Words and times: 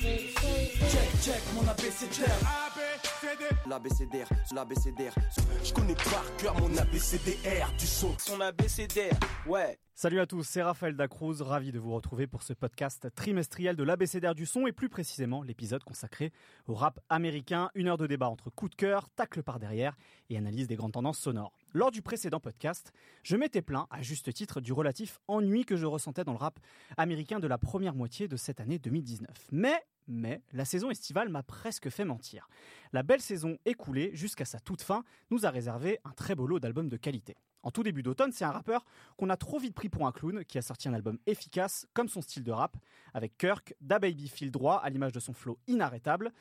Check, 0.00 1.10
check, 1.24 1.42
mon 1.54 1.66
abécédaire. 1.68 2.67
L'abécédaire, 3.66 4.28
l'abécédaire. 4.54 5.14
Je 5.64 5.72
connais 5.72 5.94
par 5.94 6.24
cœur 6.36 6.58
mon 6.60 6.76
abécédaire 6.76 7.72
du 7.78 7.86
son. 7.86 8.14
Son 8.18 8.40
abécédaire, 8.40 9.18
ouais. 9.46 9.78
Salut 9.94 10.20
à 10.20 10.26
tous, 10.26 10.44
c'est 10.44 10.62
Raphaël 10.62 10.96
Dacruz, 10.96 11.42
ravi 11.42 11.72
de 11.72 11.78
vous 11.78 11.94
retrouver 11.94 12.26
pour 12.26 12.42
ce 12.42 12.52
podcast 12.52 13.08
trimestriel 13.14 13.74
de 13.74 13.82
l'ABCDR 13.82 14.34
du 14.34 14.46
son 14.46 14.66
et 14.66 14.72
plus 14.72 14.88
précisément 14.88 15.42
l'épisode 15.42 15.82
consacré 15.82 16.32
au 16.66 16.74
rap 16.74 17.00
américain, 17.08 17.70
une 17.74 17.88
heure 17.88 17.96
de 17.96 18.06
débat 18.06 18.28
entre 18.28 18.50
coup 18.50 18.68
de 18.68 18.74
cœur, 18.74 19.08
tacle 19.16 19.42
par 19.42 19.58
derrière 19.58 19.96
et 20.30 20.36
analyse 20.36 20.68
des 20.68 20.76
grandes 20.76 20.92
tendances 20.92 21.18
sonores. 21.18 21.58
Lors 21.72 21.90
du 21.90 22.00
précédent 22.00 22.40
podcast, 22.40 22.92
je 23.22 23.36
m'étais 23.36 23.62
plaint, 23.62 23.86
à 23.90 24.02
juste 24.02 24.32
titre, 24.32 24.60
du 24.60 24.72
relatif 24.72 25.18
ennui 25.26 25.64
que 25.64 25.76
je 25.76 25.86
ressentais 25.86 26.24
dans 26.24 26.32
le 26.32 26.38
rap 26.38 26.60
américain 26.96 27.40
de 27.40 27.46
la 27.46 27.58
première 27.58 27.94
moitié 27.94 28.28
de 28.28 28.36
cette 28.36 28.60
année 28.60 28.78
2019. 28.78 29.28
Mais 29.52 29.82
mais 30.08 30.42
la 30.52 30.64
saison 30.64 30.90
estivale 30.90 31.28
m'a 31.28 31.42
presque 31.42 31.90
fait 31.90 32.04
mentir. 32.04 32.48
La 32.92 33.02
belle 33.02 33.20
saison 33.20 33.58
écoulée 33.64 34.10
jusqu'à 34.14 34.44
sa 34.44 34.58
toute 34.58 34.82
fin 34.82 35.04
nous 35.30 35.46
a 35.46 35.50
réservé 35.50 35.98
un 36.04 36.10
très 36.10 36.34
beau 36.34 36.46
lot 36.46 36.58
d'albums 36.58 36.88
de 36.88 36.96
qualité. 36.96 37.36
En 37.62 37.70
tout 37.70 37.82
début 37.82 38.02
d'automne, 38.02 38.32
c'est 38.32 38.44
un 38.44 38.50
rappeur 38.50 38.84
qu'on 39.16 39.30
a 39.30 39.36
trop 39.36 39.58
vite 39.58 39.74
pris 39.74 39.88
pour 39.88 40.06
un 40.06 40.12
clown 40.12 40.44
qui 40.44 40.58
a 40.58 40.62
sorti 40.62 40.88
un 40.88 40.94
album 40.94 41.18
efficace 41.26 41.86
comme 41.92 42.08
son 42.08 42.22
style 42.22 42.44
de 42.44 42.52
rap, 42.52 42.76
avec 43.14 43.36
Kirk, 43.36 43.74
Da 43.80 43.98
Baby 43.98 44.28
fil 44.28 44.50
droit 44.50 44.76
à 44.76 44.88
l'image 44.90 45.12
de 45.12 45.20
son 45.20 45.32
flow 45.32 45.58
inarrêtable. 45.66 46.32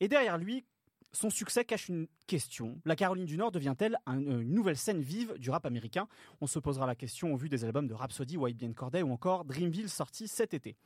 Et 0.00 0.08
derrière 0.08 0.38
lui, 0.38 0.64
son 1.12 1.28
succès 1.28 1.64
cache 1.64 1.88
une 1.88 2.08
question. 2.26 2.80
La 2.86 2.96
Caroline 2.96 3.26
du 3.26 3.36
Nord 3.36 3.52
devient-elle 3.52 3.98
une 4.06 4.42
nouvelle 4.42 4.78
scène 4.78 5.02
vive 5.02 5.34
du 5.38 5.50
rap 5.50 5.66
américain? 5.66 6.08
On 6.40 6.46
se 6.46 6.58
posera 6.58 6.86
la 6.86 6.94
question 6.94 7.34
au 7.34 7.36
vu 7.36 7.50
des 7.50 7.64
albums 7.64 7.86
de 7.86 7.94
Rhapsody, 7.94 8.38
White 8.38 8.56
Bien 8.56 8.72
Corday 8.72 9.02
ou 9.02 9.12
encore 9.12 9.44
Dreamville 9.44 9.90
sortis 9.90 10.26
cet 10.26 10.54
été. 10.54 10.76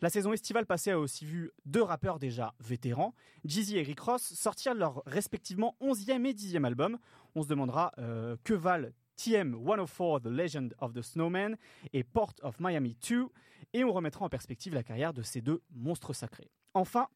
La 0.00 0.10
saison 0.10 0.32
estivale 0.32 0.64
passée 0.64 0.92
a 0.92 0.98
aussi 0.98 1.24
vu 1.24 1.50
deux 1.66 1.82
rappeurs 1.82 2.20
déjà 2.20 2.54
vétérans, 2.60 3.14
Jeezy 3.44 3.78
et 3.78 3.82
Rick 3.82 3.98
Ross, 3.98 4.22
sortir 4.22 4.74
leur 4.74 5.02
respectivement 5.06 5.76
11e 5.80 6.24
et 6.24 6.34
10e 6.34 6.64
album. 6.64 6.98
On 7.34 7.42
se 7.42 7.48
demandera 7.48 7.90
euh, 7.98 8.36
que 8.44 8.54
valent 8.54 8.90
TM 9.16 9.56
104 9.66 10.20
The 10.20 10.26
Legend 10.26 10.74
of 10.78 10.92
the 10.92 11.02
Snowman 11.02 11.56
et 11.92 12.04
Port 12.04 12.34
of 12.42 12.60
Miami 12.60 12.96
2 13.08 13.26
et 13.72 13.82
on 13.82 13.92
remettra 13.92 14.24
en 14.24 14.28
perspective 14.28 14.72
la 14.72 14.84
carrière 14.84 15.12
de 15.12 15.22
ces 15.22 15.40
deux 15.40 15.62
monstres 15.74 16.12
sacrés. 16.12 16.52
Enfin, 16.74 17.08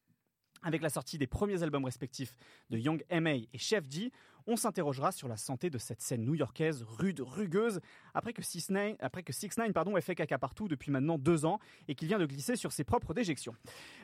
avec 0.61 0.81
la 0.81 0.89
sortie 0.89 1.17
des 1.17 1.27
premiers 1.27 1.63
albums 1.63 1.85
respectifs 1.85 2.35
de 2.69 2.77
Young 2.77 3.03
M.A. 3.09 3.35
et 3.35 3.49
Chef 3.57 3.89
G, 3.89 4.11
on 4.47 4.55
s'interrogera 4.55 5.11
sur 5.11 5.27
la 5.27 5.37
santé 5.37 5.69
de 5.69 5.77
cette 5.77 6.01
scène 6.01 6.23
new-yorkaise 6.23 6.83
rude, 6.83 7.21
rugueuse, 7.21 7.79
après 8.13 8.33
que 8.33 8.41
6 8.41 8.69
9 8.69 8.95
après 8.99 9.23
que 9.23 9.31
pardon, 9.71 9.97
ait 9.97 10.01
fait 10.01 10.15
caca 10.15 10.37
partout 10.37 10.67
depuis 10.67 10.91
maintenant 10.91 11.17
deux 11.17 11.45
ans 11.45 11.59
et 11.87 11.95
qu'il 11.95 12.07
vient 12.07 12.19
de 12.19 12.25
glisser 12.25 12.55
sur 12.55 12.71
ses 12.71 12.83
propres 12.83 13.13
déjections. 13.13 13.55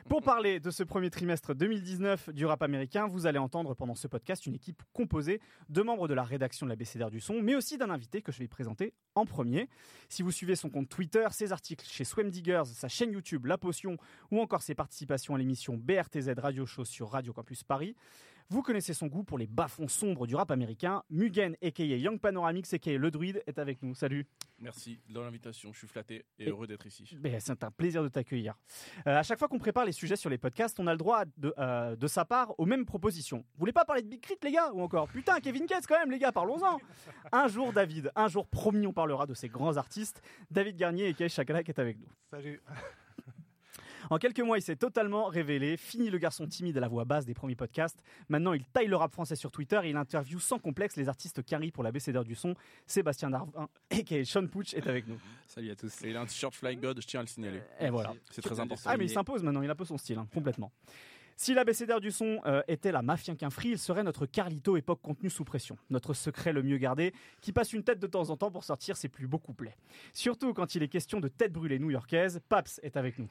Pour 0.08 0.22
parler 0.22 0.60
de 0.60 0.70
ce 0.70 0.82
premier 0.82 1.10
trimestre 1.10 1.54
2019 1.54 2.30
du 2.30 2.46
rap 2.46 2.62
américain, 2.62 3.06
vous 3.06 3.26
allez 3.26 3.38
entendre 3.38 3.74
pendant 3.74 3.94
ce 3.94 4.08
podcast 4.08 4.46
une 4.46 4.54
équipe 4.54 4.82
composée 4.92 5.40
de 5.68 5.82
membres 5.82 6.08
de 6.08 6.14
la 6.14 6.24
rédaction 6.24 6.66
de 6.66 6.70
la 6.70 6.76
BCDR 6.76 7.10
du 7.10 7.20
son, 7.20 7.42
mais 7.42 7.54
aussi 7.54 7.78
d'un 7.78 7.90
invité 7.90 8.22
que 8.22 8.32
je 8.32 8.38
vais 8.38 8.48
présenter 8.48 8.94
en 9.14 9.26
premier. 9.26 9.68
Si 10.08 10.22
vous 10.22 10.30
suivez 10.30 10.56
son 10.56 10.70
compte 10.70 10.88
Twitter, 10.88 11.26
ses 11.30 11.52
articles 11.52 11.86
chez 11.86 12.04
Swim 12.04 12.30
Diggers, 12.30 12.64
sa 12.66 12.88
chaîne 12.88 13.12
YouTube 13.12 13.46
La 13.46 13.58
Potion 13.58 13.96
ou 14.30 14.40
encore 14.40 14.62
ses 14.62 14.74
participations 14.74 15.34
à 15.34 15.38
l'émission 15.38 15.76
BRTZ 15.76 16.32
Radio 16.38 16.66
Show 16.66 16.84
sur 16.84 17.10
Radio 17.10 17.32
Campus 17.32 17.64
Paris, 17.64 17.94
vous 18.50 18.62
connaissez 18.62 18.94
son 18.94 19.06
goût 19.06 19.22
pour 19.22 19.38
les 19.38 19.46
bas-fonds 19.46 19.86
sombres 19.86 20.26
du 20.26 20.34
rap 20.34 20.50
américain. 20.50 21.04
Mugen, 21.08 21.56
a.k.a. 21.62 21.84
Young 21.84 22.18
Panoramix, 22.18 22.74
a.k.a. 22.74 22.98
Le 22.98 23.10
Druide, 23.12 23.42
est 23.46 23.60
avec 23.60 23.80
nous. 23.80 23.94
Salut. 23.94 24.26
Merci 24.58 24.98
de 25.08 25.20
l'invitation. 25.20 25.72
Je 25.72 25.78
suis 25.78 25.86
flatté 25.86 26.24
et, 26.38 26.48
heureux 26.48 26.66
d'être 26.66 26.84
ici. 26.84 27.16
Ben, 27.20 27.38
c'est 27.38 27.62
un 27.62 27.70
plaisir 27.70 28.02
de 28.02 28.08
t'accueillir. 28.08 28.56
Euh, 29.06 29.16
à 29.16 29.22
chaque 29.22 29.38
fois 29.38 29.46
qu'on 29.46 29.60
prépare 29.60 29.84
les 29.84 29.92
sujets 29.92 30.16
sur 30.16 30.28
les 30.28 30.36
podcasts, 30.36 30.80
on 30.80 30.88
a 30.88 30.92
le 30.92 30.98
droit 30.98 31.24
de, 31.36 31.54
euh, 31.58 31.94
de 31.94 32.06
sa 32.08 32.24
part 32.24 32.52
aux 32.58 32.66
mêmes 32.66 32.84
propositions. 32.84 33.38
Vous 33.38 33.60
voulez 33.60 33.72
pas 33.72 33.84
parler 33.84 34.02
de 34.02 34.08
Big 34.08 34.20
Crit, 34.20 34.34
les 34.42 34.50
gars 34.50 34.72
Ou 34.72 34.82
encore? 34.82 35.06
Putain, 35.08 35.38
Kevin 35.38 35.66
Cates, 35.66 35.86
quand 35.86 35.98
même, 36.00 36.10
les 36.10 36.18
gars, 36.18 36.32
parlons-en 36.32 36.78
Un 37.30 37.46
jour, 37.46 37.72
David, 37.72 38.10
un 38.16 38.26
jour 38.26 38.48
promis, 38.48 38.84
on 38.84 38.92
parlera 38.92 39.26
de 39.26 39.34
ces 39.34 39.48
grands 39.48 39.76
artistes. 39.76 40.22
David 40.50 40.76
Garnier 40.76 41.06
et 41.08 41.14
Kay 41.14 41.28
Chakalak 41.28 41.68
est 41.68 41.78
avec 41.78 41.98
nous. 42.00 42.08
Salut 42.30 42.60
en 44.10 44.18
quelques 44.18 44.40
mois, 44.40 44.58
il 44.58 44.62
s'est 44.62 44.76
totalement 44.76 45.26
révélé. 45.26 45.76
Fini 45.76 46.10
le 46.10 46.18
garçon 46.18 46.46
timide 46.46 46.76
à 46.76 46.80
la 46.80 46.88
voix 46.88 47.04
basse 47.04 47.24
des 47.24 47.34
premiers 47.34 47.54
podcasts. 47.54 48.02
Maintenant, 48.28 48.52
il 48.52 48.64
taille 48.64 48.88
le 48.88 48.96
rap 48.96 49.12
français 49.12 49.36
sur 49.36 49.50
Twitter 49.50 49.80
et 49.84 49.90
il 49.90 49.96
interviewe 49.96 50.40
sans 50.40 50.58
complexe 50.58 50.96
les 50.96 51.08
artistes 51.08 51.44
carry 51.44 51.70
pour 51.70 51.84
la 51.84 51.92
BCDR 51.92 52.24
du 52.24 52.34
son. 52.34 52.54
Sébastien 52.86 53.30
Darvin, 53.30 53.68
et 53.90 54.24
Sean 54.24 54.46
Puch, 54.46 54.74
est 54.74 54.86
avec 54.86 55.06
nous. 55.06 55.18
Salut 55.46 55.70
à 55.70 55.76
tous. 55.76 56.00
il 56.04 56.16
a 56.16 56.20
un 56.20 56.26
t-shirt 56.26 56.54
Fly 56.54 56.76
God, 56.76 57.00
je 57.00 57.06
tiens 57.06 57.20
à 57.20 57.22
le 57.22 57.28
signaler. 57.28 57.62
Et 57.78 57.88
voilà. 57.88 58.12
C'est 58.30 58.42
très 58.42 58.58
important. 58.58 58.90
Ah, 58.90 58.96
mais 58.96 59.04
il 59.04 59.10
s'impose 59.10 59.42
maintenant, 59.42 59.62
il 59.62 59.68
a 59.68 59.72
un 59.72 59.76
peu 59.76 59.84
son 59.84 59.96
style, 59.96 60.18
hein, 60.18 60.26
complètement. 60.34 60.72
Si 61.36 61.54
la 61.54 61.64
BCDR 61.64 62.00
du 62.00 62.10
son 62.10 62.40
euh, 62.44 62.60
était 62.68 62.92
la 62.92 63.00
mafia 63.00 63.34
qu'un 63.34 63.48
free, 63.48 63.70
il 63.70 63.78
serait 63.78 64.02
notre 64.02 64.26
Carlito 64.26 64.76
époque 64.76 65.00
contenu 65.00 65.30
sous 65.30 65.44
pression. 65.44 65.78
Notre 65.88 66.12
secret 66.12 66.52
le 66.52 66.62
mieux 66.62 66.76
gardé, 66.76 67.14
qui 67.40 67.52
passe 67.52 67.72
une 67.72 67.82
tête 67.82 67.98
de 67.98 68.06
temps 68.06 68.28
en 68.28 68.36
temps 68.36 68.50
pour 68.50 68.62
sortir 68.62 68.96
ses 68.98 69.08
plus 69.08 69.26
beaux 69.26 69.38
couplets. 69.38 69.74
Surtout 70.12 70.52
quand 70.52 70.74
il 70.74 70.82
est 70.82 70.88
question 70.88 71.18
de 71.18 71.28
tête 71.28 71.52
brûlée 71.52 71.78
new-yorkaise, 71.78 72.40
Paps 72.50 72.78
est 72.82 72.98
avec 72.98 73.18
nous. 73.18 73.30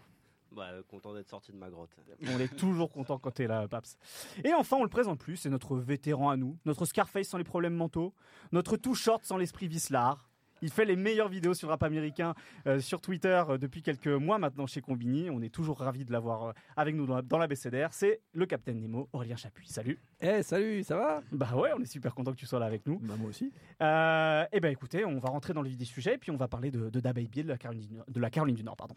Bah, 0.52 0.70
content 0.88 1.14
d'être 1.14 1.30
sorti 1.30 1.52
de 1.52 1.58
ma 1.58 1.70
grotte. 1.70 1.92
On 2.24 2.40
est 2.40 2.56
toujours 2.56 2.92
content 2.92 3.20
quand 3.20 3.32
t'es 3.32 3.48
là, 3.48 3.68
Paps. 3.68 3.98
Et 4.44 4.54
enfin, 4.54 4.78
on 4.78 4.84
le 4.84 4.90
présente 4.90 5.20
plus, 5.20 5.38
c'est 5.38 5.50
notre 5.50 5.78
vétéran 5.78 6.30
à 6.30 6.38
nous, 6.38 6.58
notre 6.66 6.86
Scarface 6.86 7.28
sans 7.28 7.38
les 7.38 7.44
problèmes 7.44 7.76
mentaux, 7.76 8.14
notre 8.52 8.78
tout 8.78 8.96
short 8.96 9.24
sans 9.24 9.38
l'esprit 9.38 9.68
vicelard. 9.68 10.30
Il 10.62 10.72
fait 10.72 10.86
les 10.86 10.96
meilleures 10.96 11.30
vidéos 11.30 11.54
sur 11.54 11.68
le 11.68 11.72
rap 11.72 11.84
américain 11.84 12.34
euh, 12.68 12.80
sur 12.80 13.00
Twitter 13.00 13.42
euh, 13.50 13.58
depuis 13.58 13.82
quelques 13.82 14.08
mois 14.08 14.40
maintenant 14.40 14.68
chez 14.68 14.82
Combini. 14.82 15.30
On 15.30 15.42
est 15.42 15.54
toujours 15.54 15.80
ravis 15.80 16.04
de 16.04 16.12
l'avoir 16.12 16.44
euh, 16.44 16.52
avec 16.76 16.96
nous 16.96 17.06
dans 17.06 17.38
la, 17.38 17.48
BCDR. 17.48 17.90
C'est 17.92 18.22
le 18.34 18.46
Capitaine 18.46 18.80
Nemo, 18.82 19.08
Aurélien 19.14 19.38
Chapuis. 19.38 19.68
Salut. 19.68 20.00
Eh, 20.20 20.44
salut, 20.44 20.84
ça 20.84 20.98
va? 20.98 21.22
Bah 21.32 21.56
ouais, 21.56 21.70
on 21.78 21.82
est 21.82 21.86
super 21.86 22.14
content 22.14 22.32
que 22.32 22.38
tu 22.38 22.46
sois 22.46 22.60
là 22.60 22.66
avec 22.66 22.86
nous. 22.86 23.00
Bah 23.00 23.14
moi 23.18 23.30
aussi. 23.30 23.54
eh 23.80 24.60
ben 24.60 24.72
écoutez, 24.72 25.06
on 25.06 25.20
va 25.20 25.30
rentrer 25.30 25.54
dans 25.54 25.62
le 25.62 25.70
vif 25.70 25.78
du 25.78 25.86
sujet, 25.86 26.18
puis 26.18 26.32
on 26.32 26.38
va 26.38 26.48
parler 26.48 26.72
de, 26.72 26.90
de 26.90 27.00
Da 27.00 27.14
Baby 27.14 27.44
de 27.44 27.48
la 27.48 27.58
Caroline, 27.58 28.04
de 28.08 28.20
la 28.20 28.30
Caroline 28.30 28.56
du 28.56 28.64
Nord. 28.64 28.76
Pardon. 28.76 28.96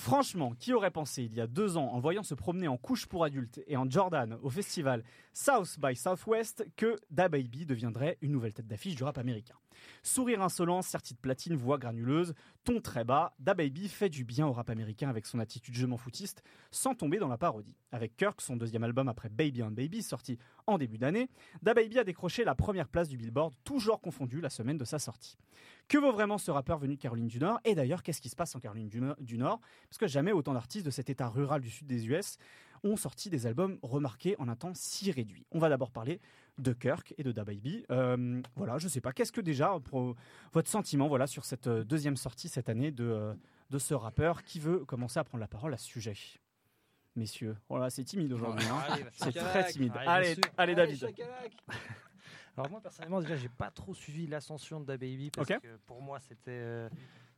Franchement, 0.00 0.54
qui 0.58 0.72
aurait 0.72 0.90
pensé 0.90 1.24
il 1.24 1.34
y 1.34 1.42
a 1.42 1.46
deux 1.46 1.76
ans, 1.76 1.92
en 1.92 2.00
voyant 2.00 2.22
se 2.22 2.34
promener 2.34 2.68
en 2.68 2.78
couche 2.78 3.04
pour 3.04 3.22
adultes 3.22 3.60
et 3.66 3.76
en 3.76 3.88
Jordan 3.88 4.38
au 4.42 4.48
festival 4.48 5.04
South 5.34 5.78
by 5.78 5.94
Southwest, 5.94 6.66
que 6.74 6.98
Da 7.10 7.28
Baby 7.28 7.66
deviendrait 7.66 8.16
une 8.22 8.32
nouvelle 8.32 8.54
tête 8.54 8.66
d'affiche 8.66 8.94
du 8.94 9.04
rap 9.04 9.18
américain? 9.18 9.56
Sourire 10.02 10.42
insolent, 10.42 10.82
serti 10.82 11.14
de 11.14 11.18
platine, 11.18 11.54
voix 11.54 11.78
granuleuse, 11.78 12.34
ton 12.64 12.80
très 12.80 13.04
bas, 13.04 13.34
Da 13.38 13.54
Baby 13.54 13.88
fait 13.88 14.08
du 14.08 14.24
bien 14.24 14.46
au 14.46 14.52
rap 14.52 14.70
américain 14.70 15.08
avec 15.08 15.26
son 15.26 15.38
attitude 15.38 15.74
je 15.74 15.86
m'en 15.86 15.96
foutiste, 15.96 16.42
sans 16.70 16.94
tomber 16.94 17.18
dans 17.18 17.28
la 17.28 17.38
parodie. 17.38 17.76
Avec 17.92 18.16
Kirk, 18.16 18.40
son 18.40 18.56
deuxième 18.56 18.84
album 18.84 19.08
après 19.08 19.28
Baby 19.28 19.62
and 19.62 19.72
Baby, 19.72 20.02
sorti 20.02 20.38
en 20.66 20.78
début 20.78 20.98
d'année, 20.98 21.28
Da 21.62 21.74
Baby 21.74 21.98
a 21.98 22.04
décroché 22.04 22.44
la 22.44 22.54
première 22.54 22.88
place 22.88 23.08
du 23.08 23.16
Billboard, 23.16 23.54
toujours 23.64 24.00
confondu 24.00 24.40
la 24.40 24.50
semaine 24.50 24.78
de 24.78 24.84
sa 24.84 24.98
sortie. 24.98 25.36
Que 25.88 25.98
vaut 25.98 26.12
vraiment 26.12 26.38
ce 26.38 26.50
rappeur 26.50 26.78
venu 26.78 26.94
de 26.96 27.00
Caroline 27.00 27.26
du 27.26 27.38
Nord? 27.38 27.58
Et 27.64 27.74
d'ailleurs, 27.74 28.02
qu'est-ce 28.02 28.20
qui 28.20 28.28
se 28.28 28.36
passe 28.36 28.54
en 28.54 28.60
Caroline 28.60 28.88
du 28.88 29.38
Nord? 29.38 29.60
Parce 29.88 29.98
que 29.98 30.06
jamais 30.06 30.32
autant 30.32 30.52
d'artistes 30.52 30.86
de 30.86 30.90
cet 30.90 31.10
état 31.10 31.28
rural 31.28 31.60
du 31.60 31.70
sud 31.70 31.86
des 31.86 32.06
US 32.06 32.36
ont 32.84 32.96
sorti 32.96 33.30
des 33.30 33.46
albums 33.46 33.78
remarqués 33.82 34.36
en 34.38 34.48
un 34.48 34.56
temps 34.56 34.72
si 34.74 35.10
réduit. 35.10 35.46
On 35.52 35.58
va 35.58 35.68
d'abord 35.68 35.90
parler 35.90 36.20
de 36.58 36.72
Kirk 36.72 37.14
et 37.18 37.22
de 37.22 37.32
Da 37.32 37.44
Baby. 37.44 37.84
Euh, 37.90 38.42
voilà, 38.56 38.78
je 38.78 38.88
sais 38.88 39.00
pas, 39.00 39.12
qu'est-ce 39.12 39.32
que 39.32 39.40
déjà 39.40 39.76
votre 40.52 40.68
sentiment 40.68 41.08
voilà 41.08 41.26
sur 41.26 41.44
cette 41.44 41.66
euh, 41.66 41.84
deuxième 41.84 42.16
sortie 42.16 42.48
cette 42.48 42.68
année 42.68 42.90
de, 42.90 43.04
euh, 43.04 43.34
de 43.70 43.78
ce 43.78 43.94
rappeur 43.94 44.42
qui 44.42 44.60
veut 44.60 44.84
commencer 44.84 45.18
à 45.18 45.24
prendre 45.24 45.40
la 45.40 45.48
parole 45.48 45.72
à 45.74 45.78
ce 45.78 45.86
sujet? 45.86 46.14
Messieurs, 47.16 47.56
voilà, 47.68 47.86
oh 47.86 47.90
c'est 47.90 48.04
timide 48.04 48.32
aujourd'hui. 48.32 48.66
Hein. 48.68 48.96
c'est 49.12 49.32
très 49.32 49.66
timide. 49.72 49.92
Allez, 50.06 50.36
allez, 50.56 50.74
David. 50.74 51.12
Alors 52.56 52.70
moi 52.70 52.80
personnellement 52.80 53.20
déjà 53.20 53.36
j'ai 53.36 53.48
pas 53.48 53.70
trop 53.70 53.94
suivi 53.94 54.26
l'ascension 54.26 54.80
de 54.80 54.84
Da 54.84 54.96
Baby 54.96 55.30
parce 55.30 55.48
que 55.48 55.76
pour 55.86 56.02
moi 56.02 56.18
c'était 56.20 56.88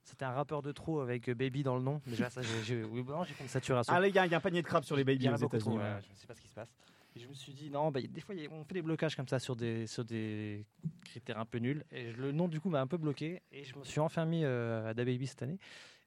c'était 0.04 0.24
un 0.24 0.32
rappeur 0.32 0.62
de 0.62 0.72
trop 0.72 1.00
avec 1.00 1.28
euh, 1.28 1.34
Baby 1.34 1.62
dans 1.62 1.76
le 1.76 1.82
nom. 1.82 2.00
Déjà, 2.06 2.28
ça, 2.28 2.42
j'ai 2.42 2.82
oui, 2.84 3.04
fait 3.26 3.44
une 3.44 3.48
saturation. 3.48 3.92
Ah, 3.94 4.00
les 4.00 4.10
gars, 4.10 4.26
il 4.26 4.32
y 4.32 4.34
a 4.34 4.38
un 4.38 4.40
panier 4.40 4.62
de 4.62 4.66
crabes 4.66 4.84
sur 4.84 4.96
les 4.96 5.04
Baby 5.04 5.28
aux 5.28 5.36
États-Unis. 5.36 5.78
je 5.78 6.10
ne 6.10 6.16
sais 6.16 6.26
pas 6.26 6.34
ce 6.34 6.40
qui 6.40 6.48
se 6.48 6.54
passe. 6.54 6.68
Et 7.14 7.20
je 7.20 7.28
me 7.28 7.34
suis 7.34 7.52
dit, 7.52 7.70
non, 7.70 7.90
bah, 7.90 8.00
des 8.00 8.20
fois, 8.20 8.34
on 8.50 8.64
fait 8.64 8.74
des 8.74 8.82
blocages 8.82 9.14
comme 9.14 9.28
ça 9.28 9.38
sur 9.38 9.54
des, 9.54 9.86
sur 9.86 10.04
des 10.04 10.64
critères 11.04 11.38
un 11.38 11.44
peu 11.44 11.58
nuls. 11.58 11.84
Et 11.92 12.10
le 12.12 12.32
nom, 12.32 12.48
du 12.48 12.58
coup, 12.58 12.70
m'a 12.70 12.80
un 12.80 12.86
peu 12.86 12.96
bloqué. 12.96 13.42
Et 13.52 13.64
je 13.64 13.76
me 13.78 13.84
suis 13.84 14.00
enfin 14.00 14.24
mis 14.24 14.44
euh, 14.44 14.88
à 14.88 14.94
Da 14.94 15.04
Baby 15.04 15.26
cette 15.26 15.42
année. 15.42 15.58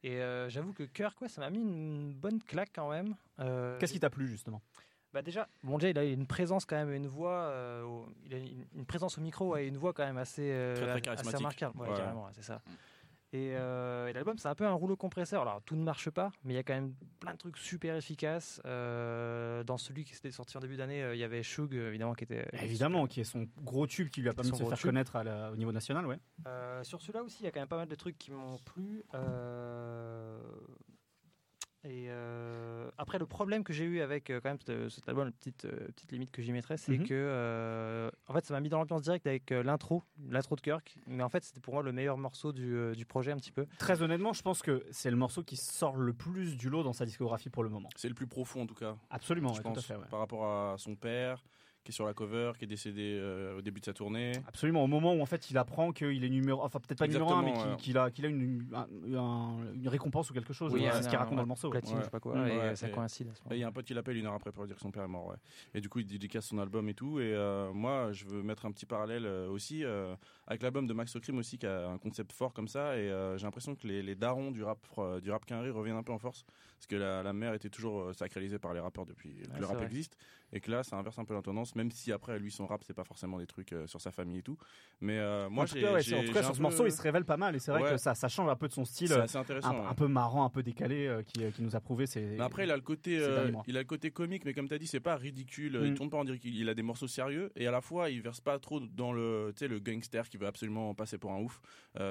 Et 0.03 0.15
euh, 0.15 0.49
j'avoue 0.49 0.73
que 0.73 0.83
quoi, 1.17 1.27
ça 1.27 1.41
m'a 1.41 1.49
mis 1.49 1.61
une 1.61 2.13
bonne 2.13 2.41
claque 2.41 2.71
quand 2.73 2.89
même. 2.89 3.15
Qu'est-ce 3.79 3.93
qui 3.93 3.99
t'a 3.99 4.09
plu, 4.09 4.27
justement? 4.27 4.61
Bah 5.13 5.21
déjà, 5.21 5.47
bon 5.63 5.77
déjà, 5.77 5.91
il 5.91 5.97
a 5.97 6.03
une 6.03 6.27
présence 6.27 6.65
quand 6.65 6.75
même, 6.75 6.91
une 6.91 7.07
voix, 7.07 7.49
il 8.25 8.33
a 8.33 8.37
une, 8.37 8.85
présence 8.85 9.17
au 9.17 9.21
micro 9.21 9.55
et 9.55 9.65
une 9.65 9.77
voix 9.77 9.93
quand 9.93 10.05
même 10.05 10.17
assez, 10.17 10.51
assez 10.51 11.37
remarquable. 11.37 11.79
Ouais, 11.79 11.87
carrément, 11.95 12.27
c'est 12.33 12.43
ça. 12.43 12.61
Euh, 13.33 14.07
et, 14.07 14.13
l'album, 14.13 14.37
c'est 14.37 14.47
un 14.47 14.55
peu 14.55 14.65
un 14.65 14.73
rouleau 14.73 14.95
compresseur. 14.95 15.41
Alors, 15.41 15.61
tout 15.63 15.75
ne 15.75 15.83
marche 15.83 16.09
pas, 16.09 16.31
mais 16.43 16.53
il 16.53 16.55
y 16.55 16.59
a 16.59 16.63
quand 16.63 16.73
même 16.73 16.93
plein 17.19 17.33
de 17.33 17.37
trucs 17.37 17.57
super 17.57 17.95
efficaces. 17.95 18.61
Euh, 18.65 19.63
dans 19.63 19.77
celui 19.77 20.03
qui 20.03 20.13
s'était 20.13 20.31
sorti 20.31 20.57
en 20.57 20.59
début 20.59 20.77
d'année, 20.77 21.03
euh, 21.03 21.15
il 21.15 21.19
y 21.19 21.23
avait 21.23 21.43
Shug, 21.43 21.73
évidemment, 21.73 22.13
qui 22.13 22.23
était. 22.23 22.47
Évidemment, 22.61 23.07
qui 23.07 23.21
est 23.21 23.25
son 23.25 23.47
gros 23.63 23.87
tube 23.87 24.09
qui 24.09 24.21
lui 24.21 24.29
a 24.29 24.33
permis 24.33 24.51
de 24.51 24.55
se 24.55 24.63
faire 24.63 24.81
connaître 24.81 25.17
au 25.51 25.55
niveau 25.55 25.71
national, 25.71 26.05
ouais. 26.05 26.19
sur 26.83 27.01
celui-là 27.01 27.23
aussi, 27.23 27.37
il 27.41 27.45
y 27.45 27.47
a 27.47 27.51
quand 27.51 27.59
même 27.59 27.67
pas 27.67 27.77
mal 27.77 27.87
de 27.87 27.95
trucs 27.95 28.17
qui 28.17 28.31
m'ont 28.31 28.57
plu. 28.59 29.03
Et 31.85 32.07
euh, 32.09 32.89
après, 32.97 33.19
le 33.19 33.27
problème 33.27 33.63
que 33.63 33.71
j'ai 33.71 33.83
eu 33.83 34.01
avec 34.01 34.29
euh, 34.31 34.39
quand 34.41 34.49
même 34.49 34.89
cet 34.89 35.07
album, 35.07 35.25
la 35.25 35.31
petite, 35.31 35.65
euh, 35.65 35.87
petite 35.95 36.11
limite 36.11 36.31
que 36.31 36.41
j'y 36.41 36.51
mettrais, 36.51 36.77
c'est 36.77 36.97
mhm. 36.97 37.07
que 37.07 38.11
en 38.27 38.33
fait, 38.33 38.45
ça 38.45 38.53
m'a 38.53 38.59
mis 38.59 38.69
dans 38.69 38.79
l'ambiance 38.79 39.03
directe 39.03 39.27
avec 39.27 39.51
l'intro, 39.51 40.03
l'intro 40.29 40.55
de 40.55 40.61
Kirk. 40.61 40.97
Mais 41.07 41.21
en 41.21 41.29
fait, 41.29 41.43
c'était 41.43 41.59
pour 41.59 41.75
moi 41.75 41.83
le 41.83 41.91
meilleur 41.91 42.17
morceau 42.17 42.51
du, 42.51 42.95
du, 42.95 43.05
projet 43.05 43.31
un 43.31 43.37
petit 43.37 43.51
peu. 43.51 43.67
Très 43.77 44.01
honnêtement, 44.01 44.33
je 44.33 44.41
pense 44.41 44.61
que 44.61 44.83
c'est 44.91 45.11
le 45.11 45.17
morceau 45.17 45.43
qui 45.43 45.57
sort 45.57 45.95
le 45.95 46.13
plus 46.13 46.57
du 46.57 46.69
lot 46.69 46.83
dans 46.83 46.93
sa 46.93 47.05
discographie 47.05 47.49
pour 47.49 47.63
le 47.63 47.69
moment. 47.69 47.89
C'est 47.95 48.09
le 48.09 48.15
plus 48.15 48.27
profond 48.27 48.63
en 48.63 48.67
tout 48.67 48.75
cas. 48.75 48.95
Absolument, 49.11 49.53
je 49.53 49.61
pense, 49.61 49.73
tout 49.73 49.79
à 49.79 49.97
fait, 49.97 50.09
par 50.09 50.19
rapport 50.19 50.45
à 50.45 50.75
son 50.77 50.95
père 50.95 51.43
qui 51.85 51.91
est 51.91 51.93
sur 51.93 52.05
la 52.05 52.13
cover, 52.13 52.53
qui 52.57 52.65
est 52.65 52.67
décédé 52.67 53.15
euh, 53.21 53.59
au 53.59 53.61
début 53.61 53.79
de 53.79 53.85
sa 53.85 53.93
tournée. 53.93 54.31
Absolument, 54.47 54.83
au 54.83 54.87
moment 54.87 55.13
où 55.13 55.21
en 55.21 55.25
fait 55.27 55.51
il 55.51 55.57
apprend 55.57 55.93
qu'il 55.93 56.23
est 56.23 56.29
numéro, 56.29 56.63
enfin 56.63 56.79
peut-être 56.79 56.97
pas 56.97 57.07
numéro 57.07 57.31
1, 57.31 57.43
mais 57.43 57.53
qu'il 57.77 57.97
a, 57.97 58.09
qu'il 58.09 58.25
a 58.25 58.27
une, 58.27 58.67
une, 59.05 59.87
récompense 59.87 60.31
ou 60.31 60.33
quelque 60.33 60.51
chose. 60.51 60.73
Oui, 60.73 60.83
c'est 60.91 61.03
ce 61.03 61.09
qu'il 61.09 61.17
raconte 61.17 61.35
dans 61.35 61.43
le 61.43 61.47
morceau. 61.47 61.69
Platine, 61.69 61.97
je 61.99 62.03
sais 62.03 62.09
pas 62.09 62.19
quoi, 62.19 62.35
et 62.49 62.75
ça 62.75 62.89
coïncide. 62.89 63.31
Il 63.51 63.57
y 63.57 63.63
a 63.63 63.67
un 63.67 63.71
pote 63.71 63.85
qui 63.85 63.93
l'appelle 63.93 64.17
une 64.17 64.25
heure 64.25 64.33
après 64.33 64.51
pour 64.51 64.65
dire 64.65 64.75
que 64.75 64.81
son 64.81 64.91
père 64.91 65.03
est 65.03 65.07
mort. 65.07 65.35
Et 65.73 65.81
du 65.81 65.89
coup, 65.89 65.99
il 65.99 66.07
dédicace 66.07 66.45
son 66.45 66.57
album 66.57 66.89
et 66.89 66.95
tout. 66.95 67.19
Et 67.19 67.33
euh, 67.33 67.71
moi, 67.71 68.11
je 68.11 68.25
veux 68.25 68.41
mettre 68.41 68.65
un 68.65 68.71
petit 68.71 68.85
parallèle 68.85 69.25
euh, 69.25 69.47
aussi 69.49 69.83
avec 70.47 70.63
l'album 70.63 70.87
de 70.87 70.93
Max 70.93 71.15
O'Crim 71.15 71.37
aussi, 71.37 71.59
qui 71.59 71.67
a 71.67 71.87
un 71.87 71.97
concept 71.99 72.31
fort 72.31 72.53
comme 72.53 72.67
ça. 72.67 72.97
Et 72.97 73.09
j'ai 73.37 73.45
l'impression 73.45 73.75
que 73.75 73.87
les, 73.87 74.01
les, 74.01 74.15
darons 74.15 74.49
du 74.49 74.63
rap, 74.63 74.79
du 75.21 75.29
rap 75.29 75.45
quinri 75.45 75.69
reviennent 75.69 75.97
un 75.97 76.03
peu 76.03 76.13
en 76.13 76.19
force. 76.19 76.45
Parce 76.77 76.87
que 76.87 76.95
la, 76.95 77.21
la 77.21 77.33
mère 77.33 77.53
était 77.53 77.69
toujours 77.69 78.13
sacralisée 78.15 78.57
par 78.57 78.73
les 78.73 78.79
rappeurs 78.79 79.05
depuis 79.05 79.35
que 79.35 79.59
le 79.59 79.65
rap 79.65 79.81
existe. 79.83 80.17
Et 80.53 80.59
que 80.59 80.71
là, 80.71 80.83
ça 80.83 80.95
inverse 80.95 81.17
un 81.19 81.25
peu 81.25 81.33
la 81.33 81.41
tendance, 81.41 81.75
même 81.75 81.91
si 81.91 82.11
après, 82.11 82.39
lui, 82.39 82.51
son 82.51 82.65
rap, 82.67 82.83
c'est 82.83 82.93
pas 82.93 83.03
forcément 83.03 83.39
des 83.39 83.47
trucs 83.47 83.73
euh, 83.73 83.87
sur 83.87 83.99
sa 83.99 84.11
famille 84.11 84.37
et 84.37 84.41
tout. 84.43 84.57
Mais 85.01 85.17
euh, 85.17 85.49
moi, 85.49 85.65
j'ai. 85.65 85.85
en 85.85 86.23
tout 86.23 86.31
cas, 86.31 86.43
sur 86.43 86.55
ce 86.55 86.61
morceau, 86.61 86.85
il 86.85 86.91
se 86.91 87.01
révèle 87.01 87.25
pas 87.25 87.37
mal. 87.37 87.55
Et 87.55 87.59
c'est 87.59 87.71
vrai 87.71 87.91
que 87.91 87.97
ça, 87.97 88.15
ça 88.15 88.27
change 88.27 88.49
un 88.49 88.55
peu 88.55 88.67
de 88.67 88.73
son 88.73 88.85
style. 88.85 89.09
C'est 89.27 89.37
intéressant. 89.37 89.85
Un, 89.85 89.93
peu 89.93 90.07
marrant, 90.07 90.45
un 90.45 90.49
peu 90.49 90.63
décalé, 90.63 91.07
euh, 91.07 91.23
qui, 91.23 91.51
qui, 91.51 91.61
nous 91.61 91.75
a 91.75 91.79
prouvé. 91.79 92.05
Mais 92.15 92.39
après, 92.41 92.65
il 92.65 92.71
a 92.71 92.75
le 92.75 92.81
côté, 92.81 93.15
il 93.67 93.77
a 93.77 93.81
le 93.81 93.87
côté 93.87 94.11
comique, 94.11 94.45
mais 94.45 94.53
comme 94.53 94.67
tu 94.67 94.73
as 94.73 94.79
dit, 94.79 94.87
c'est 94.87 94.99
pas 94.99 95.15
ridicule. 95.15 95.79
Il 95.83 95.91
mm. 95.91 95.95
tourne 95.95 96.09
pas 96.09 96.17
en 96.17 96.25
dire 96.25 96.39
qu'il 96.39 96.69
a 96.69 96.73
des 96.73 96.83
morceaux 96.83 97.07
sérieux. 97.07 97.51
Et 97.55 97.67
à 97.67 97.71
la 97.71 97.81
fois, 97.81 98.09
il 98.09 98.21
verse 98.21 98.41
pas 98.41 98.59
trop 98.59 98.79
dans 98.79 99.13
le, 99.13 99.53
le 99.59 99.79
gangster 99.79 100.29
qui 100.29 100.37
veut 100.37 100.47
absolument 100.47 100.93
passer 100.93 101.17
pour 101.17 101.31
un 101.31 101.41
ouf. 101.41 101.61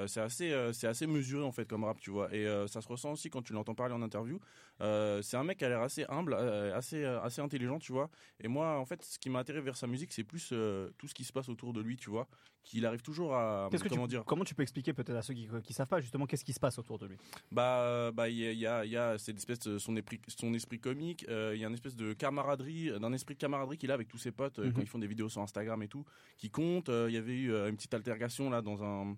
c'est 0.07 0.21
assez, 0.21 0.53
c'est 0.73 0.87
assez 0.87 1.07
mesuré, 1.07 1.43
en 1.43 1.51
fait, 1.51 1.67
comme 1.67 1.83
rap, 1.83 1.99
tu 1.99 2.11
vois. 2.11 2.33
Et 2.33 2.45
ça 2.67 2.81
se 2.81 2.87
ressent 2.87 3.11
aussi 3.11 3.29
quand 3.29 3.41
tu 3.41 3.53
l'entends 3.53 3.75
parler 3.75 3.93
en 3.93 4.01
interview. 4.01 4.39
c'est 4.79 5.37
un 5.37 5.43
mec 5.43 5.57
qui 5.57 5.65
a 5.65 5.69
l'air 5.69 5.81
assez 5.81 6.05
humble, 6.09 6.33
assez, 6.33 7.03
assez 7.05 7.41
intelligent, 7.41 7.79
tu 7.79 7.91
vois. 7.91 8.09
Et 8.39 8.47
moi, 8.47 8.77
en 8.79 8.85
fait, 8.85 9.03
ce 9.03 9.17
qui 9.17 9.29
m'a 9.29 9.39
attiré 9.39 9.61
vers 9.61 9.77
sa 9.77 9.87
musique, 9.87 10.11
c'est 10.13 10.23
plus 10.23 10.49
euh, 10.51 10.91
tout 10.97 11.07
ce 11.07 11.13
qui 11.13 11.23
se 11.23 11.31
passe 11.31 11.49
autour 11.49 11.73
de 11.73 11.81
lui, 11.81 11.97
tu 11.97 12.09
vois, 12.09 12.27
qu'il 12.65 12.85
arrive 12.85 13.01
toujours 13.01 13.35
à 13.35 13.69
comment 13.89 14.07
dire. 14.07 14.23
Comment 14.25 14.43
tu 14.43 14.55
peux 14.55 14.63
expliquer 14.63 14.93
peut-être 14.93 15.15
à 15.15 15.21
ceux 15.21 15.33
qui, 15.33 15.47
qui 15.63 15.73
savent 15.73 15.87
pas 15.87 16.01
justement 16.01 16.25
qu'est-ce 16.25 16.43
qui 16.43 16.53
se 16.53 16.59
passe 16.59 16.77
autour 16.77 16.97
de 16.99 17.05
lui? 17.05 17.17
Bah, 17.51 18.11
bah, 18.11 18.27
il 18.27 18.37
y 18.37 18.67
a, 18.67 18.85
y 18.85 18.97
a 18.97 19.17
cette 19.17 19.37
espèce 19.37 19.59
de 19.59 19.77
son 19.77 19.95
esprit, 19.95 20.19
son 20.27 20.53
esprit 20.53 20.79
comique. 20.79 21.25
Euh, 21.29 21.53
il 21.55 21.61
y 21.61 21.63
a 21.63 21.67
une 21.67 21.73
espèce 21.73 21.95
de 21.95 22.13
camaraderie, 22.13 22.91
d'un 22.99 23.13
esprit 23.13 23.35
de 23.35 23.39
camaraderie 23.39 23.77
qu'il 23.77 23.91
a 23.91 23.93
avec 23.93 24.07
tous 24.07 24.17
ses 24.17 24.31
potes 24.31 24.59
euh, 24.59 24.71
quand 24.71 24.77
mhm. 24.77 24.83
ils 24.83 24.89
font 24.89 24.99
des 24.99 25.07
vidéos 25.07 25.29
sur 25.29 25.41
Instagram 25.41 25.81
et 25.83 25.87
tout, 25.87 26.05
qui 26.37 26.49
compte. 26.49 26.89
Il 26.89 27.13
y 27.13 27.17
avait 27.17 27.33
eu 27.33 27.51
une 27.51 27.75
petite 27.75 27.93
altercation 27.93 28.49
là 28.49 28.61
dans 28.61 28.83
un 28.83 29.15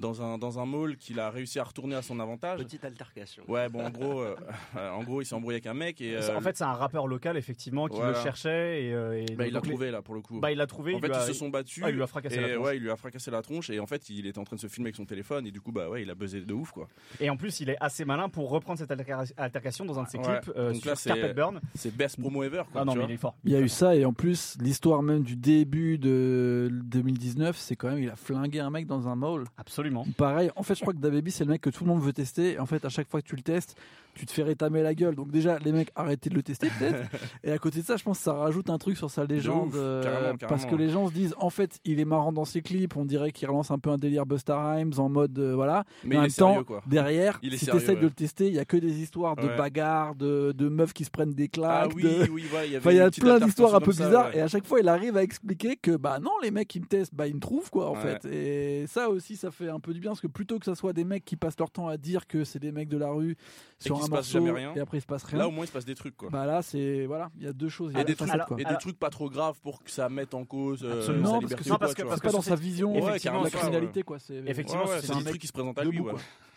dans 0.00 0.22
un, 0.22 0.38
dans 0.38 0.58
un 0.58 0.66
mall 0.66 0.96
qu'il 0.96 1.20
a 1.20 1.30
réussi 1.30 1.58
à 1.58 1.64
retourner 1.64 1.94
à 1.94 2.02
son 2.02 2.18
avantage. 2.20 2.60
Petite 2.60 2.84
altercation. 2.84 3.44
Ouais, 3.48 3.68
bon, 3.68 3.84
en 3.84 3.90
gros, 3.90 4.20
euh, 4.20 4.34
en 4.76 5.02
gros 5.04 5.20
il 5.20 5.26
s'est 5.26 5.34
embrouillé 5.34 5.56
avec 5.56 5.66
un 5.66 5.74
mec. 5.74 6.00
Et, 6.00 6.18
En 6.34 6.40
fait, 6.40 6.56
c'est 6.56 6.64
un 6.64 6.72
rappeur 6.72 7.06
local, 7.06 7.36
effectivement, 7.36 7.86
qui 7.86 8.00
le 8.00 8.14
cherchait. 8.14 8.84
Et, 8.84 8.92
euh, 8.92 9.24
bah, 9.36 9.46
il 9.46 9.52
l'a 9.52 9.60
trouvé, 9.60 9.90
là, 9.90 10.02
pour 10.02 10.14
le 10.14 10.22
coup. 10.22 10.40
Bah, 10.40 10.50
il 10.50 10.58
l'a 10.58 10.66
trouvé. 10.66 10.94
En 10.94 11.00
fait, 11.00 11.08
ils 11.08 11.26
se 11.26 11.32
sont 11.32 11.48
battus. 11.48 11.82
Ah, 11.84 11.90
il 11.90 11.96
lui 11.96 12.02
a 12.02 12.06
fracassé 12.06 12.40
la 12.40 12.54
tronche. 12.54 12.66
Ouais, 12.66 12.76
il 12.80 12.84
lui 12.84 12.90
a 12.90 12.96
fracassé 12.96 13.30
la 13.30 13.42
tronche. 13.42 13.70
Et 13.70 13.78
en 13.78 13.86
fait, 13.86 14.08
il 14.10 14.26
était 14.26 14.38
en 14.38 14.44
train 14.44 14.56
de 14.56 14.60
se 14.60 14.66
filmer 14.66 14.88
avec 14.88 14.96
son 14.96 15.04
téléphone. 15.04 15.46
Et 15.46 15.50
du 15.50 15.60
coup, 15.60 15.72
bah 15.72 15.88
ouais, 15.88 16.02
il 16.02 16.10
a 16.10 16.14
buzzé 16.14 16.40
de 16.40 16.54
ouf, 16.54 16.72
quoi. 16.72 16.88
Et 17.20 17.30
en 17.30 17.36
plus, 17.36 17.60
il 17.60 17.70
est 17.70 17.76
assez 17.80 18.04
malin 18.04 18.28
pour 18.28 18.50
reprendre 18.50 18.78
cette 18.78 18.90
altercation 18.90 19.84
dans 19.84 19.98
un 19.98 20.04
de 20.04 20.08
ses 20.08 20.18
clips 20.18 20.50
euh, 20.56 20.72
Donc 20.72 20.82
sur 20.82 21.02
Carpet 21.02 21.34
Burn. 21.34 21.60
C'est 21.74 21.94
best 21.94 22.20
promo 22.20 22.42
ever, 22.42 22.62
quoi. 22.72 22.82
Ah 22.82 22.84
non, 22.84 22.94
mais 22.94 23.04
il 23.04 23.12
est 23.12 23.16
fort. 23.16 23.36
Il 23.44 23.52
y 23.52 23.56
a 23.56 23.60
eu 23.60 23.68
ça. 23.68 23.94
Et 23.94 24.04
en 24.04 24.12
plus, 24.12 24.56
l'histoire 24.60 25.02
même 25.02 25.22
du 25.22 25.36
début 25.36 25.98
de 25.98 26.70
2019, 26.84 27.56
c'est 27.56 27.76
quand 27.76 27.90
même, 27.90 28.02
il 28.02 28.10
a 28.10 28.16
flingué 28.16 28.60
un 28.60 28.70
mec 28.70 28.86
dans 28.86 29.08
un 29.08 29.16
mall. 29.16 29.44
Absolument. 29.58 30.06
Pareil, 30.16 30.50
en 30.56 30.62
fait, 30.62 30.74
je 30.74 30.80
crois 30.80 30.92
que 30.92 30.98
DaBaby, 30.98 31.30
c'est 31.30 31.44
le 31.44 31.50
mec 31.50 31.60
que 31.60 31.70
tout 31.70 31.84
le 31.84 31.90
monde 31.90 32.02
veut 32.02 32.12
tester. 32.12 32.58
En 32.58 32.66
fait, 32.66 32.84
à 32.84 32.88
chaque 32.88 33.08
fois 33.08 33.20
que 33.20 33.26
tu 33.26 33.36
le 33.36 33.42
testes, 33.42 33.76
tu 34.20 34.26
te 34.26 34.32
fais 34.32 34.42
rétamer 34.42 34.82
la 34.82 34.94
gueule. 34.94 35.14
Donc 35.14 35.30
déjà, 35.30 35.58
les 35.60 35.72
mecs, 35.72 35.90
arrêtez 35.94 36.28
de 36.28 36.34
le 36.34 36.42
tester 36.42 36.68
peut-être. 36.78 37.08
et 37.44 37.50
à 37.50 37.58
côté 37.58 37.80
de 37.80 37.86
ça, 37.86 37.96
je 37.96 38.04
pense 38.04 38.18
que 38.18 38.24
ça 38.24 38.34
rajoute 38.34 38.68
un 38.68 38.76
truc 38.76 38.98
sur 38.98 39.10
sa 39.10 39.24
légende. 39.24 39.74
Euh, 39.74 40.34
parce 40.46 40.66
que 40.66 40.74
les 40.74 40.90
gens 40.90 41.08
se 41.08 41.14
disent, 41.14 41.34
en 41.38 41.48
fait, 41.48 41.78
il 41.86 42.00
est 42.00 42.04
marrant 42.04 42.32
dans 42.32 42.44
ses 42.44 42.60
clips. 42.60 42.96
On 42.96 43.06
dirait 43.06 43.32
qu'il 43.32 43.48
relance 43.48 43.70
un 43.70 43.78
peu 43.78 43.88
un 43.88 43.96
délire 43.96 44.26
Buster 44.26 44.52
Rhymes 44.52 44.92
en 44.98 45.08
mode, 45.08 45.38
euh, 45.38 45.54
voilà. 45.54 45.84
Mais, 46.04 46.18
en 46.18 46.22
même 46.22 46.30
temps, 46.30 46.62
derrière, 46.86 47.40
si 47.42 47.66
tu 47.66 47.76
essaies 47.76 47.96
de 47.96 48.00
le 48.02 48.10
tester, 48.10 48.48
il 48.48 48.54
y 48.54 48.58
a 48.58 48.66
que 48.66 48.76
des 48.76 49.00
histoires 49.00 49.36
de 49.36 49.48
bagarres, 49.56 50.14
de, 50.14 50.52
de, 50.52 50.68
meufs 50.68 50.92
qui 50.92 51.04
se 51.04 51.10
prennent 51.10 51.32
des 51.32 51.48
claques. 51.48 51.90
Ah, 51.90 51.94
oui, 51.94 52.04
oui, 52.30 52.44
il 52.66 52.92
y, 52.92 53.00
a 53.00 53.10
plein 53.10 53.40
d'histoires 53.40 53.74
un 53.74 53.80
peu 53.80 53.92
bizarres. 53.92 54.34
Et 54.36 54.42
à 54.42 54.48
chaque 54.48 54.66
fois, 54.66 54.80
il 54.80 54.88
arrive 54.88 55.16
à 55.16 55.22
expliquer 55.22 55.76
que, 55.76 55.96
bah 55.96 56.18
non, 56.20 56.32
les 56.42 56.50
mecs 56.50 56.68
qui 56.68 56.80
me 56.80 56.86
testent, 56.86 57.14
bah 57.14 57.26
ils 57.26 57.34
me 57.34 57.40
trouvent, 57.40 57.70
quoi, 57.70 57.88
en 57.88 57.94
fait. 57.94 58.26
Et 58.26 58.86
ça 58.86 59.08
aussi, 59.08 59.36
ça 59.36 59.50
fait 59.50 59.68
un 59.68 59.80
peu 59.80 59.94
du 59.94 60.00
bien 60.00 60.10
parce 60.10 60.20
que 60.20 60.26
plutôt 60.26 60.58
que 60.58 60.66
ça 60.66 60.74
soit 60.74 60.92
des 60.92 61.04
mecs 61.04 61.24
qui 61.24 61.36
passent 61.36 61.58
leur 61.58 61.70
temps 61.70 61.88
à 61.88 61.96
dire 61.96 62.26
que 62.26 62.44
c'est 62.44 62.58
des 62.58 62.72
mecs 62.72 62.88
de 62.88 62.98
la 62.98 63.10
rue 63.10 63.36
sur 63.78 64.02
un 64.04 64.08
morceau 64.10 64.56
et 64.76 64.80
après 64.80 64.98
il 64.98 65.00
se 65.00 65.06
passe 65.06 65.24
rien. 65.24 65.38
Là 65.38 65.48
au 65.48 65.50
moins 65.50 65.64
il 65.64 65.68
se 65.68 65.72
passe 65.72 65.84
des 65.84 65.94
trucs 65.94 66.16
quoi. 66.16 66.30
Bah 66.30 66.46
là 66.46 66.62
c'est 66.62 67.06
voilà, 67.06 67.30
il 67.36 67.44
y 67.44 67.46
a 67.46 67.52
deux 67.52 67.68
choses. 67.68 67.92
Et, 67.96 68.04
des, 68.04 68.14
trucs, 68.14 68.30
et 68.58 68.64
des 68.64 68.78
trucs 68.78 68.98
pas 68.98 69.10
trop 69.10 69.30
graves 69.30 69.58
pour 69.62 69.82
que 69.82 69.90
ça 69.90 70.08
mette 70.08 70.34
en 70.34 70.44
cause 70.44 70.84
euh, 70.84 70.98
Absolument, 70.98 71.34
sa 71.34 71.38
liberté. 71.40 71.70
parce 71.78 71.94
que, 71.94 72.02
parce 72.02 72.20
que, 72.20 72.26
pas 72.26 72.32
dans 72.32 72.42
sa 72.42 72.56
vision 72.56 72.94
effectivement, 72.94 73.42
la 73.42 73.50
criminalité 73.50 74.02
quoi. 74.02 74.18
Effectivement, 74.46 74.84
c'est 75.00 75.12
un 75.12 75.22
truc 75.22 75.40
qui 75.40 75.46
se 75.46 75.52
présente 75.52 75.78
à 75.78 75.84
lui 75.84 76.00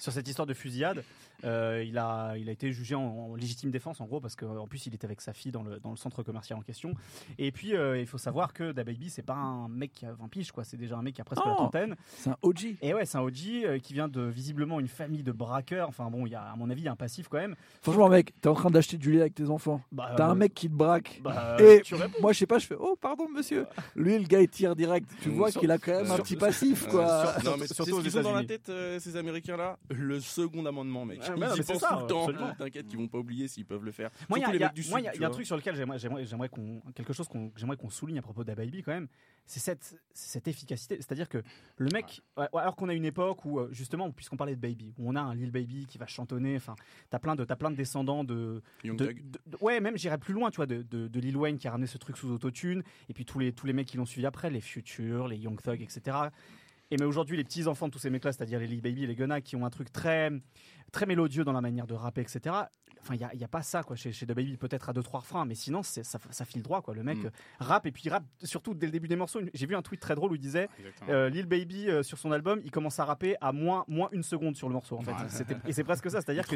sur 0.04 0.12
cette 0.12 0.28
histoire 0.28 0.46
de 0.46 0.54
fusillade. 0.54 1.04
Euh, 1.46 1.84
il, 1.86 1.98
a, 1.98 2.36
il 2.38 2.50
a 2.50 2.52
été 2.52 2.72
jugé 2.72 2.96
en, 2.96 3.36
légitime 3.36 3.72
défense, 3.72 4.02
en 4.02 4.06
gros, 4.06 4.20
parce 4.20 4.36
qu'en 4.36 4.68
plus, 4.68 4.86
il 4.86 4.94
était 4.94 5.06
avec 5.06 5.22
sa 5.22 5.34
fille 5.34 5.52
dans 5.52 5.64
le, 5.64 5.80
dans 5.80 5.92
le 5.92 5.98
centre 5.98 6.24
commercial 6.24 6.60
en 6.60 6.62
question. 6.62 6.94
Et 7.38 7.52
puis, 7.52 7.76
euh, 7.76 8.00
il 8.00 8.06
faut 8.06 8.18
savoir 8.18 8.54
que 8.54 8.72
DaBaby, 8.72 9.10
c'est 9.10 9.24
pas 9.24 9.34
un 9.34 9.68
mec 9.70 9.94
qui 9.94 10.06
a 10.06 10.14
20 10.14 10.28
piges, 10.28 10.52
quoi. 10.52 10.64
C'est 10.64 10.78
déjà 10.78 10.98
un 10.98 11.02
mec 11.02 11.16
qui 11.16 11.22
a 11.22 11.24
presque 11.24 11.46
la 11.46 11.54
trentaine. 11.54 11.96
C'est 12.18 12.30
un 12.30 12.38
OG. 12.42 12.76
Et 12.82 12.94
ouais, 12.94 13.06
c'est 13.06 13.18
un 13.18 13.22
OG 13.22 13.38
euh, 13.48 13.80
qui 13.80 13.94
vient 13.94 14.08
de 14.08 14.22
visiblement 14.22 14.80
une 14.80 14.88
famille 14.88 15.24
de 15.24 15.32
braqueurs. 15.32 15.88
Enfin, 15.88 16.10
bon, 16.10 16.26
il 16.26 16.32
y 16.32 16.36
a, 16.36 16.44
à 16.44 16.56
mon 16.56 16.70
avis, 16.70 16.82
il 16.82 16.86
y 16.86 16.90
a 16.90 16.92
un 16.92 16.98
passif 16.98 17.28
quand 17.34 17.40
même. 17.40 17.56
Franchement, 17.82 18.10
mec, 18.10 18.34
t'es 18.40 18.48
en 18.48 18.54
train 18.54 18.70
d'acheter 18.70 18.98
du 18.98 19.12
lait 19.12 19.22
avec 19.22 19.34
tes 19.34 19.50
enfants. 19.50 19.82
Bah, 19.92 20.14
T'as 20.16 20.28
un 20.28 20.36
mec 20.36 20.54
qui 20.54 20.70
te 20.70 20.74
braque. 20.74 21.20
Bah, 21.24 21.58
et 21.60 21.82
moi, 22.22 22.32
je 22.32 22.38
sais 22.38 22.46
pas, 22.46 22.60
je 22.60 22.68
fais, 22.68 22.76
oh, 22.80 22.96
pardon, 23.00 23.28
monsieur. 23.28 23.66
Lui, 23.96 24.18
le 24.18 24.26
gars, 24.26 24.42
il 24.42 24.50
tire 24.50 24.76
direct. 24.76 25.10
Tu 25.22 25.30
vois 25.30 25.52
qu'il 25.52 25.72
a 25.72 25.78
quand 25.78 25.92
même 25.92 26.12
un 26.12 26.18
petit 26.18 26.36
passif, 26.36 26.88
quoi. 26.88 27.34
non, 27.44 27.56
mais 27.60 27.68
surtout 27.68 27.98
ce 27.98 28.04
qu'ils 28.04 28.18
ont 28.20 28.22
dans 28.22 28.34
la 28.36 28.44
tête, 28.44 28.72
ces 29.00 29.18
Américains-là. 29.18 29.80
Le 29.90 30.20
second 30.20 30.66
amendement, 30.66 31.06
mec. 31.06 31.20
Ah, 31.24 31.34
Ils 31.36 31.62
y 31.62 31.64
pensent 31.64 31.82
tout 31.82 32.00
le 32.00 32.08
temps. 32.08 32.28
T'inquiète 32.58 32.88
qu'ils 32.88 33.00
vont 33.00 33.08
pas 33.08 33.18
oublier 33.18 33.48
s'ils 33.48 33.66
peuvent 33.66 33.84
le 33.84 33.92
faire. 33.92 34.12
Moi, 34.30 34.40
il 34.40 34.60
y, 34.60 35.24
a 35.24 35.28
un 35.28 35.32
truc 35.32 35.46
sur 35.46 35.56
lequel 35.56 35.76
j'aimerais 35.76 36.50
qu'on 36.50 36.82
quelque 36.94 37.14
chose 37.14 37.28
qu'on 37.28 37.52
j'aimerais 37.56 37.78
qu'on 37.78 37.90
souligne 37.90 38.20
à 38.20 38.22
propos 38.22 38.44
d'Ababy 38.44 38.84
quand 38.84 38.92
même. 38.92 39.08
C'est 39.46 39.60
cette 39.60 39.96
cette 40.14 40.48
efficacité. 40.48 40.96
C'est-à-dire 40.98 41.28
que 41.28 41.44
le 41.78 41.90
mec, 41.92 42.22
alors 42.38 42.76
qu'on 42.76 42.90
a 42.90 42.94
une 42.94 43.06
époque 43.06 43.46
où 43.46 43.60
euh, 43.60 43.70
justement, 43.72 44.12
puisqu'on 44.12 44.38
parlait 44.38 44.56
de 44.56 44.62
Baby, 44.62 44.94
où 44.98 45.10
on 45.10 45.16
a 45.16 45.22
un 45.22 45.34
Lil 45.34 45.52
Baby 45.52 45.86
qui 45.86 45.98
va 45.98 46.08
chantonner. 46.08 46.56
Enfin, 46.56 46.76
t'as 47.10 47.20
plein 47.24 47.36
de 47.36 47.44
t'as 47.44 47.56
plein 47.56 47.72
de 47.72 47.76
descendants 47.76 48.24
de, 48.24 48.62
ouais, 49.62 49.80
même 49.80 49.98
j'irais 49.98 50.20
plus 50.20 50.34
loin, 50.34 50.52
tu 50.52 50.58
vois, 50.58 50.68
de, 50.68 50.84
de, 50.84 51.20
Lil 51.20 51.38
Wayne 51.38 51.58
qui 51.58 51.68
a 51.68 51.72
ramené 51.72 51.88
ce 51.88 51.98
truc 51.98 52.18
sous 52.18 52.30
autotune, 52.30 52.84
et 53.10 53.14
puis 53.14 53.26
tous 53.26 53.40
les 53.40 53.52
tous 53.54 53.66
les 53.66 53.74
mecs 53.74 53.88
qui 53.88 53.98
l'ont 53.98 54.06
suivi 54.06 54.28
après, 54.28 54.52
les 54.52 54.62
Futures, 54.62 55.28
les 55.28 55.38
Young 55.38 55.60
Thug, 55.60 55.82
etc. 55.82 56.18
Et 56.92 56.98
mais 56.98 57.06
aujourd'hui, 57.06 57.38
les 57.38 57.44
petits 57.44 57.66
enfants 57.66 57.88
de 57.88 57.92
tous 57.92 58.00
ces 58.00 58.12
mecs-là, 58.12 58.34
c'est-à-dire 58.34 58.60
les 58.60 58.68
Lil 58.68 58.82
Baby, 58.82 59.08
les 59.08 59.16
Gunna, 59.16 59.42
qui 59.42 59.56
ont 59.56 59.66
un 59.66 59.72
truc 59.72 59.92
très 59.92 60.30
très 60.92 61.08
mélodieux 61.08 61.44
dans 61.44 61.54
la 61.54 61.62
manière 61.62 61.88
de 61.88 61.96
rapper, 61.96 62.22
etc. 62.22 62.56
Enfin, 63.04 63.16
il 63.16 63.38
n'y 63.38 63.44
a, 63.44 63.48
pas 63.50 63.64
ça 63.64 63.84
quoi 63.84 63.98
chez, 63.98 64.14
chez 64.14 64.26
The 64.26 64.32
Baby, 64.32 64.56
peut-être 64.56 64.88
à 64.88 64.94
deux 64.94 65.04
trois 65.04 65.20
refrains, 65.20 65.44
mais 65.44 65.56
sinon 65.56 65.84
ça, 65.84 66.04
ça 66.04 66.46
file 66.46 66.62
droit 66.62 66.82
quoi. 66.82 66.94
Le 66.94 67.04
mec 67.04 67.18
mm. 67.18 67.32
rappe 67.60 67.86
et 67.86 67.92
puis 67.92 68.04
il 68.06 68.10
rappe 68.10 68.24
surtout 68.44 68.74
dès 68.74 68.86
le 68.86 68.94
début 68.94 69.10
des 69.10 69.18
morceaux. 69.18 69.42
J'ai 69.54 69.66
vu 69.66 69.76
un 69.76 69.82
tweet 69.82 70.00
très 70.00 70.16
drôle 70.16 70.32
où 70.32 70.36
il 70.36 70.42
disait 70.42 70.70
euh, 71.10 71.28
Lil 71.30 71.46
Baby 71.46 71.90
euh, 71.90 72.02
sur 72.02 72.18
son 72.18 72.32
album, 72.32 72.62
il 72.64 72.72
commence 72.72 73.00
à 73.00 73.06
rapper 73.06 73.36
à 73.42 73.52
moins 73.52 73.84
moins 73.90 74.08
une 74.14 74.24
seconde 74.24 74.56
sur 74.56 74.70
le 74.70 74.74
morceau 74.74 74.98
en 74.98 75.02
fait. 75.02 75.12
Et 75.68 75.74
c'est 75.74 75.84
presque 75.84 76.10
ça, 76.10 76.22
c'est-à-dire 76.22 76.48
que 76.48 76.56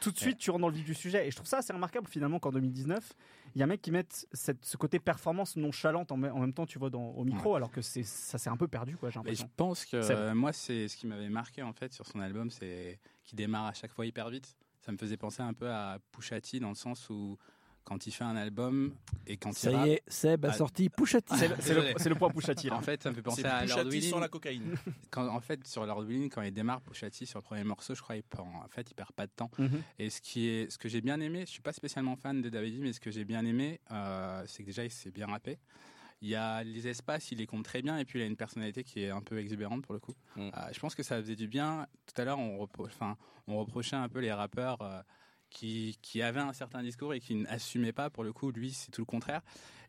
tout 0.00 0.10
de 0.10 0.18
suite 0.18 0.38
tu 0.38 0.50
rentres 0.50 0.62
dans 0.62 0.68
le 0.68 0.74
vif 0.74 0.86
du 0.86 0.94
sujet. 0.94 1.26
Et 1.26 1.30
je 1.30 1.36
trouve 1.36 1.48
ça 1.48 1.58
assez 1.58 1.74
remarquable 1.74 2.08
finalement 2.08 2.38
qu'en 2.38 2.50
2019, 2.50 3.12
il 3.54 3.58
y 3.58 3.62
a 3.62 3.64
un 3.64 3.68
mec 3.68 3.82
qui 3.82 3.90
met 3.90 4.06
cette, 4.32 4.64
ce 4.64 4.78
côté 4.78 4.98
performance 4.98 5.56
nonchalante 5.56 6.12
en, 6.12 6.22
en 6.22 6.38
même 6.38 6.54
temps, 6.54 6.64
tu 6.64 6.78
vois, 6.78 6.88
dans, 6.88 7.10
au 7.10 7.24
micro, 7.24 7.56
alors 7.56 7.70
que 7.70 7.82
c'est 7.82 8.04
ça 8.04 8.38
s'est 8.38 8.50
un 8.50 8.56
peu 8.56 8.68
perdu 8.68 8.96
quoi. 8.96 9.10
J'ai 9.10 9.18
l'impression. 9.18 9.46
Je 9.46 9.52
pense 9.54 9.84
que 9.84 10.32
moi 10.32 10.54
c'est 10.54 10.88
ce 10.88 10.96
qui 10.96 11.06
m'avait 11.06 11.28
marqué 11.28 11.62
en 11.62 11.74
fait 11.74 11.92
sur 11.92 12.06
son 12.06 12.20
album, 12.20 12.50
c'est 12.50 12.98
qui 13.24 13.36
démarre 13.36 13.66
à 13.66 13.74
chaque 13.74 13.92
fois 13.92 14.06
hyper 14.06 14.30
vite. 14.30 14.56
Ça 14.84 14.92
me 14.92 14.98
faisait 14.98 15.16
penser 15.16 15.42
un 15.42 15.54
peu 15.54 15.70
à 15.70 15.98
Pushati 16.12 16.60
dans 16.60 16.68
le 16.68 16.74
sens 16.74 17.08
où 17.08 17.38
quand 17.84 18.06
il 18.06 18.12
fait 18.12 18.24
un 18.24 18.36
album 18.36 18.94
et 19.26 19.36
quand 19.36 19.52
ça 19.52 19.70
il 19.70 19.86
y 19.86 19.92
est, 19.92 20.02
Seb 20.06 20.44
a 20.46 20.52
sorti 20.52 20.88
Pushati. 20.88 21.34
C'est 21.36 21.74
le, 21.74 22.08
le, 22.08 22.14
point 22.14 22.30
Pushati. 22.30 22.70
En 22.70 22.80
fait, 22.80 23.02
ça 23.02 23.10
me 23.10 23.14
fait 23.14 23.22
penser 23.22 23.44
à 23.44 23.64
Lord 23.66 23.86
Willing. 23.86 24.10
sans 24.10 24.18
la 24.18 24.28
cocaïne. 24.28 24.74
Quand, 25.10 25.28
en 25.28 25.40
fait, 25.40 25.66
sur 25.66 25.86
Lord 25.86 26.04
Willing, 26.04 26.30
quand 26.30 26.42
il 26.42 26.52
démarre 26.52 26.80
Pushati 26.80 27.26
sur 27.26 27.38
le 27.38 27.44
premier 27.44 27.64
morceau, 27.64 27.94
je 27.94 28.02
crois, 28.02 28.16
il 28.16 28.22
en 28.38 28.68
fait, 28.68 28.90
il 28.90 28.94
perd 28.94 29.12
pas 29.12 29.26
de 29.26 29.32
temps. 29.32 29.50
Mhm. 29.58 29.82
Et 29.98 30.10
ce 30.10 30.20
qui 30.20 30.48
est, 30.48 30.70
ce 30.70 30.78
que 30.78 30.88
j'ai 30.88 31.00
bien 31.00 31.20
aimé, 31.20 31.44
je 31.46 31.52
suis 31.52 31.62
pas 31.62 31.72
spécialement 31.72 32.16
fan 32.16 32.42
de 32.42 32.48
David, 32.48 32.80
mais 32.80 32.92
ce 32.92 33.00
que 33.00 33.10
j'ai 33.10 33.24
bien 33.24 33.44
aimé, 33.44 33.80
euh, 33.90 34.42
c'est 34.46 34.62
que 34.62 34.68
déjà 34.68 34.84
il 34.84 34.90
s'est 34.90 35.10
bien 35.10 35.26
rappé. 35.26 35.58
Il 36.24 36.30
y 36.30 36.36
a 36.36 36.64
les 36.64 36.88
espaces, 36.88 37.32
il 37.32 37.38
les 37.38 37.46
compte 37.46 37.66
très 37.66 37.82
bien 37.82 37.98
et 37.98 38.06
puis 38.06 38.18
il 38.18 38.22
a 38.22 38.24
une 38.24 38.34
personnalité 38.34 38.82
qui 38.82 39.02
est 39.02 39.10
un 39.10 39.20
peu 39.20 39.38
exubérante 39.38 39.82
pour 39.82 39.92
le 39.92 40.00
coup. 40.00 40.14
Mm. 40.36 40.40
Euh, 40.40 40.50
je 40.72 40.80
pense 40.80 40.94
que 40.94 41.02
ça 41.02 41.20
faisait 41.20 41.36
du 41.36 41.48
bien. 41.48 41.86
Tout 42.06 42.18
à 42.18 42.24
l'heure, 42.24 42.38
on, 42.38 42.56
reprochait 42.56 43.96
un 43.96 44.08
peu 44.08 44.20
les 44.20 44.32
rappeurs. 44.32 44.80
Euh, 44.80 45.02
qui, 45.50 45.96
qui 46.02 46.20
avait 46.20 46.40
un 46.40 46.52
certain 46.52 46.82
discours 46.82 47.14
et 47.14 47.20
qui 47.20 47.36
n'assumait 47.36 47.92
pas. 47.92 48.10
Pour 48.10 48.24
le 48.24 48.32
coup, 48.32 48.50
lui, 48.50 48.72
c'est 48.72 48.90
tout 48.90 49.02
le 49.02 49.06
contraire. 49.06 49.40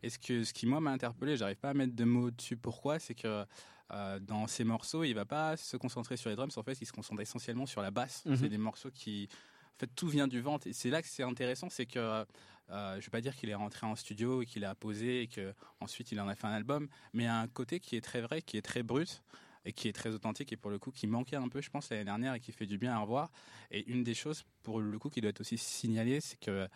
Et 0.04 0.10
ce, 0.10 0.18
que, 0.18 0.44
ce 0.44 0.52
qui, 0.52 0.64
moi, 0.64 0.78
m'a 0.78 0.92
interpellé, 0.92 1.36
j'arrive 1.36 1.56
pas 1.56 1.70
à 1.70 1.74
mettre 1.74 1.96
de 1.96 2.04
mots 2.04 2.30
dessus 2.30 2.56
pourquoi, 2.56 3.00
c'est 3.00 3.16
que 3.16 3.44
euh, 3.90 4.20
dans 4.20 4.46
ces 4.46 4.62
morceaux, 4.62 5.02
il 5.02 5.14
va 5.14 5.24
pas 5.24 5.56
se 5.56 5.76
concentrer 5.76 6.16
sur 6.16 6.30
les 6.30 6.36
drums, 6.36 6.56
en 6.56 6.62
fait, 6.62 6.78
il 6.80 6.86
se 6.86 6.92
concentre 6.92 7.20
essentiellement 7.20 7.66
sur 7.66 7.82
la 7.82 7.90
basse. 7.90 8.24
Mhm. 8.26 8.36
C'est 8.36 8.48
des 8.48 8.58
morceaux 8.58 8.90
qui. 8.92 9.28
En 9.76 9.78
fait, 9.80 9.90
tout 9.94 10.08
vient 10.08 10.28
du 10.28 10.40
ventre. 10.40 10.66
Et 10.66 10.72
c'est 10.72 10.90
là 10.90 11.02
que 11.02 11.08
c'est 11.08 11.22
intéressant, 11.22 11.68
c'est 11.70 11.86
que. 11.86 12.24
Euh, 12.70 12.96
je 12.98 13.04
vais 13.06 13.10
pas 13.10 13.20
dire 13.20 13.36
qu'il 13.36 13.48
est 13.48 13.54
rentré 13.54 13.86
en 13.86 13.94
studio 13.94 14.42
et 14.42 14.46
qu'il 14.46 14.64
a 14.64 14.74
posé 14.74 15.22
et 15.22 15.28
qu'ensuite 15.28 16.10
il 16.10 16.20
en 16.20 16.26
a 16.26 16.34
fait 16.34 16.48
un 16.48 16.52
album, 16.52 16.88
mais 17.12 17.22
il 17.22 17.26
y 17.26 17.28
a 17.28 17.38
un 17.38 17.46
côté 17.46 17.78
qui 17.78 17.94
est 17.94 18.00
très 18.00 18.20
vrai, 18.20 18.42
qui 18.42 18.56
est 18.56 18.62
très 18.62 18.82
brut 18.82 19.22
et 19.64 19.72
qui 19.72 19.86
est 19.86 19.92
très 19.92 20.10
authentique 20.10 20.52
et 20.52 20.56
pour 20.56 20.72
le 20.72 20.80
coup 20.80 20.90
qui 20.90 21.06
manquait 21.06 21.36
un 21.36 21.48
peu, 21.48 21.60
je 21.60 21.70
pense, 21.70 21.90
l'année 21.90 22.04
dernière 22.04 22.34
et 22.34 22.40
qui 22.40 22.50
fait 22.50 22.66
du 22.66 22.76
bien 22.76 22.92
à 22.92 22.98
revoir. 22.98 23.30
Et 23.70 23.88
une 23.88 24.02
des 24.02 24.14
choses 24.14 24.44
pour 24.64 24.80
le 24.80 24.98
coup 24.98 25.10
qui 25.10 25.20
doit 25.20 25.30
être 25.30 25.42
aussi 25.42 25.56
signalée, 25.58 26.20
c'est 26.20 26.40
que 26.40 26.68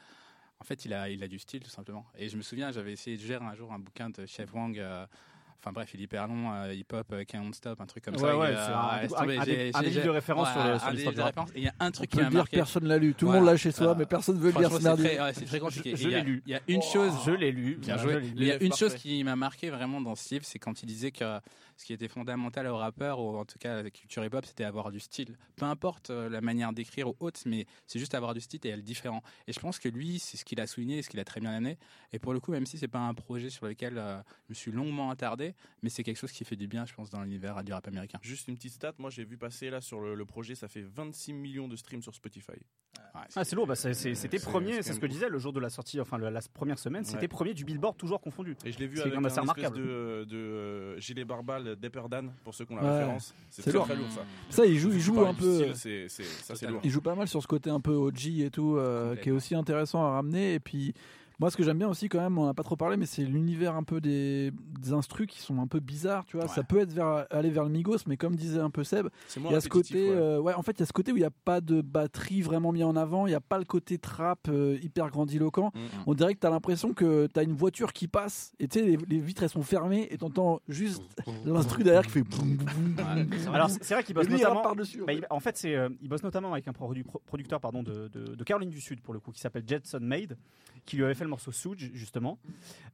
en 0.60 0.64
fait, 0.64 0.84
il 0.84 0.92
a, 0.92 1.08
il 1.08 1.22
a 1.22 1.28
du 1.28 1.38
style 1.38 1.60
tout 1.60 1.70
simplement. 1.70 2.06
Et 2.16 2.28
je 2.28 2.36
me 2.36 2.42
souviens, 2.42 2.70
j'avais 2.70 2.92
essayé 2.92 3.16
de 3.16 3.22
gérer 3.22 3.44
un 3.44 3.54
jour 3.54 3.72
un 3.72 3.78
bouquin 3.78 4.10
de 4.10 4.26
Chef 4.26 4.52
Wang. 4.52 4.78
Euh, 4.78 5.06
Enfin 5.62 5.72
bref, 5.72 5.90
il 5.92 6.00
est 6.00 6.04
hyper 6.04 6.26
long, 6.26 6.54
euh, 6.54 6.72
hip-hop, 6.72 7.06
euh, 7.12 7.24
Can't 7.24 7.52
Stop, 7.52 7.82
un 7.82 7.86
truc 7.86 8.02
comme 8.02 8.16
ça. 8.16 8.36
Ouais, 8.36 8.54
c'est 8.54 9.14
un, 9.14 9.22
un, 9.74 9.82
des 9.82 9.90
livres 9.90 10.04
de 10.04 10.10
référence 10.10 10.48
sur, 10.52 10.90
l'histoire 10.90 11.14
du 11.14 11.20
rap. 11.20 11.50
Il 11.54 11.64
y 11.64 11.68
a 11.68 11.74
un 11.80 11.90
truc 11.90 12.08
qui 12.08 12.18
m'a 12.18 12.30
marqué. 12.30 12.56
Personne 12.56 12.86
l'a 12.86 12.96
lu. 12.96 13.14
Tout 13.14 13.26
le 13.26 13.32
monde 13.32 13.44
l'a 13.44 13.56
chez 13.56 13.70
soi, 13.70 13.94
mais 13.94 14.06
personne 14.06 14.36
ne 14.36 14.40
veut 14.40 14.58
lire 14.58 14.72
ce 14.72 14.82
merdier. 14.82 15.18
C'est 15.34 15.44
très 15.44 15.60
compliqué. 15.60 15.96
Je 15.96 16.08
l'ai 16.08 16.22
lu. 16.22 16.42
Il 16.46 16.52
y 16.52 16.54
a 16.54 16.60
une 16.66 16.82
chose. 16.82 17.12
Je 17.26 17.32
l'ai 17.32 17.52
lu. 17.52 17.78
Il 18.36 18.44
y 18.44 18.50
a 18.50 18.62
une 18.62 18.72
chose 18.72 18.94
qui 18.94 19.22
m'a 19.22 19.36
marqué 19.36 19.70
vraiment 19.70 20.00
dans 20.00 20.14
ce 20.14 20.34
livre, 20.34 20.44
c'est 20.46 20.58
quand 20.58 20.82
il 20.82 20.86
disait 20.86 21.10
que 21.10 21.40
ce 21.80 21.86
qui 21.86 21.94
était 21.94 22.08
fondamental 22.08 22.66
au 22.66 22.76
rappeur, 22.76 23.20
ou 23.20 23.38
en 23.38 23.46
tout 23.46 23.58
cas 23.58 23.78
à 23.78 23.82
la 23.82 23.90
culture 23.90 24.22
hip-hop, 24.22 24.44
c'était 24.44 24.64
avoir 24.64 24.90
du 24.90 25.00
style. 25.00 25.38
Peu 25.56 25.64
importe 25.64 26.10
euh, 26.10 26.28
la 26.28 26.42
manière 26.42 26.74
d'écrire 26.74 27.08
ou 27.08 27.16
autre, 27.20 27.40
mais 27.46 27.66
c'est 27.86 27.98
juste 27.98 28.14
avoir 28.14 28.34
du 28.34 28.40
style 28.42 28.60
et 28.64 28.68
être 28.68 28.82
différent. 28.82 29.22
Et 29.46 29.54
je 29.54 29.60
pense 29.60 29.78
que 29.78 29.88
lui, 29.88 30.18
c'est 30.18 30.36
ce 30.36 30.44
qu'il 30.44 30.60
a 30.60 30.66
souligné, 30.66 31.00
ce 31.00 31.08
qu'il 31.08 31.18
a 31.20 31.24
très 31.24 31.40
bien 31.40 31.50
amené. 31.50 31.78
Et 32.12 32.18
pour 32.18 32.34
le 32.34 32.40
coup, 32.40 32.52
même 32.52 32.66
si 32.66 32.76
c'est 32.76 32.86
pas 32.86 32.98
un 32.98 33.14
projet 33.14 33.48
sur 33.48 33.64
lequel 33.66 33.94
je 33.94 34.50
me 34.50 34.54
suis 34.54 34.72
longuement 34.72 35.10
attardé, 35.10 35.54
mais 35.82 35.88
c'est 35.88 36.02
quelque 36.02 36.18
chose 36.18 36.32
qui 36.32 36.44
fait 36.44 36.56
du 36.56 36.68
bien, 36.68 36.84
je 36.84 36.92
pense, 36.92 37.08
dans 37.08 37.22
l'univers 37.22 37.64
du 37.64 37.72
rap 37.72 37.88
américain. 37.88 38.18
Juste 38.20 38.48
une 38.48 38.56
petite 38.56 38.74
stat, 38.74 38.92
moi 38.98 39.08
j'ai 39.08 39.24
vu 39.24 39.38
passer 39.38 39.70
là 39.70 39.80
sur 39.80 40.00
le, 40.00 40.24
projet, 40.26 40.54
ça 40.54 40.68
fait 40.68 40.82
26 40.82 41.32
millions 41.32 41.66
de 41.66 41.76
streams 41.76 42.02
sur 42.02 42.14
Spotify. 42.14 42.52
ah, 43.14 43.26
c'est 43.42 43.56
lourd, 43.56 43.66
bah, 43.66 43.74
c'était 43.74 44.38
premier, 44.38 44.82
c'est 44.82 44.92
ce 44.92 45.00
que 45.00 45.06
je 45.06 45.12
disais 45.12 45.28
le 45.30 45.38
jour 45.38 45.54
de 45.54 45.60
la 45.60 45.70
sortie, 45.70 45.98
enfin 45.98 46.18
la, 46.18 46.40
première 46.52 46.78
semaine, 46.78 47.04
c'était 47.04 47.28
premier 47.28 47.54
du 47.54 47.64
Billboard 47.64 47.96
toujours 47.96 48.20
confondu. 48.20 48.54
Et 48.66 48.72
je 48.72 48.78
l'ai 48.78 48.86
vu 48.86 49.00
avec 49.00 49.14
un 49.14 49.24
espèce 49.24 49.72
de, 49.72 50.26
de 50.28 50.36
euh, 50.36 51.00
gilet 51.00 51.24
barbal 51.24 51.69
d'Epperdan 51.74 52.32
pour 52.44 52.54
ceux 52.54 52.64
qui 52.64 52.72
ont 52.72 52.76
la 52.76 52.92
référence. 52.98 53.34
C'est 53.50 53.72
lourd. 53.72 53.84
Très 53.86 53.96
lourd 53.96 54.10
ça. 54.10 54.22
Ça, 54.48 54.66
il 54.66 54.78
joue, 54.78 54.92
il 54.92 55.00
joue 55.00 55.20
un 55.20 55.34
peu. 55.34 55.72
ça, 55.74 56.68
lourd. 56.68 56.80
Il 56.84 56.90
joue 56.90 57.00
pas 57.00 57.14
mal 57.14 57.28
sur 57.28 57.42
ce 57.42 57.46
côté 57.46 57.70
un 57.70 57.80
peu 57.80 57.92
OG 57.92 58.26
et 58.40 58.50
tout, 58.50 58.76
euh, 58.76 59.16
qui 59.16 59.28
est 59.28 59.32
aussi 59.32 59.54
intéressant 59.54 60.04
à 60.04 60.10
ramener. 60.10 60.54
Et 60.54 60.60
puis 60.60 60.94
moi, 61.40 61.50
ce 61.50 61.56
que 61.56 61.62
j'aime 61.62 61.78
bien 61.78 61.88
aussi, 61.88 62.10
quand 62.10 62.20
même, 62.20 62.36
on 62.36 62.44
n'a 62.44 62.52
pas 62.52 62.62
trop 62.62 62.76
parlé, 62.76 62.98
mais 62.98 63.06
c'est 63.06 63.24
l'univers 63.24 63.74
un 63.74 63.82
peu 63.82 64.02
des, 64.02 64.52
des 64.78 64.92
instrus 64.92 65.26
qui 65.26 65.40
sont 65.40 65.58
un 65.58 65.66
peu 65.66 65.80
bizarres, 65.80 66.26
tu 66.26 66.36
vois. 66.36 66.46
Ça 66.48 66.62
peut 66.62 66.78
être 66.78 66.92
vers, 66.92 67.26
aller 67.30 67.48
vers 67.48 67.64
le 67.64 67.70
Migos, 67.70 67.96
mais 68.06 68.18
comme 68.18 68.36
disait 68.36 68.60
un 68.60 68.68
peu 68.68 68.84
Seb, 68.84 69.08
il 69.36 69.50
y 69.50 69.54
a 69.54 69.60
ce 69.62 69.70
côté, 69.70 70.10
euh, 70.10 70.38
ouais. 70.38 70.52
en 70.52 70.62
fait, 70.62 70.72
il 70.72 70.80
y 70.80 70.82
a 70.82 70.86
ce 70.86 70.92
côté 70.92 71.12
où 71.12 71.16
il 71.16 71.20
n'y 71.20 71.26
a 71.26 71.30
pas 71.30 71.62
de 71.62 71.80
batterie 71.80 72.42
vraiment 72.42 72.72
mis 72.72 72.84
en 72.84 72.94
avant, 72.94 73.26
il 73.26 73.30
n'y 73.30 73.36
a 73.36 73.40
pas 73.40 73.58
le 73.58 73.64
côté 73.64 73.96
trap 73.96 74.48
euh, 74.50 74.78
hyper 74.82 75.08
grandiloquent. 75.08 75.72
Mm, 75.74 75.78
mm. 75.78 76.02
On 76.08 76.12
dirait 76.12 76.34
que 76.34 76.40
tu 76.40 76.46
as 76.46 76.50
l'impression 76.50 76.92
que 76.92 77.26
tu 77.32 77.40
as 77.40 77.42
une 77.42 77.54
voiture 77.54 77.94
qui 77.94 78.06
passe, 78.06 78.52
et 78.58 78.68
tu 78.68 78.78
sais, 78.78 78.98
les, 79.08 79.18
vitres 79.18 79.42
elles 79.42 79.48
sont 79.48 79.62
fermées, 79.62 80.08
et 80.10 80.18
t'entends 80.18 80.60
juste 80.68 81.02
l'instru 81.46 81.84
derrière 81.84 82.04
qui 82.04 82.10
fait. 82.10 82.24
Alors, 83.50 83.70
c'est 83.70 83.94
vrai 83.94 84.04
qu'il 84.04 84.14
bosse 84.14 84.28
notamment. 84.28 84.62
Bah, 84.62 85.14
en 85.30 85.40
fait, 85.40 85.56
c'est, 85.56 85.74
euh, 85.74 85.88
il 86.02 86.10
bosse 86.10 86.22
notamment 86.22 86.52
avec 86.52 86.68
un 86.68 86.74
producteur 86.74 87.60
pardon, 87.60 87.82
de, 87.82 88.08
de, 88.08 88.34
de 88.34 88.44
Caroline 88.44 88.68
du 88.68 88.80
Sud, 88.82 89.00
pour 89.00 89.14
le 89.14 89.20
coup, 89.20 89.32
qui 89.32 89.40
s'appelle 89.40 89.64
Jetson 89.66 90.00
Made, 90.02 90.36
qui 90.84 90.96
lui 90.96 91.04
avait 91.04 91.14
fait 91.14 91.24
le 91.24 91.29
morceau 91.30 91.52
Suge 91.52 91.90
justement 91.94 92.38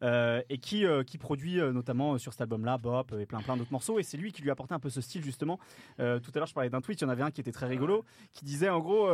euh, 0.02 0.42
et 0.48 0.58
qui 0.58 0.86
euh, 0.86 1.02
qui 1.02 1.18
produit 1.18 1.60
euh, 1.60 1.72
notamment 1.72 2.18
sur 2.18 2.32
cet 2.32 2.42
album-là 2.42 2.78
Bop 2.78 3.12
et 3.18 3.26
plein 3.26 3.40
plein 3.42 3.56
d'autres 3.56 3.72
morceaux 3.72 3.98
et 3.98 4.02
c'est 4.02 4.16
lui 4.16 4.32
qui 4.32 4.42
lui 4.42 4.50
a 4.50 4.52
apporté 4.52 4.74
un 4.74 4.78
peu 4.78 4.90
ce 4.90 5.00
style 5.00 5.24
justement. 5.24 5.58
tout 5.98 6.02
à 6.02 6.38
l'heure 6.38 6.46
je 6.46 6.54
parlais 6.54 6.70
d'un 6.70 6.80
tweet, 6.80 7.00
il 7.00 7.04
y 7.04 7.06
en 7.06 7.10
avait 7.10 7.22
un 7.22 7.30
qui 7.30 7.40
était 7.40 7.52
très 7.52 7.66
rigolo 7.66 8.04
qui 8.32 8.44
disait 8.44 8.68
en 8.68 8.80
gros 8.80 9.08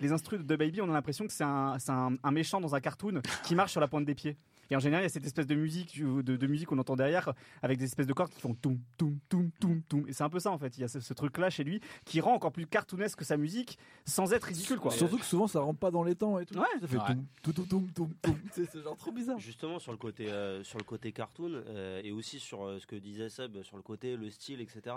les 0.00 0.12
instrus 0.12 0.40
de 0.40 0.56
Baby 0.56 0.80
on 0.80 0.90
a 0.90 0.92
l'impression 0.92 1.26
que 1.26 1.32
c'est 1.32 1.44
un, 1.44 1.76
un 1.88 2.30
méchant 2.30 2.60
dans 2.60 2.74
un 2.74 2.80
cartoon 2.80 3.20
qui 3.44 3.54
marche 3.54 3.72
sur 3.72 3.80
la 3.80 3.88
pointe 3.88 4.04
des 4.04 4.14
pieds. 4.14 4.36
Et 4.70 4.76
en 4.76 4.80
général, 4.80 5.02
il 5.02 5.06
y 5.06 5.10
a 5.10 5.10
cette 5.10 5.26
espèce 5.26 5.46
de 5.46 5.54
musique, 5.54 6.02
de, 6.02 6.36
de 6.36 6.46
musique 6.46 6.68
qu'on 6.68 6.78
entend 6.78 6.96
derrière, 6.96 7.32
avec 7.62 7.78
des 7.78 7.84
espèces 7.84 8.06
de 8.06 8.12
cordes 8.12 8.30
qui 8.30 8.40
font 8.40 8.54
toum, 8.54 8.78
toum, 8.96 9.18
toum, 9.28 9.50
toum, 9.60 9.82
toum. 9.82 10.08
Et 10.08 10.12
c'est 10.12 10.24
un 10.24 10.28
peu 10.28 10.40
ça, 10.40 10.50
en 10.50 10.58
fait. 10.58 10.76
Il 10.78 10.80
y 10.80 10.84
a 10.84 10.88
ce, 10.88 11.14
truc-là 11.14 11.50
chez 11.50 11.64
lui 11.64 11.80
qui 12.04 12.20
rend 12.20 12.34
encore 12.34 12.52
plus 12.52 12.66
cartoonesque 12.66 13.18
que 13.18 13.24
sa 13.24 13.36
musique, 13.36 13.78
sans 14.04 14.32
être 14.32 14.44
ridicule, 14.44 14.78
quoi. 14.78 14.90
Surtout 14.90 15.18
que 15.18 15.24
souvent, 15.24 15.46
ça 15.46 15.60
rentre 15.60 15.78
pas 15.78 15.90
dans 15.90 16.02
les 16.02 16.14
temps 16.14 16.38
et 16.38 16.46
tout. 16.46 16.58
Ouais, 16.58 16.66
ça 16.80 16.86
fait 16.86 16.96
toum, 17.42 17.54
toum, 17.54 17.88
toum, 17.92 18.14
toum, 18.22 18.38
C'est 18.52 18.82
genre 18.82 18.96
trop 18.96 19.12
bizarre. 19.12 19.38
Justement, 19.38 19.78
sur 19.78 19.92
le 19.92 19.98
côté, 19.98 20.28
euh, 20.28 20.62
sur 20.64 20.78
le 20.78 20.84
côté 20.84 21.12
cartoon, 21.12 21.52
euh, 21.52 22.00
et 22.02 22.12
aussi 22.12 22.40
sur 22.40 22.64
euh, 22.64 22.78
ce 22.78 22.86
que 22.86 22.96
disait 22.96 23.28
Seb, 23.28 23.62
sur 23.62 23.76
le 23.76 23.82
côté, 23.82 24.16
le 24.16 24.30
style, 24.30 24.60
etc. 24.60 24.96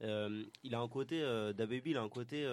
il 0.00 0.74
a 0.74 0.80
un 0.80 0.88
côté, 0.88 1.20
DaBaby, 1.20 1.90
il 1.90 1.96
a 1.96 2.02
un 2.02 2.08
côté 2.08 2.44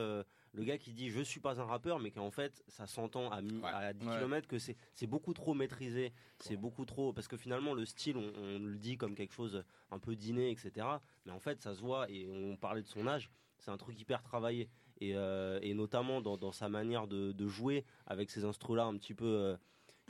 le 0.53 0.63
gars 0.63 0.77
qui 0.77 0.93
dit 0.93 1.09
je 1.09 1.21
suis 1.21 1.39
pas 1.39 1.59
un 1.59 1.65
rappeur, 1.65 1.99
mais 1.99 2.11
qu'en 2.11 2.31
fait 2.31 2.63
ça 2.67 2.87
s'entend 2.87 3.29
à, 3.31 3.41
à 3.67 3.93
10 3.93 4.05
km 4.05 4.47
que 4.47 4.57
c'est 4.57 5.07
beaucoup 5.07 5.33
trop 5.33 5.53
maîtrisé, 5.53 6.13
c'est 6.39 6.57
beaucoup 6.57 6.85
trop 6.85 7.13
parce 7.13 7.27
que 7.27 7.37
finalement 7.37 7.73
le 7.73 7.85
style 7.85 8.17
on, 8.17 8.59
le 8.59 8.77
dit 8.77 8.97
comme 8.97 9.15
quelque 9.15 9.33
chose 9.33 9.63
un 9.91 9.99
peu 9.99 10.15
dîné 10.15 10.51
etc. 10.51 10.87
Mais 11.25 11.31
en 11.31 11.39
fait 11.39 11.61
ça 11.61 11.73
se 11.75 11.81
voit 11.81 12.09
et 12.09 12.27
on 12.27 12.55
parlait 12.55 12.81
de 12.81 12.87
son 12.87 13.07
âge, 13.07 13.29
c'est 13.59 13.71
un 13.71 13.77
truc 13.77 13.99
hyper 13.99 14.23
travaillé 14.23 14.69
et, 15.01 15.15
euh, 15.15 15.59
notamment 15.73 16.21
dans, 16.21 16.51
sa 16.51 16.69
manière 16.69 17.07
de, 17.07 17.47
jouer 17.47 17.85
avec 18.05 18.29
ces 18.29 18.45
instruments 18.45 18.75
là 18.75 18.85
un 18.85 18.97
petit 18.97 19.13
peu 19.13 19.25
euh, 19.25 19.57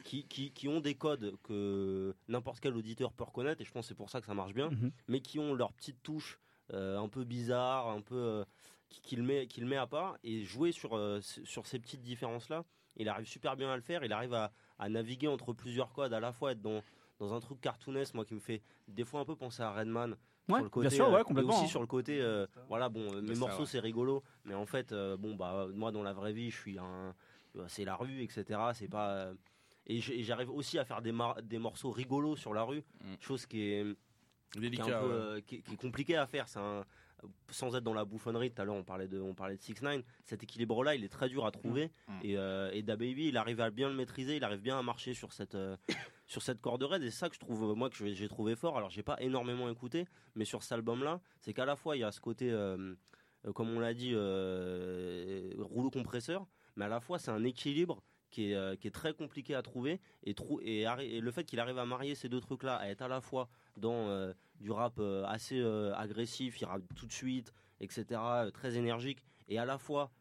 qui, 0.03 0.25
qui, 0.25 0.67
ont 0.67 0.79
des 0.79 0.95
codes 0.95 1.35
que 1.43 2.15
n'importe 2.27 2.59
quel 2.59 2.75
auditeur 2.75 3.13
peut 3.13 3.23
reconnaître 3.23 3.61
et 3.61 3.65
je 3.65 3.71
pense 3.71 3.87
c'est 3.87 3.95
pour 3.95 4.09
ça 4.09 4.19
que 4.19 4.25
ça 4.25 4.33
marche 4.33 4.53
bien, 4.53 4.69
mm-hmm. 4.69 4.91
mais 5.07 5.21
qui 5.21 5.39
ont 5.39 5.53
leur 5.53 5.73
petite 5.73 6.01
touche 6.01 6.39
euh, 6.73 6.97
un 6.99 7.09
peu 7.09 7.23
bizarre, 7.23 7.89
un 7.89 8.01
peu 8.01 8.45
qu'il 8.89 9.23
met, 9.23 9.47
qu'il 9.47 9.65
met 9.65 9.77
à 9.77 9.87
part 9.87 10.17
et 10.23 10.43
jouer 10.43 10.71
sur, 10.71 10.97
euh, 10.97 11.19
sur 11.21 11.65
ces 11.65 11.79
petites 11.79 12.01
différences-là. 12.01 12.65
Il 12.97 13.07
arrive 13.07 13.27
super 13.27 13.55
bien 13.55 13.71
à 13.71 13.75
le 13.75 13.81
faire. 13.81 14.03
Il 14.03 14.11
arrive 14.11 14.33
à, 14.33 14.51
naviguer 14.89 15.27
entre 15.27 15.53
plusieurs 15.53 15.93
codes, 15.93 16.13
à 16.13 16.19
la 16.19 16.33
fois 16.33 16.51
être 16.51 16.61
dans, 16.61 16.81
dans 17.19 17.33
un 17.33 17.39
truc 17.39 17.61
cartoonesque, 17.61 18.13
moi 18.13 18.25
qui 18.25 18.33
me 18.33 18.39
fait 18.39 18.61
des 18.87 19.05
fois 19.05 19.21
un 19.21 19.25
peu 19.25 19.35
penser 19.35 19.61
à 19.61 19.71
Redman. 19.71 20.15
sur 20.47 20.57
le 20.63 20.69
côté, 20.69 20.87
bien 20.87 20.95
sûr, 20.95 21.11
ouais, 21.11 21.23
complètement. 21.23 21.53
Et 21.53 21.57
aussi 21.57 21.67
sur 21.67 21.81
le 21.81 21.87
côté, 21.87 22.19
euh, 22.21 22.47
voilà, 22.67 22.89
bon, 22.89 23.21
mes 23.21 23.35
morceaux 23.35 23.65
c'est 23.65 23.79
rigolo, 23.79 24.23
mais 24.45 24.53
en 24.53 24.65
fait, 24.65 24.91
euh, 24.91 25.17
bon, 25.17 25.35
bah, 25.35 25.67
moi 25.73 25.91
dans 25.91 26.03
la 26.03 26.13
vraie 26.13 26.33
vie, 26.33 26.49
je 26.49 26.57
suis 26.57 26.79
un, 26.79 27.13
c'est 27.67 27.85
la 27.85 27.95
rue, 27.95 28.23
etc. 28.23 28.59
C'est 28.73 28.87
pas, 28.87 29.31
et 29.85 29.99
j'arrive 29.99 30.49
aussi 30.49 30.79
à 30.79 30.85
faire 30.85 31.01
des, 31.01 31.13
des 31.43 31.59
morceaux 31.59 31.91
rigolos 31.91 32.37
sur 32.37 32.53
la 32.53 32.63
rue, 32.63 32.83
mm. 33.03 33.15
chose 33.19 33.45
qui 33.45 33.63
est, 33.63 33.85
Délicat, 34.55 35.03
qui 35.45 35.55
est, 35.57 35.75
compliqué 35.75 36.15
à 36.15 36.25
faire. 36.25 36.47
C'est 36.47 36.59
un, 36.59 36.83
sans 37.51 37.75
être 37.75 37.83
dans 37.83 37.93
la 37.93 38.05
bouffonnerie, 38.05 38.51
tout 38.51 38.61
à 38.61 38.65
l'heure 38.65 38.75
on 38.75 38.83
parlait 38.83 39.07
de 39.07 39.19
on 39.19 39.33
parlait 39.33 39.57
de 39.57 39.61
6 39.61 39.81
9 39.81 40.03
cet 40.25 40.43
équilibre 40.43 40.83
là, 40.83 40.95
il 40.95 41.03
est 41.03 41.09
très 41.09 41.29
dur 41.29 41.45
à 41.45 41.51
trouver 41.51 41.91
mmh. 42.07 42.13
Mmh. 42.13 42.19
et 42.23 42.37
euh, 42.37 42.71
et 42.73 42.81
DaBaby, 42.81 43.27
il 43.29 43.37
arrive 43.37 43.61
à 43.61 43.69
bien 43.69 43.89
le 43.89 43.95
maîtriser, 43.95 44.37
il 44.37 44.43
arrive 44.43 44.61
bien 44.61 44.77
à 44.77 44.83
marcher 44.83 45.13
sur 45.13 45.33
cette 45.33 45.55
euh, 45.55 45.75
sur 46.27 46.41
cette 46.41 46.61
corde 46.61 46.83
raide 46.83 47.03
et 47.03 47.11
c'est 47.11 47.17
ça 47.17 47.29
que 47.29 47.35
je 47.35 47.39
trouve 47.39 47.75
moi 47.75 47.89
que 47.89 48.13
j'ai 48.13 48.27
trouvé 48.27 48.55
fort. 48.55 48.77
Alors 48.77 48.89
j'ai 48.89 49.03
pas 49.03 49.17
énormément 49.21 49.69
écouté, 49.69 50.05
mais 50.35 50.45
sur 50.45 50.63
cet 50.63 50.73
album 50.73 51.03
là, 51.03 51.21
c'est 51.39 51.53
qu'à 51.53 51.65
la 51.65 51.75
fois 51.75 51.97
il 51.97 51.99
y 51.99 52.03
a 52.03 52.11
ce 52.11 52.21
côté 52.21 52.51
euh, 52.51 52.95
comme 53.55 53.69
on 53.69 53.79
l'a 53.79 53.93
dit 53.93 54.13
rouleau 54.13 55.89
compresseur, 55.91 56.45
mais 56.75 56.85
à 56.85 56.89
la 56.89 56.99
fois 56.99 57.19
c'est 57.19 57.31
un 57.31 57.43
équilibre 57.43 58.03
qui 58.29 58.51
est, 58.51 58.79
qui 58.79 58.87
est, 58.87 58.91
très 58.91 59.13
compliqué 59.13 59.55
à 59.55 59.63
trouver 59.63 59.99
et, 60.23 60.35
et, 60.61 60.81
et 60.83 61.19
le 61.19 61.31
fait 61.31 61.45
qu'il 61.45 61.59
arrive 61.59 61.79
à 61.79 61.85
marier 61.85 62.13
ces 62.13 62.29
deux 62.29 62.41
trucs 62.41 62.61
là, 62.61 62.75
à 62.75 62.87
être 62.89 63.01
à 63.01 63.07
la 63.07 63.21
fois 63.21 63.49
dans 63.75 64.31
du 64.59 64.71
rap 64.71 64.93
euh, 64.99 65.25
assez 65.25 65.59
euh, 65.59 65.93
agressif, 65.95 66.59
il 66.61 66.65
rappe 66.65 66.83
tout 66.95 67.05
de 67.05 67.11
suite, 67.11 67.53
etc., 67.79 68.05
euh, 68.11 68.51
très 68.51 68.75
énergique, 68.75 69.23
et 69.47 69.57
à 69.59 69.65
la 69.65 69.77
fois 69.77 70.11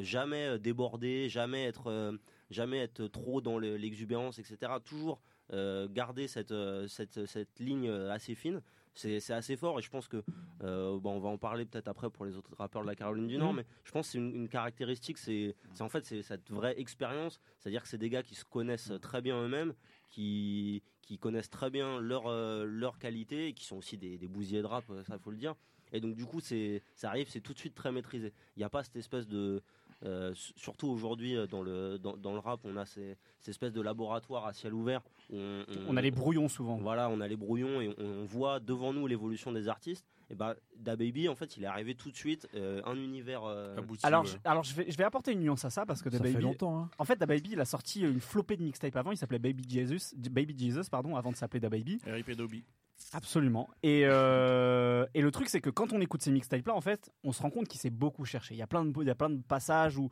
jamais 0.00 0.58
déborder, 0.58 1.28
jamais 1.28 1.66
être, 1.66 2.18
jamais 2.50 2.78
être 2.78 3.06
trop 3.06 3.40
dans 3.40 3.60
l'exubérance, 3.60 4.40
etc. 4.40 4.72
Toujours 4.84 5.22
garder 5.52 6.26
cette, 6.26 6.52
cette, 6.88 7.26
cette, 7.26 7.60
ligne 7.60 7.88
assez 7.88 8.34
fine. 8.34 8.60
C'est 8.94 9.30
assez 9.30 9.56
fort 9.56 9.78
et 9.78 9.82
je 9.82 9.88
pense 9.88 10.08
que 10.08 10.24
bon, 10.58 11.12
on 11.12 11.20
va 11.20 11.28
en 11.28 11.38
parler 11.38 11.64
peut-être 11.64 11.86
après 11.86 12.10
pour 12.10 12.24
les 12.24 12.36
autres 12.36 12.56
rappeurs 12.56 12.82
de 12.82 12.88
la 12.88 12.96
Caroline 12.96 13.28
du 13.28 13.38
Nord, 13.38 13.52
mmh. 13.52 13.56
mais 13.58 13.66
je 13.84 13.92
pense 13.92 14.06
que 14.06 14.12
c'est 14.14 14.18
une, 14.18 14.48
caractéristique, 14.48 15.16
c'est 15.16 15.54
en 15.78 15.88
fait 15.88 16.04
c'est 16.04 16.22
cette 16.22 16.50
vraie 16.50 16.74
expérience, 16.80 17.40
c'est-à-dire 17.60 17.82
que 17.82 17.88
c'est 17.88 17.98
des 17.98 18.10
gars 18.10 18.24
qui 18.24 18.34
se 18.34 18.44
connaissent 18.44 18.92
très 19.00 19.22
bien 19.22 19.40
eux-mêmes, 19.40 19.74
qui, 20.10 20.82
qui 21.02 21.18
connaissent 21.18 21.50
très 21.50 21.70
bien 21.70 22.00
leur, 22.00 22.26
euh, 22.26 22.64
leur 22.64 22.98
qualité 22.98 23.48
et 23.48 23.52
qui 23.52 23.64
sont 23.64 23.76
aussi 23.76 23.96
des, 23.96 24.18
des 24.18 24.28
bousiers 24.28 24.60
de 24.62 24.66
rap, 24.66 24.84
euh, 24.90 25.02
ça 25.04 25.18
faut 25.18 25.30
le 25.30 25.36
dire. 25.36 25.54
Et 25.92 26.00
donc 26.00 26.14
du 26.14 26.26
coup, 26.26 26.40
c'est, 26.40 26.82
ça 26.94 27.08
arrive, 27.08 27.28
c'est 27.30 27.40
tout 27.40 27.54
de 27.54 27.58
suite 27.58 27.74
très 27.74 27.92
maîtrisé. 27.92 28.32
Il 28.56 28.60
n'y 28.60 28.64
a 28.64 28.68
pas 28.68 28.84
cette 28.84 28.96
espèce 28.96 29.26
de, 29.26 29.62
euh, 30.04 30.32
surtout 30.34 30.88
aujourd'hui 30.88 31.34
dans 31.48 31.62
le 31.62 31.98
dans, 31.98 32.16
dans, 32.16 32.34
le 32.34 32.38
rap, 32.38 32.60
on 32.64 32.76
a 32.76 32.84
ces, 32.84 33.16
ces, 33.40 33.50
espèces 33.50 33.72
de 33.72 33.80
laboratoires 33.80 34.44
à 34.46 34.52
ciel 34.52 34.74
ouvert. 34.74 35.02
on, 35.32 35.64
on, 35.88 35.96
a 35.96 36.02
les 36.02 36.10
brouillons 36.10 36.48
souvent. 36.48 36.76
Voilà, 36.76 37.08
on 37.08 37.20
a 37.20 37.28
les 37.28 37.36
brouillons 37.36 37.80
et 37.80 37.94
on, 37.98 38.24
voit 38.24 38.60
devant 38.60 38.92
nous 38.92 39.06
l'évolution 39.06 39.50
des 39.50 39.68
artistes. 39.68 40.06
Et 40.30 40.34
bah, 40.34 40.54
Da 40.76 40.94
Baby, 40.96 41.28
en 41.28 41.34
fait, 41.34 41.56
il 41.56 41.64
est 41.64 41.66
arrivé 41.66 41.94
tout 41.94 42.10
de 42.10 42.16
suite, 42.16 42.46
un 42.54 42.96
univers. 42.96 43.42
alors, 44.02 44.24
je, 44.24 44.36
alors 44.44 44.62
je 44.62 44.74
vais, 44.74 44.90
je 44.90 44.96
vais 44.96 45.04
apporter 45.04 45.32
une 45.32 45.40
nuance 45.40 45.64
à 45.64 45.70
ça 45.70 45.86
parce 45.86 46.02
que 46.02 46.08
Da 46.08 46.18
Baby. 46.18 46.34
Fait 46.34 46.40
longtemps. 46.40 46.78
Hein. 46.78 46.90
En 46.98 47.04
fait, 47.04 47.16
Da 47.16 47.26
Baby, 47.26 47.50
il 47.52 47.60
a 47.60 47.64
sorti 47.64 48.02
une 48.02 48.20
flopée 48.20 48.56
de 48.56 48.62
mixtapes 48.62 48.96
avant. 48.96 49.10
Il 49.12 49.16
s'appelait 49.16 49.38
Baby 49.38 49.64
Jesus, 49.68 50.14
Baby 50.16 50.54
Jesus, 50.58 50.90
pardon, 50.90 51.16
avant 51.16 51.30
de 51.32 51.36
s'appeler 51.36 51.60
Da 51.60 51.68
Baby. 51.68 51.98
R.I.P. 52.06 52.34
Dobby. 52.34 52.64
Absolument. 53.12 53.68
Et, 53.82 54.02
euh, 54.04 55.06
et 55.14 55.22
le 55.22 55.30
truc, 55.30 55.48
c'est 55.48 55.60
que 55.60 55.70
quand 55.70 55.92
on 55.92 56.00
écoute 56.00 56.20
ces 56.22 56.32
mixtapes-là, 56.32 56.74
en 56.74 56.80
fait, 56.80 57.10
on 57.24 57.32
se 57.32 57.40
rend 57.40 57.50
compte 57.50 57.68
qu'il 57.68 57.80
s'est 57.80 57.90
beaucoup 57.90 58.24
cherché. 58.24 58.54
Il 58.54 58.58
y 58.58 58.62
a 58.62 58.66
plein 58.66 58.84
de, 58.84 58.92
il 59.00 59.06
y 59.06 59.10
a 59.10 59.14
plein 59.14 59.30
de 59.30 59.40
passages 59.40 59.96
où 59.96 60.10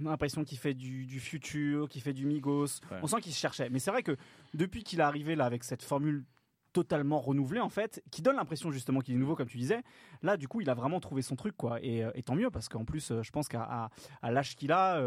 on 0.00 0.06
a 0.06 0.10
l'impression 0.10 0.44
qu'il 0.44 0.56
fait 0.58 0.74
du, 0.74 1.04
du 1.04 1.18
futur, 1.20 1.88
qu'il 1.88 2.00
fait 2.00 2.12
du 2.12 2.26
Migos. 2.26 2.80
On 3.02 3.06
sent 3.06 3.20
qu'il 3.22 3.32
se 3.32 3.38
cherchait. 3.40 3.68
Mais 3.70 3.80
c'est 3.80 3.90
vrai 3.90 4.02
que 4.02 4.16
depuis 4.54 4.84
qu'il 4.84 5.00
est 5.00 5.02
arrivé 5.02 5.34
là 5.34 5.44
avec 5.44 5.64
cette 5.64 5.82
formule 5.82 6.24
totalement 6.72 7.20
renouvelée 7.20 7.60
en 7.60 7.68
fait, 7.68 8.02
qui 8.10 8.22
donne 8.22 8.36
l'impression 8.36 8.70
justement 8.70 9.00
qu'il 9.00 9.14
est 9.14 9.18
nouveau 9.18 9.34
comme 9.34 9.48
tu 9.48 9.58
disais. 9.58 9.82
Là, 10.22 10.36
du 10.36 10.48
coup, 10.48 10.60
il 10.60 10.70
a 10.70 10.74
vraiment 10.74 11.00
trouvé 11.00 11.22
son 11.22 11.36
truc 11.36 11.56
quoi. 11.56 11.78
Et, 11.82 12.04
euh, 12.04 12.10
tant 12.24 12.34
mieux 12.34 12.50
parce 12.50 12.68
qu'en 12.68 12.84
plus, 12.84 13.10
euh, 13.10 13.22
je 13.22 13.30
pense 13.30 13.48
qu'à 13.48 13.90
à, 14.22 14.30
l'âge 14.30 14.56
qu'il 14.56 14.72
a, 14.72 15.00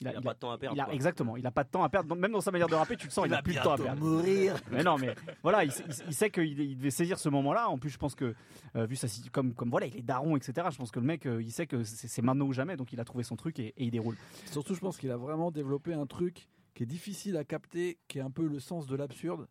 il 0.00 0.16
a, 0.16 0.20
pas 0.20 0.34
de 0.34 0.38
temps 0.38 0.50
à 0.50 0.58
perdre. 0.58 0.82
exactement, 0.90 1.36
il 1.36 1.46
a 1.46 1.50
pas 1.50 1.64
de 1.64 1.68
temps 1.68 1.82
à 1.82 1.88
perdre. 1.88 2.14
Même 2.14 2.32
dans 2.32 2.40
sa 2.40 2.50
manière 2.50 2.68
de 2.68 2.74
rapper, 2.74 2.96
tu 2.96 3.06
le 3.06 3.10
sens, 3.10 3.24
il, 3.26 3.34
a 3.34 3.42
plus 3.42 3.54
de 3.54 3.60
temps 3.60 3.72
à 3.72 3.78
perdre. 3.78 4.02
mourir. 4.02 4.56
Mais 4.70 4.82
non, 4.82 4.98
mais 4.98 5.14
voilà, 5.42 5.64
il, 5.64 5.72
sait 5.72 6.30
qu'il 6.30 6.76
devait 6.76 6.90
saisir 6.90 7.18
ce 7.18 7.28
moment-là. 7.30 7.68
En 7.68 7.78
plus, 7.78 7.90
je 7.90 7.98
pense 7.98 8.14
que 8.14 8.34
euh, 8.76 8.86
vu 8.86 8.96
ça, 8.96 9.06
comme 9.32 9.54
comme 9.54 9.70
voilà, 9.70 9.86
il 9.86 9.96
est 9.96 10.02
daron, 10.02 10.36
etc. 10.36 10.68
Je 10.70 10.76
pense 10.76 10.90
que 10.90 11.00
le 11.00 11.06
mec, 11.06 11.26
euh, 11.26 11.42
il 11.42 11.52
sait 11.52 11.66
que 11.66 11.84
c'est 11.84 12.22
maintenant 12.22 12.46
ou 12.46 12.52
jamais, 12.52 12.76
donc 12.76 12.92
il 12.92 13.00
a 13.00 13.04
trouvé 13.04 13.24
son 13.24 13.36
truc 13.36 13.58
et, 13.58 13.74
il 13.76 13.90
déroule. 13.90 14.16
Surtout, 14.46 14.74
je 14.74 14.80
pense 14.80 14.98
qu'il 14.98 15.10
a 15.10 15.16
vraiment 15.16 15.50
développé 15.50 15.94
un 15.94 16.06
truc 16.06 16.48
qui 16.74 16.82
est 16.82 16.86
difficile 16.86 17.36
à 17.36 17.44
capter, 17.44 17.98
qui 18.08 18.18
est 18.18 18.22
un 18.22 18.30
peu 18.30 18.46
le 18.46 18.58
sens 18.58 18.86
de 18.86 18.96
l'absurde, 18.96 19.46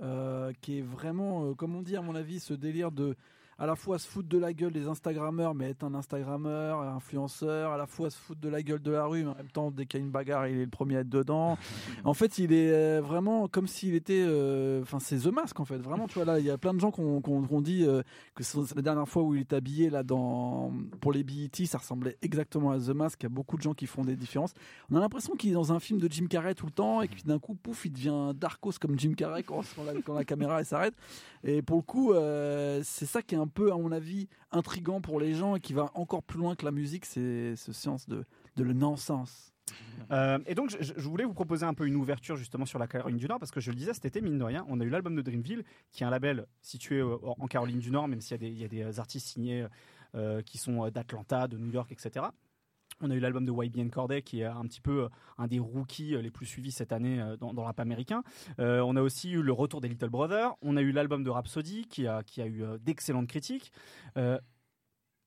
euh, 0.00 0.52
qui 0.60 0.78
est 0.78 0.82
vraiment, 0.82 1.54
comment 1.54 1.82
dire, 1.82 2.00
à 2.00 2.02
mon 2.02 2.14
avis, 2.14 2.40
ce 2.40 2.54
délire 2.54 2.92
de 2.92 3.16
à 3.58 3.66
la 3.66 3.74
fois 3.74 3.98
se 3.98 4.06
foutre 4.06 4.28
de 4.28 4.38
la 4.38 4.52
gueule 4.52 4.72
des 4.72 4.86
Instagrammeurs, 4.86 5.52
mais 5.52 5.70
être 5.70 5.82
un 5.82 5.92
Instagrammeur, 5.94 6.80
un 6.80 6.94
influenceur, 6.94 7.72
à 7.72 7.76
la 7.76 7.86
fois 7.86 8.08
se 8.08 8.16
foutre 8.16 8.40
de 8.40 8.48
la 8.48 8.62
gueule 8.62 8.80
de 8.80 8.92
la 8.92 9.04
rue, 9.04 9.24
mais 9.24 9.30
en 9.30 9.34
même 9.34 9.50
temps, 9.50 9.72
dès 9.72 9.84
qu'il 9.84 9.98
y 9.98 10.02
a 10.02 10.06
une 10.06 10.12
bagarre, 10.12 10.46
il 10.46 10.58
est 10.58 10.64
le 10.64 10.70
premier 10.70 10.98
à 10.98 11.00
être 11.00 11.08
dedans. 11.08 11.58
en 12.04 12.14
fait, 12.14 12.38
il 12.38 12.52
est 12.52 12.72
euh, 12.72 13.00
vraiment 13.02 13.48
comme 13.48 13.66
s'il 13.66 13.96
était. 13.96 14.24
Euh, 14.24 14.82
enfin, 14.82 15.00
c'est 15.00 15.18
The 15.18 15.32
Mask, 15.32 15.58
en 15.58 15.64
fait. 15.64 15.78
Vraiment, 15.78 16.06
tu 16.06 16.14
vois, 16.14 16.24
là, 16.24 16.38
il 16.38 16.46
y 16.46 16.50
a 16.50 16.58
plein 16.58 16.72
de 16.72 16.78
gens 16.78 16.92
qui 16.92 17.00
ont 17.00 17.60
dit 17.60 17.84
euh, 17.84 18.02
que 18.36 18.44
c'est 18.44 18.76
la 18.76 18.82
dernière 18.82 19.08
fois 19.08 19.24
où 19.24 19.34
il 19.34 19.40
est 19.40 19.52
habillé 19.52 19.90
là, 19.90 20.04
dans, 20.04 20.72
pour 21.00 21.12
les 21.12 21.24
BET, 21.24 21.66
ça 21.66 21.78
ressemblait 21.78 22.16
exactement 22.22 22.70
à 22.70 22.78
The 22.78 22.90
Mask. 22.90 23.20
Il 23.22 23.24
y 23.24 23.26
a 23.26 23.30
beaucoup 23.30 23.56
de 23.56 23.62
gens 23.62 23.74
qui 23.74 23.86
font 23.86 24.04
des 24.04 24.14
différences. 24.14 24.54
On 24.88 24.94
a 24.94 25.00
l'impression 25.00 25.34
qu'il 25.34 25.50
est 25.50 25.54
dans 25.54 25.72
un 25.72 25.80
film 25.80 25.98
de 25.98 26.06
Jim 26.08 26.26
Carrey 26.30 26.54
tout 26.54 26.66
le 26.66 26.72
temps 26.72 27.02
et 27.02 27.08
puis 27.08 27.24
d'un 27.24 27.40
coup, 27.40 27.56
pouf, 27.56 27.86
il 27.86 27.92
devient 27.92 28.32
Darkos 28.36 28.74
comme 28.80 28.96
Jim 28.96 29.14
Carrey 29.16 29.42
quand, 29.42 29.62
la, 29.84 30.00
quand 30.00 30.14
la 30.14 30.24
caméra 30.24 30.62
s'arrête. 30.62 30.94
Et 31.42 31.62
pour 31.62 31.78
le 31.78 31.82
coup, 31.82 32.12
c'est 32.84 33.06
ça 33.06 33.20
qui 33.20 33.34
est 33.34 33.38
un 33.38 33.47
peu, 33.48 33.72
à 33.72 33.76
mon 33.76 33.92
avis, 33.92 34.28
intrigant 34.50 35.00
pour 35.00 35.20
les 35.20 35.34
gens 35.34 35.56
et 35.56 35.60
qui 35.60 35.72
va 35.72 35.90
encore 35.94 36.22
plus 36.22 36.38
loin 36.38 36.54
que 36.54 36.64
la 36.64 36.70
musique, 36.70 37.04
c'est 37.04 37.56
ce 37.56 37.72
science 37.72 38.08
de, 38.08 38.24
le 38.56 38.72
non-sens. 38.72 39.52
Euh, 40.10 40.38
et 40.46 40.54
donc, 40.54 40.76
je, 40.80 40.92
voulais 41.00 41.24
vous 41.24 41.34
proposer 41.34 41.66
un 41.66 41.74
peu 41.74 41.86
une 41.86 41.96
ouverture 41.96 42.36
justement 42.36 42.64
sur 42.64 42.78
la 42.78 42.86
Caroline 42.86 43.18
du 43.18 43.28
Nord, 43.28 43.38
parce 43.38 43.50
que 43.50 43.60
je 43.60 43.70
le 43.70 43.76
disais 43.76 43.92
cet 43.92 44.06
été, 44.06 44.20
mine 44.20 44.38
de 44.38 44.44
rien, 44.44 44.64
on 44.68 44.80
a 44.80 44.84
eu 44.84 44.88
l'album 44.88 45.14
de 45.14 45.22
Dreamville, 45.22 45.64
qui 45.92 46.02
est 46.02 46.06
un 46.06 46.10
label 46.10 46.46
situé 46.62 46.96
euh, 46.96 47.16
en 47.22 47.46
Caroline 47.46 47.78
du 47.78 47.90
Nord, 47.90 48.08
même 48.08 48.20
s'il 48.20 48.42
y, 48.42 48.60
y, 48.60 48.64
a 48.64 48.68
des 48.68 48.98
artistes 48.98 49.28
signés 49.28 49.66
euh, 50.14 50.40
qui 50.42 50.56
sont 50.56 50.88
d'Atlanta, 50.88 51.48
de 51.48 51.58
New 51.58 51.70
York, 51.70 51.92
etc. 51.92 52.26
On 53.00 53.10
a 53.10 53.14
eu 53.14 53.20
l'album 53.20 53.44
de 53.44 53.52
YBN 53.52 53.90
Corday 53.90 54.22
qui 54.22 54.40
est 54.40 54.44
un 54.44 54.64
petit 54.64 54.80
peu 54.80 55.04
euh, 55.04 55.08
un 55.38 55.46
des 55.46 55.60
rookies 55.60 56.14
euh, 56.14 56.22
les 56.22 56.30
plus 56.30 56.46
suivis 56.46 56.72
cette 56.72 56.92
année 56.92 57.20
euh, 57.20 57.36
dans, 57.36 57.52
le 57.52 57.60
rap 57.60 57.78
américain. 57.80 58.22
on 58.58 58.96
a 58.96 59.02
aussi 59.02 59.30
eu 59.30 59.42
le 59.42 59.52
retour 59.52 59.80
des 59.80 59.88
Little 59.88 60.08
Brothers. 60.08 60.54
On 60.62 60.76
a 60.76 60.82
eu 60.82 60.92
l'album 60.92 61.22
de 61.22 61.30
Rhapsody 61.30 61.86
qui 61.86 62.06
a, 62.06 62.22
qui 62.22 62.40
a 62.40 62.46
eu 62.46 62.64
d'excellentes 62.80 63.28
critiques. 63.28 63.72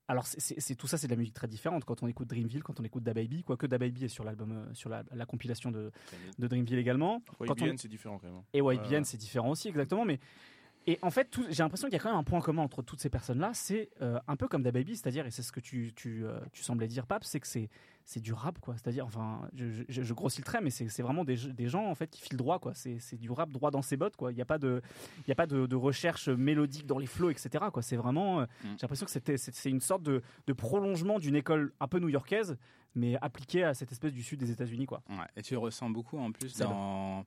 alors 0.08 0.26
c'est 0.26 0.76
tout 0.76 0.88
ça, 0.88 0.98
c'est 0.98 1.08
de 1.08 1.12
la 1.12 1.18
musique 1.18 1.34
très 1.34 1.48
différente 1.48 1.86
quand 1.86 2.04
on 2.04 2.08
écoute 2.08 2.28
Dreamville, 2.28 2.64
quand 2.64 2.80
on 2.80 2.84
écoute 2.84 3.04
Da 3.04 3.14
Baby, 3.14 3.44
quoique 3.44 3.68
Da 3.68 3.78
Baby 3.78 4.06
est 4.06 4.10
sur 4.10 4.24
l'album, 4.24 4.70
sur 4.74 4.90
la, 4.90 5.26
compilation 5.26 5.72
de, 5.72 5.92
de 6.40 6.48
Dreamville 6.48 6.80
également. 6.80 7.22
YBN 7.40 7.78
c'est 7.78 7.88
différent 7.88 8.20
quand 8.20 8.28
même. 8.28 8.42
Et 8.54 8.60
YBN 8.60 9.04
c'est 9.04 9.18
différent 9.18 9.50
aussi 9.52 9.68
exactement, 9.68 10.06
mais 10.06 10.20
et 10.88 10.98
en 11.04 11.12
fait, 11.12 11.38
j'ai 11.50 11.62
l'impression 11.62 11.88
qu'il 11.88 11.94
y 11.94 12.00
a 12.00 12.00
quand 12.00 12.10
même 12.10 12.18
un 12.18 12.24
point 12.24 12.42
commun 12.42 12.64
entre 12.64 12.82
toutes 12.82 13.00
ces 13.00 13.10
personnes-là. 13.10 13.52
C'est 13.54 13.90
euh, 14.02 14.20
un 14.28 14.36
peu 14.36 14.48
comme 14.48 14.64
Da 14.64 14.72
Baby, 14.72 14.96
c'est-à-dire, 14.96 15.28
et 15.28 15.32
c'est 15.32 15.44
ce 15.44 15.52
que 15.52 15.60
tu, 15.60 15.94
tu, 15.96 16.26
euh, 16.26 16.40
tu, 16.54 16.64
semblais 16.64 16.88
dire, 16.88 17.06
Pape, 17.06 17.24
c'est 17.24 17.40
que 17.40 17.48
c'est, 17.48 17.70
c'est 18.04 18.20
du 18.20 18.34
rap, 18.34 18.60
quoi. 18.60 18.76
C'est-à-dire, 18.78 19.06
enfin, 19.06 19.48
je, 19.54 19.84
je, 19.88 20.14
grossis 20.14 20.40
le 20.42 20.46
trait, 20.46 20.60
mais 20.60 20.72
c'est, 20.72 21.04
vraiment 21.04 21.24
des, 21.24 21.36
des, 21.36 21.68
gens 21.68 21.86
en 21.86 21.94
fait 21.94 22.10
qui 22.10 22.22
filent 22.22 22.38
droit, 22.38 22.58
quoi. 22.58 22.74
C'est, 22.74 23.16
du 23.16 23.30
rap 23.30 23.52
droit 23.52 23.70
dans 23.70 23.84
ses 23.84 23.96
bottes, 23.96 24.16
quoi. 24.16 24.32
Il 24.32 24.36
n'y 24.36 24.42
a 24.42 24.46
pas 24.46 24.58
de, 24.58 24.82
y 25.28 25.32
a 25.32 25.36
pas 25.36 25.46
de, 25.46 25.68
de, 25.68 25.76
recherche 25.76 26.30
mélodique 26.30 26.88
dans 26.88 26.98
les 26.98 27.06
flots, 27.06 27.30
etc. 27.30 27.66
Quoi. 27.72 27.84
C'est 27.84 27.98
vraiment, 27.98 28.42
euh, 28.42 28.46
mm. 28.46 28.48
j'ai 28.64 28.82
l'impression 28.82 29.06
que 29.06 29.12
c'était, 29.12 29.38
c'est, 29.38 29.70
une 29.70 29.82
sorte 29.82 30.02
de, 30.02 30.24
de 30.48 30.54
prolongement 30.54 31.20
d'une 31.20 31.36
école 31.36 31.74
un 31.80 31.88
peu 31.88 32.00
new-yorkaise, 32.00 32.58
mais 32.96 33.18
appliquée 33.22 33.64
à 33.64 33.76
cette 33.76 33.92
espèce 33.92 34.14
du 34.14 34.24
sud 34.24 34.40
des 34.40 34.50
États-Unis, 34.50 34.88
quoi. 34.88 35.04
Ouais, 35.10 35.28
et 35.36 35.44
tu 35.44 35.54
le 35.54 35.60
ressens 35.60 35.92
beaucoup 35.92 36.18
en 36.18 36.32
plus 36.32 36.58
dans. 36.58 37.24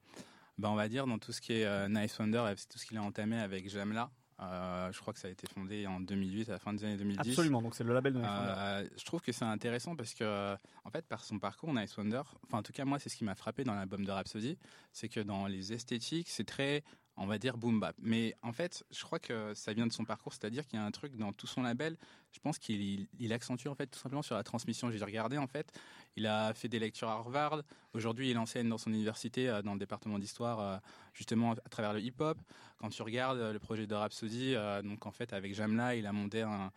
Bah, 0.58 0.70
on 0.70 0.74
va 0.74 0.88
dire 0.88 1.06
dans 1.06 1.18
tout 1.18 1.32
ce 1.32 1.40
qui 1.40 1.52
est 1.52 1.64
euh, 1.64 1.88
Nice 1.88 2.18
Wonder, 2.18 2.44
tout 2.70 2.78
ce 2.78 2.86
qu'il 2.86 2.96
a 2.96 3.02
entamé 3.02 3.38
avec 3.38 3.68
Jamla. 3.68 4.10
Euh, 4.40 4.90
je 4.92 5.00
crois 5.00 5.12
que 5.12 5.20
ça 5.20 5.28
a 5.28 5.30
été 5.30 5.46
fondé 5.52 5.86
en 5.86 6.00
2008, 6.00 6.48
à 6.48 6.52
la 6.52 6.58
fin 6.58 6.72
des 6.72 6.84
années 6.84 6.96
2010. 6.96 7.30
Absolument, 7.30 7.62
donc 7.62 7.74
c'est 7.74 7.84
le 7.84 7.94
label 7.94 8.14
de 8.14 8.18
Nice 8.18 8.28
Wonder. 8.28 8.54
Euh, 8.56 8.88
je 8.96 9.04
trouve 9.04 9.20
que 9.20 9.32
c'est 9.32 9.44
intéressant 9.44 9.94
parce 9.94 10.14
que, 10.14 10.54
en 10.84 10.90
fait, 10.90 11.06
par 11.06 11.24
son 11.24 11.38
parcours, 11.38 11.72
Nice 11.72 11.96
Wonder, 11.96 12.22
enfin, 12.44 12.58
en 12.58 12.62
tout 12.62 12.72
cas, 12.72 12.84
moi, 12.84 12.98
c'est 12.98 13.08
ce 13.08 13.16
qui 13.16 13.24
m'a 13.24 13.36
frappé 13.36 13.64
dans 13.64 13.74
l'album 13.74 14.04
de 14.04 14.10
Rhapsody, 14.10 14.58
c'est 14.92 15.08
que 15.08 15.20
dans 15.20 15.46
les 15.46 15.72
esthétiques, 15.72 16.28
c'est 16.28 16.44
très 16.44 16.82
on 17.16 17.26
va 17.26 17.38
dire 17.38 17.56
boom 17.56 17.80
bap. 17.80 17.96
Mais 18.02 18.34
en 18.42 18.52
fait, 18.52 18.84
je 18.90 19.02
crois 19.02 19.18
que 19.18 19.54
ça 19.54 19.72
vient 19.72 19.86
de 19.86 19.92
son 19.92 20.04
parcours, 20.04 20.32
c'est-à-dire 20.32 20.66
qu'il 20.66 20.78
y 20.78 20.82
a 20.82 20.84
un 20.84 20.90
truc 20.90 21.16
dans 21.16 21.32
tout 21.32 21.46
son 21.46 21.62
label. 21.62 21.96
Je 22.32 22.40
pense 22.40 22.58
qu'il 22.58 23.06
il 23.18 23.32
accentue 23.32 23.68
en 23.68 23.74
fait 23.74 23.86
tout 23.86 23.98
simplement 23.98 24.22
sur 24.22 24.34
la 24.34 24.42
transmission. 24.42 24.90
J'ai 24.90 25.04
regardé 25.04 25.38
en 25.38 25.46
fait, 25.46 25.72
il 26.16 26.26
a 26.26 26.52
fait 26.54 26.68
des 26.68 26.78
lectures 26.78 27.08
à 27.08 27.12
Harvard. 27.12 27.62
Aujourd'hui, 27.92 28.30
il 28.30 28.38
enseigne 28.38 28.68
dans 28.68 28.78
son 28.78 28.90
université 28.90 29.48
euh, 29.48 29.62
dans 29.62 29.74
le 29.74 29.78
département 29.78 30.18
d'histoire, 30.18 30.60
euh, 30.60 30.76
justement 31.12 31.52
à 31.52 31.68
travers 31.68 31.92
le 31.92 32.00
hip-hop. 32.00 32.38
Quand 32.78 32.90
tu 32.90 33.02
regardes 33.02 33.38
euh, 33.38 33.52
le 33.52 33.58
projet 33.58 33.86
de 33.86 33.94
Rhapsody, 33.94 34.54
donc 34.82 35.06
en 35.06 35.12
fait 35.12 35.32
avec 35.32 35.54
Jamla, 35.54 35.94
il 35.94 36.06
a 36.06 36.12
monté 36.12 36.42
un 36.42 36.72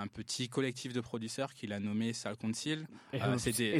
un 0.00 0.08
petit 0.08 0.48
collectif 0.48 0.92
de 0.92 1.00
producteurs 1.00 1.54
qu'il 1.54 1.72
a 1.72 1.80
nommé 1.80 2.12
Sal 2.12 2.36
Concile. 2.36 2.86
c'est 3.38 3.56
des, 3.56 3.78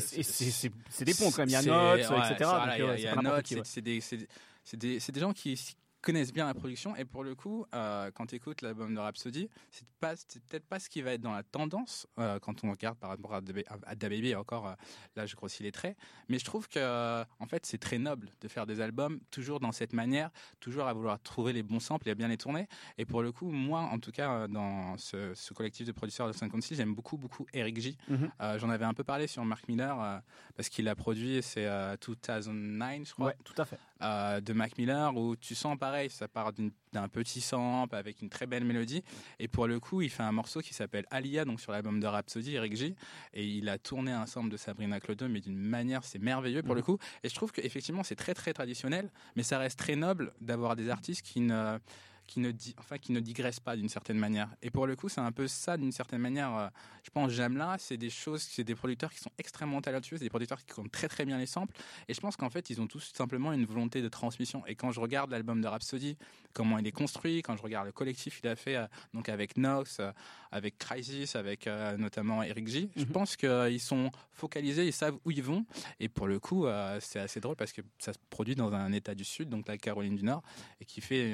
des 1.04 1.14
ponts 1.14 1.30
quand 1.30 1.38
même. 1.38 1.48
Il 1.48 1.52
y 1.52 1.56
a 1.56 1.62
Notes, 1.62 2.00
etc. 2.00 2.50
il 2.96 3.02
y 3.02 3.06
a, 3.06 3.16
Notes, 3.16 3.54
c'est 3.64 3.82
des, 3.82 4.98
des, 4.98 5.20
gens 5.20 5.32
qui, 5.32 5.76
connaissent 6.06 6.32
bien 6.32 6.46
la 6.46 6.54
production 6.54 6.94
et 6.94 7.04
pour 7.04 7.24
le 7.24 7.34
coup, 7.34 7.66
euh, 7.74 8.12
quand 8.14 8.26
tu 8.26 8.36
écoutes 8.36 8.62
l'album 8.62 8.94
de 8.94 9.00
Rhapsody, 9.00 9.50
c'est 9.72 9.88
pas, 9.98 10.14
peut-être 10.48 10.64
pas 10.64 10.78
ce 10.78 10.88
qui 10.88 11.02
va 11.02 11.14
être 11.14 11.20
dans 11.20 11.32
la 11.32 11.42
tendance 11.42 12.06
euh, 12.20 12.38
quand 12.38 12.62
on 12.62 12.70
regarde 12.70 12.96
par 12.96 13.10
rapport 13.10 13.34
à, 13.34 13.40
Da 13.40 14.08
Baby. 14.08 14.36
Encore, 14.36 14.68
euh, 14.68 14.74
là, 15.16 15.26
je 15.26 15.34
grossis 15.34 15.64
les 15.64 15.72
traits, 15.72 15.96
mais 16.28 16.38
je 16.38 16.44
trouve 16.44 16.68
que 16.68 17.24
en 17.40 17.46
fait, 17.46 17.66
c'est 17.66 17.78
très 17.78 17.98
noble 17.98 18.30
de 18.40 18.46
faire 18.46 18.66
des 18.66 18.80
albums 18.80 19.18
toujours 19.32 19.58
dans 19.58 19.72
cette 19.72 19.92
manière, 19.94 20.30
toujours 20.60 20.86
à 20.86 20.92
vouloir 20.92 21.20
trouver 21.20 21.52
les 21.52 21.64
bons 21.64 21.80
samples 21.80 22.06
et 22.08 22.12
à 22.12 22.14
bien 22.14 22.28
les 22.28 22.36
tourner. 22.38 22.68
Et 22.98 23.04
pour 23.04 23.20
le 23.20 23.32
coup, 23.32 23.50
moi, 23.50 23.80
en 23.80 23.98
tout 23.98 24.12
cas, 24.12 24.46
dans 24.46 24.96
ce, 24.98 25.34
collectif 25.54 25.88
de 25.88 25.92
producteurs 25.92 26.28
de 26.28 26.32
56, 26.32 26.76
j'aime 26.76 26.94
beaucoup, 26.94 27.16
beaucoup 27.16 27.46
Eric 27.52 27.80
J. 27.80 27.98
Mhm. 28.08 28.30
J'en 28.58 28.70
avais 28.70 28.84
un 28.84 28.94
peu 28.94 29.02
parlé 29.02 29.26
sur 29.26 29.44
Mark 29.44 29.66
Miller 29.66 30.22
parce 30.54 30.68
qu'il 30.68 30.86
a 30.86 30.94
produit, 30.94 31.42
c'est 31.42 31.66
2009, 32.06 33.08
je 33.08 33.12
crois. 33.12 33.26
Ouais, 33.26 33.36
tout 33.42 33.60
à 33.60 33.64
fait. 33.64 33.78
De 34.00 34.52
Mac 34.52 34.76
Miller 34.78 35.16
où 35.16 35.36
tu 35.36 35.54
sens 35.54 35.78
pareil 35.78 36.10
ça 36.10 36.28
part 36.28 36.52
d'un 36.92 37.08
petit 37.08 37.40
sample 37.40 37.94
avec 37.94 38.22
une 38.22 38.28
très 38.28 38.46
belle 38.46 38.64
mélodie. 38.64 39.02
Et 39.38 39.48
pour 39.48 39.66
le 39.66 39.80
coup, 39.80 40.02
il 40.02 40.10
fait 40.10 40.22
un 40.22 40.32
morceau 40.32 40.60
qui 40.60 40.74
s'appelle 40.74 41.06
Alia, 41.10 41.44
donc 41.44 41.60
sur 41.60 41.72
l'album 41.72 42.00
de 42.00 42.06
Rhapsody, 42.06 42.54
Eric 42.54 42.76
J. 42.76 42.94
Et 43.34 43.46
il 43.46 43.68
a 43.68 43.78
tourné 43.78 44.12
un 44.12 44.26
sample 44.26 44.50
de 44.50 44.56
Sabrina 44.56 45.00
Clodo, 45.00 45.28
mais 45.28 45.40
d'une 45.40 45.58
manière, 45.58 46.04
c'est 46.04 46.18
merveilleux 46.18 46.62
pour 46.62 46.74
le 46.74 46.80
mhm. 46.80 46.86
coup. 46.86 46.98
Et 47.22 47.28
je 47.28 47.34
trouve 47.34 47.52
qu'effectivement, 47.52 48.02
c'est 48.02 48.16
très 48.16 48.34
très 48.34 48.52
traditionnel, 48.52 49.10
mais 49.34 49.42
ça 49.42 49.58
reste 49.58 49.78
très 49.78 49.96
noble 49.96 50.32
d'avoir 50.40 50.76
des 50.76 50.88
artistes 50.88 51.22
qui 51.22 51.40
ne 51.40 51.78
qui 52.26 52.40
ne, 52.40 52.50
dit, 52.50 52.74
enfin, 52.78 52.98
qui 52.98 53.12
ne 53.12 53.20
digresse 53.20 53.60
pas 53.60 53.76
d'une 53.76 53.88
certaine 53.88 54.18
manière. 54.18 54.48
Et 54.62 54.70
pour 54.70 54.86
le 54.86 54.96
coup, 54.96 55.08
c'est 55.08 55.20
un 55.20 55.32
peu 55.32 55.46
ça 55.46 55.76
d'une 55.76 55.92
certaine 55.92 56.20
manière. 56.20 56.54
Euh, 56.56 56.68
je 57.04 57.10
pense 57.10 57.30
Jamla, 57.30 57.76
c'est 57.78 57.96
des 57.96 58.10
choses, 58.10 58.42
c'est 58.42 58.64
des 58.64 58.74
producteurs 58.74 59.12
qui 59.12 59.20
sont 59.20 59.30
extrêmement 59.38 59.80
talentueux, 59.80 60.16
c'est 60.16 60.24
des 60.24 60.30
producteurs 60.30 60.58
qui 60.58 60.74
comptent 60.74 60.90
très 60.90 61.08
très 61.08 61.24
bien 61.24 61.38
les 61.38 61.46
samples. 61.46 61.76
Et 62.08 62.14
je 62.14 62.20
pense 62.20 62.36
qu'en 62.36 62.50
fait, 62.50 62.68
ils 62.70 62.80
ont 62.80 62.86
tous 62.86 63.12
simplement 63.14 63.52
une 63.52 63.64
volonté 63.64 64.02
de 64.02 64.08
transmission. 64.08 64.66
Et 64.66 64.74
quand 64.74 64.90
je 64.90 65.00
regarde 65.00 65.30
l'album 65.30 65.60
de 65.60 65.68
Rhapsody, 65.68 66.16
comment 66.52 66.78
il 66.78 66.86
est 66.86 66.92
construit, 66.92 67.42
quand 67.42 67.56
je 67.56 67.62
regarde 67.62 67.86
le 67.86 67.92
collectif 67.92 68.40
qu'il 68.40 68.50
a 68.50 68.56
fait, 68.56 68.76
euh, 68.76 68.86
donc 69.14 69.28
avec 69.28 69.56
Nox, 69.56 69.98
euh, 70.00 70.10
avec 70.50 70.78
Crisis, 70.78 71.36
avec 71.36 71.68
notamment 71.98 72.42
Eric 72.42 72.66
J, 72.68 72.90
je 72.96 73.02
mhm. 73.02 73.08
pense 73.08 73.36
qu'ils 73.36 73.80
sont 73.80 74.10
focalisés, 74.32 74.86
ils 74.86 74.92
savent 74.92 75.18
où 75.24 75.30
ils 75.30 75.42
vont. 75.42 75.66
Et 76.00 76.08
pour 76.08 76.28
le 76.28 76.38
coup, 76.38 76.66
c'est 77.00 77.18
assez 77.18 77.40
drôle 77.40 77.56
parce 77.56 77.72
que 77.72 77.82
ça 77.98 78.14
se 78.14 78.18
produit 78.30 78.54
dans 78.54 78.72
un 78.72 78.92
état 78.92 79.14
du 79.14 79.24
Sud, 79.24 79.50
donc 79.50 79.68
la 79.68 79.76
Caroline 79.76 80.16
du 80.16 80.24
Nord, 80.24 80.42
et 80.80 80.86
qui 80.86 81.02
fait 81.02 81.32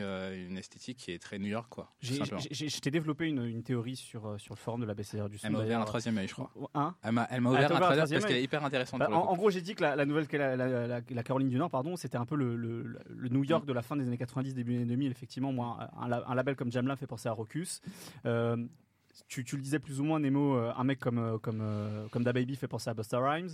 une 0.48 0.58
esthétique 0.58 0.81
qui 0.82 1.12
est 1.12 1.18
très 1.18 1.38
New 1.38 1.48
York, 1.48 1.66
quoi. 1.70 1.92
Je 2.00 2.80
t'ai 2.80 2.90
développé 2.90 3.26
une, 3.26 3.44
une, 3.44 3.62
théorie 3.62 3.96
sur, 3.96 4.26
euh, 4.26 4.38
sur 4.38 4.54
le 4.54 4.58
forum 4.58 4.80
de 4.80 4.86
la 4.86 4.94
BCR 4.94 5.28
du 5.28 5.38
son. 5.38 5.46
Elle 5.46 5.52
m'a 5.52 5.60
ouvert 5.60 5.80
un 5.80 5.84
troisième 5.84 6.18
œil, 6.18 6.28
je 6.28 6.34
crois. 6.34 6.50
Hein 6.74 6.94
elle 7.02 7.12
m'a 7.12 7.26
ouvert 7.50 7.72
un 7.72 7.80
troisième 7.80 8.20
parce 8.20 8.26
qu'elle 8.26 8.36
est 8.36 8.42
hyper 8.42 8.64
intéressante. 8.64 9.00
Bah, 9.00 9.08
en, 9.10 9.36
gros, 9.36 9.50
j'ai 9.50 9.60
dit 9.60 9.74
que 9.74 9.82
la, 9.82 10.04
nouvelle, 10.04 10.26
la, 10.32 10.56
la, 10.56 11.00
la, 11.08 11.22
Caroline 11.22 11.48
du 11.48 11.56
Nord, 11.56 11.70
pardon, 11.70 11.96
c'était 11.96 12.18
un 12.18 12.26
peu 12.26 12.36
le, 12.36 12.56
le, 12.56 13.28
New 13.28 13.44
York 13.44 13.64
de 13.64 13.72
la 13.72 13.82
fin 13.82 13.96
des 13.96 14.06
années 14.06 14.18
90, 14.18 14.54
début 14.54 14.72
des 14.72 14.78
années 14.78 14.86
2000. 14.86 15.10
Effectivement, 15.12 15.52
moi, 15.52 15.90
un, 15.96 16.34
label 16.34 16.56
comme 16.56 16.72
Jamla 16.72 16.96
fait 16.96 17.06
penser 17.06 17.28
à 17.28 17.32
Rocus. 17.32 17.80
Euh, 18.26 18.56
tu, 19.28 19.44
tu, 19.44 19.56
le 19.56 19.62
disais 19.62 19.78
plus 19.78 20.00
ou 20.00 20.04
moins, 20.04 20.20
Nemo, 20.20 20.56
euh, 20.56 20.72
un 20.76 20.84
mec 20.84 20.98
comme 20.98 21.18
euh, 21.18 21.38
comme 21.38 21.60
euh, 21.60 22.06
comme 22.08 22.24
Da 22.24 22.32
Baby 22.32 22.56
fait 22.56 22.68
penser 22.68 22.90
à 22.90 22.94
Busta 22.94 23.18
Rhymes. 23.18 23.50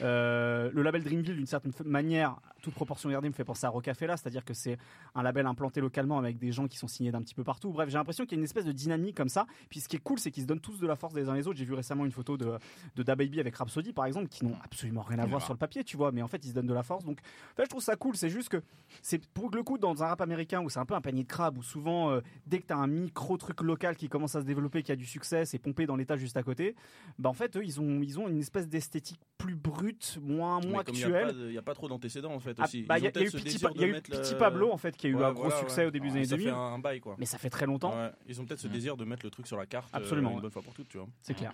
le 0.00 0.82
label 0.82 1.02
Dreamville, 1.02 1.36
d'une 1.36 1.46
certaine 1.46 1.72
manière, 1.84 2.36
toute 2.62 2.74
proportion 2.74 3.10
gardée, 3.10 3.28
me 3.28 3.34
fait 3.34 3.44
penser 3.44 3.66
à 3.66 3.70
Rocafella, 3.70 4.16
c'est-à-dire 4.16 4.44
que 4.44 4.54
c'est 4.54 4.78
un 5.14 5.22
label 5.22 5.46
implanté 5.46 5.80
localement 5.80 6.18
avec 6.18 6.38
des 6.38 6.52
gens 6.52 6.66
qui 6.66 6.78
sont 6.78 6.88
signés 6.88 7.10
d'un 7.10 7.22
petit 7.22 7.34
peu 7.34 7.44
partout. 7.44 7.72
Bref, 7.72 7.88
j'ai 7.88 7.98
l'impression 7.98 8.24
qu'il 8.24 8.32
y 8.32 8.38
a 8.38 8.40
une 8.40 8.44
espèce 8.44 8.64
de 8.64 8.72
dynamique 8.72 9.16
comme 9.16 9.28
ça. 9.28 9.46
Puis 9.68 9.80
ce 9.80 9.88
qui 9.88 9.96
est 9.96 10.02
cool, 10.02 10.18
c'est 10.18 10.30
qu'ils 10.30 10.44
se 10.44 10.48
donnent 10.48 10.60
tous 10.60 10.78
de 10.78 10.86
la 10.86 10.96
force 10.96 11.14
les 11.14 11.28
uns 11.28 11.34
les 11.34 11.46
autres. 11.46 11.58
J'ai 11.58 11.64
vu 11.64 11.74
récemment 11.74 12.04
une 12.04 12.12
photo 12.12 12.36
de 12.36 12.58
de 12.96 13.02
Da 13.02 13.14
Baby 13.14 13.40
avec 13.40 13.56
Rhapsody, 13.56 13.92
par 13.92 14.06
exemple, 14.06 14.28
qui 14.28 14.44
n'ont 14.44 14.56
absolument 14.64 15.02
rien 15.02 15.18
à 15.18 15.26
voir 15.26 15.42
sur 15.42 15.52
le 15.52 15.58
papier, 15.58 15.84
tu 15.84 15.96
vois. 15.96 16.12
Mais 16.12 16.22
en 16.22 16.28
fait, 16.28 16.44
ils 16.44 16.48
se 16.48 16.54
donnent 16.54 16.66
de 16.66 16.74
la 16.74 16.82
force. 16.82 17.04
Donc, 17.04 17.18
en 17.52 17.56
fait, 17.56 17.64
je 17.64 17.70
trouve 17.70 17.82
ça 17.82 17.96
cool. 17.96 18.16
C'est 18.16 18.30
juste 18.30 18.48
que 18.48 18.62
c'est 19.02 19.26
pour 19.28 19.50
le 19.50 19.62
coup 19.62 19.78
dans 19.78 20.02
un 20.02 20.06
rap 20.06 20.20
américain 20.20 20.60
où 20.62 20.70
c'est 20.70 20.80
un 20.80 20.86
peu 20.86 20.94
un 20.94 21.00
panier 21.00 21.22
de 21.22 21.28
crabes, 21.28 21.58
où 21.58 21.62
souvent 21.62 22.18
dès 22.46 22.60
que 22.60 22.66
tu 22.66 22.72
as 22.72 22.78
un 22.78 22.86
micro 22.86 23.36
truc 23.36 23.60
local 23.62 23.96
qui 23.96 24.08
commence 24.08 24.34
à 24.34 24.40
se 24.40 24.46
développer, 24.46 24.82
qui 24.82 24.92
a 24.92 24.96
du 24.96 25.01
succès, 25.06 25.44
c'est 25.44 25.58
pompé 25.58 25.86
dans 25.86 25.96
l'état 25.96 26.16
juste 26.16 26.36
à 26.36 26.42
côté. 26.42 26.74
Bah 27.18 27.30
en 27.30 27.34
fait, 27.34 27.56
eux, 27.56 27.64
ils 27.64 27.80
ont, 27.80 28.02
ils 28.02 28.18
ont 28.18 28.28
une 28.28 28.38
espèce 28.38 28.68
d'esthétique 28.68 29.20
plus 29.38 29.54
brute, 29.54 30.18
moins, 30.22 30.60
moins 30.60 30.80
actuelle. 30.80 31.34
Il 31.38 31.50
n'y 31.50 31.58
a, 31.58 31.62
pas 31.62 31.74
trop 31.74 31.88
d'antécédents 31.88 32.32
en 32.32 32.40
fait 32.40 32.56
ah, 32.58 32.64
aussi. 32.64 32.82
Bah, 32.82 32.98
il 32.98 33.04
y 33.04 33.06
a, 33.06 33.10
eu 33.10 33.30
Petit, 33.30 34.34
Pablo 34.38 34.70
en 34.70 34.76
fait 34.76 34.96
qui 34.96 35.06
a 35.06 35.10
eu 35.10 35.22
un 35.22 35.32
gros 35.32 35.50
succès 35.50 35.86
au 35.86 35.90
début 35.90 36.08
des 36.08 36.16
années 36.16 36.26
2000. 36.26 36.48
Ça 36.48 36.52
fait 36.52 36.58
un, 36.58 36.78
bail 36.78 37.00
quoi. 37.00 37.16
Mais 37.18 37.26
ça 37.26 37.38
fait 37.38 37.50
très 37.50 37.66
longtemps. 37.66 37.94
Ils 38.28 38.40
ont 38.40 38.44
peut-être 38.44 38.60
ce 38.60 38.68
désir 38.68 38.96
de 38.96 39.04
mettre 39.04 39.24
le 39.24 39.30
truc 39.30 39.46
sur 39.46 39.56
la 39.56 39.66
carte. 39.66 39.88
Absolument. 39.92 40.30
Euh, 40.30 40.34
une 40.34 40.40
bonne 40.40 40.50
fois 40.50 40.62
pour 40.62 40.74
toutes, 40.74 40.88
tu 40.88 40.98
vois. 40.98 41.08
C'est 41.20 41.34
clair. 41.34 41.52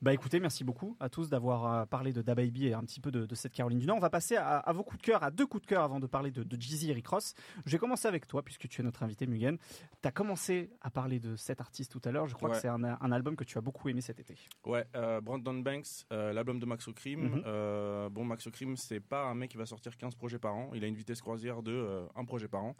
Bah 0.00 0.14
écoutez, 0.14 0.38
merci 0.38 0.62
beaucoup 0.62 0.96
à 1.00 1.08
tous 1.08 1.28
d'avoir 1.28 1.66
euh, 1.66 1.84
parlé 1.84 2.12
de 2.12 2.22
Da 2.22 2.36
Baby 2.36 2.68
et 2.68 2.74
un 2.74 2.82
petit 2.82 3.00
peu 3.00 3.10
de, 3.10 3.34
cette 3.34 3.52
Caroline 3.52 3.80
du 3.80 3.86
Nord. 3.86 3.96
On 3.96 4.00
va 4.00 4.10
passer 4.10 4.36
à, 4.36 4.72
vos 4.72 4.84
coups 4.84 5.02
de 5.02 5.06
cœur, 5.06 5.24
à 5.24 5.32
deux 5.32 5.44
coups 5.44 5.62
de 5.62 5.66
cœur 5.66 5.82
avant 5.82 5.98
de 5.98 6.06
parler 6.06 6.30
de, 6.30 6.44
de 6.44 6.60
Jeezy 6.60 6.90
et 6.90 6.92
Rick 6.92 7.08
Ross. 7.08 7.34
Je 7.66 7.72
vais 7.72 7.78
commencer 7.78 8.06
avec 8.06 8.28
toi 8.28 8.44
puisque 8.44 8.68
tu 8.68 8.80
es 8.80 8.84
notre 8.84 9.02
invité 9.02 9.26
Mugen. 9.26 9.58
Tu 10.00 10.08
as 10.08 10.12
commencé 10.12 10.70
à 10.82 10.90
parler 10.90 11.18
de 11.18 11.34
cet 11.34 11.60
artiste 11.60 11.90
tout 11.90 12.00
à 12.04 12.12
l'heure. 12.12 12.28
Je 12.28 12.34
crois 12.36 12.50
que 12.50 12.58
c'est 12.58 12.68
un, 12.68 12.84
album 13.10 13.34
que 13.34 13.42
tu 13.42 13.58
as 13.58 13.60
beaucoup 13.60 13.88
aimé 13.88 14.00
cet 14.00 14.20
été. 14.20 14.36
Ouais, 14.64 14.86
euh, 14.94 15.20
Brandon 15.20 15.54
Banks, 15.54 16.06
euh, 16.12 16.32
l'album 16.32 16.60
de 16.60 16.66
Max 16.66 16.86
O'Crim. 16.86 17.20
Mhm. 17.20 18.08
bon, 18.10 18.24
Max 18.24 18.46
O'Crim, 18.46 18.76
c'est 18.76 19.00
pas 19.00 19.24
un 19.24 19.34
mec 19.34 19.50
qui 19.50 19.56
va 19.56 19.66
sortir 19.66 19.96
15 19.96 20.14
projets 20.14 20.38
par 20.38 20.54
an. 20.54 20.70
Il 20.74 20.84
a 20.84 20.86
une 20.86 20.94
vitesse 20.94 21.20
croisière 21.20 21.60
de 21.60 22.06
un 22.14 22.24
projet 22.24 22.46
par 22.46 22.62
an. 22.62 22.76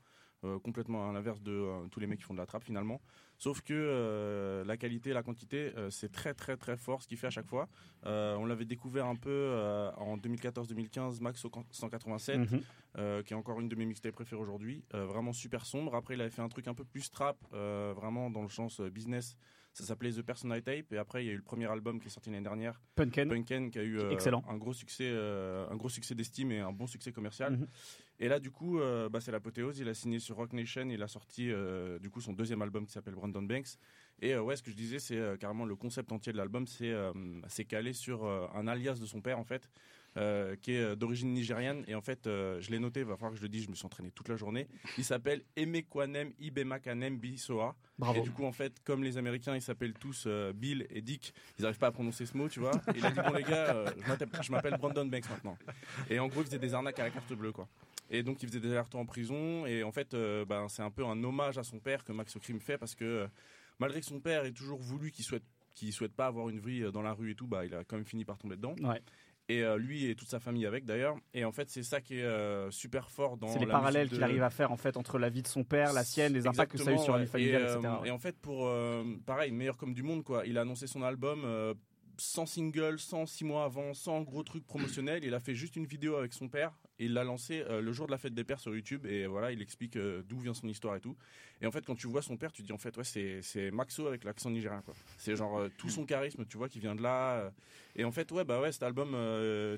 Complètement 0.63 1.11
à 1.11 1.13
l'inverse 1.13 1.43
de 1.43 1.89
tous 1.91 1.99
les 1.99 2.07
mecs 2.07 2.21
qui 2.21 2.25
font 2.25 2.35
de 2.35 2.39
la 2.39 2.47
trappe 2.47 2.63
finalement. 2.63 3.01
Sauf 3.39 3.63
que 3.63 3.73
euh, 3.73 4.65
la 4.65 4.77
qualité 4.77 5.11
et 5.11 5.13
la 5.13 5.23
quantité, 5.23 5.73
c'est 5.91 6.11
très 6.11 6.35
très 6.35 6.57
très 6.57 6.77
fort 6.77 7.03
ce 7.03 7.09
qu'il 7.09 7.17
fait 7.17 7.29
à 7.29 7.31
chaque 7.31 7.47
fois. 7.47 7.69
on 8.05 8.45
l'avait 8.45 8.65
découvert 8.65 9.07
un 9.07 9.17
peu 9.17 9.55
en 9.97 10.17
2014-2015, 10.19 11.23
Max 11.23 11.45
187, 11.71 12.39
mhm. 12.39 13.23
qui 13.23 13.33
est 13.33 13.37
encore 13.37 13.61
une 13.61 13.69
de 13.69 13.77
mes 13.77 13.87
mixtapes 13.87 14.15
préférées 14.15 14.43
aujourd'hui. 14.43 14.85
vraiment 14.93 15.33
super 15.33 15.65
sombre. 15.65 15.95
Après, 15.95 16.15
il 16.15 16.21
avait 16.21 16.31
fait 16.31 16.43
un 16.43 16.49
truc 16.49 16.69
un 16.69 16.75
peu 16.75 16.85
plus 16.85 17.11
trap, 17.11 17.37
vraiment 17.53 18.31
dans 18.31 18.43
le 18.43 18.49
sens 18.49 18.81
business. 18.81 19.37
Ça 19.79 19.85
s'appelait 19.85 20.11
The 20.11 20.23
Personal 20.23 20.61
Tape. 20.63 20.93
Et 20.93 20.99
après, 20.99 21.25
il 21.25 21.29
y 21.29 21.31
a 21.31 21.33
eu 21.33 21.37
le 21.37 21.43
premier 21.43 21.67
album 21.67 22.01
qui 22.01 22.09
est 22.09 22.11
sorti 22.11 22.31
l'année 22.31 22.43
dernière, 22.43 22.81
Punken, 22.97 23.29
Punken 23.29 23.71
qui 23.71 23.79
a 23.79 23.85
eu 23.85 24.01
un 24.01 24.57
gros 24.57 24.73
succès, 24.73 25.09
un 25.09 25.77
gros 25.77 25.89
succès 25.89 26.15
d'estime 26.15 26.51
et 26.51 26.61
un 26.61 26.73
bon 26.73 26.87
succès 26.87 27.13
commercial. 27.13 27.53
Mhm. 27.53 27.67
Et 28.21 28.29
là, 28.29 28.41
du 28.41 28.51
coup, 28.51 28.81
euh, 28.81 29.09
bah, 29.09 29.21
c'est 29.21 29.31
l'apothéose. 29.31 29.79
Il 29.79 29.89
a 29.89 29.95
signé 29.95 30.19
sur 30.19 30.37
Rock 30.37 30.53
Nation. 30.53 30.89
Il 30.91 31.03
a 31.03 31.09
sorti 31.09 31.51
euh, 31.51 31.99
du 31.99 32.11
coup 32.11 32.21
son 32.21 32.33
deuxième 32.33 32.63
album 32.63 32.85
qui 32.87 32.93
s'appelle 32.93 33.15
Brandon 33.15 33.43
Banks. 33.43 33.79
Et 34.21 34.35
euh, 34.35 34.43
ouais, 34.43 34.57
ce 34.57 34.63
que 34.63 34.71
je 34.71 34.77
disais, 34.77 34.99
c'est 34.99 35.39
carrément 35.39 35.65
le 35.65 35.77
concept 35.77 36.11
entier 36.11 36.33
de 36.33 36.39
l'album. 36.39 36.67
C'est 36.67 37.65
calé 37.65 37.93
sur 37.93 38.27
un 38.27 38.67
alias 38.67 38.99
de 39.01 39.07
son 39.07 39.21
père 39.21 39.39
en 39.39 39.45
fait. 39.45 39.71
Qui 40.61 40.73
est 40.73 40.97
d'origine 40.97 41.33
nigériane 41.33 41.85
et 41.87 41.95
en 41.95 42.01
fait 42.01 42.21
je 42.25 42.71
l'ai 42.71 42.79
noté, 42.79 43.01
il 43.01 43.07
va 43.07 43.15
falloir 43.17 43.33
que 43.33 43.39
je 43.39 43.43
le 43.43 43.49
dise, 43.49 43.65
je 43.65 43.71
me 43.71 43.75
suis 43.75 43.87
entraîné 43.87 44.11
toute 44.11 44.29
la 44.29 44.37
journée. 44.37 44.67
Il 44.97 45.05
s'appelle 45.05 45.43
Emekwanem 45.57 46.33
Ibemakanem 46.41 47.19
Bisoa. 47.19 47.77
Bravo. 47.99 48.19
Et 48.19 48.23
du 48.23 48.31
coup 48.31 48.45
en 48.45 48.53
fait, 48.53 48.73
comme 48.85 49.05
les 49.05 49.17
Américains 49.17 49.55
ils 49.55 49.63
s'appellent 49.63 49.95
tous 49.95 50.27
Bill 50.55 50.87
et 50.91 51.03
Dick, 51.03 51.33
ils 51.59 51.63
n'arrivent 51.63 51.79
pas 51.79 51.89
à 51.89 51.93
prononcer 51.93 52.27
ce 52.27 52.37
mot, 52.37 52.49
tu 52.49 52.59
vois. 52.59 52.73
Et 52.95 52.99
il 52.99 53.07
a 53.07 53.11
dit 53.11 53.21
bon 53.21 53.33
les 53.33 53.45
gars, 53.45 53.85
je 54.43 54.51
m'appelle 54.51 54.77
Brandon 54.79 55.07
Banks 55.07 55.31
maintenant. 55.31 55.57
Et 56.11 56.19
en 56.19 56.27
gros 56.27 56.41
il 56.41 56.47
faisait 56.47 56.59
des 56.59 56.75
arnaques 56.75 56.99
à 56.99 57.05
la 57.05 57.11
carte 57.11 57.33
bleue 57.33 57.53
quoi. 57.53 57.69
Et 58.11 58.23
donc 58.23 58.43
il 58.43 58.49
faisait 58.49 58.61
des 58.61 58.71
allers 58.71 58.95
en 58.95 59.07
prison. 59.07 59.67
Et 59.67 59.83
en 59.83 59.93
fait, 59.93 60.15
euh, 60.15 60.45
ben, 60.45 60.69
c'est 60.69 60.83
un 60.83 60.91
peu 60.91 61.05
un 61.05 61.23
hommage 61.23 61.59
à 61.59 61.63
son 61.63 61.79
père 61.79 62.05
que 62.05 62.13
Max 62.13 62.35
O'Crim 62.37 62.61
fait 62.61 62.79
parce 62.79 62.95
que 62.95 63.05
euh, 63.05 63.27
malgré 63.79 64.01
que 64.01 64.07
son 64.07 64.21
père 64.21 64.45
ait 64.45 64.53
toujours 64.53 64.81
voulu 64.81 65.11
qu'il 65.11 65.25
souhaite 65.25 65.45
qu'il 65.75 65.93
souhaite 65.93 66.13
pas 66.13 66.27
avoir 66.27 66.49
une 66.49 66.59
vie 66.59 66.83
euh, 66.83 66.91
dans 66.91 67.03
la 67.03 67.13
rue 67.13 67.31
et 67.31 67.35
tout, 67.37 67.47
bah 67.47 67.65
il 67.65 67.73
a 67.75 67.85
quand 67.85 67.97
même 67.97 68.07
fini 68.07 68.25
par 68.25 68.39
tomber 68.39 68.57
dedans. 68.57 68.75
Et 69.51 69.65
lui 69.79 70.05
et 70.11 70.15
toute 70.15 70.29
sa 70.29 70.41
famille 70.41 70.67
avec 70.67 70.85
d'ailleurs. 70.85 71.17
Et 71.33 71.45
en 71.45 71.53
fait, 71.53 71.71
c'est 71.71 71.83
ça 71.83 72.01
qui 72.01 72.19
est 72.19 72.71
super 72.71 73.11
fort 73.11 73.37
dans. 73.39 73.49
C'est 73.49 73.59
les 73.59 73.67
parallèles 73.67 74.09
qu'il 74.11 74.23
arrive 74.23 74.43
à 74.43 74.51
faire 74.51 74.73
en 74.73 74.77
fait 74.77 74.97
entre 74.97 75.19
la 75.19 75.31
vie 75.31 75.43
de 75.43 75.49
son 75.49 75.65
père, 75.65 75.93
la 75.93 76.05
sienne, 76.05 76.35
les 76.35 76.47
impacts 76.47 76.73
que 76.73 76.79
ça 76.79 76.91
a 76.91 76.93
eu 76.93 76.99
sur 76.99 77.15
la 77.15 77.25
vie 77.25 77.31
familiale, 77.31 77.63
etc. 77.63 77.95
Et 78.05 78.11
en 78.11 78.19
fait, 78.19 78.39
pour 78.39 78.71
pareil, 79.25 79.51
meilleur 79.53 79.77
comme 79.77 79.95
du 79.95 80.03
monde 80.03 80.23
quoi. 80.23 80.47
Il 80.47 80.59
a 80.59 80.61
annoncé 80.61 80.87
son 80.87 81.03
album 81.03 81.75
sans 82.19 82.47
single, 82.47 82.99
sans 82.99 83.27
six 83.27 83.45
mois 83.45 83.65
avant, 83.65 83.95
sans 83.95 84.23
gros 84.23 84.43
truc 84.43 84.67
promotionnel. 84.67 85.25
Il 85.25 85.35
a 85.35 85.41
fait 85.41 85.55
juste 85.55 85.77
une 85.77 85.87
vidéo 85.87 86.17
avec 86.17 86.33
son 86.33 86.49
père 86.49 86.73
et 86.73 86.88
il 86.99 87.13
l'a 87.13 87.25
lancé 87.25 87.65
euh, 87.69 87.81
le 87.81 87.93
jour 87.93 88.07
de 88.07 88.13
la 88.13 88.19
fête 88.19 88.35
des 88.35 88.45
pères 88.45 88.61
sur 88.61 88.75
YouTube 88.75 89.07
et 89.07 89.27
voilà, 89.27 89.53
il 89.53 89.63
explique 89.63 89.97
euh, 89.97 90.23
d'où 90.29 90.39
vient 90.39 90.55
son 90.55 90.69
histoire 90.69 90.97
et 90.97 91.01
tout. 91.01 91.17
Et 91.61 91.67
en 91.67 91.71
fait, 91.71 91.85
quand 91.85 91.95
tu 91.95 92.07
vois 92.07 92.23
son 92.23 92.37
père, 92.37 92.53
tu 92.53 92.63
dis 92.63 92.73
en 92.73 92.79
fait, 92.79 92.97
ouais, 92.97 93.05
c'est, 93.05 93.41
c'est 93.43 93.71
Maxo 93.71 94.07
avec 94.07 94.25
l'accent 94.25 94.51
nigérien 94.51 94.83
quoi. 94.83 94.95
C'est 95.17 95.37
genre 95.37 95.59
euh, 95.59 95.69
tout 95.79 95.89
son 95.89 96.05
charisme, 96.05 96.45
tu 96.47 96.57
vois, 96.57 96.69
qui 96.69 96.81
vient 96.81 96.95
de 96.95 97.03
là. 97.03 97.53
et 97.97 98.05
en 98.05 98.13
fait, 98.13 98.31
ouais, 98.33 98.45
bah 98.45 98.61
ouais, 98.61 98.73
cet 98.73 98.83
album, 98.83 99.11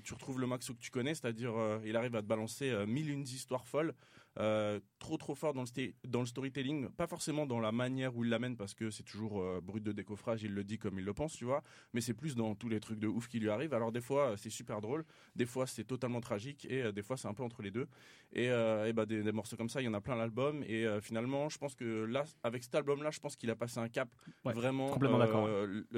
tu 0.02 0.14
retrouves 0.14 0.40
le 0.40 0.46
Maxo 0.46 0.74
que 0.74 0.80
tu 0.80 0.90
connais, 0.90 1.14
c'est-à-dire 1.14 1.52
il 1.84 1.96
arrive 1.96 2.16
à 2.16 2.22
te 2.22 2.26
balancer 2.26 2.72
mille 2.86 3.10
une 3.10 3.22
histoires 3.22 3.66
folles. 3.66 3.94
Euh, 4.38 4.78
trop 5.00 5.16
trop 5.16 5.34
fort 5.34 5.54
dans 5.54 5.62
le, 5.62 5.92
dans 6.06 6.20
le 6.20 6.26
storytelling, 6.26 6.88
pas 6.90 7.08
forcément 7.08 7.46
dans 7.46 7.58
la 7.58 7.72
manière 7.72 8.16
où 8.16 8.22
il 8.22 8.30
l'amène 8.30 8.56
parce 8.56 8.74
que 8.74 8.90
c'est 8.90 9.02
toujours 9.02 9.40
euh, 9.40 9.60
brut 9.60 9.82
de 9.82 9.90
décoffrage, 9.90 10.42
il 10.44 10.54
le 10.54 10.62
dit 10.62 10.78
comme 10.78 10.98
il 10.98 11.04
le 11.04 11.12
pense, 11.12 11.32
tu 11.32 11.44
vois, 11.44 11.64
mais 11.94 12.00
c'est 12.00 12.14
plus 12.14 12.36
dans 12.36 12.54
tous 12.54 12.68
les 12.68 12.78
trucs 12.78 13.00
de 13.00 13.08
ouf 13.08 13.26
qui 13.26 13.40
lui 13.40 13.50
arrivent. 13.50 13.74
Alors 13.74 13.90
des 13.90 14.00
fois 14.00 14.36
c'est 14.36 14.50
super 14.50 14.80
drôle, 14.80 15.04
des 15.34 15.46
fois 15.46 15.66
c'est 15.66 15.84
totalement 15.84 16.20
tragique 16.20 16.64
et 16.70 16.82
euh, 16.82 16.92
des 16.92 17.02
fois 17.02 17.16
c'est 17.16 17.26
un 17.26 17.34
peu 17.34 17.42
entre 17.42 17.62
les 17.62 17.72
deux. 17.72 17.88
Et, 18.32 18.44
et 18.44 18.92
bah, 18.92 19.06
des, 19.06 19.32
morceaux 19.32 19.56
comme 19.56 19.68
ça, 19.68 19.80
il 19.82 19.86
y 19.86 19.88
en 19.88 19.94
a 19.94 20.00
plein 20.00 20.14
l'album 20.14 20.62
et 20.62 20.86
finalement 21.02 21.48
je 21.48 21.58
pense 21.58 21.74
que 21.74 22.04
là, 22.04 22.22
avec 22.44 22.62
cet 22.62 22.76
album 22.76 23.02
là, 23.02 23.10
je 23.10 23.18
pense 23.18 23.34
qu'il 23.34 23.50
a 23.50 23.56
passé 23.56 23.80
un 23.80 23.88
cap 23.88 24.08
vraiment. 24.44 24.90
Complètement 24.90 25.18
d'accord. 25.18 25.48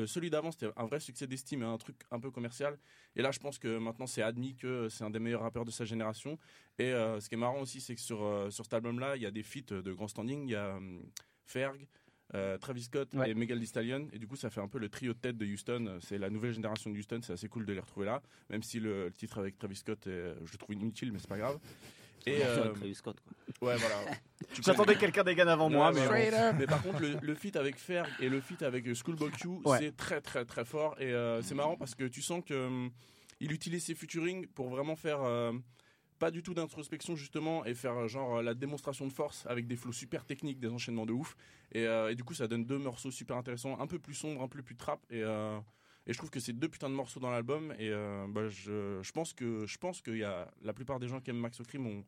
celui 0.06 0.30
d'avant 0.30 0.50
c'était 0.50 0.70
un 0.78 0.86
vrai 0.86 0.98
succès 0.98 1.26
d'estime 1.26 1.62
et 1.62 1.66
un 1.66 1.76
truc 1.76 1.96
un 2.10 2.18
peu 2.18 2.30
commercial. 2.30 2.78
Et 3.16 3.20
là 3.20 3.32
je 3.32 3.38
pense 3.38 3.58
que 3.58 3.76
maintenant 3.76 4.06
c'est 4.06 4.22
admis 4.22 4.54
que 4.54 4.88
c'est 4.88 5.04
un 5.04 5.10
des 5.10 5.18
meilleurs 5.18 5.42
rappeurs 5.42 5.66
de 5.66 5.70
sa 5.70 5.84
génération. 5.84 6.38
Et 6.78 6.90
ce 6.92 7.28
qui 7.28 7.34
est 7.34 7.38
marrant 7.38 7.60
aussi 7.60 7.82
c'est 7.82 7.94
que 7.94 8.00
sur 8.00 8.21
euh, 8.21 8.21
sur, 8.50 8.64
cet 8.64 8.74
album-là, 8.74 9.16
il 9.16 9.22
y 9.22 9.26
a 9.26 9.30
des 9.30 9.42
feats 9.42 9.72
de 9.74 9.92
grand 9.92 10.08
standing. 10.08 10.44
Il 10.44 10.50
y 10.50 10.56
a 10.56 10.76
hum, 10.76 11.02
Ferg, 11.44 11.86
euh, 12.34 12.56
Travis 12.56 12.84
Scott 12.84 13.14
et 13.26 13.34
Megal 13.34 13.58
Thee 13.58 13.66
Stallion. 13.66 14.08
Et 14.12 14.18
du 14.18 14.26
coup 14.26 14.36
ça 14.36 14.48
fait 14.48 14.60
un 14.60 14.68
peu 14.68 14.78
le 14.78 14.88
trio 14.88 15.12
de 15.12 15.18
tête 15.18 15.36
de 15.36 15.46
Houston. 15.46 15.98
C'est 16.00 16.18
la 16.18 16.30
nouvelle 16.30 16.52
génération 16.52 16.90
de 16.90 16.96
Houston. 16.96 17.20
C'est 17.22 17.34
assez 17.34 17.48
cool 17.48 17.66
de 17.66 17.72
les 17.72 17.80
retrouver 17.80 18.06
là. 18.06 18.22
Même 18.48 18.62
si 18.62 18.80
le, 18.80 19.12
titre 19.12 19.38
avec 19.38 19.58
Travis 19.58 19.76
Scott 19.76 20.00
je 20.04 20.52
le 20.52 20.58
trouve 20.58 20.74
inutile 20.74 21.12
mais 21.12 21.18
c'est 21.18 21.28
pas 21.28 21.38
grave. 21.38 21.58
Et 22.24 22.38
euh, 22.42 22.72
Travis 22.72 22.94
Scott 22.94 23.18
quoi. 23.20 23.68
ouais 23.68 23.76
voilà. 23.76 23.96
J'attendais 24.62 24.96
quelqu'un 24.96 25.24
des 25.24 25.38
avant 25.40 25.68
moi 25.68 25.92
mais, 25.92 26.30
mais 26.58 26.66
par 26.66 26.82
contre 26.82 27.00
le, 27.00 27.18
le 27.20 27.34
feat 27.34 27.56
avec 27.56 27.76
Ferg 27.76 28.08
et 28.20 28.28
le 28.28 28.40
feat 28.40 28.62
avec 28.62 28.92
Schoolboy 28.94 29.30
Q 29.32 29.48
c'est 29.78 29.96
très 29.96 30.20
très 30.20 30.44
très 30.46 30.64
fort. 30.64 30.98
Et 31.00 31.12
c'est 31.42 31.54
marrant 31.54 31.76
parce 31.76 31.94
que 31.94 32.04
tu 32.04 32.22
sens 32.22 32.42
que 32.46 32.66
hum, 32.66 32.90
il 33.40 33.52
utilise 33.52 33.84
ses 33.84 33.94
featuring 33.94 34.46
pour 34.46 34.70
vraiment 34.70 34.96
faire 34.96 35.20
pas 36.22 36.30
du 36.30 36.44
tout 36.44 36.54
d'introspection 36.54 37.16
justement 37.16 37.64
et 37.64 37.74
faire 37.74 38.06
genre 38.06 38.42
la 38.42 38.54
démonstration 38.54 39.08
de 39.08 39.12
force 39.12 39.44
avec 39.46 39.66
des 39.66 39.74
flots 39.74 39.90
super 39.90 40.24
techniques, 40.24 40.60
des 40.60 40.68
enchaînements 40.68 41.04
de 41.04 41.12
ouf. 41.12 41.36
Et, 41.72 41.84
euh, 41.84 42.14
du 42.14 42.22
coup, 42.22 42.32
ça 42.32 42.46
donne 42.46 42.64
deux 42.64 42.78
morceaux 42.78 43.10
super 43.10 43.36
intéressants, 43.36 43.76
un 43.80 43.88
peu 43.88 43.98
plus 43.98 44.14
sombres, 44.14 44.40
un 44.40 44.46
peu 44.46 44.62
plus 44.62 44.76
trap. 44.76 45.00
Et, 45.10 45.20
euh, 45.20 45.58
et 46.06 46.12
je 46.12 46.18
trouve 46.18 46.30
que 46.30 46.38
c'est 46.38 46.52
deux 46.52 46.68
putains 46.68 46.88
de 46.88 46.94
morceaux 46.94 47.18
dans 47.18 47.32
l'album. 47.32 47.74
Et 47.76 47.90
euh, 47.90 48.24
bah, 48.28 48.48
je, 48.48 49.00
je, 49.02 49.10
pense 49.10 49.32
que 49.32 49.66
je 49.66 49.76
pense 49.78 50.00
qu'il 50.00 50.18
y 50.18 50.22
a 50.22 50.48
la 50.62 50.72
plupart 50.72 51.00
des 51.00 51.08
gens 51.08 51.20
qui 51.20 51.30
aiment 51.30 51.40
Max 51.40 51.58
O'Crim 51.58 51.84
ont 51.88 52.04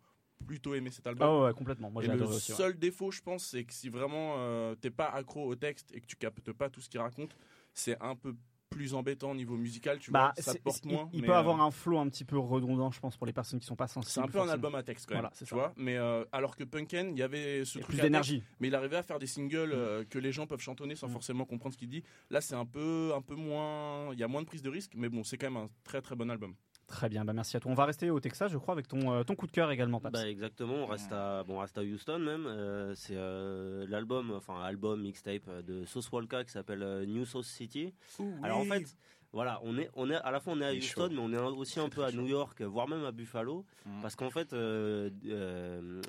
plutôt 0.46 0.76
aimé 0.76 0.92
cet 0.92 1.08
album. 1.08 1.28
Ah 1.28 1.46
ouais, 1.46 1.52
complètement. 1.52 1.90
Moi, 1.90 2.04
le 2.04 2.26
seul 2.38 2.78
défaut, 2.78 3.10
je 3.10 3.20
pense, 3.20 3.44
c'est 3.46 3.64
que 3.64 3.72
si 3.72 3.88
vraiment 3.88 4.76
t'es 4.76 4.90
pas 4.90 5.08
accro 5.08 5.44
au 5.44 5.56
texte 5.56 5.90
et 5.92 6.00
que 6.00 6.06
tu 6.06 6.14
captes 6.14 6.52
pas 6.52 6.70
tout 6.70 6.80
ce 6.80 6.88
qu'il 6.88 7.00
raconte, 7.00 7.36
c'est 7.72 8.00
un 8.00 8.14
peu 8.14 8.36
plus 8.70 8.94
embêtant 8.94 9.30
au 9.30 9.34
niveau 9.34 9.56
musical, 9.56 9.98
tu 9.98 10.10
bah, 10.10 10.32
vois, 10.34 10.42
ça 10.42 10.58
porte 10.58 10.84
moins. 10.84 11.08
Il, 11.12 11.22
peut 11.22 11.34
avoir 11.34 11.60
euh, 11.60 11.64
un 11.64 11.70
flow 11.70 11.98
un 11.98 12.08
petit 12.08 12.24
peu 12.24 12.38
redondant, 12.38 12.90
je 12.90 13.00
pense, 13.00 13.16
pour 13.16 13.26
les 13.26 13.32
personnes 13.32 13.60
qui 13.60 13.66
sont 13.66 13.76
pas 13.76 13.86
sensibles. 13.86 14.10
C'est 14.10 14.20
un 14.20 14.28
peu 14.28 14.40
un 14.40 14.48
album 14.48 14.74
à 14.74 14.82
texte 14.82 15.06
quand 15.08 15.14
même, 15.14 15.30
tu 15.36 15.54
vois. 15.54 15.72
Mais 15.76 15.96
euh, 15.96 16.24
alors 16.32 16.56
que 16.56 16.64
Punken, 16.64 17.12
il 17.12 17.18
y 17.18 17.22
avait 17.22 17.64
ce 17.64 17.78
truc 17.78 17.96
plus 17.96 18.00
d'énergie, 18.00 18.42
mais 18.60 18.68
il 18.68 18.74
arrivait 18.74 18.96
à 18.96 19.02
faire 19.02 19.18
des 19.18 19.26
singles 19.26 19.72
euh, 19.72 20.04
que 20.04 20.18
les 20.18 20.32
gens 20.32 20.46
peuvent 20.46 20.60
chantonner 20.60 20.96
sans 20.96 21.08
mm. 21.08 21.12
forcément 21.12 21.44
comprendre 21.44 21.74
ce 21.74 21.78
qu'il 21.78 21.88
dit. 21.88 22.02
Là, 22.30 22.40
c'est 22.40 22.56
un 22.56 22.66
peu, 22.66 23.12
un 23.14 23.22
peu 23.22 23.34
moins, 23.34 24.12
il 24.12 24.18
y 24.18 24.22
a 24.22 24.28
moins 24.28 24.42
de 24.42 24.46
prise 24.46 24.62
de 24.62 24.70
risque, 24.70 24.92
mais 24.96 25.08
bon, 25.08 25.24
c'est 25.24 25.38
quand 25.38 25.50
même 25.50 25.62
un 25.62 25.68
très 25.84 26.00
très 26.00 26.16
bon 26.16 26.30
album. 26.30 26.54
Très 26.86 27.08
bien, 27.08 27.24
bah 27.24 27.32
merci 27.32 27.56
à 27.56 27.60
toi. 27.60 27.70
On 27.70 27.74
va 27.74 27.86
rester 27.86 28.10
au 28.10 28.20
Texas, 28.20 28.52
je 28.52 28.58
crois, 28.58 28.72
avec 28.72 28.88
ton, 28.88 29.12
euh, 29.12 29.22
ton 29.22 29.34
coup 29.34 29.46
de 29.46 29.52
cœur 29.52 29.70
également, 29.70 30.00
Bah 30.00 30.28
exactement, 30.28 30.74
on 30.74 30.86
reste 30.86 31.12
à, 31.12 31.42
bon, 31.44 31.58
reste 31.58 31.78
à 31.78 31.82
Houston 31.82 32.18
même. 32.18 32.46
Euh, 32.46 32.94
c'est 32.94 33.16
euh, 33.16 33.86
l'album, 33.88 34.32
enfin 34.32 34.62
album, 34.62 35.02
mixtape 35.02 35.48
de 35.64 35.84
Sauce 35.86 36.10
Walka 36.12 36.44
qui 36.44 36.50
s'appelle 36.50 37.04
New 37.06 37.24
Sauce 37.24 37.48
City. 37.48 37.94
Alors 38.42 38.58
en 38.58 38.64
fait, 38.64 38.96
voilà, 39.32 39.60
on 39.62 39.78
est, 39.78 39.90
on 39.94 40.10
est 40.10 40.16
à 40.16 40.30
la 40.30 40.40
fois 40.40 40.52
on 40.52 40.60
est 40.60 40.66
à 40.66 40.72
Houston, 40.72 41.08
mais 41.10 41.18
on 41.18 41.32
est 41.32 41.38
aussi 41.38 41.80
un 41.80 41.88
peu 41.88 42.04
à 42.04 42.12
New 42.12 42.26
York, 42.26 42.60
voire 42.62 42.86
même 42.86 43.04
à 43.04 43.12
Buffalo, 43.12 43.64
mm. 43.86 44.02
parce 44.02 44.14
qu'en 44.14 44.30
fait, 44.30 44.50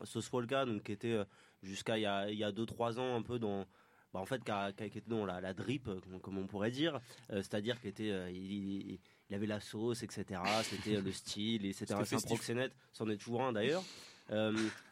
Sauce 0.04 0.32
Walka, 0.32 0.66
donc 0.66 0.84
qui 0.84 0.92
était 0.92 1.18
jusqu'à 1.64 1.98
il 1.98 2.38
y 2.38 2.44
a 2.44 2.52
2-3 2.52 3.00
ans 3.00 3.16
un 3.16 3.22
peu 3.22 3.40
dans 3.40 3.66
bah, 4.14 4.22
en 4.22 4.26
fait, 4.26 4.42
qui, 4.44 4.52
a, 4.52 4.70
été 4.70 5.04
dans 5.08 5.26
la, 5.26 5.54
drip, 5.54 5.90
comme, 6.22 6.38
on 6.38 6.48
pourrait 6.48 6.72
dire, 6.72 7.02
c'est-à-dire 7.30 7.82
qu'il 7.82 7.90
était, 7.90 8.34
il, 8.34 9.00
avait 9.34 9.48
la 9.48 9.60
sauce, 9.60 10.04
etc. 10.04 10.42
C'était 10.64 11.02
le 11.02 11.12
style, 11.14 11.66
etc. 11.66 11.96
C'est 12.04 12.16
un 12.16 12.22
proxénète, 12.22 12.74
c'en 12.94 13.10
est 13.10 13.18
toujours 13.18 13.44
un 13.44 13.54
d'ailleurs. 13.54 13.84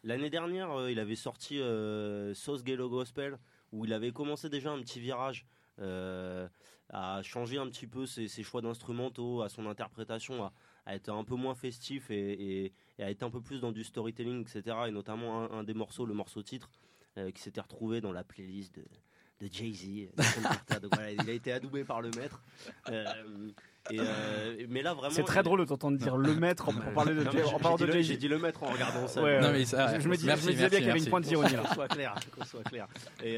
L'année 0.03 0.29
dernière, 0.29 0.89
il 0.89 0.99
avait 0.99 1.15
sorti 1.15 1.57
Sauce 2.33 2.63
Gelo 2.65 2.89
Gospel, 2.89 3.37
où 3.71 3.85
il 3.85 3.93
avait 3.93 4.11
commencé 4.11 4.49
déjà 4.49 4.71
un 4.71 4.79
petit 4.79 4.99
virage 4.99 5.45
à 6.93 7.21
changer 7.23 7.57
un 7.57 7.67
petit 7.67 7.87
peu 7.87 8.05
ses, 8.05 8.27
choix 8.43 8.61
d'instrumentaux, 8.61 9.41
à 9.41 9.49
son 9.49 9.65
interprétation, 9.65 10.43
à, 10.85 10.95
être 10.95 11.09
un 11.09 11.23
peu 11.23 11.35
moins 11.35 11.55
festif 11.55 12.11
et, 12.11 12.71
à 12.99 13.09
être 13.09 13.23
un 13.23 13.31
peu 13.31 13.41
plus 13.41 13.59
dans 13.59 13.71
du 13.71 13.83
storytelling, 13.83 14.41
etc. 14.41 14.77
Et 14.87 14.91
notamment 14.91 15.51
un, 15.51 15.63
des 15.63 15.73
morceaux, 15.73 16.05
le 16.05 16.13
morceau 16.13 16.43
titre, 16.43 16.69
euh, 17.17 17.31
qui 17.31 17.41
s'était 17.41 17.61
retrouvé 17.61 17.99
dans 17.99 18.11
la 18.11 18.23
playlist 18.23 18.75
de, 18.75 18.85
de 19.39 19.51
Jay-Z. 19.51 20.09
il 21.19 21.29
a 21.29 21.33
été 21.33 21.51
adoubé 21.51 21.83
par 21.83 22.01
le 22.01 22.11
maître. 22.11 22.43
Euh, 23.91 23.95
euh, 23.99 24.65
mais 24.69 24.81
là 24.81 24.93
vraiment. 24.93 25.13
C'est 25.13 25.23
très 25.23 25.43
drôle 25.43 25.59
de 25.59 25.65
t'entendre 25.65 25.97
dire 25.97 26.15
le 26.15 26.33
maître 26.35 26.69
en, 26.69 26.73
parlant 26.93 27.11
de, 27.77 27.91
Jay-Z. 27.91 28.07
J'ai 28.07 28.17
dit 28.17 28.29
le 28.29 28.39
maître 28.39 28.63
en 28.63 28.67
regardant 28.67 29.07
ça. 29.07 29.21
je, 29.21 30.07
me, 30.07 30.15
disais 30.15 30.69
bien 30.69 30.79
qu'il 30.79 30.87
y 30.87 30.89
avait 30.89 30.99
une 30.99 31.09
pointe 31.09 31.25
d'ironie 31.25 31.53
là. 31.53 31.63
Qu'on 31.67 31.73
soit 31.73 31.87
clair, 31.89 32.15
soit 32.45 32.63
clair. 32.63 32.87
Et, 33.23 33.37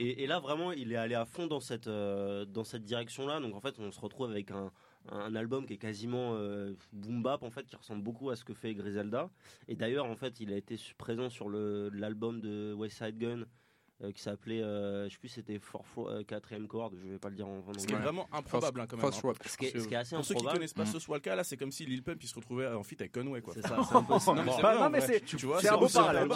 et, 0.00 0.26
là 0.26 0.40
vraiment, 0.40 0.72
il 0.72 0.92
est 0.92 0.96
allé 0.96 1.14
à 1.14 1.24
fond 1.24 1.46
dans 1.46 1.60
cette 1.60 1.88
dans 1.88 2.64
cette 2.64 2.84
direction-là. 2.84 3.40
Donc 3.40 3.54
en 3.54 3.60
fait, 3.60 3.74
on 3.78 3.92
se 3.92 4.00
retrouve 4.00 4.30
avec 4.30 4.50
un 4.50 4.72
un 5.12 5.34
album 5.34 5.66
qui 5.66 5.74
est 5.74 5.78
quasiment 5.78 6.34
euh, 6.34 6.74
boom 6.92 7.22
bap 7.22 7.42
en 7.42 7.50
fait 7.50 7.66
qui 7.66 7.76
ressemble 7.76 8.02
beaucoup 8.02 8.30
à 8.30 8.36
ce 8.36 8.44
que 8.44 8.54
fait 8.54 8.74
Griselda 8.74 9.30
et 9.66 9.74
d'ailleurs 9.74 10.06
en 10.06 10.16
fait 10.16 10.40
il 10.40 10.52
a 10.52 10.56
été 10.56 10.76
présent 10.96 11.30
sur 11.30 11.48
le 11.48 11.88
l'album 11.90 12.40
de 12.40 12.72
West 12.74 12.98
Side 12.98 13.18
Gun 13.18 13.44
euh, 14.02 14.12
qui 14.12 14.22
s'appelait 14.22 14.62
euh, 14.62 15.08
je 15.08 15.14
sais 15.14 15.18
plus 15.18 15.28
c'était 15.28 15.58
4 15.58 16.24
quatrième 16.24 16.68
corde 16.68 16.94
je 17.02 17.08
vais 17.08 17.18
pas 17.18 17.30
le 17.30 17.36
dire 17.36 17.48
en 17.48 17.62
ce 17.76 17.86
qui 17.86 17.94
est 17.94 17.96
vraiment 17.96 18.28
improbable 18.32 18.80
hein, 18.80 18.86
quand 18.88 18.96
même 18.96 19.06
hein. 19.06 19.10
ce, 19.12 19.56
qui 19.56 19.66
est, 19.66 19.78
ce 19.78 19.88
qui 19.88 19.94
est 19.94 19.96
assez 19.96 20.14
pour 20.14 20.24
ceux 20.24 20.34
qui 20.34 20.44
connaissent 20.44 20.74
pas 20.74 20.86
ce 20.86 20.98
soit 20.98 21.16
le 21.16 21.22
cas 21.22 21.34
là 21.34 21.44
c'est 21.44 21.56
comme 21.56 21.72
si 21.72 21.84
Lil 21.84 22.02
Pump 22.02 22.22
il 22.22 22.28
se 22.28 22.34
retrouvait 22.34 22.68
en 22.68 22.82
feat 22.82 23.00
avec 23.00 23.12
Conway 23.12 23.40
quoi. 23.40 23.54
C'est 23.54 23.62
ça 23.62 23.78
c'est 23.88 23.96
un 23.96 24.02
peu 24.02 24.14
non, 24.74 24.90
mais 24.90 25.00
c'est 25.00 25.24
tu 25.24 25.36
vois 25.46 25.60
c'est 25.60 25.68
un 25.68 25.76
beau 25.76 25.88
parallèle 25.88 26.28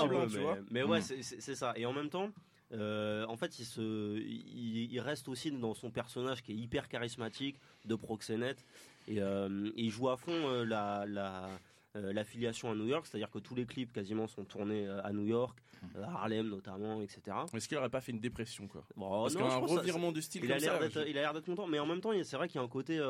mais 0.71 0.83
ouais 0.83 1.01
mm. 1.01 1.23
c'est 1.23 1.55
ça. 1.55 1.73
Et 1.77 1.87
en 1.87 1.93
même 1.93 2.09
temps 2.09 2.31
euh, 2.75 3.27
en 3.27 3.37
fait, 3.37 3.59
il, 3.59 3.65
se, 3.65 4.19
il, 4.19 4.99
reste 5.01 5.29
aussi 5.29 5.51
dans 5.51 5.75
son 5.75 5.91
personnage 5.91 6.43
qui 6.43 6.53
est 6.53 6.57
hyper 6.57 6.89
charismatique, 6.89 7.57
de 7.85 7.95
proxénète, 7.95 8.65
et, 9.09 9.21
euh, 9.21 9.71
il 9.77 9.91
joue 9.91 10.09
à 10.09 10.17
fond 10.17 10.33
euh, 10.33 10.65
la, 10.65 11.05
la 11.07 11.51
l'affiliation 11.95 12.71
à 12.71 12.75
New 12.75 12.87
York, 12.87 13.07
c'est-à-dire 13.07 13.31
que 13.31 13.39
tous 13.39 13.55
les 13.55 13.67
clips 13.67 13.93
quasiment 13.93 14.27
sont 14.27 14.45
tournés 14.45 14.89
à 14.89 15.13
New 15.13 15.27
York, 15.27 15.59
à 15.97 16.05
Harlem 16.05 16.49
notamment, 16.49 17.03
etc. 17.03 17.21
Est-ce 17.55 17.69
qu'il 17.69 17.77
n'aurait 17.77 17.91
pas 17.91 18.01
fait 18.01 18.13
une 18.13 18.21
dépression 18.21 18.67
quoi? 18.69 18.85
Parce 18.97 19.35
qu'un 19.35 19.57
revirement 19.57 20.13
de 20.13 20.21
style 20.21 20.45
il 20.45 20.53
a 20.53 20.59
l'air 20.59 20.79
d'être, 20.79 21.05
il 21.07 21.19
a 21.19 21.23
l'air 21.23 21.35
d'être 21.35 21.47
content, 21.47 21.67
mais 21.67 21.79
en 21.79 21.87
même 21.87 22.01
temps, 22.01 22.13
c'est 22.23 22.37
vrai 22.37 22.49
qu'il 22.49 22.59
y 22.59 22.63
a 22.63 22.65
un 22.65 22.69
côté. 22.69 23.01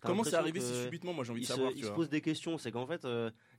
Comment 0.00 0.24
c'est 0.24 0.34
arrivé 0.34 0.60
si 0.60 0.74
subitement? 0.82 1.12
Moi, 1.12 1.24
j'ai 1.24 1.32
envie 1.32 1.42
de 1.42 1.46
savoir. 1.46 1.72
il 1.74 1.84
se 1.84 1.90
pose 1.90 2.08
des 2.08 2.20
questions. 2.20 2.58
C'est 2.58 2.72
qu'en 2.72 2.86
fait, 2.86 3.06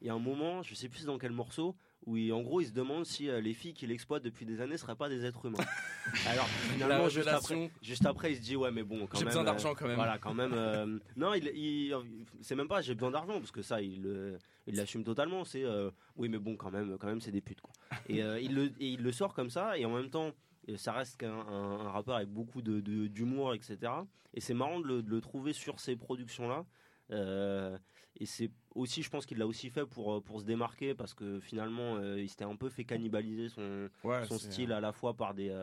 il 0.01 0.07
y 0.07 0.09
a 0.09 0.13
un 0.13 0.19
moment, 0.19 0.61
je 0.61 0.75
sais 0.75 0.89
plus 0.89 1.05
dans 1.05 1.17
quel 1.17 1.31
morceau, 1.31 1.75
où 2.05 2.17
en 2.31 2.41
gros 2.41 2.61
il 2.61 2.67
se 2.67 2.71
demande 2.71 3.05
si 3.05 3.29
euh, 3.29 3.41
les 3.41 3.53
filles 3.53 3.73
qu'il 3.73 3.91
exploite 3.91 4.23
depuis 4.23 4.45
des 4.45 4.61
années 4.61 4.73
ne 4.73 4.77
seraient 4.77 4.95
pas 4.95 5.09
des 5.09 5.25
êtres 5.25 5.45
humains. 5.45 5.63
Alors 6.27 6.47
finalement 6.47 7.09
juste 7.09 7.27
après, 7.27 7.71
juste 7.81 8.05
après, 8.05 8.31
il 8.33 8.35
se 8.37 8.41
dit 8.41 8.55
ouais 8.55 8.71
mais 8.71 8.83
bon 8.83 9.07
quand 9.07 9.17
j'ai 9.17 9.25
besoin 9.25 9.43
d'argent 9.43 9.73
quand 9.73 9.87
même. 9.87 9.95
Voilà 9.95 10.17
quand 10.17 10.33
même. 10.33 10.53
Euh, 10.53 10.99
non 11.15 11.33
il, 11.33 11.95
c'est 12.41 12.55
même 12.55 12.67
pas 12.67 12.81
j'ai 12.81 12.93
besoin 12.93 13.11
d'argent 13.11 13.39
parce 13.39 13.51
que 13.51 13.61
ça 13.61 13.81
il 13.81 14.37
il 14.67 14.75
l'assume 14.75 15.03
totalement. 15.03 15.43
C'est 15.43 15.63
euh, 15.63 15.89
oui 16.15 16.29
mais 16.29 16.39
bon 16.39 16.55
quand 16.55 16.71
même 16.71 16.97
quand 16.99 17.07
même 17.07 17.21
c'est 17.21 17.31
des 17.31 17.41
putes 17.41 17.61
quoi. 17.61 17.73
Et 18.09 18.19
il 18.19 18.53
le 18.53 18.71
il 18.79 19.01
le 19.01 19.11
sort 19.11 19.33
comme 19.33 19.49
ça 19.49 19.77
et 19.77 19.85
en 19.85 19.91
même 19.95 20.09
temps 20.09 20.31
ça 20.77 20.93
reste 20.93 21.21
un, 21.23 21.29
un, 21.29 21.89
rappeur 21.91 22.15
avec 22.15 22.29
beaucoup 22.29 22.61
de, 22.61 22.79
d'humour 23.07 23.53
etc. 23.53 23.91
Et 24.33 24.41
c'est 24.41 24.53
marrant 24.53 24.79
de 24.79 24.87
le, 24.87 25.01
de 25.01 25.09
le, 25.09 25.21
trouver 25.21 25.53
sur 25.53 25.79
ces 25.79 25.95
productions 25.95 26.49
là. 26.49 26.65
Euh, 27.11 27.77
et 28.17 28.25
c'est 28.25 28.49
aussi, 28.73 29.03
je 29.03 29.09
pense 29.09 29.25
qu'il 29.25 29.37
l'a 29.37 29.47
aussi 29.47 29.69
fait 29.69 29.85
pour, 29.85 30.15
euh, 30.15 30.21
pour 30.21 30.39
se 30.39 30.45
démarquer 30.45 30.93
parce 30.93 31.13
que 31.13 31.39
finalement, 31.39 31.95
euh, 31.95 32.21
il 32.21 32.29
s'était 32.29 32.45
un 32.45 32.55
peu 32.55 32.69
fait 32.69 32.83
cannibaliser 32.83 33.49
son, 33.49 33.89
son 34.03 34.37
style 34.37 34.71
à 34.71 34.79
la 34.79 34.91
fois 34.91 35.15
par 35.15 35.33
des 35.33 35.53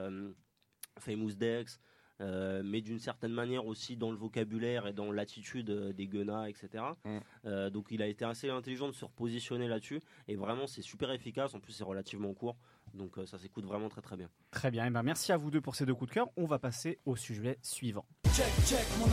Famous 0.99 1.33
Dex, 1.33 1.81
mais 2.21 2.81
d'une 2.83 2.99
certaine 2.99 3.33
manière 3.33 3.67
aussi 3.67 3.97
dans 3.97 4.11
le 4.11 4.17
vocabulaire 4.17 4.87
et 4.87 4.93
dans 4.93 5.11
l'attitude 5.11 5.71
des 5.71 6.07
gunas, 6.07 6.49
etc. 6.49 6.85
Mm. 7.05 7.71
donc 7.71 7.89
il 7.91 8.03
a 8.03 8.07
été 8.07 8.25
assez 8.25 8.49
intelligent 8.49 8.87
de 8.87 8.93
se 8.93 9.05
repositionner 9.05 9.67
là-dessus 9.67 10.01
et 10.29 10.37
vraiment 10.37 10.67
c'est 10.67 10.83
super 10.83 11.11
efficace. 11.11 11.55
En 11.55 11.61
plus 11.61 11.73
c'est 11.73 11.85
relativement 11.85 12.33
court, 12.35 12.57
donc 12.95 13.19
ça 13.27 13.39
s'écoute 13.39 13.65
vraiment 13.65 13.89
très 13.89 14.03
très 14.03 14.17
bien. 14.17 14.29
Très 14.51 14.71
bien, 14.71 14.87
et 14.87 14.91
ben 14.91 15.03
merci 15.03 15.33
à 15.33 15.37
vous 15.37 15.51
deux 15.51 15.61
pour 15.61 15.75
ces 15.75 15.87
deux 15.87 15.95
coups 15.95 16.11
de 16.11 16.15
cœur. 16.15 16.29
On 16.37 16.47
va 16.47 16.59
passer 16.59 16.99
au 17.07 17.17
sujet 17.17 17.59
suivant. 17.63 18.07
Check, 18.27 18.53
check, 18.67 18.87
mon 18.99 19.11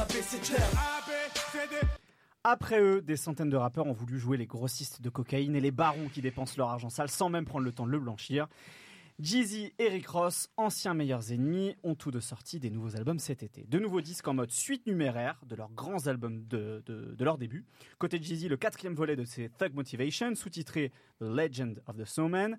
après 2.43 2.79
eux, 2.79 3.01
des 3.01 3.17
centaines 3.17 3.49
de 3.49 3.57
rappeurs 3.57 3.85
ont 3.85 3.93
voulu 3.93 4.17
jouer 4.17 4.37
les 4.37 4.45
grossistes 4.45 5.01
de 5.01 5.09
cocaïne 5.09 5.55
et 5.55 5.61
les 5.61 5.71
barons 5.71 6.07
qui 6.07 6.21
dépensent 6.21 6.55
leur 6.57 6.69
argent 6.69 6.89
sale 6.89 7.09
sans 7.09 7.29
même 7.29 7.45
prendre 7.45 7.65
le 7.65 7.71
temps 7.73 7.85
de 7.85 7.91
le 7.91 7.99
blanchir. 7.99 8.47
Jeezy 9.19 9.73
et 9.77 9.89
Rick 9.89 10.07
Ross, 10.07 10.49
anciens 10.55 10.93
meilleurs 10.93 11.33
ennemis, 11.33 11.75
ont 11.83 11.93
tous 11.93 12.09
deux 12.09 12.21
sorti 12.21 12.57
des 12.57 12.69
nouveaux 12.69 12.95
albums 12.95 13.19
cet 13.19 13.43
été. 13.43 13.65
De 13.67 13.77
nouveaux 13.77 13.99
disques 13.99 14.25
en 14.29 14.33
mode 14.33 14.51
suite 14.51 14.87
numéraire 14.87 15.37
de 15.45 15.57
leurs 15.57 15.71
grands 15.71 16.07
albums 16.07 16.47
de, 16.47 16.81
leur 17.19 17.37
début. 17.37 17.65
Côté 17.97 18.21
Jeezy, 18.21 18.47
le 18.47 18.55
quatrième 18.55 18.95
volet 18.95 19.17
de 19.17 19.25
ses 19.25 19.49
Thug 19.49 19.73
Motivation, 19.73 20.33
sous-titré 20.35 20.93
The 21.19 21.23
Legend 21.23 21.81
of 21.87 21.97
the 21.97 22.05
Snowman. 22.05 22.57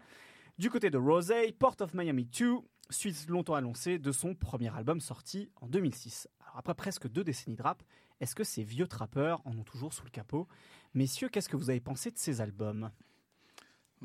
Du 0.59 0.69
côté 0.69 0.91
de 0.91 0.99
Rose, 0.99 1.33
Port 1.59 1.77
of 1.81 1.95
Miami 1.95 2.27
2, 2.27 2.57
suite 2.91 3.27
longtemps 3.31 3.55
annoncée 3.55 3.99
de 3.99 4.13
son 4.13 4.35
premier 4.35 4.69
album 4.77 5.01
sorti 5.01 5.49
en 5.63 5.67
2006. 5.67 6.29
Alors 6.43 6.59
après 6.59 6.75
presque 6.75 7.09
deux 7.09 7.25
décennies 7.25 7.57
de 7.57 7.63
rap, 7.63 7.83
est-ce 8.21 8.35
que 8.35 8.45
ces 8.45 8.63
vieux 8.63 8.87
trappeurs 8.87 9.41
en 9.47 9.57
ont 9.57 9.65
toujours 9.65 9.93
sous 9.93 10.05
le 10.05 10.11
capot? 10.11 10.47
Messieurs, 10.95 11.29
qu'est-ce 11.29 11.49
que 11.49 11.57
vous 11.57 11.71
avez 11.71 11.81
pensé 11.81 12.11
de 12.11 12.19
ces 12.19 12.41
albums? 12.41 12.91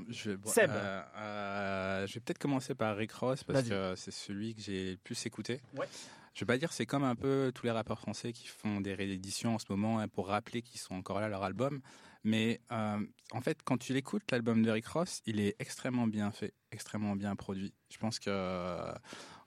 Je, 0.10 0.32
Seb. 0.45 0.71
Euh, 0.71 1.04
euh, 1.15 2.08
je 2.08 2.15
vais 2.15 2.19
peut-être 2.19 2.38
commencer 2.39 2.75
par 2.75 2.97
Rick 2.97 3.13
Ross 3.13 3.43
parce 3.43 3.63
que 3.67 3.93
c'est 3.95 4.12
celui 4.12 4.54
que 4.54 4.62
j'ai 4.62 4.91
le 4.91 4.97
plus 4.97 5.25
écouté. 5.25 5.62
Ouais. 5.78 5.88
Je 6.34 6.41
vais 6.41 6.45
pas 6.45 6.58
dire 6.58 6.73
c'est 6.73 6.86
comme 6.86 7.06
un 7.06 7.15
peu 7.15 7.54
tous 7.56 7.65
les 7.65 7.71
rappeurs 7.71 7.99
français 7.99 8.34
qui 8.34 8.47
font 8.47 8.82
des 8.82 8.93
rééditions 8.93 9.56
en 9.56 9.60
ce 9.60 9.65
moment 9.69 9.99
hein, 9.99 10.10
pour 10.10 10.28
rappeler 10.28 10.62
qu'ils 10.62 10.82
sont 10.82 10.95
encore 10.95 11.21
là 11.21 11.30
leur 11.30 11.43
album. 11.43 11.82
Mais 12.25 12.60
euh, 12.71 12.99
en 13.32 13.41
fait, 13.41 13.60
quand 13.63 13.78
tu 13.78 13.93
l'écoutes, 13.93 14.23
l'album 14.32 14.63
de 14.63 14.71
Rick 14.71 14.88
Ross, 14.88 15.21
il 15.28 15.39
est 15.39 15.56
extrêmement 15.60 16.08
bien 16.08 16.32
fait, 16.32 16.54
extrêmement 16.71 17.15
bien 17.15 17.36
produit. 17.36 17.71
Je 17.89 17.97
pense 17.97 18.19
que, 18.19 18.93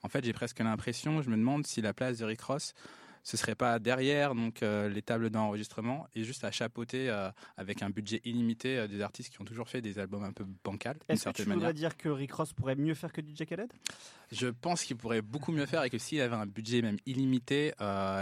en 0.01 0.07
fait, 0.07 0.23
j'ai 0.23 0.31
presque 0.31 0.59
l'impression, 0.59 1.21
je 1.21 1.29
me 1.29 1.35
demande 1.35 1.67
si 1.67 1.81
la 1.81 1.93
place 1.93 2.19
de 2.19 2.25
Rick 2.25 2.41
Ross 2.41 2.73
ce 3.23 3.37
serait 3.37 3.55
pas 3.55 3.79
derrière 3.79 4.35
donc 4.35 4.63
euh, 4.63 4.89
les 4.89 5.01
tables 5.01 5.29
d'enregistrement 5.29 6.07
et 6.15 6.23
juste 6.23 6.43
à 6.43 6.51
chapeauter 6.51 7.09
euh, 7.09 7.29
avec 7.57 7.81
un 7.81 7.89
budget 7.89 8.21
illimité 8.25 8.77
euh, 8.77 8.87
des 8.87 9.01
artistes 9.01 9.31
qui 9.31 9.41
ont 9.41 9.45
toujours 9.45 9.69
fait 9.69 9.81
des 9.81 9.99
albums 9.99 10.23
un 10.23 10.31
peu 10.31 10.45
bancals. 10.63 10.97
Est-ce 11.07 11.25
que 11.25 11.29
tu 11.31 11.43
voudrais 11.43 11.73
dire 11.73 11.97
que 11.97 12.09
Rick 12.09 12.33
Ross 12.33 12.53
pourrait 12.53 12.75
mieux 12.75 12.93
faire 12.93 13.11
que 13.11 13.21
DJ 13.21 13.45
Khaled? 13.45 13.71
Je 14.31 14.47
pense 14.47 14.83
qu'il 14.83 14.95
pourrait 14.95 15.21
beaucoup 15.21 15.51
mieux 15.51 15.65
faire 15.65 15.83
et 15.83 15.89
que 15.89 15.97
s'il 15.97 16.21
avait 16.21 16.35
un 16.35 16.45
budget 16.45 16.81
même 16.81 16.97
illimité, 17.05 17.73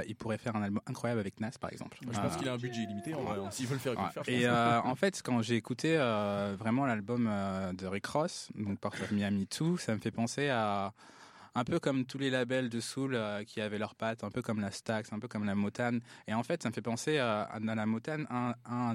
il 0.07 0.15
pourrait 0.15 0.37
faire 0.37 0.55
un 0.55 0.63
album 0.63 0.81
incroyable 0.87 1.19
avec 1.19 1.39
Nas 1.39 1.51
par 1.59 1.71
exemple. 1.71 1.97
je 2.01 2.19
pense 2.19 2.37
qu'il 2.37 2.47
a 2.47 2.53
un 2.53 2.57
budget 2.57 2.83
illimité. 2.83 3.13
S'il 3.51 3.67
veut 3.67 3.73
le 3.73 3.79
faire, 3.79 3.93
il 3.93 3.97
peut 3.97 4.19
le 4.19 4.23
faire. 4.23 4.33
Et 4.33 4.49
en 4.49 4.95
fait, 4.95 5.21
quand 5.23 5.41
j'ai 5.41 5.55
écouté 5.55 5.97
vraiment 5.97 6.85
l'album 6.85 7.29
de 7.73 7.85
Rick 7.85 8.05
Ross, 8.07 8.49
donc 8.55 8.79
Port 8.79 8.93
of 8.93 9.11
Miami 9.11 9.47
2, 9.59 9.77
ça 9.77 9.93
me 9.93 9.99
fait 9.99 10.11
penser 10.11 10.49
à 10.49 10.93
un 11.57 11.63
peu 11.63 11.79
comme 11.79 12.05
tous 12.05 12.19
les 12.19 12.29
labels 12.29 12.69
de 12.69 12.79
soul 12.79 13.15
euh, 13.15 13.43
qui 13.43 13.61
avaient 13.61 13.79
leurs 13.79 13.95
pattes, 13.95 14.23
un 14.23 14.29
peu 14.29 14.43
comme 14.43 14.61
la 14.61 14.69
Stax, 14.69 15.11
un 15.11 15.17
peu 15.17 15.27
comme 15.27 15.43
la 15.43 15.55
Motane. 15.55 16.01
Et 16.27 16.33
en 16.35 16.43
fait, 16.43 16.61
ça 16.61 16.69
me 16.69 16.73
fait 16.73 16.83
penser 16.83 17.17
à, 17.17 17.41
à 17.41 17.59
la 17.59 17.85
Motane, 17.87 18.27
un, 18.29 18.53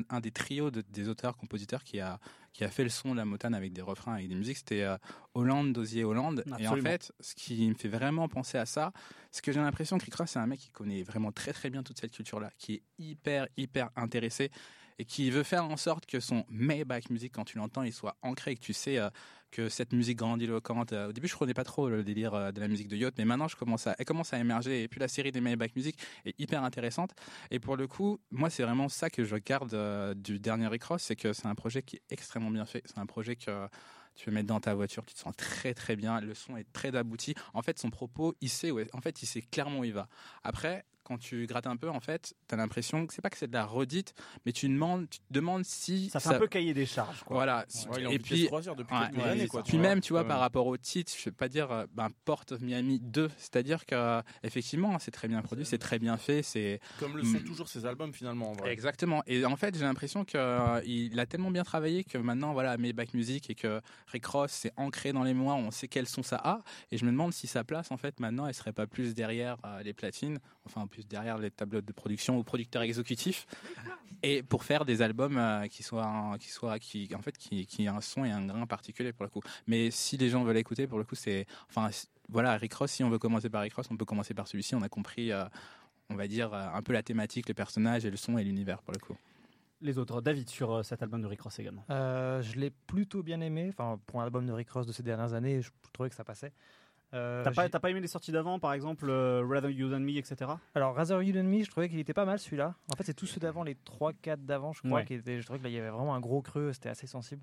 un, 0.08 0.20
des 0.20 0.30
trios 0.30 0.70
des 0.70 1.08
auteurs-compositeurs 1.08 1.82
qui 1.82 1.98
a, 1.98 2.20
qui 2.52 2.62
a 2.62 2.68
fait 2.68 2.84
le 2.84 2.88
son 2.88 3.12
de 3.12 3.16
la 3.16 3.24
Motane 3.24 3.54
avec 3.54 3.72
des 3.72 3.82
refrains, 3.82 4.14
avec 4.14 4.28
des 4.28 4.36
musiques, 4.36 4.58
c'était 4.58 4.82
euh, 4.82 4.96
Hollande, 5.34 5.72
Dosier, 5.72 6.04
Hollande. 6.04 6.44
Et 6.60 6.68
en 6.68 6.76
fait, 6.76 7.12
ce 7.18 7.34
qui 7.34 7.68
me 7.68 7.74
fait 7.74 7.88
vraiment 7.88 8.28
penser 8.28 8.58
à 8.58 8.66
ça, 8.66 8.92
c'est 9.32 9.44
que 9.44 9.50
j'ai 9.50 9.60
l'impression 9.60 9.98
que 9.98 10.04
Rick 10.04 10.14
Ross, 10.14 10.30
c'est 10.30 10.38
un 10.38 10.46
mec 10.46 10.60
qui 10.60 10.70
connaît 10.70 11.02
vraiment 11.02 11.32
très 11.32 11.52
très 11.52 11.68
bien 11.68 11.82
toute 11.82 11.98
cette 11.98 12.12
culture-là, 12.12 12.50
qui 12.58 12.74
est 12.74 12.82
hyper 12.98 13.48
hyper 13.56 13.90
intéressé 13.96 14.52
et 14.98 15.04
qui 15.04 15.30
veut 15.30 15.42
faire 15.42 15.64
en 15.64 15.76
sorte 15.76 16.06
que 16.06 16.20
son 16.20 16.44
Maybach 16.48 17.10
music, 17.10 17.32
quand 17.34 17.44
tu 17.44 17.58
l'entends, 17.58 17.82
il 17.82 17.92
soit 17.92 18.16
ancré 18.22 18.52
et 18.52 18.54
que 18.54 18.60
tu 18.60 18.72
sais 18.72 18.98
euh, 18.98 19.10
que 19.52 19.68
cette 19.68 19.92
musique 19.92 20.18
grandiloquente. 20.18 20.92
Euh, 20.92 21.10
au 21.10 21.12
début, 21.12 21.28
je 21.28 21.36
connais 21.36 21.54
pas 21.54 21.62
trop 21.62 21.88
le 21.88 22.02
délire 22.02 22.34
euh, 22.34 22.50
de 22.50 22.60
la 22.60 22.66
musique 22.66 22.88
de 22.88 22.96
yacht, 22.96 23.14
mais 23.18 23.24
maintenant, 23.24 23.46
je 23.46 23.54
commence 23.54 23.86
à, 23.86 23.94
elle 23.98 24.04
commence 24.04 24.32
à 24.32 24.38
émerger. 24.40 24.82
Et 24.82 24.88
puis, 24.88 24.98
la 24.98 25.06
série 25.06 25.30
des 25.30 25.40
Maybach 25.40 25.76
Music 25.76 25.96
est 26.24 26.34
hyper 26.40 26.64
intéressante. 26.64 27.12
Et 27.52 27.60
pour 27.60 27.76
le 27.76 27.86
coup, 27.86 28.18
moi, 28.32 28.50
c'est 28.50 28.64
vraiment 28.64 28.88
ça 28.88 29.10
que 29.10 29.24
je 29.24 29.36
garde 29.36 30.14
du 30.14 30.40
dernier 30.40 30.66
Rick 30.66 30.82
c'est 30.98 31.14
que 31.14 31.32
c'est 31.32 31.46
un 31.46 31.54
projet 31.54 31.82
qui 31.82 31.96
est 31.96 32.02
extrêmement 32.10 32.50
bien 32.50 32.64
fait. 32.64 32.82
C'est 32.86 32.98
un 32.98 33.06
projet 33.06 33.36
que 33.36 33.68
tu 34.14 34.26
peux 34.26 34.30
mettre 34.30 34.48
dans 34.48 34.60
ta 34.60 34.74
voiture, 34.74 35.04
tu 35.06 35.14
te 35.14 35.18
sens 35.18 35.34
très 35.36 35.74
très 35.74 35.96
bien, 35.96 36.20
le 36.20 36.34
son 36.34 36.56
est 36.56 36.70
très 36.72 36.94
abouti. 36.94 37.34
En 37.54 37.62
fait, 37.62 37.78
son 37.78 37.90
propos, 37.90 38.34
il 38.40 38.48
sait, 38.48 38.70
ouais, 38.70 38.88
en 38.92 39.00
fait, 39.00 39.22
il 39.22 39.26
sait 39.26 39.42
clairement 39.42 39.80
où 39.80 39.84
il 39.84 39.92
va. 39.92 40.08
Après, 40.42 40.84
quand 41.12 41.18
tu 41.18 41.46
grattes 41.46 41.66
un 41.66 41.76
peu, 41.76 41.90
en 41.90 42.00
fait, 42.00 42.34
tu 42.48 42.54
as 42.54 42.58
l'impression 42.58 43.06
que 43.06 43.12
c'est 43.12 43.20
pas 43.20 43.28
que 43.28 43.36
c'est 43.36 43.46
de 43.46 43.52
la 43.52 43.66
redite, 43.66 44.14
mais 44.46 44.52
tu 44.52 44.66
demandes, 44.68 45.08
tu 45.10 45.18
te 45.18 45.24
demandes 45.30 45.64
si. 45.64 46.08
Ça 46.08 46.20
fait 46.20 46.30
un 46.30 46.38
peu 46.38 46.46
cahier 46.46 46.72
des 46.72 46.86
charges. 46.86 47.22
Quoi. 47.22 47.36
Voilà. 47.36 47.66
et 48.10 48.18
puis, 48.18 48.48
puis 49.66 49.78
même, 49.78 50.00
tu 50.00 50.14
vois, 50.14 50.24
par 50.24 50.40
rapport 50.40 50.66
au 50.66 50.76
titre, 50.78 51.12
je 51.16 51.24
vais 51.24 51.32
pas 51.32 51.48
dire 51.48 51.70
euh, 51.70 51.84
ben, 51.92 52.08
Port 52.24 52.44
of 52.50 52.60
Miami 52.60 52.98
2, 53.00 53.30
c'est-à-dire 53.36 53.84
que 53.84 54.22
effectivement, 54.42 54.98
c'est 54.98 55.10
très 55.10 55.28
bien 55.28 55.42
produit, 55.42 55.66
c'est 55.66 55.78
très 55.78 55.98
bien 55.98 56.16
fait, 56.16 56.42
c'est 56.42 56.80
comme 56.98 57.16
le 57.16 57.24
sont 57.24 57.40
mm. 57.40 57.44
toujours 57.44 57.68
ses 57.68 57.84
albums 57.84 58.14
finalement. 58.14 58.50
En 58.50 58.54
vrai. 58.54 58.72
Exactement. 58.72 59.22
Et 59.26 59.44
en 59.44 59.56
fait, 59.56 59.76
j'ai 59.76 59.84
l'impression 59.84 60.24
qu'il 60.24 60.40
euh, 60.40 61.16
a 61.16 61.26
tellement 61.26 61.50
bien 61.50 61.64
travaillé 61.64 62.04
que 62.04 62.16
maintenant, 62.16 62.54
voilà, 62.54 62.78
Maybach 62.78 63.12
Music 63.12 63.50
et 63.50 63.54
que 63.54 63.80
Rick 64.06 64.24
Ross 64.26 64.50
s'est 64.50 64.72
ancré 64.76 65.12
dans 65.12 65.24
les 65.24 65.34
mois, 65.34 65.54
on 65.54 65.70
sait 65.70 65.88
quels 65.88 66.08
sont 66.08 66.22
ça 66.22 66.36
a, 66.36 66.62
et 66.90 66.96
je 66.96 67.04
me 67.04 67.10
demande 67.10 67.34
si 67.34 67.46
sa 67.46 67.64
place, 67.64 67.90
en 67.90 67.98
fait, 67.98 68.18
maintenant, 68.18 68.46
elle 68.46 68.54
serait 68.54 68.72
pas 68.72 68.86
plus 68.86 69.14
derrière 69.14 69.58
euh, 69.66 69.82
les 69.82 69.92
platines, 69.92 70.38
enfin 70.64 70.86
plus 70.86 71.01
derrière 71.08 71.38
les 71.38 71.50
tableaux 71.50 71.80
de 71.80 71.92
production 71.92 72.38
ou 72.38 72.42
producteurs 72.44 72.82
exécutifs, 72.82 73.46
et 74.22 74.42
pour 74.42 74.64
faire 74.64 74.84
des 74.84 75.02
albums 75.02 75.40
qui 75.70 75.82
soient, 75.82 76.36
qui 76.38 76.48
soient, 76.50 76.78
qui, 76.78 77.08
en 77.14 77.22
fait, 77.22 77.36
qui, 77.36 77.66
qui 77.66 77.88
un 77.88 78.00
son 78.00 78.24
et 78.24 78.30
un 78.30 78.46
grain 78.46 78.66
particulier 78.66 79.12
pour 79.12 79.24
le 79.24 79.30
coup. 79.30 79.40
Mais 79.66 79.90
si 79.90 80.16
les 80.16 80.28
gens 80.28 80.44
veulent 80.44 80.56
écouter, 80.56 80.86
pour 80.86 80.98
le 80.98 81.04
coup, 81.04 81.16
c'est, 81.16 81.46
enfin, 81.68 81.90
voilà, 82.28 82.56
Rick 82.56 82.74
Ross. 82.74 82.90
Si 82.90 83.04
on 83.04 83.10
veut 83.10 83.18
commencer 83.18 83.50
par 83.50 83.62
Rick 83.62 83.74
Ross, 83.74 83.86
on 83.90 83.96
peut 83.96 84.04
commencer 84.04 84.34
par 84.34 84.48
celui-ci. 84.48 84.74
On 84.74 84.82
a 84.82 84.88
compris, 84.88 85.32
euh, 85.32 85.44
on 86.10 86.14
va 86.14 86.26
dire, 86.26 86.52
euh, 86.52 86.66
un 86.72 86.82
peu 86.82 86.92
la 86.92 87.02
thématique, 87.02 87.48
le 87.48 87.54
personnage 87.54 88.04
et 88.04 88.10
le 88.10 88.16
son 88.16 88.38
et 88.38 88.44
l'univers 88.44 88.82
pour 88.82 88.92
le 88.92 88.98
coup. 88.98 89.16
Les 89.80 89.98
autres, 89.98 90.20
David, 90.20 90.48
sur 90.48 90.72
euh, 90.72 90.82
cet 90.82 91.02
album 91.02 91.20
de 91.22 91.26
Rick 91.26 91.42
Ross 91.42 91.58
également. 91.58 91.84
je 91.88 92.58
l'ai 92.58 92.70
plutôt 92.70 93.22
bien 93.22 93.40
aimé. 93.40 93.68
Enfin, 93.68 94.00
pour 94.06 94.20
un 94.20 94.24
album 94.24 94.46
de 94.46 94.52
Rick 94.52 94.70
Ross 94.70 94.86
de 94.86 94.92
ces 94.92 95.02
dernières 95.02 95.34
années, 95.34 95.60
je 95.60 95.70
trouvais 95.92 96.08
que 96.08 96.14
ça 96.14 96.24
passait. 96.24 96.52
Euh, 97.14 97.44
T'as 97.44 97.52
pas, 97.52 97.68
pas, 97.68 97.90
aimé 97.90 98.00
les 98.00 98.08
sorties 98.08 98.32
d'avant, 98.32 98.58
par 98.58 98.72
exemple 98.72 99.10
Rather 99.10 99.70
You 99.70 99.90
Than 99.90 100.00
Me, 100.00 100.16
etc. 100.16 100.50
Alors 100.74 100.94
Rather 100.94 101.22
You 101.22 101.32
Than 101.34 101.44
Me, 101.44 101.62
je 101.62 101.70
trouvais 101.70 101.88
qu'il 101.88 101.98
était 101.98 102.14
pas 102.14 102.24
mal 102.24 102.38
celui-là. 102.38 102.74
En 102.92 102.96
fait, 102.96 103.04
c'est 103.04 103.14
tous 103.14 103.26
ceux 103.26 103.40
d'avant, 103.40 103.62
les 103.62 103.74
3-4 103.74 104.44
d'avant, 104.44 104.72
je 104.72 104.80
crois. 104.80 105.02
Qui 105.02 105.18
je 105.18 105.44
trouvais 105.44 105.58
qu'il 105.58 105.70
y 105.72 105.78
avait 105.78 105.90
vraiment 105.90 106.14
un 106.14 106.20
gros 106.20 106.42
creux, 106.42 106.72
c'était 106.72 106.88
assez 106.88 107.06
sensible. 107.06 107.42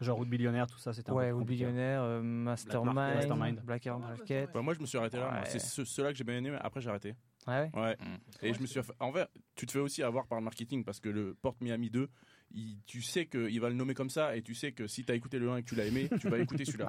Genre 0.00 0.16
Route 0.16 0.28
Billionnaire, 0.28 0.68
tout 0.68 0.78
ça, 0.78 0.92
c'était 0.92 1.10
Ouais, 1.10 1.32
Route 1.32 1.46
Billionnaire, 1.46 2.02
euh, 2.02 2.20
Mastermind, 2.22 2.94
Mastermind, 2.94 3.60
Black 3.64 3.86
Market. 3.86 4.54
moi, 4.54 4.74
je 4.74 4.80
me 4.80 4.86
suis 4.86 4.98
arrêté 4.98 5.18
là. 5.18 5.42
C'est 5.44 5.58
ceux-là 5.58 6.12
que 6.12 6.18
j'ai 6.18 6.24
bien 6.24 6.36
aimé, 6.36 6.50
mais 6.50 6.58
après, 6.60 6.80
j'ai 6.80 6.90
arrêté. 6.90 7.14
ouais. 7.46 7.70
Ouais. 7.74 7.96
Mm. 7.96 8.46
Et 8.46 8.54
je 8.54 8.60
me 8.60 8.66
suis. 8.66 8.80
En 9.00 9.12
fait, 9.12 9.28
tu 9.56 9.66
te 9.66 9.72
fais 9.72 9.80
aussi 9.80 10.02
avoir 10.02 10.26
par 10.26 10.38
le 10.38 10.44
marketing 10.44 10.84
parce 10.84 11.00
que 11.00 11.08
le 11.08 11.34
Port 11.34 11.56
Miami 11.60 11.90
2, 11.90 12.08
tu 12.86 13.02
sais 13.02 13.26
qu'il 13.26 13.60
va 13.60 13.68
le 13.68 13.74
nommer 13.74 13.94
comme 13.94 14.10
ça 14.10 14.34
et 14.34 14.42
tu 14.42 14.54
sais 14.54 14.72
que 14.72 14.86
si 14.86 15.04
t'as 15.04 15.14
écouté 15.14 15.38
le 15.38 15.50
1 15.50 15.58
et 15.58 15.62
que 15.62 15.68
tu 15.68 15.74
l'as 15.74 15.84
aimé, 15.84 16.08
tu 16.20 16.28
vas 16.28 16.38
écouter 16.38 16.64
celui-là. 16.64 16.86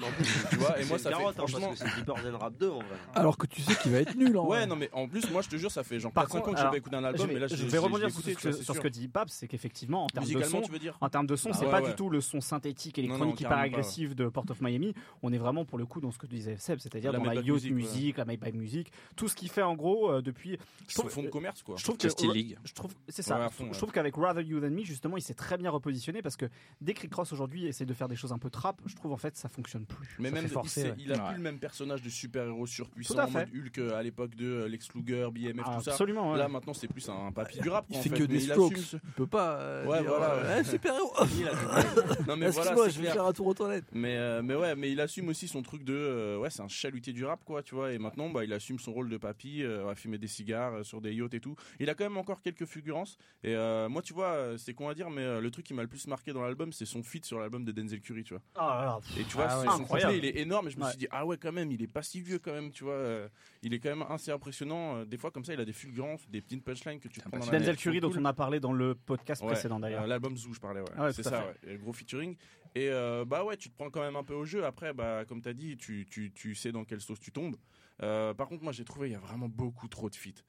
tu 0.50 0.56
vois, 0.56 0.80
et 0.80 0.86
moi 0.86 0.98
ça 0.98 1.10
fait 1.12 1.24
hein, 1.24 1.34
franchement 1.34 1.74
c'est 1.76 2.32
Rap 2.32 2.58
2 2.58 2.70
en 2.70 2.76
vrai. 2.76 2.86
Alors 3.14 3.38
que 3.38 3.46
tu 3.46 3.62
sais 3.62 3.76
qu'il 3.76 3.92
va 3.92 4.00
être 4.00 4.16
nul 4.16 4.38
en 4.38 4.48
Ouais, 4.48 4.66
non 4.66 4.76
mais 4.76 4.90
en 4.94 5.08
plus 5.08 5.30
moi 5.32 5.42
je 5.42 5.50
te 5.50 5.58
jure 5.58 5.72
ça 5.72 5.84
fait 5.84 6.00
genre 6.00 6.12
Par 6.12 6.30
5 6.30 6.48
ans 6.48 6.54
que 6.54 6.60
j'ai 6.60 6.70
pas 6.70 6.78
écouté 6.78 6.96
un 6.96 7.04
album 7.04 7.28
mais 7.28 7.40
là 7.40 7.48
je 7.48 7.56
vais 7.66 7.78
rebondir 7.78 8.10
sur, 8.10 8.22
ce 8.24 8.80
que 8.80 8.88
dit 8.88 9.08
Paps, 9.08 9.34
c'est 9.34 9.48
qu'effectivement 9.48 10.06
en 10.06 10.08
termes 10.08 10.28
de 10.28 10.44
son 10.44 10.62
en 11.02 11.10
termes 11.10 11.28
de 11.28 11.36
son, 11.36 11.54
c'est 11.54 11.70
pas 11.70 11.82
du 11.82 11.94
tout 11.96 12.10
le 12.10 12.22
son 12.22 12.42
synthétique 12.42 12.98
électronique 12.98 13.42
hyper 13.42 13.58
agressif 13.58 14.16
de 14.16 14.28
Port 14.30 14.46
of 14.50 14.62
Miami, 14.62 14.94
on 15.22 15.34
est 15.34 15.38
vraiment 15.38 15.66
pour 15.66 15.78
le 15.78 15.86
coup 15.86 16.02
dans 16.02 16.12
ce 16.12 16.18
que 16.18 16.28
disait 16.28 16.58
Seb, 16.58 16.80
c'est-à-dire 16.80 17.14
dans 17.14 17.24
la 17.24 17.36
youth 17.36 17.70
music, 17.70 18.18
la 18.18 18.26
Maybach 18.26 18.54
music, 18.54 18.92
tout 19.16 19.28
ce 19.28 19.36
qui 19.36 19.48
fait 19.48 19.62
en 19.62 19.76
gros 19.76 20.12
euh, 20.12 20.22
depuis 20.22 20.58
je 20.88 21.02
fond 21.02 21.24
de 21.24 21.30
commerce 21.30 21.64
quoi. 21.64 21.76
Je 21.78 21.84
trouve 21.84 21.98
que 21.98 22.08
je 22.08 22.74
trouve 22.74 22.94
c'est 23.08 23.22
ça. 23.22 23.50
Je 23.72 23.78
trouve 23.78 23.92
qu'avec 23.92 24.16
Rather 24.16 24.42
You 24.42 24.60
Than 24.60 24.70
Me 24.70 24.84
justement, 24.84 25.18
il 25.18 25.22
s'est 25.22 25.34
très 25.50 25.58
bien 25.58 25.72
repositionné 25.72 26.22
parce 26.22 26.38
que 26.38 26.46
dès 26.80 26.94
que 26.94 27.02
Rick 27.02 27.16
Ross 27.16 27.34
aujourd'hui 27.34 27.66
essaie 27.66 27.86
de 27.86 27.94
faire 27.96 28.08
des 28.08 28.16
choses 28.16 28.32
un 28.32 28.38
peu 28.38 28.52
trap, 28.52 28.80
je 28.86 28.96
trouve 28.96 29.14
en 29.14 29.18
fait 29.18 29.36
ça 29.36 29.50
fonctionne 29.50 29.84
plus. 29.84 30.16
Mais 30.20 30.30
même 30.30 30.46
il, 30.46 31.12
a 31.12 31.18
plus 31.18 31.38
le 31.38 31.42
même 31.42 31.58
personnage 31.58 32.04
de 32.04 32.10
super-héros 32.10 32.68
surpuissant 32.68 33.18
en 33.18 33.32
mode 33.32 33.50
Hulk 33.52 33.78
euh, 33.80 33.96
à 33.96 34.04
l'époque 34.04 34.36
de 34.36 34.46
euh, 34.46 34.68
Lex 34.68 34.94
Luger, 34.94 35.28
BMF, 35.34 35.66
tout 35.66 35.82
ça. 35.82 35.92
Absolument. 35.92 36.36
Là 36.36 36.48
maintenant 36.48 36.76
c'est 36.76 36.88
plus 36.88 37.10
un 37.10 37.32
papy 37.32 37.62
du 37.62 37.70
rap. 37.70 37.86
Il 37.90 37.98
fait 37.98 38.10
que 38.12 38.24
des 38.26 38.42
strokes. 38.42 38.78
Il 38.94 39.12
peut 39.16 39.26
pas. 39.26 39.56
Euh, 39.56 39.86
ouais, 39.88 40.04
voilà. 40.04 40.64
super-héros. 40.64 41.14
non 42.28 42.38
mais 42.38 42.50
voilà. 42.52 42.74
Moi, 42.76 42.90
je 42.90 43.02
vais 43.02 43.10
faire 43.10 43.26
un 43.26 43.34
tour 43.34 43.48
aux 43.48 43.56
toilettes. 43.56 43.86
Mais 43.92 44.44
mais 44.44 44.54
ouais, 44.54 44.76
mais 44.76 44.92
il 44.92 45.02
assume 45.02 45.30
aussi 45.30 45.48
son 45.48 45.64
truc 45.64 45.84
de 45.84 46.38
ouais, 46.40 46.52
c'est 46.52 46.62
un 46.62 46.68
chalutier 46.68 47.12
du 47.12 47.26
rap 47.26 47.44
quoi, 47.44 47.64
tu 47.64 47.74
vois. 47.74 47.92
Et 47.92 47.98
maintenant 47.98 48.30
bah 48.30 48.44
il 48.46 48.54
assume 48.54 48.78
son 48.78 48.94
rôle 48.94 49.10
de 49.10 49.18
papy, 49.18 49.64
à 49.64 49.96
fumer 49.96 50.20
des 50.20 50.28
cigares 50.28 50.86
sur 50.86 51.02
des 51.02 51.12
yachts 51.16 51.34
et 51.34 51.40
tout. 51.40 51.56
Il 51.80 51.90
a 51.90 51.96
quand 51.96 52.04
même 52.04 52.18
encore 52.18 52.44
quelques 52.44 52.66
fulgurances. 52.66 53.18
Et 53.44 53.56
moi 53.90 54.04
tu 54.04 54.14
vois, 54.14 54.54
c'est 54.60 54.76
con 54.76 54.90
à 54.90 54.94
dire, 54.94 55.10
mais 55.10 55.39
le 55.40 55.52
truc 55.52 55.66
qui 55.66 55.74
m'a 55.74 55.82
le 55.82 55.88
plus 55.88 56.08
marqué 56.08 56.34
dans 56.34 56.42
l'album, 56.42 56.72
c'est 56.72 56.86
son 56.86 57.04
feat 57.04 57.26
sur 57.26 57.40
l'album 57.40 57.64
de 57.66 57.72
Denzel 57.72 58.02
Curry, 58.02 58.24
tu 58.24 58.34
vois. 58.34 58.44
Ah, 58.56 59.00
et 59.18 59.24
tu 59.24 59.36
vois, 59.36 59.48
ah 59.50 59.78
son 59.78 59.84
couplet, 59.84 60.18
il 60.18 60.26
est 60.26 60.38
énorme. 60.38 60.68
Et 60.68 60.72
je 60.72 60.80
me 60.80 60.88
suis 60.90 60.98
dit, 60.98 61.08
ah 61.12 61.26
ouais, 61.26 61.38
quand 61.38 61.52
même, 61.52 61.72
il 61.72 61.82
est 61.82 61.88
pas 61.88 62.04
si 62.04 62.22
vieux 62.22 62.40
quand 62.40 62.54
même, 62.54 62.72
tu 62.72 62.84
vois. 62.84 62.94
Euh, 62.94 63.30
il 63.62 63.74
est 63.74 63.80
quand 63.80 63.90
même 63.90 64.06
assez 64.10 64.32
impressionnant. 64.32 64.98
Euh, 64.98 65.06
des 65.06 65.18
fois, 65.18 65.32
comme 65.32 65.46
ça, 65.46 65.54
il 65.54 65.60
a 65.60 65.66
des 65.66 65.74
fulgurances, 65.74 66.28
des 66.30 66.42
petites 66.42 66.64
punchlines 66.64 67.00
que 67.00 67.08
tu 67.08 67.20
prends 67.20 67.38
dans 67.38 67.46
Denzel 67.46 67.78
Curry, 67.78 68.00
dont 68.00 68.12
on 68.16 68.26
a 68.26 68.34
parlé 68.34 68.60
dans 68.60 68.74
le 68.74 68.96
podcast 68.96 69.44
précédent 69.44 69.80
d'ailleurs. 69.80 70.04
Euh, 70.04 70.08
l'album 70.08 70.36
Zoo, 70.36 70.54
je 70.54 70.60
parlais, 70.60 70.82
ouais. 70.82 70.88
Ah 70.98 71.12
c'est 71.12 71.24
ça, 71.24 71.46
ouais. 71.64 71.78
gros 71.78 71.94
featuring. 71.94 72.36
Et 72.76 72.90
bah 73.26 73.44
ouais, 73.44 73.58
tu 73.58 73.70
te 73.70 73.76
prends 73.76 73.90
quand 73.90 74.02
même 74.02 74.16
un 74.16 74.24
peu 74.24 74.34
au 74.34 74.46
jeu. 74.46 74.66
Après, 74.66 74.94
bah, 74.94 75.26
comme 75.26 75.42
tu 75.42 75.50
as 75.50 75.54
dit, 75.54 75.78
tu, 75.78 76.08
tu, 76.10 76.32
tu 76.32 76.56
sais 76.56 76.72
dans 76.72 76.86
quelle 76.86 77.02
sauce 77.02 77.20
tu 77.20 77.32
tombes. 77.32 77.56
par 78.00 78.48
contre, 78.48 78.64
moi, 78.64 78.72
j'ai 78.72 78.86
trouvé, 78.86 79.10
il 79.10 79.12
y 79.12 79.16
a 79.16 79.20
vraiment 79.20 79.50
beaucoup 79.50 79.88
trop 79.88 80.10
de 80.10 80.16
feats. 80.16 80.44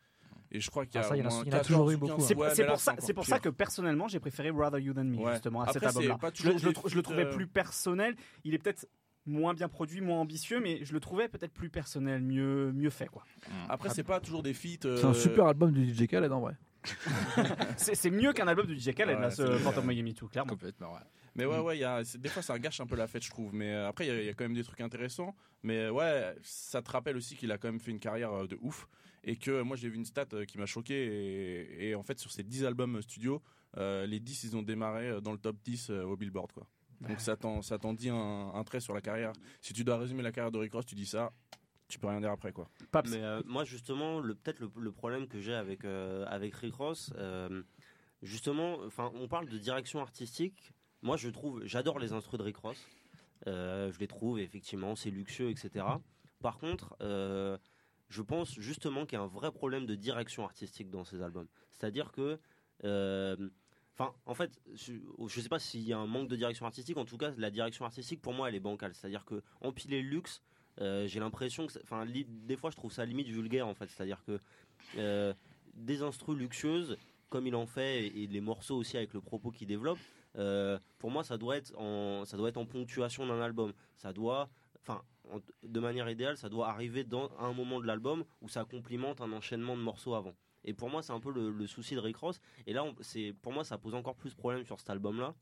Et 0.52 0.60
je 0.60 0.68
crois 0.70 0.84
qu'il 0.84 1.00
y 1.00 1.04
a, 1.04 1.06
ah, 1.08 1.16
il 1.16 1.52
y 1.52 1.54
a, 1.54 1.60
toujours 1.60 1.90
eu 1.90 1.96
beaucoup. 1.96 2.20
C'est 2.20 2.34
pour, 2.34 2.78
ça, 2.78 2.94
pour 3.14 3.24
ça 3.24 3.38
que 3.38 3.48
personnellement 3.48 4.08
j'ai 4.08 4.18
préféré 4.18 4.50
Rather 4.50 4.80
You 4.80 4.94
Than 4.94 5.04
Me 5.04 5.32
justement 5.32 5.62
à 5.62 5.72
cet 5.72 5.84
album-là. 5.84 6.18
Je, 6.34 6.58
je, 6.58 6.96
le 6.96 7.02
trouvais 7.02 7.26
euh, 7.26 7.32
plus 7.32 7.46
personnel. 7.46 8.16
Il 8.44 8.54
est 8.54 8.58
peut-être 8.58 8.86
moins 9.26 9.54
bien 9.54 9.68
produit, 9.68 10.00
moins 10.00 10.18
ambitieux, 10.18 10.60
mais 10.60 10.84
je 10.84 10.92
le 10.92 11.00
trouvais 11.00 11.28
peut-être 11.28 11.52
plus 11.52 11.70
personnel, 11.70 12.22
mieux, 12.22 12.72
mieux 12.72 12.90
fait 12.90 13.06
quoi. 13.06 13.24
Après, 13.68 13.88
c'est 13.90 14.02
pas 14.02 14.20
toujours 14.20 14.42
des 14.42 14.54
feats. 14.54 14.78
C'est 14.82 15.04
un 15.04 15.10
euh, 15.10 15.14
super 15.14 15.46
album 15.46 15.72
du 15.72 15.94
DJ 15.94 16.06
Khaled 16.06 16.32
en 16.32 16.40
vrai. 16.40 16.56
c'est 17.76 18.10
mieux 18.10 18.32
qu'un 18.32 18.48
album 18.48 18.66
de 18.66 18.74
DJ 18.74 18.94
Khaled 18.94 19.20
là, 19.20 19.30
ce 19.30 19.58
Phantom 19.58 19.86
Miami 19.86 20.14
2, 20.14 20.26
clairement. 20.26 20.50
Complètement, 20.50 20.92
ouais. 20.94 21.00
Mais 21.36 21.44
ouais, 21.44 21.60
ouais, 21.60 21.78
y 21.78 21.84
a, 21.84 22.02
des 22.18 22.28
fois 22.28 22.42
ça 22.42 22.58
gâche 22.58 22.80
un 22.80 22.86
peu 22.86 22.96
la 22.96 23.06
fête, 23.06 23.22
je 23.22 23.30
trouve. 23.30 23.54
Mais 23.54 23.72
euh, 23.72 23.88
après, 23.88 24.06
il 24.06 24.24
y, 24.24 24.28
a 24.28 24.34
quand 24.34 24.44
même 24.44 24.54
des 24.54 24.64
trucs 24.64 24.80
intéressants. 24.80 25.34
Mais 25.62 25.88
ouais, 25.90 26.34
ça 26.42 26.82
te 26.82 26.90
rappelle 26.90 27.16
aussi 27.16 27.36
qu'il 27.36 27.52
a 27.52 27.58
quand 27.58 27.68
même 27.68 27.80
fait 27.80 27.90
une 27.90 28.00
carrière 28.00 28.48
de 28.48 28.58
ouf 28.62 28.88
et 29.24 29.36
que 29.36 29.62
moi 29.62 29.76
j'ai 29.76 29.88
vu 29.88 29.96
une 29.96 30.04
stat 30.04 30.26
euh, 30.32 30.44
qui 30.44 30.58
m'a 30.58 30.66
choqué 30.66 31.88
et, 31.88 31.94
en 31.94 32.02
fait 32.02 32.18
sur 32.18 32.30
ces 32.30 32.42
10 32.42 32.64
albums 32.64 33.00
studio 33.02 33.42
euh, 33.76 34.06
les 34.06 34.20
10 34.20 34.44
ils 34.44 34.56
ont 34.56 34.62
démarré 34.62 35.08
euh, 35.08 35.20
dans 35.20 35.32
le 35.32 35.38
top 35.38 35.56
10 35.64 35.90
au 35.90 36.16
Billboard 36.16 36.52
quoi. 36.52 36.66
Donc 37.00 37.20
ça 37.20 37.36
t'en 37.36 37.94
dit 37.94 38.10
un, 38.10 38.62
trait 38.66 38.80
sur 38.80 38.92
la 38.92 39.00
carrière. 39.00 39.32
Si 39.62 39.72
tu 39.72 39.84
dois 39.84 39.96
résumer 39.96 40.22
la 40.22 40.32
carrière 40.32 40.52
de 40.52 40.58
Rick 40.58 40.74
Ross, 40.74 40.84
tu 40.84 40.94
dis 40.94 41.06
ça, 41.06 41.32
tu 41.88 41.98
peux 41.98 42.08
rien 42.08 42.20
dire 42.20 42.30
après 42.30 42.52
quoi. 42.52 42.68
Mais 43.08 43.22
moi 43.46 43.64
justement, 43.64 44.20
le 44.20 44.34
peut-être 44.34 44.60
le, 44.60 44.92
problème 44.92 45.26
que 45.26 45.40
j'ai 45.40 45.54
avec 45.54 45.86
avec 45.86 46.54
Rick 46.56 46.74
Ross, 46.74 47.10
justement, 48.20 48.80
enfin 48.84 49.10
on 49.14 49.28
parle 49.28 49.48
de 49.48 49.56
direction 49.56 50.00
artistique. 50.00 50.74
Moi 51.00 51.16
je 51.16 51.30
trouve, 51.30 51.64
j'adore 51.64 51.98
les 51.98 52.12
instrus 52.12 52.38
de 52.38 52.44
Rick 52.44 52.58
Ross. 52.58 52.86
je 53.46 53.98
les 53.98 54.06
trouve 54.06 54.38
effectivement, 54.38 54.94
c'est 54.94 55.10
luxueux, 55.10 55.48
etc. 55.48 55.86
Par 56.42 56.58
contre, 56.58 56.98
je 58.10 58.22
pense 58.22 58.58
justement 58.58 59.06
qu'il 59.06 59.16
y 59.16 59.20
a 59.20 59.24
un 59.24 59.28
vrai 59.28 59.52
problème 59.52 59.86
de 59.86 59.94
direction 59.94 60.44
artistique 60.44 60.90
dans 60.90 61.04
ces 61.04 61.22
albums. 61.22 61.46
C'est-à-dire 61.70 62.10
que, 62.10 62.38
euh, 62.84 63.36
enfin, 63.94 64.12
en 64.26 64.34
fait, 64.34 64.60
je 64.74 64.94
ne 65.22 65.28
sais 65.28 65.48
pas 65.48 65.60
s'il 65.60 65.82
y 65.82 65.92
a 65.92 65.98
un 65.98 66.08
manque 66.08 66.28
de 66.28 66.36
direction 66.36 66.66
artistique. 66.66 66.96
En 66.96 67.04
tout 67.04 67.16
cas, 67.16 67.32
la 67.38 67.50
direction 67.50 67.84
artistique, 67.84 68.20
pour 68.20 68.34
moi, 68.34 68.48
elle 68.48 68.56
est 68.56 68.60
bancale. 68.60 68.94
C'est-à-dire 68.94 69.24
que 69.24 69.42
empiler 69.60 70.02
le 70.02 70.08
luxe, 70.08 70.42
euh, 70.80 71.06
j'ai 71.06 71.20
l'impression 71.20 71.68
que, 71.68 71.72
enfin, 71.84 72.04
des 72.04 72.56
fois, 72.56 72.70
je 72.70 72.76
trouve 72.76 72.92
ça 72.92 73.04
limite 73.04 73.28
vulgaire, 73.28 73.68
en 73.68 73.74
fait. 73.74 73.88
C'est-à-dire 73.88 74.24
que 74.24 74.40
euh, 74.98 75.32
des 75.74 76.02
instrus 76.02 76.36
luxueuses, 76.36 76.96
comme 77.28 77.46
il 77.46 77.54
en 77.54 77.66
fait, 77.66 78.06
et, 78.06 78.26
les 78.26 78.40
morceaux 78.40 78.76
aussi 78.76 78.96
avec 78.96 79.14
le 79.14 79.20
propos 79.20 79.52
qu'il 79.52 79.68
développe, 79.68 79.98
pour 80.98 81.12
moi, 81.12 81.22
ça 81.22 81.38
doit 81.38 81.56
être 81.56 81.78
en, 81.78 82.24
ça 82.24 82.36
doit 82.36 82.48
être 82.48 82.56
en 82.56 82.66
ponctuation 82.66 83.24
d'un 83.24 83.40
album. 83.40 83.72
Ça 83.96 84.12
doit, 84.12 84.50
enfin, 84.80 85.00
de 85.62 85.80
manière 85.80 86.08
idéale, 86.08 86.36
ça 86.36 86.48
doit 86.48 86.68
arriver 86.68 87.04
dans 87.04 87.28
à 87.38 87.44
un 87.44 87.52
moment 87.52 87.80
de 87.80 87.86
l'album 87.86 88.24
où 88.40 88.48
ça 88.48 88.64
complimente 88.64 89.20
un 89.20 89.32
enchaînement 89.32 89.76
de 89.76 89.82
morceaux 89.82 90.14
avant. 90.14 90.34
Et 90.64 90.74
pour 90.74 90.90
moi, 90.90 91.02
c'est 91.02 91.12
un 91.12 91.20
peu 91.20 91.32
le, 91.32 91.66
souci 91.66 91.94
de 91.94 92.00
Rick 92.00 92.16
Ross. 92.16 92.40
Et 92.66 92.72
là, 92.72 92.84
c'est 93.00 93.34
pour 93.42 93.52
moi, 93.52 93.64
ça 93.64 93.78
pose 93.78 93.94
encore 93.94 94.14
plus 94.14 94.30
de 94.30 94.36
problèmes 94.36 94.64
sur 94.64 94.78
cet 94.78 94.90
album-là, 94.90 95.34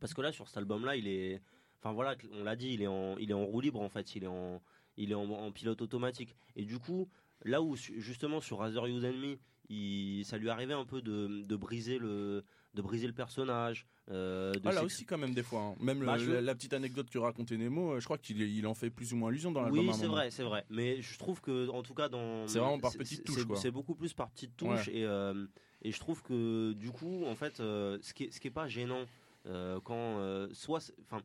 parce 0.00 0.14
que 0.14 0.20
là, 0.20 0.32
sur 0.32 0.46
cet 0.48 0.56
album-là, 0.58 0.96
il 0.96 1.08
est, 1.08 1.40
enfin 1.80 1.92
voilà, 1.92 2.16
on 2.32 2.44
l'a 2.44 2.56
dit, 2.56 2.72
il 2.72 2.82
est 2.82 2.86
en, 2.86 3.16
il 3.18 3.30
est 3.30 3.34
en 3.34 3.44
roue 3.44 3.60
libre 3.60 3.80
en 3.80 3.88
fait, 3.88 4.14
il 4.14 4.24
est 4.24 4.28
en, 4.28 4.62
il 4.96 5.10
est 5.10 5.16
en, 5.16 5.50
pilote 5.52 5.82
automatique. 5.82 6.36
Et 6.54 6.64
du 6.64 6.78
coup, 6.78 7.08
là 7.42 7.60
où 7.60 7.74
justement 7.76 8.40
sur 8.40 8.58
Razor 8.58 8.88
You 8.88 8.98
Enemy, 8.98 9.38
il, 9.68 10.24
ça 10.24 10.38
lui 10.38 10.48
arrivait 10.48 10.74
un 10.74 10.84
peu 10.84 11.02
de 11.02 11.56
briser 11.56 11.98
le, 11.98 12.44
de 12.74 12.82
briser 12.82 13.06
le 13.06 13.12
personnage. 13.12 13.86
Euh, 14.10 14.52
ah, 14.64 14.72
là 14.72 14.84
aussi 14.84 15.06
quand 15.06 15.16
même 15.16 15.32
des 15.32 15.42
fois. 15.42 15.60
Hein. 15.60 15.76
Même 15.80 16.04
bah, 16.04 16.18
la, 16.18 16.54
petite 16.54 16.74
anecdote 16.74 17.08
que 17.08 17.18
racontait 17.18 17.56
Nemo, 17.56 17.92
euh, 17.92 18.00
je 18.00 18.04
crois 18.04 18.18
qu'il 18.18 18.42
il 18.42 18.66
en 18.66 18.74
fait 18.74 18.90
plus 18.90 19.12
ou 19.12 19.16
moins 19.16 19.30
allusion 19.30 19.50
dans 19.50 19.62
l'album. 19.62 19.88
Oui, 19.88 19.94
c'est 19.94 20.06
vrai, 20.06 20.30
c'est 20.30 20.42
vrai. 20.42 20.66
Mais 20.68 21.00
je 21.00 21.18
trouve 21.18 21.40
que 21.40 21.68
en 21.70 21.82
tout 21.82 21.94
cas 21.94 22.08
dans 22.08 22.46
c'est 22.46 22.58
vraiment 22.58 22.80
par 22.80 22.92
petites 22.92 23.24
touches. 23.24 23.46
C'est 23.56 23.70
beaucoup 23.70 23.94
plus 23.94 24.12
par 24.12 24.30
petites 24.30 24.56
touches 24.56 24.88
et 24.88 25.04
euh, 25.04 25.46
et 25.82 25.92
je 25.92 26.00
trouve 26.00 26.22
que 26.22 26.72
du 26.72 26.90
coup 26.90 27.24
en 27.26 27.34
fait 27.34 27.56
ce 27.56 28.12
qui 28.12 28.24
est, 28.24 28.30
ce 28.30 28.40
qui 28.40 28.48
est 28.48 28.52
pas 28.52 28.68
gênant 28.68 29.04
quand 29.84 30.48
soit 30.52 30.92
enfin 31.02 31.22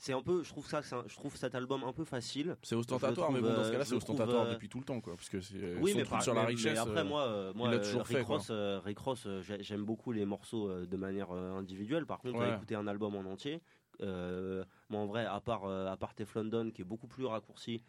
c'est 0.00 0.14
un 0.14 0.22
peu, 0.22 0.42
je 0.42 0.48
trouve 0.48 0.66
ça, 0.66 0.80
je 0.80 1.14
trouve 1.14 1.36
cet 1.36 1.54
album 1.54 1.84
un 1.84 1.92
peu 1.92 2.04
facile. 2.04 2.56
C'est 2.62 2.74
ostentatoire, 2.74 3.30
mais 3.30 3.40
bon, 3.40 3.52
dans 3.52 3.64
ce 3.64 3.70
cas-là, 3.70 3.84
c'est 3.84 3.94
ostentatoire 3.94 4.48
depuis 4.48 4.68
tout 4.68 4.78
le 4.78 4.84
temps, 4.84 5.00
quoi, 5.00 5.14
parce 5.14 5.28
que 5.28 5.40
c'est 5.40 5.76
oui, 5.76 5.92
mais 5.94 6.04
sur 6.22 6.34
la 6.34 6.44
richesse. 6.44 6.78
après, 6.78 7.04
moi, 7.04 7.52
moi, 7.54 7.70
Rick 7.70 8.26
Ross, 8.26 8.50
Rick 8.50 8.98
Ross 8.98 9.28
j'aime 9.60 9.84
beaucoup 9.84 10.12
les 10.12 10.24
morceaux 10.24 10.86
de 10.86 10.96
manière 10.96 11.30
individuelle. 11.30 12.06
Par 12.06 12.18
contre, 12.18 12.42
écouter 12.42 12.74
un 12.74 12.86
album 12.86 13.14
en 13.14 13.30
entier, 13.30 13.60
moi 14.00 15.00
en 15.00 15.06
vrai, 15.06 15.26
à 15.26 15.40
part 15.40 15.66
à 15.66 15.96
part 15.96 16.14
qui 16.14 16.22
est 16.22 16.84
beaucoup 16.84 17.06
plus 17.06 17.26
raccourci, 17.26 17.82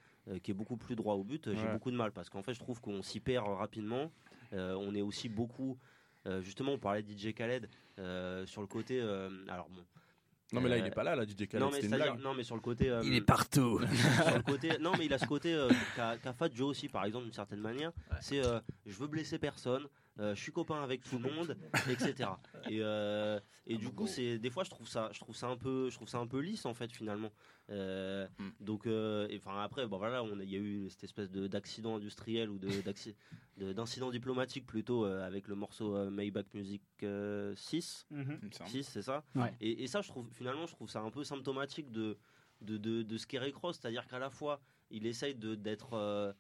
qui 0.44 0.52
est 0.52 0.54
beaucoup 0.54 0.78
plus 0.78 0.96
droit 0.96 1.16
au 1.16 1.24
but, 1.24 1.50
j'ai 1.54 1.68
beaucoup 1.72 1.92
de 1.92 1.96
mal 1.96 2.12
parce 2.12 2.30
qu'en 2.30 2.44
fait, 2.44 2.54
je 2.54 2.60
trouve 2.60 2.82
qu'on 2.82 3.02
s'y 3.02 3.22
perd 3.22 3.48
rapidement. 3.48 4.12
on 4.52 4.94
est 4.94 5.02
aussi 5.02 5.30
beaucoup 5.30 5.78
justement, 6.42 6.74
on 6.74 6.78
parlait 6.78 7.04
de 7.04 7.12
DJ 7.12 7.34
Khaled 7.34 7.70
sur 8.46 8.62
le 8.62 8.68
côté. 8.68 9.00
alors 9.48 9.70
bon, 9.70 9.86
non 10.52 10.60
mais 10.62 10.70
là 10.70 10.78
il 10.78 10.86
est 10.86 10.92
pas 10.92 11.04
là, 11.04 11.16
là 11.16 11.24
DJ 11.24 11.48
Khaled. 11.48 11.60
Non 11.60 11.72
mais, 11.72 12.22
non 12.22 12.34
mais 12.34 12.44
sur 12.44 12.56
le 12.56 12.62
côté. 12.62 12.90
Euh, 12.90 13.02
il 13.04 13.14
est 13.14 13.22
partout. 13.22 13.80
sur 13.80 14.38
le 14.38 14.44
côté, 14.44 14.78
non 14.82 14.92
mais 14.98 15.06
il 15.06 15.14
a 15.14 15.18
ce 15.18 15.26
côté 15.26 15.54
euh, 15.54 15.70
qu'a 15.96 16.34
Fat 16.34 16.50
Joe 16.54 16.70
aussi 16.70 16.90
par 16.90 17.06
exemple 17.06 17.26
d'une 17.26 17.34
certaine 17.34 17.62
manière. 17.62 17.92
C'est 18.20 18.44
euh, 18.44 18.60
je 18.86 18.98
veux 18.98 19.08
blesser 19.08 19.40
personne, 19.40 19.88
je 20.18 20.36
suis 20.36 20.52
copain 20.52 20.84
avec 20.84 21.04
tout 21.04 21.18
le 21.18 21.30
monde, 21.32 21.58
etc. 21.90 22.30
Et, 22.70 22.82
et 23.68 23.78
du 23.78 23.90
coup 23.90 24.08
c'est 24.08 24.38
des 24.40 24.50
fois 24.50 24.64
je 24.64 24.70
trouve 24.70 24.88
ça 24.88 25.10
je 25.14 25.20
trouve 25.20 25.36
ça 25.36 25.48
un 25.48 25.58
peu 25.58 25.90
je 25.90 25.96
trouve 25.96 26.10
ça 26.10 26.20
un 26.20 26.28
peu 26.28 26.40
lisse 26.40 26.66
en 26.66 26.74
fait 26.74 26.92
finalement. 26.92 27.32
Euh, 27.72 28.28
mm. 28.38 28.50
Donc, 28.60 28.88
euh, 28.88 29.28
enfin 29.38 29.62
après, 29.62 29.88
bon 29.88 29.98
voilà, 29.98 30.24
il 30.42 30.50
y 30.50 30.56
a 30.56 30.60
eu 30.60 30.90
cette 30.90 31.04
espèce 31.04 31.32
d'accident 31.32 31.96
industriel 31.96 32.50
ou 32.50 32.60
d'incident 33.58 34.10
diplomatique 34.10 34.66
plutôt 34.66 35.06
euh, 35.06 35.26
avec 35.26 35.48
le 35.48 35.56
morceau 35.56 36.10
Maybach 36.10 36.54
Music 36.54 36.84
6 37.00 38.08
mm-hmm. 38.12 38.68
6 38.68 38.84
c'est 38.84 39.02
ça. 39.02 39.24
Et, 39.62 39.88
ça, 39.88 40.02
je 40.02 40.10
trouve 40.10 40.28
finalement, 40.32 40.66
je 40.68 40.74
trouve 40.74 40.90
ça 40.90 41.02
un 41.02 41.12
peu 41.12 41.24
symptomatique 41.24 41.92
de 41.92 42.18
de, 42.62 42.78
de, 42.78 43.18
ce 43.18 43.26
qu'est 43.26 43.40
Rick 43.40 43.56
Ross, 43.56 43.80
c'est-à-dire 43.82 44.06
qu'à 44.08 44.20
la 44.20 44.30
fois, 44.30 44.62
il 44.92 45.08
essaye 45.08 45.34
d'être, 45.34 46.36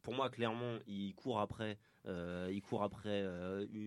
pour 0.00 0.14
moi 0.14 0.30
clairement, 0.30 0.78
il 0.86 1.14
court 1.14 1.38
après, 1.38 1.78
il 2.06 2.60
court 2.62 2.82
après 2.82 3.24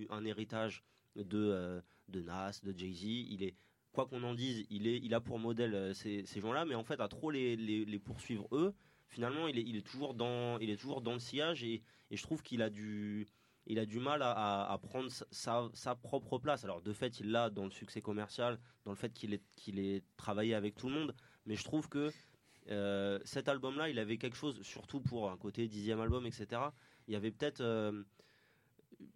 un 0.09 0.25
héritage 0.25 0.83
de 1.15 1.81
de 2.09 2.21
Nas, 2.21 2.61
de 2.63 2.77
Jay 2.77 2.93
Z. 2.93 3.03
Il 3.03 3.43
est 3.43 3.55
quoi 3.91 4.05
qu'on 4.05 4.23
en 4.23 4.33
dise, 4.33 4.65
il, 4.69 4.87
est, 4.87 4.99
il 4.99 5.13
a 5.13 5.19
pour 5.19 5.39
modèle 5.39 5.73
euh, 5.73 5.93
ces, 5.93 6.23
gens-là, 6.39 6.65
mais 6.65 6.75
en 6.75 6.83
fait, 6.83 6.99
à 6.99 7.07
trop 7.07 7.31
les, 7.31 7.55
les, 7.55 7.99
poursuivre 7.99 8.47
eux, 8.51 8.75
finalement, 9.07 9.47
il 9.47 9.57
est, 9.57 9.63
il 9.63 9.75
est, 9.75 9.81
toujours, 9.81 10.13
dans, 10.13 10.59
il 10.59 10.69
est 10.69 10.77
toujours 10.77 11.01
dans 11.01 11.13
le 11.13 11.19
sillage 11.19 11.63
et, 11.63 11.81
et 12.11 12.17
je 12.17 12.21
trouve 12.21 12.43
qu'il 12.43 12.61
a 12.61 12.69
du, 12.69 13.27
il 13.65 13.79
a 13.79 13.85
du 13.85 13.99
mal 13.99 14.21
à, 14.21 14.77
prendre 14.81 15.09
sa, 15.09 15.69
sa, 15.73 15.95
propre 15.95 16.37
place. 16.37 16.63
Alors, 16.63 16.81
de 16.81 16.93
fait, 16.93 17.19
il 17.19 17.31
l'a 17.31 17.49
dans 17.49 17.65
le 17.65 17.71
succès 17.71 18.01
commercial, 18.01 18.59
dans 18.85 18.91
le 18.91 18.97
fait 18.97 19.13
qu'il 19.13 19.33
ait, 19.33 19.41
qu'il 19.55 20.01
travaillé 20.15 20.53
avec 20.53 20.75
tout 20.75 20.87
le 20.89 20.93
monde, 20.93 21.15
mais 21.45 21.55
je 21.55 21.63
trouve 21.63 21.89
que 21.89 22.11
euh, 22.69 23.17
cet 23.23 23.47
album-là, 23.49 23.89
il 23.89 23.97
avait 23.97 24.17
quelque 24.17 24.37
chose, 24.37 24.61
surtout 24.61 25.01
pour 25.01 25.31
un 25.31 25.37
côté 25.37 25.67
dixième 25.67 26.01
album, 26.01 26.25
etc. 26.25 26.61
Il 27.07 27.13
y 27.13 27.17
avait 27.17 27.31
peut-être. 27.31 27.61
Euh, 27.61 28.03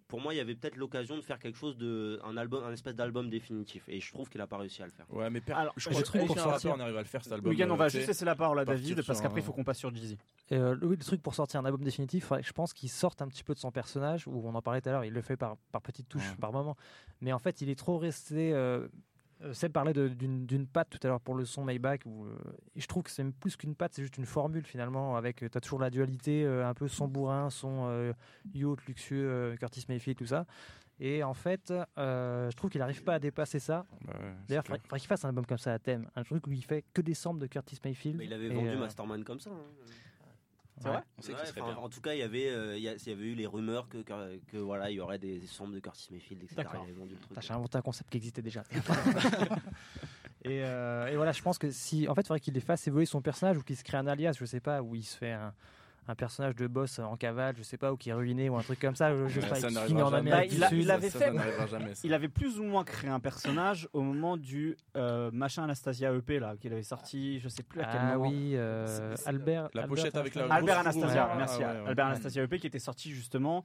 pour 0.08 0.20
moi, 0.20 0.34
il 0.34 0.38
y 0.38 0.40
avait 0.42 0.56
peut-être 0.56 0.76
l'occasion 0.76 1.16
de 1.16 1.22
faire 1.22 1.40
quelque 1.40 1.58
chose 1.58 1.78
de 1.78 2.20
un 2.26 2.36
album, 2.36 2.64
un 2.66 2.74
espèce 2.74 2.96
d'album 2.96 3.30
définitif. 3.30 3.88
Et 3.88 4.02
je 4.02 4.12
trouve 4.12 4.30
qu'il 4.30 4.42
a 4.42 4.48
pas 4.48 4.58
réussi 4.58 4.84
à 4.84 4.86
le 4.86 4.92
faire. 4.92 5.06
Ouais, 5.10 5.30
mais 5.30 5.42
alors, 5.52 5.74
je 5.78 5.90
crois 5.90 6.02
que 6.02 6.28
pour 6.28 6.38
sortir, 6.38 6.74
on 6.76 6.80
arrive 6.82 6.98
à 6.98 7.02
le 7.02 7.08
faire 7.08 7.24
cet 7.24 7.32
album. 7.32 7.56
on 7.72 7.76
va 7.76 7.88
juste 7.88 8.08
laisser 8.08 8.26
la 8.26 8.36
parole 8.36 8.60
à 8.60 8.66
David 8.66 9.06
parce 9.06 9.22
qu'après 9.22 9.40
il 9.40 9.44
faut 9.44 9.54
qu'on 9.54 9.64
passe 9.64 9.80
sur 9.80 9.94
Jeezy. 9.96 10.18
Euh, 10.52 10.76
le, 10.80 10.98
truc 10.98 11.22
pour 11.22 11.34
sortir 11.34 11.62
un 11.62 11.66
album 11.66 11.82
définitif, 11.82 12.34
je 12.42 12.52
pense 12.52 12.74
qu'il 12.74 12.90
sorte 12.90 13.22
un 13.22 13.28
petit 13.28 13.44
peu 13.44 13.54
de 13.54 13.60
son 13.60 13.72
personnage. 13.72 14.28
Où 14.28 14.42
on 14.46 14.54
en 14.54 14.62
parlait 14.62 14.82
tout 14.82 14.90
à 14.90 14.92
l'heure, 14.92 15.06
il 15.06 15.14
le 15.14 15.22
fait 15.22 15.38
par 15.38 15.56
par 15.72 15.82
petites 15.82 16.10
touches, 16.10 16.36
par 16.42 16.52
moment. 16.52 16.76
Mais 17.22 17.32
en 17.32 17.40
fait, 17.40 17.62
il 17.62 17.70
est 17.70 17.80
trop 17.80 17.98
resté. 17.98 18.54
Euh, 18.54 18.62
euh, 18.62 18.88
Seb 19.54 19.72
parlait 19.72 19.94
d'une 19.94 20.68
patte 20.68 20.90
tout 20.90 21.00
à 21.04 21.08
l'heure 21.08 21.22
pour 21.22 21.36
le 21.36 21.46
son 21.46 21.64
Maybach. 21.64 22.02
Où, 22.06 22.26
euh, 22.26 22.36
et 22.76 22.82
je 22.82 22.88
trouve 22.88 23.04
que 23.04 23.10
c'est 23.10 23.24
plus 23.32 23.56
qu'une 23.56 23.76
patte, 23.76 23.94
c'est 23.94 24.02
juste 24.02 24.18
une 24.18 24.26
formule 24.26 24.66
finalement. 24.66 25.16
Avec, 25.16 25.44
euh, 25.44 25.50
tu 25.50 25.58
as 25.58 25.62
toujours 25.62 25.80
la 25.80 25.90
dualité, 25.90 26.46
un 26.46 26.74
peu 26.74 26.88
son 26.88 27.08
bourrin, 27.08 27.50
son 27.50 28.14
yacht 28.54 28.86
luxueux, 28.86 29.56
Curtis 29.60 29.86
Mayfield, 29.90 30.18
tout 30.18 30.26
ça. 30.26 30.46
Et 31.00 31.24
en 31.24 31.34
fait, 31.34 31.74
je 31.98 32.56
trouve 32.56 32.70
qu'il 32.70 32.80
n'arrive 32.80 33.04
pas 33.04 33.16
à 33.16 33.20
dépasser 33.20 33.60
ça. 33.60 33.86
D'ailleurs, 34.48 34.64
il 34.66 34.80
faudrait, 34.80 35.00
qu'il 35.00 35.08
fasse 35.08 35.26
un 35.26 35.30
album 35.30 35.46
comme 35.46 35.58
ça 35.58 35.74
à 35.74 35.80
thème. 35.80 36.08
Un 36.16 36.24
truc 36.24 36.46
où 36.48 36.52
il 36.52 36.64
fait 36.64 36.86
que 36.94 37.02
des 37.02 37.16
samples 37.16 37.40
de 37.40 37.48
Curtis 37.48 37.80
Mayfield. 37.84 38.18
Mais 38.18 38.26
il 38.26 38.34
avait 38.34 38.50
vendu 38.50 38.78
Masterman 38.78 39.24
comme 39.24 39.40
ça. 39.40 39.50
Hein. 39.50 39.86
C'est 41.20 41.32
vrai 41.32 41.44
En 41.78 41.90
tout 41.90 42.02
cas, 42.02 42.14
il 42.14 42.20
y 42.20 42.24
avait, 42.24 42.50
euh, 42.50 42.78
il 42.78 42.84
y, 42.84 42.88
avait 42.90 43.26
eu 43.26 43.36
les 43.36 43.48
rumeurs 43.48 43.88
que, 43.88 44.00
que, 44.00 44.58
voilà, 44.58 44.90
il 44.90 44.96
y 44.96 45.00
aurait 45.00 45.20
des, 45.20 45.40
des 45.40 45.46
de 45.46 45.80
Curtis 45.80 46.08
Mayfield, 46.12 46.44
etc. 46.44 46.64
T'as 47.34 47.54
inventé 47.54 47.78
un 47.78 47.82
concept 47.82 48.10
qui 48.10 48.18
existait 48.18 48.42
déjà. 48.42 48.64
et, 50.44 50.64
euh, 50.64 51.08
et, 51.08 51.16
voilà, 51.16 51.32
je 51.32 51.42
pense 51.42 51.58
que 51.58 51.72
si, 51.72 52.08
en 52.08 52.16
fait, 52.16 52.22
il 52.22 52.28
faudrait 52.28 52.40
qu'il 52.40 52.60
fasse 52.62 52.88
évoluer 52.88 53.06
son 53.06 53.22
personnage 53.22 53.58
ou 53.58 53.64
qu'il 53.64 53.78
se 53.78 53.84
crée 53.84 53.98
un 53.98 54.08
alias, 54.08 54.36
je 54.40 54.46
sais 54.46 54.60
pas, 54.60 54.82
où 54.82 54.96
il 54.96 55.04
se 55.04 55.18
fait 55.18 55.32
un 55.32 55.54
un 56.08 56.16
personnage 56.16 56.56
de 56.56 56.68
boss 56.68 57.00
en 57.00 57.16
cavale, 57.16 57.56
je 57.58 57.64
sais 57.64 57.78
pas, 57.78 57.92
ou 57.94 57.98
qui 57.98 58.10
est 58.10 58.14
ruiné 58.14 58.50
ou 58.50 58.58
un 58.58 58.62
truc 58.62 58.80
comme 58.80 58.96
ça. 58.96 59.12
Je 59.28 59.40
sais 59.40 59.48
pas, 59.48 59.60
il, 59.60 60.92
avait 60.92 61.10
fait, 61.10 61.32
il 62.04 62.14
avait 62.14 62.28
plus 62.28 62.60
ou 62.60 62.64
moins 62.64 62.84
créé 62.84 63.10
un 63.10 63.20
personnage 63.20 63.88
au 63.94 64.02
moment 64.02 64.38
du 64.38 64.78
euh, 64.98 65.30
machin 65.32 65.64
Anastasia 65.64 66.14
EP 66.14 66.40
là, 66.40 66.56
qu'il 66.58 66.74
avait 66.74 66.84
sorti, 66.84 67.40
je 67.40 67.50
sais 67.50 67.64
plus 67.64 67.82
à 67.82 67.86
quel 67.86 68.02
ah 68.02 68.18
moment. 68.18 68.30
oui, 68.30 68.54
euh, 68.56 69.16
Albert. 69.26 69.70
La 69.74 69.88
pochette 69.88 70.16
avec 70.16 70.36
la. 70.36 70.46
Albert 70.54 70.80
Anastasia, 70.80 71.34
merci. 71.38 71.64
Albert 71.64 72.08
Anastasia 72.08 72.44
EP 72.44 72.60
qui 72.60 72.68
était 72.68 72.80
sorti 72.80 73.12
justement. 73.12 73.64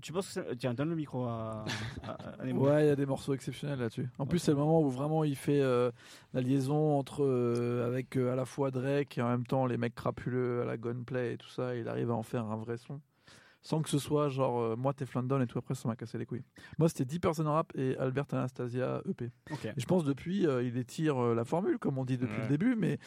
Tu 0.00 0.12
penses 0.12 0.34
que 0.34 0.54
Tiens, 0.54 0.74
donne 0.74 0.90
le 0.90 0.96
micro 0.96 1.24
à. 1.24 1.64
ouais, 2.44 2.84
il 2.84 2.88
y 2.88 2.90
a 2.90 2.96
des 2.96 3.06
morceaux 3.06 3.34
exceptionnels 3.34 3.78
là-dessus. 3.78 4.08
En 4.18 4.26
plus, 4.26 4.38
c'est 4.38 4.52
le 4.52 4.56
moment 4.56 4.80
où 4.80 4.90
vraiment 4.90 5.24
il 5.24 5.36
fait 5.36 5.60
euh, 5.60 5.90
la 6.32 6.40
liaison 6.40 6.98
entre 6.98 7.24
euh, 7.24 7.86
avec 7.86 8.16
euh, 8.16 8.32
à 8.32 8.36
la 8.36 8.44
fois 8.44 8.70
Drake 8.70 9.18
et 9.18 9.22
en 9.22 9.28
même 9.28 9.46
temps 9.46 9.66
les 9.66 9.76
mecs 9.76 9.94
crapuleux 9.94 10.62
à 10.62 10.64
la 10.64 10.76
gunplay 10.76 11.34
et 11.34 11.36
tout 11.36 11.48
ça. 11.48 11.76
il 11.76 11.88
arrive 11.88 12.10
à 12.10 12.14
en 12.14 12.22
faire 12.22 12.44
un 12.44 12.56
vrai 12.56 12.76
son 12.78 13.00
sans 13.64 13.80
que 13.80 13.88
ce 13.88 14.00
soit 14.00 14.28
genre 14.28 14.76
moi 14.76 14.92
t'es 14.92 15.06
Flandon 15.06 15.40
et 15.40 15.46
tout 15.46 15.56
après 15.56 15.76
ça 15.76 15.86
m'a 15.86 15.94
cassé 15.94 16.18
les 16.18 16.26
couilles. 16.26 16.42
Moi 16.78 16.88
c'était 16.88 17.04
10 17.04 17.20
personnes 17.20 17.46
rap 17.46 17.70
et 17.76 17.96
Albert 17.96 18.24
Anastasia 18.32 19.00
EP. 19.08 19.26
Et 19.64 19.80
je 19.80 19.86
pense 19.86 20.04
depuis 20.04 20.42
il 20.42 20.76
étire 20.76 21.16
la 21.32 21.44
formule 21.44 21.78
comme 21.78 21.96
on 21.96 22.04
dit 22.04 22.18
depuis 22.18 22.40
le 22.40 22.48
début 22.48 22.74
mais 22.74 22.98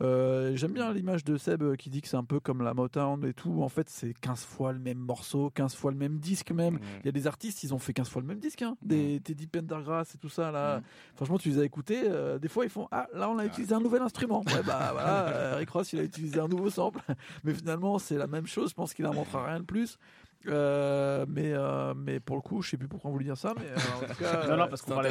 euh, 0.00 0.56
j'aime 0.56 0.72
bien 0.72 0.92
l'image 0.92 1.24
de 1.24 1.36
Seb 1.36 1.62
euh, 1.62 1.76
qui 1.76 1.88
dit 1.88 2.02
que 2.02 2.08
c'est 2.08 2.16
un 2.16 2.24
peu 2.24 2.40
comme 2.40 2.62
la 2.62 2.74
Motown 2.74 3.24
et 3.24 3.32
tout. 3.32 3.62
En 3.62 3.68
fait, 3.68 3.88
c'est 3.88 4.12
15 4.20 4.44
fois 4.44 4.72
le 4.72 4.80
même 4.80 4.98
morceau, 4.98 5.50
15 5.50 5.74
fois 5.74 5.92
le 5.92 5.96
même 5.96 6.18
disque 6.18 6.50
même. 6.50 6.78
Il 7.00 7.06
y 7.06 7.08
a 7.08 7.12
des 7.12 7.26
artistes, 7.26 7.62
ils 7.62 7.72
ont 7.74 7.78
fait 7.78 7.92
15 7.92 8.08
fois 8.08 8.20
le 8.22 8.28
même 8.28 8.40
disque. 8.40 8.62
Hein. 8.62 8.76
Des 8.82 9.20
Teddy 9.20 9.46
Pendergrass 9.46 10.14
et 10.14 10.18
tout 10.18 10.28
ça. 10.28 10.50
là. 10.50 10.82
Franchement, 11.14 11.38
tu 11.38 11.50
les 11.50 11.58
as 11.60 11.64
écoutés. 11.64 12.02
Euh, 12.04 12.38
des 12.38 12.48
fois, 12.48 12.64
ils 12.64 12.70
font 12.70 12.88
Ah, 12.90 13.06
là, 13.14 13.28
on 13.30 13.38
a 13.38 13.46
utilisé 13.46 13.74
un 13.74 13.80
nouvel 13.80 14.02
instrument. 14.02 14.42
Ouais, 14.46 14.62
bah 14.66 14.90
voilà, 14.92 15.56
Rick 15.56 15.70
Ross, 15.70 15.92
il 15.92 16.00
a 16.00 16.02
utilisé 16.02 16.40
un 16.40 16.48
nouveau 16.48 16.70
sample. 16.70 17.00
Mais 17.44 17.54
finalement, 17.54 17.98
c'est 17.98 18.18
la 18.18 18.26
même 18.26 18.46
chose. 18.46 18.70
Je 18.70 18.74
pense 18.74 18.94
qu'il 18.94 19.04
n'inventera 19.04 19.46
rien 19.46 19.60
de 19.60 19.64
plus. 19.64 19.98
Euh, 20.46 21.24
mais, 21.28 21.52
euh, 21.52 21.94
mais 21.96 22.20
pour 22.20 22.36
le 22.36 22.42
coup, 22.42 22.62
je 22.62 22.70
sais 22.70 22.76
plus 22.76 22.88
pourquoi 22.88 23.10
on 23.10 23.12
voulait 23.12 23.24
dire 23.24 23.36
ça. 23.36 23.54
Mais, 23.56 23.66
euh, 23.66 24.04
en 24.04 24.08
tout 24.08 24.22
cas, 24.22 24.46
non, 24.48 24.56
non, 24.56 24.68
parce 24.68 24.82
qu'on 24.82 24.92
parlait 24.92 25.10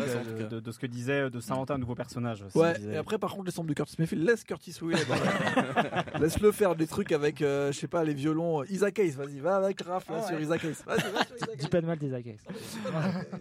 de, 0.50 0.60
de, 0.60 0.72
ce 0.72 0.80
que 0.80 0.88
disait 0.88 1.30
de 1.30 1.40
s'inventer 1.40 1.74
un 1.74 1.78
nouveau 1.78 1.96
personnage. 1.96 2.46
Ouais, 2.56 2.74
et 2.82 2.98
après, 2.98 3.18
par 3.18 3.32
contre, 3.32 3.46
les 3.46 3.52
samples 3.52 3.70
de 3.70 3.74
Curtis 3.74 3.96
Mayfield, 4.00 4.26
laisse 4.26 4.44
Curtis 4.44 4.76
Williams. 4.82 5.06
Laisse-le 6.20 6.52
faire 6.52 6.76
des 6.76 6.88
trucs 6.88 7.12
avec, 7.12 7.40
je 7.40 7.72
sais 7.72 7.88
pas, 7.88 8.04
les 8.04 8.14
violons. 8.14 8.64
Isaac 8.66 9.00
Hayes, 9.00 9.12
vas-y, 9.12 9.40
va 9.40 9.58
avec 9.58 9.82
Raph 9.82 10.10
là, 10.10 10.22
sur 10.24 10.40
Isaac 10.40 10.64
Hayes. 10.64 10.76
Dis 11.60 11.68
pas 11.68 11.82
de 11.82 11.86
mal 11.86 11.98
d'Isaac 11.98 12.26
Hayes. 12.26 12.38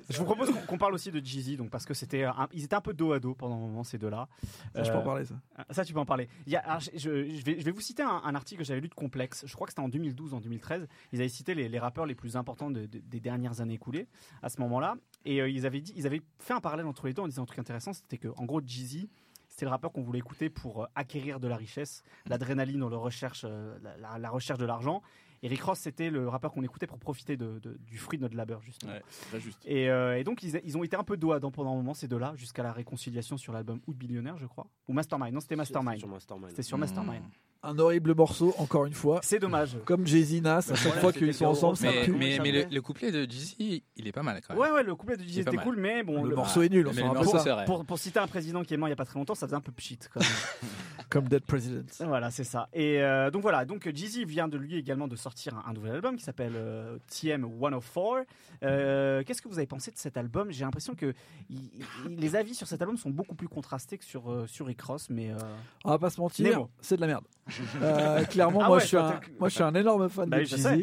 je 0.08 0.18
vous 0.18 0.24
propose 0.24 0.50
qu'on 0.66 0.78
parle 0.78 0.94
aussi 0.94 1.10
de 1.10 1.24
Jeezy, 1.24 1.56
donc, 1.56 1.70
parce 1.70 1.84
que 1.84 1.94
c'était 1.94 2.24
ils 2.52 2.64
étaient 2.64 2.76
un 2.76 2.80
peu 2.80 2.94
dos 2.94 3.12
à 3.12 3.20
dos 3.20 3.34
pendant 3.34 3.56
un 3.56 3.60
moment, 3.60 3.84
ces 3.84 3.98
deux-là. 3.98 4.28
Ça, 4.74 4.82
je 4.82 4.90
peux 4.90 4.98
en 4.98 5.02
parler, 5.02 5.24
ça. 5.24 5.34
Ça, 5.70 5.84
tu 5.84 5.92
peux 5.92 6.00
en 6.00 6.06
parler. 6.06 6.28
Il 6.46 6.52
y 6.52 6.56
a, 6.56 6.78
je, 6.78 6.90
je, 6.96 7.10
vais, 7.44 7.58
je 7.58 7.64
vais 7.64 7.70
vous 7.70 7.80
citer 7.80 8.02
un, 8.02 8.22
un 8.24 8.34
article 8.34 8.60
que 8.60 8.66
j'avais 8.66 8.80
lu 8.80 8.88
de 8.88 8.94
Complexe. 8.94 9.44
Je 9.46 9.54
crois 9.54 9.66
que 9.66 9.72
c'était 9.72 9.82
en 9.82 9.88
2012, 9.88 10.34
en 10.34 10.40
2013. 10.40 10.86
Ils 11.12 11.20
avaient 11.20 11.28
cité 11.28 11.54
les, 11.54 11.68
les 11.68 11.78
rappeurs 11.82 12.06
les 12.06 12.14
plus 12.14 12.36
importants 12.36 12.70
des 12.70 13.20
dernières 13.20 13.60
années 13.60 13.74
écoulées 13.74 14.08
à 14.42 14.48
ce 14.48 14.60
moment-là. 14.60 14.96
Et 15.24 15.40
euh, 15.40 15.48
ils 15.48 15.66
avaient 15.66 15.80
dit, 15.80 15.92
ils 15.96 16.06
avaient 16.06 16.22
fait 16.38 16.54
un 16.54 16.60
parallèle 16.60 16.86
entre 16.86 17.06
les 17.06 17.12
deux 17.12 17.22
en 17.22 17.28
disant 17.28 17.42
un 17.42 17.46
truc 17.46 17.58
intéressant, 17.58 17.92
c'était 17.92 18.18
que 18.18 18.28
en 18.36 18.44
gros 18.44 18.60
Jeezy, 18.64 19.08
c'était 19.48 19.66
le 19.66 19.70
rappeur 19.70 19.92
qu'on 19.92 20.02
voulait 20.02 20.18
écouter 20.18 20.48
pour 20.48 20.82
euh, 20.82 20.86
acquérir 20.94 21.38
de 21.38 21.48
la 21.48 21.56
richesse, 21.56 22.02
l'adrénaline 22.26 22.80
dans 22.80 22.88
la 22.88 22.96
recherche, 22.96 23.44
euh, 23.48 23.78
la, 23.98 24.30
recherche 24.30 24.58
de 24.58 24.64
l'argent. 24.64 25.02
Et 25.44 25.48
Rick 25.48 25.62
Ross, 25.62 25.80
c'était 25.80 26.08
le 26.08 26.28
rappeur 26.28 26.52
qu'on 26.52 26.62
écoutait 26.62 26.86
pour 26.86 27.00
profiter 27.00 27.36
de, 27.36 27.60
du 27.80 27.98
fruit 27.98 28.16
de 28.16 28.22
notre 28.22 28.36
labeur, 28.36 28.62
justement. 28.62 28.92
juste. 29.40 29.60
Et, 29.64 29.86
et, 29.86 30.22
donc, 30.22 30.40
ils, 30.44 30.60
ils, 30.64 30.78
ont 30.78 30.84
été 30.84 30.94
un 30.94 31.02
peu 31.02 31.16
dos 31.16 31.32
à 31.32 31.40
pendant 31.40 31.72
un 31.72 31.74
moment, 31.74 31.94
ces 31.94 32.06
deux-là, 32.06 32.34
jusqu'à 32.36 32.62
la 32.62 32.72
réconciliation 32.72 33.36
sur 33.36 33.52
l'album 33.52 33.80
Out 33.88 33.96
Billionnaire, 33.96 34.38
je 34.38 34.46
crois. 34.46 34.68
Ou 34.86 34.92
Mastermind. 34.92 35.34
Non, 35.34 35.40
c'était 35.40 35.56
Mastermind. 35.56 36.00
C'était 36.50 36.62
sur 36.62 36.78
Mastermind. 36.78 37.24
Un 37.62 37.78
horrible 37.78 38.14
morceau, 38.14 38.54
encore 38.58 38.86
une 38.86 38.94
fois. 38.94 39.20
C'est 39.22 39.38
dommage. 39.38 39.76
Comme 39.84 40.06
Jay-Z, 40.06 40.42
Nas, 40.42 40.70
à 40.70 40.74
chaque 40.74 40.98
fois 40.98 41.12
qu'ils 41.12 41.32
sont 41.34 41.46
ensemble, 41.46 41.76
ça 41.76 41.90
pue. 42.04 42.12
Mais, 42.12 42.38
mais 42.42 42.66
le, 42.70 42.82
couplet 42.82 43.12
de 43.12 43.30
Jay-Z, 43.30 43.54
il 43.58 44.06
est 44.06 44.12
pas 44.12 44.22
mal 44.22 44.40
quand 44.46 44.54
même. 44.54 44.62
Ouais, 44.62 44.70
ouais, 44.70 44.82
le 44.82 44.94
couplet 44.94 45.16
de 45.16 45.22
Jay-Z 45.22 45.38
était 45.38 45.56
cool, 45.56 45.76
mais 45.76 46.02
bon. 46.02 46.24
Le, 46.24 46.34
morceau 46.34 46.62
est 46.62 46.68
nul, 46.68 46.86
on 46.86 46.92
s'en 46.92 47.42
pour, 47.42 47.64
pour, 47.64 47.84
pour, 47.84 47.98
citer 47.98 48.18
un 48.18 48.26
président 48.26 48.62
qui 48.62 48.74
est 48.74 48.76
mort 48.76 48.88
il 48.88 48.90
y 48.90 48.94
a 48.94 48.96
pas 48.96 49.04
très 49.04 49.18
longtemps, 49.18 49.34
ça 49.34 49.46
faisait 49.46 49.56
un 49.56 49.60
peu 49.60 49.72
pchit 49.72 49.98
quand 50.12 50.20
même. 50.20 50.28
Comme 51.12 51.28
Dead 51.28 51.44
President. 51.44 51.84
Voilà, 52.12 52.30
c'est 52.30 52.44
ça. 52.44 52.68
Et 52.72 53.02
euh, 53.02 53.30
donc 53.30 53.42
voilà, 53.42 53.64
donc 53.64 53.88
Jay-Z 53.94 54.24
vient 54.24 54.48
de 54.48 54.56
lui 54.56 54.76
également 54.76 55.08
de 55.08 55.16
sortir 55.16 55.62
un, 55.66 55.72
nouvel 55.72 55.92
album 55.92 56.16
qui 56.16 56.24
s'appelle 56.24 56.54
euh, 56.56 56.98
TM 57.08 57.46
104. 57.60 58.26
Euh, 58.62 59.22
Qu'est-ce 59.24 59.42
que 59.42 59.48
vous 59.48 59.58
avez 59.58 59.66
pensé 59.66 59.90
de 59.90 59.98
cet 59.98 60.16
album? 60.16 60.50
J'ai 60.50 60.64
l'impression 60.64 60.94
que 60.94 61.14
les 62.08 62.36
avis 62.36 62.54
sur 62.54 62.66
cet 62.66 62.80
album 62.80 62.96
sont 62.96 63.10
beaucoup 63.10 63.34
plus 63.34 63.48
contrastés 63.48 63.98
que 63.98 64.04
sur, 64.04 64.30
euh, 64.30 64.46
sur 64.46 64.66
Rick 64.66 64.80
Ross, 64.82 65.08
mais. 65.10 65.32
On 65.84 65.90
va 65.90 65.98
pas 65.98 66.10
se 66.10 66.20
mentir, 66.20 66.66
c'est 66.80 66.96
de 66.96 67.00
la 67.00 67.06
merde. 67.06 67.24
Clairement, 68.30 68.60
ah 68.62 68.68
moi, 68.68 68.78
je 68.78 68.86
suis 68.86 68.96
un, 68.96 69.20
moi 69.38 69.48
je 69.48 69.54
suis 69.54 69.62
un 69.62 69.74
énorme 69.74 70.08
fan 70.08 70.28
bah 70.28 70.38
de 70.38 70.44
Jay-Z. 70.44 70.82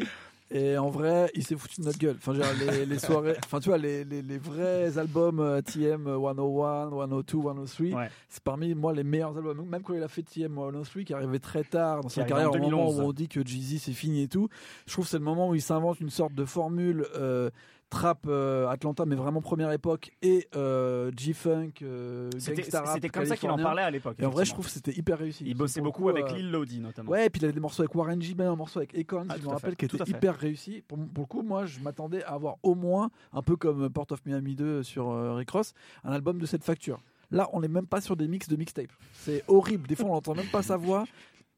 Et 0.52 0.76
en 0.76 0.90
vrai, 0.90 1.30
il 1.34 1.44
s'est 1.44 1.54
foutu 1.54 1.80
de 1.80 1.86
notre 1.86 1.98
gueule. 1.98 2.16
Enfin, 2.18 2.32
les, 2.32 2.84
les, 2.84 2.98
soirées, 2.98 3.36
enfin, 3.44 3.60
tu 3.60 3.68
vois, 3.68 3.78
les, 3.78 4.02
les, 4.02 4.20
les 4.20 4.38
vrais 4.38 4.98
albums 4.98 5.38
euh, 5.38 5.60
TM 5.60 6.06
101, 6.06 6.90
102, 6.90 7.22
103, 7.24 8.08
c'est 8.28 8.42
parmi 8.42 8.74
moi 8.74 8.92
les 8.92 9.04
meilleurs 9.04 9.36
albums. 9.36 9.64
Même 9.68 9.82
quand 9.82 9.94
il 9.94 10.02
a 10.02 10.08
fait 10.08 10.22
TM 10.22 10.56
103, 10.56 11.04
qui 11.04 11.14
arrivait 11.14 11.38
très 11.38 11.62
tard 11.62 12.00
dans 12.02 12.08
sa 12.08 12.24
carrière, 12.24 12.52
au 12.52 12.58
moment 12.58 12.90
où 12.90 13.00
on 13.00 13.12
dit 13.12 13.28
que 13.28 13.46
Jeezy 13.46 13.78
c'est 13.78 13.92
fini 13.92 14.22
et 14.22 14.28
tout, 14.28 14.48
je 14.86 14.92
trouve 14.92 15.04
que 15.04 15.10
c'est 15.12 15.18
le 15.18 15.24
moment 15.24 15.50
où 15.50 15.54
il 15.54 15.62
s'invente 15.62 16.00
une 16.00 16.10
sorte 16.10 16.34
de 16.34 16.44
formule. 16.44 17.06
Euh, 17.14 17.50
trap 17.90 18.24
euh, 18.26 18.68
Atlanta, 18.68 19.04
mais 19.04 19.16
vraiment 19.16 19.42
première 19.42 19.70
époque, 19.72 20.12
et 20.22 20.48
euh, 20.56 21.10
G-Funk, 21.16 21.72
euh, 21.82 22.30
C'était 22.38 23.08
comme 23.08 23.26
ça 23.26 23.36
qu'il 23.36 23.50
en 23.50 23.58
parlait 23.58 23.82
à 23.82 23.90
l'époque. 23.90 24.16
Et 24.18 24.24
en 24.24 24.30
vrai, 24.30 24.44
je 24.44 24.52
trouve 24.52 24.64
que 24.64 24.70
c'était 24.70 24.92
hyper 24.92 25.18
réussi. 25.18 25.44
Il 25.46 25.56
bossait 25.56 25.80
beaucoup 25.80 26.08
avec 26.08 26.30
Lil 26.32 26.50
Lodi 26.50 26.80
notamment. 26.80 27.10
Ouais, 27.10 27.26
et 27.26 27.30
puis 27.30 27.40
il 27.40 27.44
avait 27.44 27.52
des 27.52 27.60
morceaux 27.60 27.82
avec 27.82 27.94
Warren 27.94 28.22
G, 28.22 28.34
un 28.38 28.56
morceau 28.56 28.78
avec 28.78 28.96
Akon, 28.96 29.26
ah, 29.28 29.34
je 29.38 29.44
me 29.44 29.48
rappelle, 29.48 29.76
qui 29.76 29.84
était 29.84 29.98
hyper 30.08 30.36
réussi. 30.36 30.82
Pour, 30.86 30.98
pour, 30.98 31.24
le 31.24 31.26
coup, 31.26 31.42
moi, 31.42 31.66
je 31.66 31.80
m'attendais 31.80 32.22
à 32.24 32.30
avoir 32.30 32.56
au 32.62 32.74
moins, 32.74 33.10
un 33.32 33.42
peu 33.42 33.56
comme 33.56 33.90
Port 33.90 34.06
of 34.10 34.20
Miami 34.24 34.54
2 34.54 34.82
sur 34.82 35.36
Rick 35.36 35.50
Ross, 35.50 35.74
un 36.04 36.12
album 36.12 36.38
de 36.38 36.46
cette 36.46 36.64
facture. 36.64 37.00
Là, 37.30 37.48
on 37.52 37.60
n'est 37.60 37.68
même 37.68 37.86
pas 37.86 38.00
sur 38.00 38.16
des 38.16 38.26
mix 38.26 38.48
de 38.48 38.56
mixtape. 38.56 38.90
C'est 39.12 39.44
horrible. 39.46 39.86
Des 39.86 39.94
fois, 39.94 40.06
on 40.06 40.14
n'entend 40.14 40.34
même 40.34 40.46
pas 40.50 40.62
sa 40.62 40.76
voix. 40.76 41.04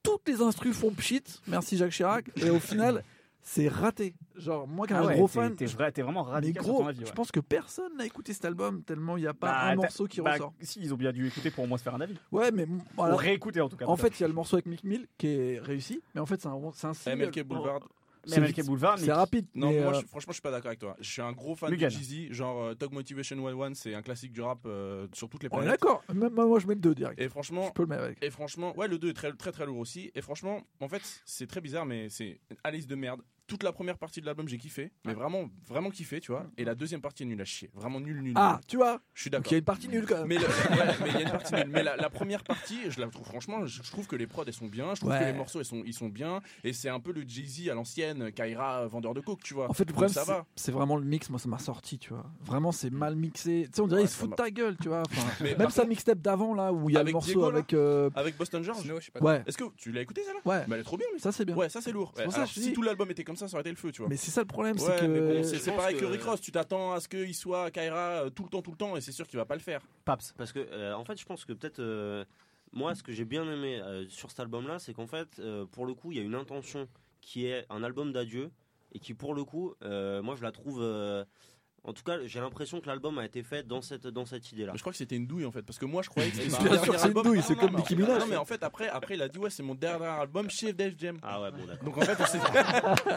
Toutes 0.03 0.27
les 0.27 0.43
instrus 0.43 0.75
font 0.77 0.91
pchit. 0.91 1.23
Merci 1.47 1.77
Jacques 1.77 1.93
Chirac. 1.93 2.31
Et 2.37 2.51
au 2.51 2.59
final, 2.59 3.05
c'est 3.43 3.69
raté. 3.69 4.15
Genre, 4.37 4.67
moi 4.67 4.87
qui 4.87 4.95
suis 4.95 5.03
ah 5.03 5.09
un 5.09 5.15
gros 5.15 5.27
fan. 5.27 5.55
T'es 5.55 5.67
vraiment 6.03 6.23
radical 6.23 6.63
gros, 6.63 6.83
ton 6.83 6.87
avis, 6.87 7.05
Je 7.05 7.13
pense 7.13 7.31
que 7.31 7.41
personne 7.41 7.97
n'a 7.97 8.07
écouté 8.07 8.33
cet 8.33 8.45
album 8.45 8.83
tellement 8.83 9.17
il 9.17 9.23
n'y 9.23 9.27
a 9.27 9.35
pas 9.35 9.49
bah, 9.49 9.65
un 9.65 9.75
morceau 9.75 10.07
qui 10.07 10.21
bah, 10.21 10.33
ressort. 10.33 10.55
Si, 10.61 10.81
ils 10.81 10.95
ont 10.95 10.97
bien 10.97 11.13
dû 11.13 11.27
écouter 11.27 11.51
pour 11.51 11.65
au 11.65 11.67
moins 11.67 11.79
se 11.79 11.83
faire 11.83 11.95
un 11.95 12.01
avis. 12.01 12.17
Ouais, 12.31 12.51
mais. 12.51 12.67
Voilà. 12.97 13.15
Ou 13.15 13.17
réécouter 13.17 13.61
en 13.61 13.69
tout 13.69 13.77
cas. 13.77 13.87
En 13.87 13.97
fait, 13.97 14.19
il 14.19 14.23
y 14.23 14.25
a 14.25 14.29
le 14.29 14.35
morceau 14.35 14.57
avec 14.57 14.67
Mick 14.67 14.85
Mill 14.85 15.07
qui 15.19 15.27
est 15.27 15.61
réussi, 15.61 16.01
mais 16.15 16.21
en 16.21 16.27
fait, 16.27 16.41
c'est 16.41 16.49
un, 16.49 16.55
un 16.55 16.95
single. 16.95 17.27
MLK 17.27 17.43
Boulevard. 17.45 17.89
MLK 18.27 18.65
Boulevard. 18.65 18.99
C'est 18.99 19.13
rapide. 19.13 19.47
Non, 19.55 19.73
moi, 19.73 19.97
euh, 19.97 20.03
franchement, 20.07 20.31
je 20.31 20.35
suis 20.35 20.43
pas 20.43 20.51
d'accord 20.51 20.69
avec 20.69 20.79
toi. 20.79 20.97
Je 21.01 21.11
suis 21.11 21.23
un 21.23 21.33
gros 21.33 21.55
fan 21.55 21.75
de 21.75 21.89
Jeezy. 21.89 22.33
Genre, 22.33 22.63
euh, 22.63 22.75
Talk 22.75 22.93
Motivation 22.93 23.37
101, 23.37 23.75
c'est 23.75 23.95
un 23.95 24.03
classique 24.03 24.33
du 24.33 24.41
rap 24.41 24.61
euh, 24.67 25.07
sur 25.13 25.29
toutes 25.29 25.43
les 25.43 25.49
planètes. 25.49 25.69
d'accord. 25.69 26.03
Même 26.13 26.33
moi, 26.33 26.59
je 26.59 26.67
mets 26.67 26.75
le 26.75 26.81
2 26.81 26.95
direct. 26.95 27.21
Et 27.21 27.29
franchement. 27.29 27.67
Je 27.67 27.73
peux 27.73 27.83
le 27.83 27.89
mettre 27.89 28.05
avec. 28.05 28.23
Et 28.23 28.31
franchement, 28.31 28.77
ouais, 28.77 28.89
le 28.89 28.99
2 28.99 29.11
est 29.11 29.15
très, 29.15 29.33
très, 29.33 29.53
très 29.53 29.67
lourd 29.67 29.79
aussi. 29.79 30.11
Et 30.15 30.23
franchement, 30.23 30.63
en 30.81 30.89
fait, 30.89 31.03
c'est 31.25 31.47
très 31.47 31.61
bizarre, 31.61 31.87
mais 31.87 32.09
c'est 32.09 32.41
Alice 32.65 32.87
de 32.87 32.95
merde 32.95 33.23
toute 33.47 33.63
la 33.63 33.73
première 33.73 33.99
partie 33.99 34.21
de 34.21 34.27
l'album, 34.27 34.49
j'ai 34.49 34.59
kiffé, 34.59 34.93
mais 35.05 35.15
vraiment, 35.15 35.49
vraiment 35.67 35.91
kiffé, 35.91 36.21
tu 36.21 36.33
vois. 36.33 36.47
Et 36.57 36.65
la 36.65 36.75
deuxième 36.75 37.01
partie 37.01 37.23
est 37.23 37.27
nulle 37.27 37.41
à 37.41 37.45
chier, 37.45 37.71
vraiment 37.75 38.01
nul, 38.01 38.21
nul. 38.23 38.35
Ah, 38.37 38.61
tu 38.67 38.77
vois 38.77 39.01
Je 39.15 39.23
suis 39.23 39.31
d'accord. 39.31 39.51
Il 39.51 39.53
y 39.53 39.55
a 39.57 39.59
une 39.59 39.65
partie 39.65 39.89
nulle 39.89 40.07
quand 40.07 40.19
même. 40.19 40.29
Mais 40.29 40.37
il 40.37 40.41
y 41.13 41.17
a 41.17 41.21
une 41.21 41.31
partie 41.31 41.55
nulle. 41.55 41.69
Mais 41.69 41.83
la, 41.83 42.11
première 42.11 42.45
partie, 42.45 42.91
je 42.91 43.01
la 43.01 43.09
trouve 43.09 43.27
franchement, 43.27 43.67
je, 43.67 43.83
trouve 43.91 44.07
que 44.07 44.17
les 44.17 44.27
prods 44.27 44.45
elles 44.47 44.53
sont 44.53 44.67
bien, 44.67 44.95
je 44.95 45.01
trouve 45.01 45.17
que 45.19 45.25
les 45.25 45.33
morceaux 45.33 45.61
ils 45.61 45.65
sont, 45.65 45.83
ils 45.85 45.95
sont 45.95 46.09
bien, 46.09 46.41
et 46.65 46.73
c'est 46.73 46.89
un 46.89 47.01
peu 47.01 47.13
le 47.13 47.23
Jay 47.27 47.45
Z 47.45 47.69
à 47.69 47.75
l'ancienne, 47.75 48.33
Kaira 48.33 48.87
vendeur 48.87 49.15
de 49.15 49.21
coke, 49.21 49.43
tu 49.43 49.55
vois. 49.55 49.71
En 49.71 49.73
fait, 49.73 49.85
le 49.85 49.93
problème, 49.93 50.13
c'est 50.57 50.73
vraiment 50.73 50.97
le 50.97 51.05
mix. 51.05 51.31
Moi, 51.31 51.39
ça 51.39 51.49
m'a 51.49 51.59
sorti, 51.59 51.99
tu 51.99 52.11
vois. 52.11 52.27
Vraiment, 52.45 52.73
c'est 52.73 52.91
mal 52.91 53.17
mixé. 53.17 53.65
Tu 53.67 53.77
sais, 53.77 53.81
on 53.81 53.87
dirait 53.87 54.03
ils 54.03 54.09
se 54.09 54.17
foutent 54.17 54.31
de 54.31 54.37
ta 54.37 54.51
gueule, 54.51 54.77
tu 54.81 54.89
vois. 54.89 55.03
même 55.41 55.71
sa 55.71 55.85
mixtape 55.85 56.21
d'avant 56.21 56.55
là, 56.55 56.73
où 56.73 56.89
il 56.91 56.95
y 56.95 56.99
a 56.99 57.03
le 57.03 57.13
morceau 57.13 57.45
avec 57.45 57.73
euh, 57.73 58.11
avec 58.15 58.37
Boston 58.37 58.63
George. 58.63 58.91
Ouais. 59.21 59.43
Est-ce 59.47 59.59
que 59.59 59.65
tu 59.77 59.93
l'as 59.93 60.03
écouté 60.03 60.23
ça 60.23 60.33
là 60.33 60.41
Ouais. 60.45 60.65
elle 60.67 60.81
est 60.81 60.83
trop 60.83 60.97
bien. 60.97 61.07
Ça 61.19 61.33
c'est 61.33 61.45
bien. 61.45 61.57
Ouais, 61.57 61.69
ça 61.69 61.81
c'est 61.81 61.93
lourd. 61.93 62.15
Si 62.47 62.73
tout 62.73 62.83
l'album 62.83 63.11
était 63.11 63.25
comme 63.25 63.32
ça, 63.37 63.49
ça 63.49 63.55
aurait 63.55 63.63
été 63.63 63.71
le 63.71 63.77
feu, 63.77 63.93
tu 63.93 64.03
vois. 64.03 64.09
Mais 64.09 64.17
c'est 64.17 64.31
ça 64.31 64.41
le 64.41 64.47
problème, 64.47 64.79
c'est 64.79 64.99
que. 64.99 65.43
c'est 65.43 65.73
pareil 65.73 65.97
que 65.97 66.05
Rick 66.05 66.23
Ross, 66.23 66.41
tu 66.41 66.53
t'attends 66.53 66.93
à 66.93 67.01
ce 67.01 67.09
qu'il 67.09 67.35
soit 67.35 67.71
Kaira 67.71 68.25
euh, 68.25 68.31
tout 68.31 68.45
le 68.45 68.49
temps, 68.49 68.63
tout 68.63 68.71
le 68.71 68.77
temps, 68.77 68.97
et 68.97 69.01
c'est 69.01 69.13
sûr 69.13 69.27
qu'il 69.27 69.39
va 69.39 69.45
pas 69.45 69.55
le 69.55 69.61
faire. 69.61 69.83
Paps. 70.05 70.35
Parce 70.37 70.53
que, 70.53 70.61
euh, 70.61 70.95
en 70.95 71.05
fait, 71.05 71.19
je 71.19 71.25
pense 71.25 71.45
que 71.45 71.53
peut-être. 71.53 71.81
Euh, 71.81 72.25
moi, 72.75 72.95
ce 72.95 73.03
que 73.03 73.13
j'ai 73.13 73.27
bien 73.27 73.45
aimé 73.53 73.83
sur 74.09 74.31
cet 74.31 74.41
album-là, 74.41 74.79
c'est 74.79 74.95
qu'en 74.95 75.07
fait, 75.07 75.43
pour 75.73 75.85
le 75.85 75.93
coup, 75.93 76.11
il 76.11 76.17
y 76.17 76.21
a 76.23 76.25
une 76.25 76.35
intention 76.35 76.89
qui 77.21 77.45
est 77.45 77.67
un 77.69 77.83
album 77.83 78.13
d'adieu, 78.13 78.51
et 78.93 78.99
qui, 78.99 79.13
pour 79.13 79.35
le 79.35 79.45
coup, 79.45 79.75
moi, 79.83 80.35
je 80.37 80.43
la 80.43 80.53
trouve 80.53 80.81
en 81.85 81.93
tout 81.93 82.05
cas, 82.05 82.19
j'ai 82.27 82.39
l'impression 82.39 82.81
que 82.81 82.87
l'album 82.87 83.19
a 83.19 83.25
été 83.25 83.43
fait 83.43 83.67
dans 83.67 83.83
cette, 83.83 84.07
dans 84.07 84.25
cette 84.25 84.53
idée-là. 84.53 84.73
Je 84.77 84.81
crois 84.81 84.93
que 84.93 84.99
c'était 84.99 85.17
une 85.17 85.27
douille 85.27 85.45
en 85.45 85.51
fait, 85.51 85.63
parce 85.63 85.79
que 85.79 85.85
moi 85.85 86.03
je 86.03 86.11
croyais 86.11 86.31
que 86.31 86.37
c'était 86.37 87.09
une 87.09 87.23
douille, 87.23 87.43
c'est 87.43 87.57
comme 87.57 87.75
Nicki 87.75 87.97
Minaj. 87.97 88.21
Non, 88.21 88.27
mais 88.29 88.37
en 88.37 88.45
fait, 88.45 88.63
après, 88.63 88.89
après 88.89 89.15
il 89.15 89.23
a 89.23 89.29
dit 89.29 89.39
ouais, 89.39 89.51
c'est 89.51 89.65
mon 89.65 89.75
dernier 89.75 90.07
album 90.07 90.49
chez 90.49 90.73
Def 90.73 90.95
Jam. 90.97 91.19
Ah 91.23 91.43
ouais, 91.43 91.51
bon 91.51 91.67
d'accord. 91.67 91.85
Donc 91.85 91.99
en 91.99 92.03
fait, 92.03 92.19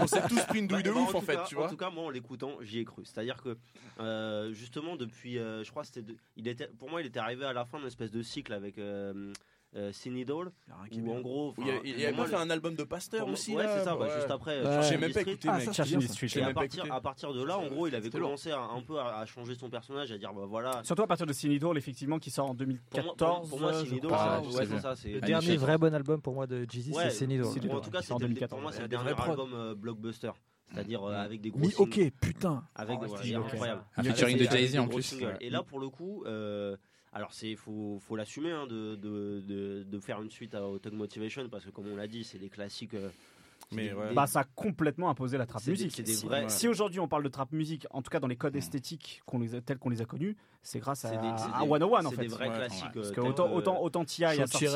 on 0.02 0.08
s'est 0.08 0.22
tous 0.30 0.42
pris 0.46 0.60
une 0.60 0.68
douille 0.68 0.82
de 0.82 0.92
bah, 0.92 1.00
ouf 1.00 1.14
en, 1.14 1.22
fait, 1.22 1.38
tu 1.48 1.56
vois. 1.56 1.68
En 1.68 1.70
tout 1.70 1.78
cas, 1.78 1.92
moi 1.92 2.06
en 2.06 2.10
l'écoutant, 2.10 2.58
j'y 2.62 2.80
ai 2.80 2.86
cru. 2.86 3.06
C'est-à-dire 3.06 3.42
que 3.42 3.56
euh, 4.00 4.52
justement, 4.54 4.96
depuis, 4.96 5.38
euh, 5.38 5.64
je 5.64 5.70
crois, 5.70 5.84
c'était, 5.84 6.16
il 6.36 6.48
était, 6.48 6.68
pour 6.68 6.90
moi, 6.90 7.02
il 7.02 7.08
était 7.08 7.20
arrivé 7.20 7.46
à 7.46 7.54
la 7.54 7.66
fin 7.66 7.78
d'une 7.78 7.88
espèce 7.88 8.12
de 8.12 8.24
cycle 8.24 8.54
avec. 8.54 8.80
Euh, 8.80 9.32
euh, 9.76 9.92
Sinidol 9.92 10.52
où 11.04 11.12
en 11.12 11.20
gros 11.22 11.54
il, 11.84 12.00
y 12.00 12.06
avait 12.06 12.16
pas 12.16 12.26
fait 12.28 12.36
un 12.36 12.50
album 12.50 12.76
de 12.76 12.84
Pasteur 12.84 13.28
aussi 13.28 13.56
ouais 13.56 13.66
c'est 13.68 13.84
ça 13.84 13.96
bah, 13.96 14.08
juste 14.16 14.32
après 14.32 14.62
j'ai 14.84 14.98
même 14.98 15.12
pas 15.12 15.22
écouté 15.22 15.50
ah, 15.52 15.60
et 15.60 16.42
à 16.42 16.54
partir, 16.54 16.94
à 16.94 17.02
partir 17.02 17.34
de 17.34 17.44
là 17.44 17.58
en 17.58 17.68
gros 17.68 17.88
il 17.88 17.96
avait 17.96 18.10
commencé 18.10 18.52
un 18.52 18.82
peu 18.82 19.00
à, 19.00 19.26
changer 19.26 19.56
son 19.56 19.70
personnage 19.70 20.12
à 20.12 20.18
dire 20.18 20.34
bah 20.34 20.46
voilà. 20.48 20.82
Surtout 20.84 21.04
à 21.04 21.08
partir 21.08 21.26
de 21.26 21.34
Sinidol 21.34 21.78
effectivement 21.78 22.20
qui 22.20 22.32
sort 22.32 22.50
en 22.50 22.54
2014 22.54 23.50
pour 23.50 23.60
moi, 23.60 23.74
Sinidol 23.84 24.12
c'est 24.52 24.80
ça 24.80 24.94
le 25.06 25.22
dernier 25.22 25.58
vrai 25.58 25.78
bon 25.78 25.94
album 25.94 26.22
pour 26.22 26.34
moi 26.34 26.48
de 26.48 26.66
Jeezy 26.70 26.94
c'est 26.94 27.10
Sinidol 27.10 27.48
en 27.48 27.80
tout 27.82 27.92
cas 27.92 28.02
pour 28.48 28.62
moi 28.62 28.72
c'est 28.72 28.82
le 28.82 28.88
dernier 28.88 29.12
album 29.12 29.54
euh, 29.54 29.76
blockbuster. 29.76 30.32
C'est-à-dire 30.72 31.04
euh, 31.04 31.14
avec 31.14 31.42
des 31.42 31.52
gros 31.52 31.60
Mi 31.60 31.74
ok 31.78 32.12
putain. 32.20 32.64
Avec 32.74 32.98
incroyable 32.98 33.84
un 33.98 34.04
featuring 34.04 34.38
de 34.38 34.46
Jay-Z 34.46 34.80
en 34.80 34.88
plus. 34.88 35.16
et 35.40 35.50
là 35.50 35.64
pour 35.64 35.80
le 35.80 35.90
coup 35.90 36.24
alors 37.16 37.34
c'est 37.34 37.56
faut 37.56 37.98
faut 38.06 38.18
l'assumer 38.18 38.52
hein, 38.52 38.68
de, 38.68 38.96
de, 38.96 39.84
de, 39.84 40.00
faire 40.00 40.22
une 40.22 40.30
suite 40.30 40.54
à 40.54 40.62
Tug 40.84 40.94
Motivation 40.94 41.48
parce 41.50 41.64
que 41.64 41.70
comme 41.72 41.88
on 41.88 41.96
l'a 41.96 42.08
dit 42.08 42.26
c'est 42.26 42.38
des 42.38 42.50
classiques 42.50 42.94
euh, 43.74 44.14
bah, 44.14 44.28
ça 44.28 44.42
a 44.42 44.44
complètement 44.44 45.10
imposé 45.10 45.38
la 45.38 45.46
trap 45.46 45.66
musique. 45.68 46.02
si, 46.48 46.68
aujourd'hui 46.68 47.00
on 47.00 47.08
parle 47.08 47.24
de 47.24 47.30
trap 47.30 47.52
musique, 47.52 47.88
en 47.92 48.02
tout 48.02 48.10
cas 48.10 48.20
dans 48.20 48.28
les 48.28 48.36
codes 48.36 48.56
esthétiques 48.56 49.22
qu'on 49.26 49.40
les 49.40 49.62
tels 49.62 49.78
qu'on 49.78 49.90
les 49.90 50.02
a 50.02 50.06
connus, 50.06 50.36
c'est 50.62 50.80
grâce 50.80 51.06
à, 51.06 51.10
à 51.10 51.66
101 51.66 52.06
en 52.06 52.10
fait. 52.10 52.16
C'est 52.16 52.22
des 52.22 52.28
vrais 52.28 52.50
classiques. 52.50 52.86
Parce 52.94 53.12
que 53.12 53.22
autant, 53.22 53.52
autant, 53.52 53.82
autant 53.82 54.06
T.I. 54.06 54.26
a 54.26 54.48
sorti. 54.48 54.68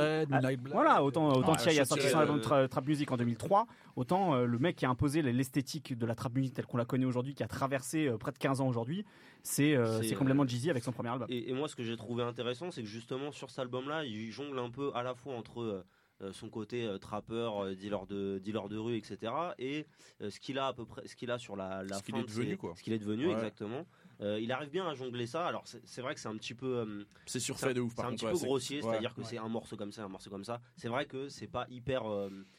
voilà, 0.71 1.03
autant, 1.03 1.29
autant 1.29 1.53
a 1.53 1.85
sorti 1.85 2.09
son 2.09 2.19
album 2.19 2.41
trap 2.41 2.87
musique 2.87 3.11
en 3.11 3.17
2003, 3.17 3.67
autant 3.95 4.35
euh, 4.35 4.45
le 4.45 4.59
mec 4.59 4.75
qui 4.75 4.85
a 4.85 4.89
imposé 4.89 5.21
l'esthétique 5.21 5.97
de 5.97 6.05
la 6.05 6.15
trap 6.15 6.33
musique 6.35 6.53
telle 6.53 6.65
qu'on 6.65 6.77
la 6.77 6.85
connaît 6.85 7.05
aujourd'hui, 7.05 7.33
qui 7.33 7.43
a 7.43 7.47
traversé 7.47 8.07
euh, 8.07 8.17
près 8.17 8.31
de 8.31 8.37
15 8.37 8.61
ans 8.61 8.67
aujourd'hui, 8.67 9.05
c'est 9.43 9.75
euh, 9.75 10.01
complètement 10.17 10.47
Jeezy 10.47 10.69
avec 10.69 10.83
son 10.83 10.91
premier 10.91 11.09
album. 11.09 11.27
Et, 11.29 11.49
et 11.49 11.53
moi, 11.53 11.67
ce 11.67 11.75
que 11.75 11.83
j'ai 11.83 11.97
trouvé 11.97 12.23
intéressant, 12.23 12.71
c'est 12.71 12.81
que 12.81 12.87
justement 12.87 13.31
sur 13.31 13.49
cet 13.49 13.59
album-là, 13.59 14.05
il 14.05 14.31
jongle 14.31 14.59
un 14.59 14.69
peu 14.69 14.91
à 14.95 15.03
la 15.03 15.15
fois 15.15 15.35
entre 15.35 15.61
euh, 15.61 15.85
son 16.31 16.49
côté 16.49 16.85
euh, 16.85 16.97
trappeur, 16.97 17.63
euh, 17.63 17.75
dealer 17.75 18.05
de 18.05 18.39
dealer 18.39 18.67
de 18.69 18.77
rue, 18.77 18.95
etc. 18.95 19.31
Et 19.57 19.85
ce 20.19 20.39
qu'il 20.39 20.59
a 20.59 20.67
à 20.67 20.73
peu 20.73 20.85
près, 20.85 21.07
ce 21.07 21.15
qu'il 21.15 21.31
a 21.31 21.39
sur 21.39 21.55
la, 21.55 21.83
la 21.83 21.97
ce 21.97 22.03
qu'il 22.03 22.15
est 22.17 22.23
devenu, 22.23 22.57
quoi. 22.57 22.73
Ce 22.75 22.83
qu'il 22.83 22.93
est 22.93 22.99
devenu, 22.99 23.31
exactement. 23.31 23.85
il 24.21 24.51
arrive 24.51 24.69
bien 24.69 24.87
à 24.87 24.93
jongler 24.93 25.27
ça. 25.27 25.47
Alors 25.47 25.63
c'est 25.65 26.01
vrai 26.01 26.13
que 26.13 26.19
c'est 26.19 26.27
un 26.27 26.37
petit 26.37 26.53
peu. 26.53 27.05
c'est 27.25 27.39
surfait 27.39 27.73
de 27.73 27.81
ouf. 27.81 27.93
C'est 27.95 28.03
un 28.03 28.11
petit 28.11 28.25
peu 28.25 28.33
grossier, 28.33 28.81
c'est-à-dire 28.81 29.13
que 29.13 29.23
c'est 29.23 29.37
un 29.37 29.49
morceau 29.49 29.77
comme 29.77 29.91
ça, 29.91 30.03
un 30.03 30.09
morceau 30.09 30.29
comme 30.29 30.45
ça. 30.45 30.61
C'est 30.75 30.89
vrai 30.89 31.05
que 31.05 31.29
c'est 31.29 31.47
pas 31.47 31.65
hyper. 31.69 32.03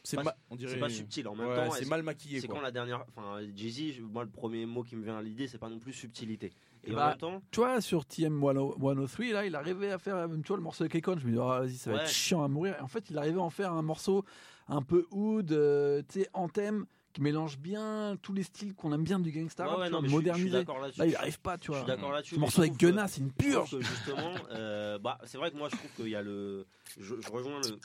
c'est 0.02 0.22
pas, 0.22 0.36
on 0.50 0.56
dirait. 0.56 0.78
pas 0.78 0.88
subtil 0.88 1.28
en 1.28 1.34
même 1.34 1.54
temps. 1.54 1.70
C'est 1.72 1.88
mal 1.88 2.02
maquillé. 2.02 2.40
C'est 2.40 2.48
quand 2.48 2.60
la 2.60 2.72
dernière. 2.72 3.04
Enfin, 3.08 3.40
Jay-Z, 3.54 4.00
moi 4.00 4.24
le 4.24 4.30
premier 4.30 4.66
mot 4.66 4.82
qui 4.82 4.96
me 4.96 5.04
vient 5.04 5.18
à 5.18 5.22
l'idée, 5.22 5.48
c'est 5.48 5.58
pas 5.58 5.68
non 5.68 5.78
plus 5.78 5.92
subtilité. 5.92 6.52
Et, 6.84 6.92
en 6.92 6.96
bah, 6.96 7.08
même 7.08 7.18
temps. 7.18 7.42
Tu 7.50 7.60
vois, 7.60 7.80
sur 7.80 8.06
TM 8.06 8.40
103, 8.40 9.24
là, 9.32 9.46
il 9.46 9.54
arrivait 9.54 9.92
à 9.92 9.98
faire 9.98 10.26
tu 10.28 10.48
vois, 10.48 10.56
le 10.56 10.62
morceau 10.62 10.84
de 10.84 10.88
Kekon. 10.88 11.18
Je 11.18 11.26
me 11.26 11.32
dis, 11.32 11.38
oh, 11.38 11.46
vas-y, 11.46 11.76
ça 11.76 11.92
va 11.92 12.02
être 12.02 12.10
chiant 12.10 12.42
à 12.42 12.48
mourir. 12.48 12.76
Et 12.78 12.82
en 12.82 12.88
fait, 12.88 13.10
il 13.10 13.18
arrivait 13.18 13.38
à 13.38 13.42
en 13.42 13.50
faire 13.50 13.72
un 13.72 13.82
morceau 13.82 14.24
un 14.68 14.82
peu 14.82 15.06
oud, 15.10 15.52
euh, 15.52 16.02
tu 16.08 16.20
sais, 16.20 16.28
en 16.32 16.48
thème 16.48 16.86
qui 17.12 17.22
mélange 17.22 17.58
bien 17.58 18.16
tous 18.22 18.32
les 18.32 18.44
styles 18.44 18.72
qu'on 18.74 18.92
aime 18.92 19.02
bien 19.02 19.18
du 19.18 19.32
gangsta 19.32 19.78
ouais, 19.78 19.90
modernisé. 19.90 20.64
là, 20.96 21.06
il 21.06 21.16
arrive 21.16 21.40
pas, 21.40 21.58
tu 21.58 21.72
vois. 21.72 21.84
Ce 22.22 22.36
morceau 22.36 22.60
avec 22.62 22.76
Gunna, 22.76 23.08
c'est 23.08 23.20
une 23.20 23.32
pure. 23.32 23.66
justement, 23.66 24.34
euh, 24.50 24.98
bah, 24.98 25.18
c'est 25.24 25.38
vrai 25.38 25.50
que 25.50 25.56
moi, 25.56 25.68
je 25.68 25.76
trouve 25.76 25.90
qu'il 25.96 26.08
y 26.08 26.14
a 26.14 26.22
le. 26.22 26.66
Je, 26.98 27.14
rejoins 27.30 27.60
le 27.60 27.78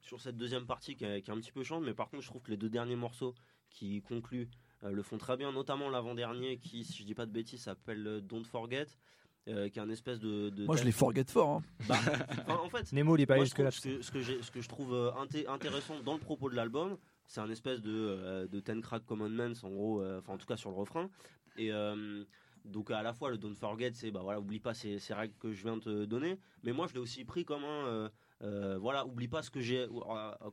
sur 0.00 0.20
cette 0.20 0.36
deuxième 0.36 0.66
partie 0.66 0.96
qui 0.96 1.04
est, 1.04 1.22
qui 1.22 1.30
est, 1.30 1.34
un 1.34 1.38
petit 1.38 1.52
peu 1.52 1.62
chante, 1.62 1.84
mais 1.84 1.94
par 1.94 2.10
contre, 2.10 2.22
je 2.22 2.28
trouve 2.28 2.42
que 2.42 2.50
les 2.50 2.56
deux 2.56 2.68
derniers 2.68 2.96
morceaux 2.96 3.34
qui 3.70 4.02
concluent 4.02 4.48
le 4.90 5.02
font 5.02 5.18
très 5.18 5.36
bien, 5.36 5.52
notamment 5.52 5.88
l'avant-dernier 5.88 6.58
qui, 6.58 6.84
si 6.84 6.98
je 6.98 7.04
dis 7.04 7.14
pas 7.14 7.26
de 7.26 7.32
bêtises, 7.32 7.62
s'appelle 7.62 8.06
euh, 8.06 8.20
Don't 8.20 8.44
Forget. 8.44 8.86
euh, 9.48 9.68
qui 9.68 9.78
est 9.78 9.82
un 9.82 9.90
espèce 9.90 10.20
de. 10.20 10.52
Moi, 10.64 10.76
je 10.76 10.84
les 10.84 10.92
forget 10.92 11.24
fort. 11.24 11.50
Hein. 11.50 11.62
Bah, 11.88 11.98
en 12.62 12.68
fait, 12.68 12.92
Nemo, 12.92 13.16
il 13.16 13.22
est 13.22 13.26
pas 13.26 13.38
jusque 13.40 13.58
là. 13.58 13.70
Ce 13.70 13.80
que, 13.80 14.02
ce, 14.02 14.10
que 14.10 14.22
ce 14.22 14.50
que 14.50 14.60
je 14.60 14.68
trouve 14.68 14.94
euh, 14.94 15.10
intéressant 15.48 16.00
dans 16.00 16.14
le 16.14 16.20
propos 16.20 16.48
de 16.48 16.54
l'album, 16.54 16.96
c'est 17.26 17.40
un 17.40 17.50
espèce 17.50 17.80
de, 17.80 17.90
euh, 17.92 18.46
de 18.46 18.60
Ten 18.60 18.80
Crack 18.80 19.04
Commandments, 19.04 19.54
en 19.64 19.70
gros, 19.70 20.04
enfin, 20.18 20.34
en 20.34 20.38
tout 20.38 20.46
cas 20.46 20.56
sur 20.56 20.70
le 20.70 20.76
refrain. 20.76 21.10
Et. 21.56 21.70
donc 22.64 22.92
à 22.92 23.02
la 23.02 23.12
fois 23.12 23.28
le 23.30 23.38
don't 23.38 23.56
forget, 23.56 23.90
c'est 23.92 24.12
bah 24.12 24.20
voilà, 24.22 24.38
oublie 24.38 24.60
pas 24.60 24.72
ces, 24.72 25.00
ces, 25.00 25.12
règles 25.12 25.34
que 25.40 25.52
je 25.52 25.64
viens 25.64 25.76
de 25.76 25.82
te 25.82 26.04
donner. 26.04 26.38
Mais 26.62 26.72
moi 26.72 26.86
je 26.86 26.94
l'ai 26.94 27.00
aussi 27.00 27.24
pris 27.24 27.44
comme 27.44 27.64
un 27.64 28.08
voilà, 28.42 29.06
oublie 29.06 29.28
pas 29.28 29.42
ce 29.42 29.50
que 29.50 29.60
j'ai 29.60 29.86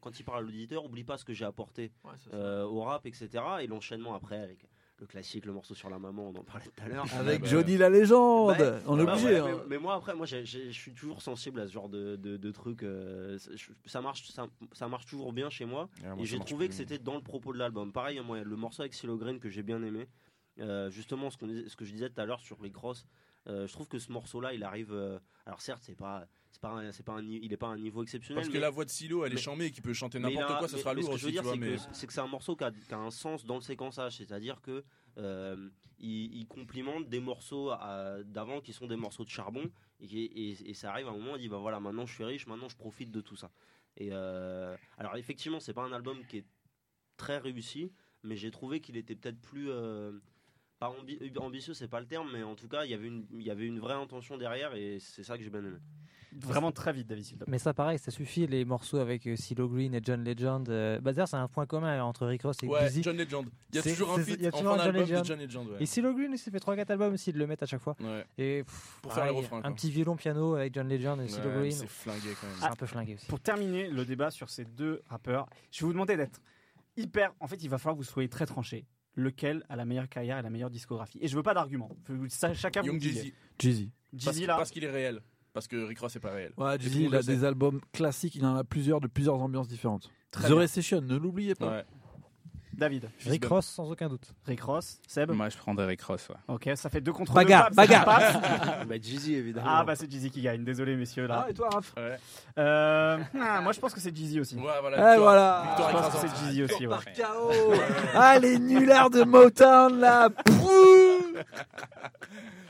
quand 0.01 0.19
il 0.19 0.23
parle 0.23 0.39
à 0.39 0.41
l'auditeur, 0.41 0.85
oublie 0.85 1.03
pas 1.03 1.17
ce 1.17 1.25
que 1.25 1.33
j'ai 1.33 1.45
apporté 1.45 1.91
au 2.33 2.81
rap, 2.81 3.05
etc. 3.05 3.29
Et 3.61 3.67
l'enchaînement 3.67 4.15
après 4.15 4.39
avec 4.39 4.65
le 4.99 5.07
classique, 5.07 5.45
le 5.45 5.53
morceau 5.53 5.73
sur 5.73 5.89
la 5.89 5.99
maman, 5.99 6.29
on 6.29 6.39
en 6.39 6.43
parlait 6.43 6.65
tout 6.65 6.83
à 6.83 6.87
l'heure. 6.87 7.05
Avec 7.13 7.45
Johnny 7.45 7.77
la 7.77 7.89
légende, 7.89 8.55
on 8.85 8.99
est 8.99 9.05
bah 9.05 9.13
obligé. 9.13 9.37
Hein. 9.37 9.63
mais, 9.67 9.77
moi 9.77 9.95
après, 9.95 10.15
moi 10.15 10.25
je 10.25 10.43
suis 10.71 10.93
toujours 10.93 11.21
sensible 11.21 11.59
à 11.59 11.67
ce 11.67 11.73
genre 11.73 11.89
de, 11.89 12.15
de, 12.15 12.51
trucs. 12.51 12.83
Euh, 12.83 13.37
ça 13.85 14.01
marche, 14.01 14.29
ça, 14.73 14.87
marche 14.87 15.05
toujours 15.05 15.33
bien 15.33 15.49
chez 15.49 15.65
moi. 15.65 15.89
et 16.17 16.25
j'ai 16.25 16.39
trouvé 16.39 16.67
que 16.67 16.73
c'était 16.73 16.99
dans 16.99 17.15
le 17.15 17.21
propos 17.21 17.53
de 17.53 17.59
l'album. 17.59 17.91
Pareil, 17.91 18.19
moi, 18.21 18.41
le 18.41 18.55
morceau 18.55 18.81
avec 18.81 18.93
Silo 18.93 19.17
Green 19.17 19.39
que 19.39 19.49
j'ai 19.49 19.63
bien 19.63 19.81
aimé. 19.83 20.07
Euh, 20.59 20.89
justement, 20.89 21.29
ce, 21.29 21.37
ce 21.67 21.75
que 21.75 21.85
je 21.85 21.91
disais 21.91 22.09
tout 22.09 22.19
à 22.19 22.25
l'heure 22.25 22.41
sur 22.41 22.61
les 22.61 22.71
crosses, 22.71 23.05
euh, 23.47 23.65
je 23.65 23.71
trouve 23.71 23.87
que 23.87 23.99
ce 23.99 24.11
morceau-là, 24.11 24.53
il 24.53 24.63
arrive. 24.63 24.93
alors 25.45 25.61
certes, 25.61 25.83
c'est 25.85 25.95
pas 25.95 26.27
c'est 26.51 26.61
pas, 26.61 26.91
c'est 26.91 27.05
pas 27.05 27.13
un, 27.13 27.23
il 27.23 27.51
est 27.53 27.57
pas 27.57 27.67
un 27.67 27.77
niveau 27.77 28.03
exceptionnel. 28.03 28.43
Parce 28.43 28.53
que 28.53 28.59
la 28.59 28.69
voix 28.69 28.85
de 28.85 28.89
Silo, 28.89 29.25
elle 29.25 29.33
est 29.33 29.37
chambée 29.37 29.65
et 29.65 29.71
qui 29.71 29.81
peut 29.81 29.93
chanter 29.93 30.19
n'importe 30.19 30.57
quoi, 30.57 30.67
ça 30.67 30.77
sera 30.77 30.93
lourd. 30.93 31.05
Ce 31.05 31.11
que 31.11 31.17
je 31.17 31.25
veux 31.25 31.31
dire, 31.31 31.43
c'est 31.93 32.07
que 32.07 32.13
c'est 32.13 32.21
un 32.21 32.27
morceau 32.27 32.55
qui 32.55 32.63
a, 32.63 32.71
qui 32.71 32.93
a, 32.93 32.97
un 32.97 33.11
sens 33.11 33.45
dans 33.45 33.55
le 33.55 33.61
séquençage, 33.61 34.17
c'est-à-dire 34.17 34.61
que 34.61 34.83
euh, 35.17 35.69
il, 35.99 36.45
complimente 36.47 37.09
des 37.09 37.19
morceaux 37.19 37.71
d'avant 38.25 38.61
qui 38.61 38.73
sont 38.73 38.87
des 38.87 38.95
morceaux 38.95 39.25
de 39.25 39.29
charbon 39.29 39.69
et, 40.01 40.51
et, 40.69 40.73
ça 40.73 40.91
arrive 40.91 41.07
à 41.07 41.11
un 41.11 41.17
moment, 41.17 41.35
il 41.35 41.41
dit 41.41 41.49
bah 41.49 41.57
voilà, 41.57 41.79
maintenant 41.79 42.05
je 42.05 42.13
suis 42.13 42.23
riche, 42.23 42.47
maintenant 42.47 42.69
je 42.69 42.77
profite 42.77 43.11
de 43.11 43.21
tout 43.21 43.35
ça. 43.35 43.51
Et 43.97 44.09
euh, 44.11 44.75
alors 44.97 45.17
effectivement, 45.17 45.59
c'est 45.59 45.73
pas 45.73 45.83
un 45.83 45.91
album 45.91 46.25
qui 46.25 46.37
est 46.37 46.45
très 47.17 47.37
réussi, 47.37 47.91
mais 48.23 48.37
j'ai 48.37 48.51
trouvé 48.51 48.79
qu'il 48.79 48.95
était 48.95 49.15
peut-être 49.15 49.41
plus 49.41 49.69
euh, 49.69 50.19
pas 50.79 50.95
ambitieux, 51.37 51.73
c'est 51.73 51.89
pas 51.89 51.99
le 51.99 52.07
terme, 52.07 52.29
mais 52.31 52.43
en 52.43 52.55
tout 52.55 52.69
cas, 52.69 52.85
il 52.85 52.91
y 52.91 52.93
avait 52.93 53.07
une, 53.07 53.27
il 53.33 53.41
y 53.41 53.51
avait 53.51 53.65
une 53.65 53.79
vraie 53.79 53.95
intention 53.95 54.37
derrière 54.37 54.73
et 54.73 54.99
c'est 54.99 55.23
ça 55.23 55.37
que 55.37 55.43
j'ai 55.43 55.49
bien 55.49 55.65
aimé. 55.65 55.79
Vraiment 56.37 56.71
très 56.71 56.93
vite, 56.93 57.07
David 57.07 57.43
Mais 57.47 57.59
ça, 57.59 57.73
pareil, 57.73 57.97
ça 57.97 58.11
suffit. 58.11 58.47
Les 58.47 58.65
morceaux 58.65 58.97
avec 58.97 59.27
euh, 59.27 59.35
CeeLo 59.35 59.67
Green 59.67 59.93
et 59.93 60.01
John 60.03 60.23
Legend. 60.23 60.67
Euh, 60.69 60.99
bah, 60.99 61.13
c'est 61.13 61.35
un 61.35 61.47
point 61.47 61.65
commun 61.65 62.01
entre 62.03 62.27
Rick 62.27 62.43
Ross 62.43 62.57
et 62.63 62.67
ouais, 62.67 62.89
John 63.01 63.17
Legend. 63.17 63.47
Il 63.71 63.75
y 63.75 63.79
a 63.79 63.81
toujours 63.81 64.11
un 64.11 64.23
feat 64.23 64.45
en 64.53 64.57
fin 64.57 64.77
d'album 64.77 65.05
de 65.05 65.23
John 65.23 65.39
Legend. 65.39 65.67
Et 65.79 65.85
CeeLo 65.85 66.13
Green, 66.13 66.31
il 66.31 66.37
s'est 66.37 66.51
fait 66.51 66.59
3-4 66.59 66.91
albums 66.91 67.13
aussi, 67.13 67.33
de 67.33 67.39
le 67.39 67.47
mettre 67.47 67.63
à 67.63 67.65
chaque 67.65 67.81
fois. 67.81 67.95
Et 68.37 68.63
pour 69.01 69.13
faire 69.13 69.25
les 69.25 69.31
refrains. 69.31 69.61
Un 69.63 69.71
petit 69.71 69.89
violon 69.89 70.15
piano 70.15 70.55
avec 70.55 70.73
John 70.73 70.87
Legend 70.87 71.21
et 71.21 71.27
CeeLo 71.27 71.51
Green. 71.51 71.71
C'est 71.71 71.87
flingué 71.87 72.29
quand 72.39 72.47
même. 72.47 72.55
C'est 72.59 72.65
un 72.65 72.75
peu 72.75 72.85
flingué 72.85 73.15
aussi. 73.15 73.27
Pour 73.27 73.39
terminer 73.39 73.89
le 73.89 74.05
débat 74.05 74.31
sur 74.31 74.49
ces 74.49 74.65
deux 74.65 75.01
rappeurs, 75.07 75.47
je 75.71 75.79
vais 75.81 75.85
vous 75.87 75.93
demander 75.93 76.15
d'être 76.17 76.41
hyper. 76.97 77.33
En 77.39 77.47
fait, 77.47 77.61
il 77.63 77.69
va 77.69 77.77
falloir 77.77 77.95
que 77.95 78.03
vous 78.03 78.09
soyez 78.09 78.29
très 78.29 78.45
tranchés 78.45 78.85
lequel 79.15 79.63
a 79.69 79.75
la 79.75 79.85
meilleure 79.85 80.09
carrière 80.09 80.37
et 80.37 80.41
la 80.41 80.49
meilleure 80.49 80.69
discographie? 80.69 81.19
Et 81.21 81.27
je 81.27 81.35
veux 81.35 81.43
pas 81.43 81.53
d'argument. 81.53 81.89
Chacun 82.53 82.83
Young 82.83 82.95
vous 82.95 83.01
Jeezy. 83.01 83.33
Jeezy. 83.59 83.91
Jeezy 84.13 84.45
là. 84.45 84.57
Parce 84.57 84.71
qu'il 84.71 84.83
est 84.83 84.91
réel. 84.91 85.21
Parce 85.53 85.67
que 85.67 85.83
Rick 85.83 85.99
Ross 85.99 86.13
n'est 86.15 86.21
pas 86.21 86.31
réel. 86.31 86.53
Ouais, 86.57 86.75
il 86.77 87.15
a 87.15 87.21
des 87.21 87.43
albums 87.43 87.81
classiques, 87.91 88.35
il 88.35 88.45
en 88.45 88.55
a 88.55 88.63
plusieurs 88.63 89.01
de 89.01 89.07
plusieurs 89.07 89.41
ambiances 89.41 89.67
différentes. 89.67 90.09
The 90.31 90.51
Recession, 90.51 91.01
ne 91.01 91.17
l'oubliez 91.17 91.55
pas. 91.55 91.83
David. 92.79 93.09
Rick 93.25 93.45
Ross, 93.45 93.65
sans 93.65 93.91
aucun 93.91 94.07
doute. 94.07 94.33
Rick 94.45 94.61
Ross, 94.61 94.99
Seb 95.05 95.31
Moi, 95.31 95.49
je 95.49 95.57
prendrais 95.57 95.85
Rick 95.85 96.01
Ross, 96.01 96.29
ouais. 96.29 96.35
Ok, 96.47 96.69
ça 96.75 96.89
fait 96.89 97.01
deux 97.01 97.11
contre 97.11 97.33
bagarre, 97.33 97.69
deux. 97.69 97.75
Bagarre, 97.75 98.05
bah, 98.87 98.95
Jeezy, 98.95 99.35
évidemment. 99.35 99.67
Ah, 99.69 99.83
bah, 99.83 99.95
c'est 99.95 100.09
Jeezy 100.09 100.31
qui 100.31 100.41
gagne. 100.41 100.63
Désolé, 100.63 100.95
messieurs. 100.95 101.27
Là. 101.27 101.43
Ah, 101.45 101.49
et 101.49 101.53
toi, 101.53 101.69
Raph 101.73 101.93
ouais. 101.97 102.15
euh, 102.57 103.17
ah, 103.39 103.61
Moi, 103.61 103.73
je 103.73 103.79
pense 103.81 103.93
que 103.93 103.99
c'est 103.99 104.15
Jeezy 104.15 104.39
aussi. 104.39 104.55
Ouais, 104.55 104.79
voilà. 104.79 105.15
Eh, 105.15 105.19
voilà. 105.19 105.75
je 105.77 105.91
pense 105.91 106.09
que 106.09 106.27
c'est 106.27 106.45
Jeezy 106.45 106.63
aussi. 106.63 106.87
Ouais. 106.87 106.95
ah, 108.15 108.39
les 108.39 108.57
nullards 108.57 109.09
de 109.09 109.23
Motown, 109.23 109.99
là. 109.99 110.29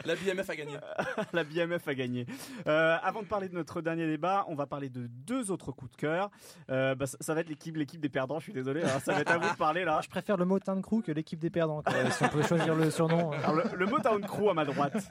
La 0.06 0.16
BMF 0.16 0.50
a 0.50 0.56
gagné. 0.56 0.78
la 1.34 1.43
BMF 1.43 1.88
a 1.88 1.93
gagné. 1.93 2.26
Euh, 2.68 2.97
avant 3.02 3.22
de 3.22 3.28
parler 3.28 3.50
de 3.50 3.56
notre 3.56 3.82
dernier 3.82 4.08
débat, 4.08 4.45
on 4.47 4.56
va 4.56 4.66
parler 4.66 4.89
de 4.89 5.08
deux 5.08 5.52
autres 5.52 5.72
coups 5.72 5.91
de 5.91 5.97
cœur. 5.97 6.30
Euh, 6.70 6.95
bah, 6.95 7.06
ça, 7.08 7.34
va 7.34 7.41
être 7.41 7.50
l'équipe, 7.50 7.76
l'équipe 7.76 8.02
des 8.02 8.10
perdants. 8.10 8.39
Je 8.39 8.45
suis 8.45 8.54
désolé, 8.54 8.84
hein, 8.84 9.00
ça 9.00 9.14
va 9.14 9.22
être 9.22 9.32
à 9.32 9.38
vous 9.38 9.50
de 9.50 9.58
parler 9.58 9.84
là. 9.84 10.00
Je 10.04 10.10
préfère 10.10 10.38
le 10.38 10.45
Motown 10.45 10.82
Crew 10.82 11.02
que 11.04 11.12
l'équipe 11.12 11.39
des 11.39 11.50
perdants. 11.50 11.84
si 12.12 12.24
on 12.24 12.30
pouvait 12.30 12.47
choisir 12.47 12.76
le 12.76 12.89
surnom. 12.91 13.32
Euh. 13.34 13.64
le, 13.76 13.86
Motown 13.86 14.22
Crew 14.22 14.50
à 14.50 14.54
ma 14.54 14.66
droite. 14.66 14.93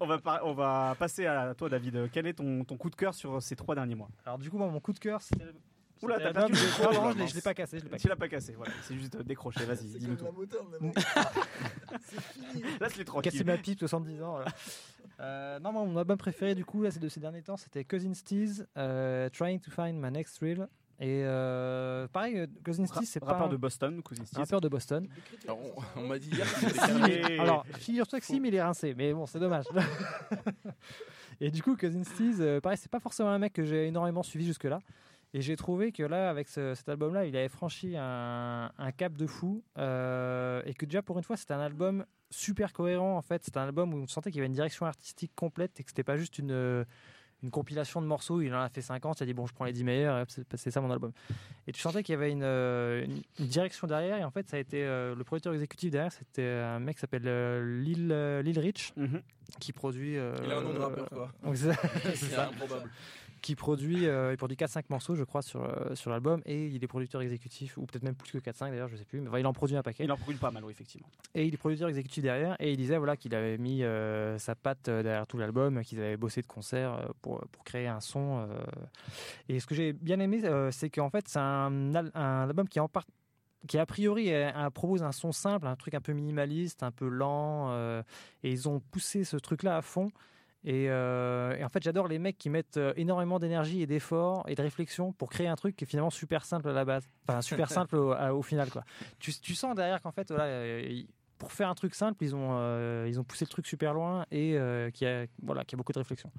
on 0.00 0.06
va 0.06 0.18
on 0.44 0.52
va 0.52 0.96
passer 0.98 1.26
à 1.26 1.54
toi, 1.54 1.68
David. 1.68 2.10
Quel 2.12 2.26
est 2.26 2.34
ton, 2.34 2.64
ton 2.64 2.76
coup 2.76 2.90
de 2.90 2.96
cœur 2.96 3.14
sur 3.14 3.42
ces 3.42 3.56
trois 3.56 3.74
derniers 3.74 3.94
mois? 3.94 4.08
Alors 4.26 4.38
du 4.38 4.50
coup, 4.50 4.58
moi, 4.58 4.68
mon 4.68 4.80
coup 4.80 4.92
de 4.92 4.98
cœur, 4.98 5.22
c'est 5.22 5.36
Oula, 6.02 6.18
t'as 6.18 6.32
pas 6.32 6.46
je, 6.48 6.54
je 6.54 7.34
l'ai 7.34 7.40
pas 7.40 7.54
cassé. 7.54 7.78
Je 7.78 7.84
l'ai 7.84 7.90
pas 7.90 7.98
tu 7.98 8.08
l'as 8.08 8.16
pas 8.16 8.28
cassé, 8.28 8.54
voilà. 8.56 8.72
C'est 8.82 8.96
juste 8.96 9.16
décroché, 9.18 9.64
vas-y, 9.64 9.98
dis-nous 9.98 10.16
tout. 10.16 10.26
c'est 12.02 12.20
fini. 12.20 12.62
Là, 12.80 12.88
c'est 12.88 13.04
tranquille. 13.04 13.32
Casser 13.32 13.44
ma 13.44 13.56
pipe, 13.56 13.78
70 13.78 14.22
ans. 14.22 14.38
Euh, 15.22 15.58
non, 15.58 15.70
mon 15.72 15.98
album 15.98 16.16
préféré, 16.16 16.54
du 16.54 16.64
coup, 16.64 16.82
là, 16.82 16.90
c'est 16.90 16.98
de 16.98 17.08
ces 17.10 17.20
derniers 17.20 17.42
temps, 17.42 17.58
c'était 17.58 17.84
Cousin 17.84 18.14
Steez, 18.14 18.64
euh, 18.78 19.28
Trying 19.28 19.60
to 19.60 19.70
Find 19.70 20.00
My 20.00 20.10
Next 20.10 20.38
Thrill. 20.38 20.66
Et 20.98 21.22
euh, 21.24 22.06
pareil, 22.08 22.38
euh, 22.38 22.46
Cousin 22.64 22.86
Steez, 22.86 23.06
c'est 23.06 23.20
pas. 23.20 23.32
Rappeur 23.32 23.48
de 23.48 23.56
Boston, 23.56 24.02
Cousin 24.02 24.24
Steez. 24.26 24.38
Rappeur 24.38 24.60
de 24.60 24.68
Boston. 24.68 25.08
Alors, 25.44 25.58
on, 25.96 26.06
m'a 26.06 26.18
dit 26.18 26.30
hier 26.30 26.46
qu'il 26.58 27.40
Alors, 27.40 27.66
figure-toi 27.78 28.20
que 28.20 28.26
si, 28.26 28.38
mais 28.38 28.48
il 28.48 28.54
est 28.54 28.62
rincé. 28.62 28.94
Mais 28.94 29.12
bon, 29.14 29.26
c'est 29.26 29.38
dommage. 29.38 29.64
Et 31.40 31.50
du 31.50 31.62
coup, 31.62 31.74
Cousin 31.74 32.04
Steez, 32.04 32.34
euh, 32.40 32.60
pareil, 32.60 32.76
c'est 32.76 32.90
pas 32.90 33.00
forcément 33.00 33.30
un 33.30 33.38
mec 33.38 33.54
que 33.54 33.64
j'ai 33.64 33.86
énormément 33.86 34.22
suivi 34.22 34.44
jusque-là. 34.44 34.80
Et 35.32 35.40
j'ai 35.42 35.56
trouvé 35.56 35.92
que 35.92 36.02
là, 36.02 36.28
avec 36.28 36.48
cet 36.48 36.88
album-là, 36.88 37.24
il 37.24 37.36
avait 37.36 37.48
franchi 37.48 37.94
un, 37.96 38.70
cap 38.96 39.12
de 39.14 39.26
fou. 39.26 39.62
Euh, 39.78 40.62
et 40.66 40.74
que 40.74 40.84
déjà, 40.84 41.02
pour 41.02 41.18
une 41.18 41.24
fois, 41.24 41.36
c'était 41.36 41.54
un 41.54 41.60
album 41.60 42.04
super 42.30 42.72
cohérent. 42.72 43.16
En 43.16 43.22
fait, 43.22 43.44
c'était 43.44 43.58
un 43.58 43.64
album 43.64 43.94
où 43.94 43.98
on 43.98 44.06
sentait 44.08 44.30
qu'il 44.30 44.38
y 44.38 44.40
avait 44.40 44.48
une 44.48 44.54
direction 44.54 44.86
artistique 44.86 45.32
complète 45.36 45.78
et 45.78 45.84
que 45.84 45.90
c'était 45.90 46.02
pas 46.02 46.16
juste 46.16 46.38
une, 46.38 46.84
une 47.44 47.50
compilation 47.52 48.02
de 48.02 48.08
morceaux. 48.08 48.40
Il 48.40 48.52
en 48.52 48.60
a 48.60 48.68
fait 48.68 48.82
50. 48.82 49.20
Il 49.20 49.22
a 49.22 49.26
dit, 49.26 49.32
bon, 49.32 49.46
je 49.46 49.54
prends 49.54 49.66
les 49.66 49.72
10 49.72 49.84
meilleurs. 49.84 50.26
C'est 50.28 50.70
ça 50.72 50.80
mon 50.80 50.90
album. 50.90 51.12
Et 51.68 51.72
tu 51.72 51.80
sentais 51.80 52.02
qu'il 52.02 52.14
y 52.14 52.16
avait 52.16 52.32
une, 52.32 52.42
une, 52.42 53.46
direction 53.46 53.86
derrière. 53.86 54.18
Et 54.18 54.24
en 54.24 54.32
fait, 54.32 54.48
ça 54.48 54.56
a 54.56 54.60
été 54.60 54.82
euh, 54.82 55.14
le 55.14 55.22
producteur 55.22 55.52
exécutif 55.52 55.92
derrière. 55.92 56.12
C'était 56.12 56.42
un 56.42 56.80
mec 56.80 56.96
qui 56.96 57.02
s'appelle 57.02 57.28
euh, 57.28 57.80
Lil, 57.80 58.08
Lil 58.42 58.58
Rich. 58.58 58.94
Mhm. 58.96 59.22
Qui 59.60 59.72
produit. 59.72 60.14
il 60.14 60.18
a 60.18 60.58
un 60.58 60.62
nom 60.62 60.72
de 60.72 60.78
rappeur, 60.78 61.08
quoi. 61.08 61.32
c'est 61.54 62.34
improbable 62.36 62.90
qui 63.40 63.56
produit, 63.56 64.06
euh, 64.06 64.32
il 64.32 64.36
produit 64.36 64.56
4-5 64.56 64.84
morceaux, 64.90 65.14
je 65.14 65.24
crois, 65.24 65.42
sur, 65.42 65.62
euh, 65.62 65.94
sur 65.94 66.10
l'album, 66.10 66.42
et 66.46 66.66
il 66.66 66.82
est 66.82 66.86
producteur 66.86 67.22
exécutif, 67.22 67.76
ou 67.76 67.86
peut-être 67.86 68.02
même 68.02 68.14
plus 68.14 68.32
que 68.32 68.38
4-5 68.38 68.70
d'ailleurs, 68.70 68.88
je 68.88 68.96
sais 68.96 69.04
plus, 69.04 69.20
mais 69.20 69.40
il 69.40 69.46
en 69.46 69.52
produit 69.52 69.76
un 69.76 69.82
paquet. 69.82 70.04
Il 70.04 70.12
en 70.12 70.16
produit 70.16 70.38
pas 70.38 70.50
mal, 70.50 70.64
oui, 70.64 70.72
effectivement. 70.72 71.08
Et 71.34 71.46
il 71.46 71.54
est 71.54 71.56
producteur 71.56 71.88
exécutif 71.88 72.22
derrière, 72.22 72.56
et 72.60 72.72
il 72.72 72.76
disait 72.76 72.98
voilà, 72.98 73.16
qu'il 73.16 73.34
avait 73.34 73.58
mis 73.58 73.82
euh, 73.82 74.38
sa 74.38 74.54
patte 74.54 74.90
derrière 74.90 75.26
tout 75.26 75.38
l'album, 75.38 75.82
qu'ils 75.82 75.98
avaient 75.98 76.16
bossé 76.16 76.42
de 76.42 76.46
concert 76.46 77.12
pour, 77.22 77.40
pour 77.50 77.64
créer 77.64 77.86
un 77.86 78.00
son. 78.00 78.48
Et 79.48 79.60
ce 79.60 79.66
que 79.66 79.74
j'ai 79.74 79.92
bien 79.92 80.20
aimé, 80.20 80.42
c'est 80.70 80.90
qu'en 80.90 81.10
fait, 81.10 81.28
c'est 81.28 81.38
un, 81.38 81.94
un, 81.94 82.48
album 82.48 82.68
qui 82.68 82.80
en 82.80 82.88
part 82.88 83.06
qui 83.66 83.76
a 83.76 83.84
priori 83.84 84.32
propose 84.72 85.02
un 85.02 85.12
son 85.12 85.32
simple, 85.32 85.66
un 85.66 85.76
truc 85.76 85.94
un 85.94 86.00
peu 86.00 86.12
minimaliste, 86.12 86.82
un 86.82 86.90
peu 86.90 87.08
lent, 87.08 87.74
et 88.42 88.50
ils 88.50 88.68
ont 88.68 88.80
poussé 88.80 89.24
ce 89.24 89.36
truc-là 89.36 89.76
à 89.76 89.82
fond. 89.82 90.10
Euh, 90.66 91.56
et, 91.56 91.64
en 91.64 91.68
fait, 91.68 91.82
j'adore 91.82 92.08
les 92.08 92.18
mecs 92.18 92.38
qui 92.38 92.50
mettent 92.50 92.76
euh, 92.76 92.92
énormément 92.96 93.38
d'énergie 93.38 93.82
et 93.82 93.86
d'efforts 93.86 94.44
et 94.46 94.54
de 94.54 94.62
réflexion 94.62 95.12
pour 95.12 95.30
créer 95.30 95.48
un 95.48 95.56
truc 95.56 95.76
qui 95.76 95.84
est 95.84 95.86
finalement 95.86 96.10
super 96.10 96.44
simple 96.44 96.68
à 96.68 96.72
la 96.72 96.84
base. 96.84 97.08
Enfin, 97.26 97.40
super 97.42 97.70
simple 97.70 97.96
au, 97.96 98.42
final, 98.42 98.70
quoi. 98.70 98.84
Tu, 99.18 99.32
tu 99.32 99.54
sens 99.54 99.74
derrière 99.74 100.00
qu'en 100.02 100.12
fait, 100.12 100.28
voilà, 100.28 100.44
euh, 100.44 101.02
pour 101.38 101.52
faire 101.52 101.68
un 101.68 101.74
truc 101.74 101.94
simple, 101.94 102.22
ils 102.22 102.34
ont, 102.34 103.06
ils 103.06 103.18
ont 103.18 103.24
poussé 103.24 103.44
le 103.46 103.50
truc 103.50 103.66
super 103.66 103.94
loin 103.94 104.26
et 104.30 104.58
qui 104.92 105.06
a, 105.06 105.26
voilà, 105.42 105.64
qui 105.64 105.74
a 105.74 105.78
beaucoup 105.78 105.92
de 105.92 105.98
réflexion. 105.98 106.30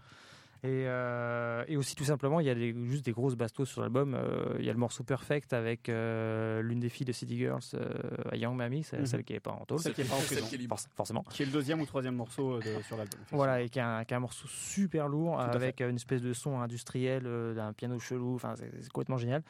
Et, 0.64 0.86
euh, 0.86 1.64
et, 1.68 1.76
aussi, 1.76 1.95
tout 1.95 2.03
simplement, 2.03 2.39
il 2.39 2.45
y 2.45 2.49
a 2.49 2.55
juste 2.86 3.05
des 3.05 3.12
grosses 3.12 3.36
bastos 3.36 3.68
sur 3.68 3.82
l'album. 3.82 4.14
Euh, 4.14 4.55
il 4.59 4.66
y 4.66 4.70
a 4.70 4.74
le 4.74 4.78
morceau 4.78 5.03
Perfect 5.03 5.53
avec 5.53 5.89
euh, 5.89 6.62
l'une 6.62 6.80
des 6.80 6.89
filles 6.89 7.07
de 7.07 7.12
City 7.12 7.36
Girls, 7.36 7.64
à 8.32 8.36
Young 8.36 8.55
Mammy, 8.55 8.84
c'est 8.84 8.99
mhm. 8.99 9.05
celle 9.07 9.24
qui 9.24 9.34
n'est 9.34 9.39
pas 9.39 9.51
en 9.51 9.66
tôle. 9.66 9.80
Celle 9.80 9.93
qui 9.93 10.01
n'est 10.01 10.07
pas 10.07 10.16
en 10.16 10.20
prison. 10.20 10.45
forcément. 10.95 11.24
Qui 11.32 11.41
est 11.41 11.45
le 11.47 11.51
deuxième 11.51 11.82
ou 11.82 11.86
troisième 11.88 12.16
morceau 12.16 12.62
sur 12.62 12.95
l'album. 12.95 13.20
Voilà, 13.32 13.62
et 13.62 13.70
qui 13.70 13.80
est, 13.80 13.82
un, 13.82 14.03
un, 14.07 14.20
morceau 14.20 14.47
super 14.47 15.07
lourd 15.07 15.39
avec 15.39 15.82
une 15.82 15.95
espèce 15.95 16.22
de 16.22 16.34
son 16.34 16.59
industriel, 16.59 17.24
d'un 17.55 17.74
piano 17.74 17.97
chelou. 17.97 18.36
Enfin, 18.36 18.53
c'est 18.55 18.89
complètement 18.89 19.18
génial. 19.18 19.41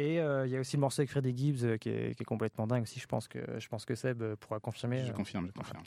Et 0.00 0.14
il 0.14 0.50
y 0.50 0.56
a 0.56 0.60
aussi 0.60 0.76
le 0.76 0.80
morceau 0.80 1.00
avec 1.00 1.10
Freddie 1.10 1.36
Gibbs 1.36 1.78
qui, 1.78 1.90
est, 1.90 2.14
qui, 2.14 2.22
est, 2.22 2.24
complètement 2.24 2.66
dingue 2.66 2.82
aussi. 2.82 3.00
Je 3.00 3.06
pense 3.06 3.28
que, 3.28 3.38
je 3.58 3.68
pense 3.68 3.84
que 3.84 3.94
Seb 3.94 4.22
pourra 4.36 4.58
confirmer. 4.60 5.04
Je 5.06 5.12
confirme, 5.12 5.48
je 5.48 5.52
confirme. 5.52 5.82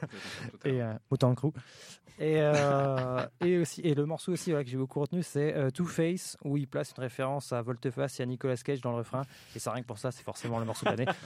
et 0.64 0.80
autant 1.10 1.30
de 1.30 1.34
crew. 1.34 1.52
Et, 2.20 2.40
euh, 2.40 3.24
et, 3.44 3.58
aussi, 3.58 3.80
et 3.82 3.94
le 3.94 4.04
morceau 4.04 4.32
aussi 4.32 4.50
que 4.50 4.66
j'ai 4.66 4.76
beaucoup 4.76 5.00
retenu, 5.00 5.22
c'est 5.22 5.54
euh, 5.54 5.70
Two 5.70 5.86
Face, 5.86 6.36
où 6.44 6.56
il 6.56 6.66
place 6.66 6.92
une 6.96 7.02
référence 7.02 7.52
à 7.52 7.62
Volteface 7.62 8.18
et 8.18 8.24
à 8.24 8.26
Nicolas 8.26 8.56
Cage 8.56 8.80
dans 8.80 8.90
le 8.90 8.98
refrain. 8.98 9.22
Et 9.54 9.60
ça, 9.60 9.70
rien 9.70 9.82
que 9.82 9.86
pour 9.86 9.98
ça, 9.98 10.10
c'est 10.10 10.24
forcément 10.24 10.58
le 10.58 10.64
morceau 10.64 10.86
de 10.86 10.90
l'année. 10.90 11.06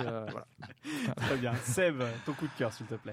Euh, 0.00 0.26
Très 1.16 1.36
bien. 1.36 1.54
Seb, 1.56 2.02
ton 2.24 2.32
coup 2.32 2.46
de 2.46 2.52
cœur, 2.58 2.72
s'il 2.72 2.86
te 2.86 2.94
plaît. 2.94 3.12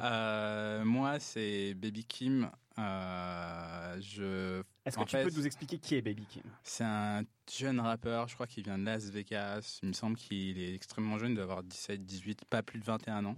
moi, 0.83 1.19
c'est 1.19 1.73
Baby 1.75 2.03
Kim. 2.03 2.49
Je... 2.77 4.63
Est-ce 4.85 4.97
que 4.97 5.03
tu 5.03 5.17
peux 5.17 5.37
nous 5.37 5.45
expliquer 5.45 5.77
qui 5.77 5.95
est 5.95 6.01
Baby 6.01 6.25
Kim? 6.25 6.43
C'est 6.63 6.83
un 6.83 7.23
jeune 7.51 7.79
rappeur, 7.79 8.27
je 8.27 8.33
crois 8.35 8.47
qu'il 8.47 8.63
vient 8.63 8.77
de 8.77 8.85
Las 8.85 9.09
Vegas. 9.09 9.79
Il 9.83 9.89
me 9.89 9.93
semble 9.93 10.17
qu'il 10.17 10.59
est 10.59 10.73
extrêmement 10.73 11.17
jeune, 11.17 11.31
il 11.31 11.35
doit 11.35 11.43
avoir 11.43 11.63
17, 11.63 12.05
18, 12.05 12.45
pas 12.45 12.63
plus 12.63 12.79
de 12.79 12.85
21 12.85 13.25
ans. 13.25 13.35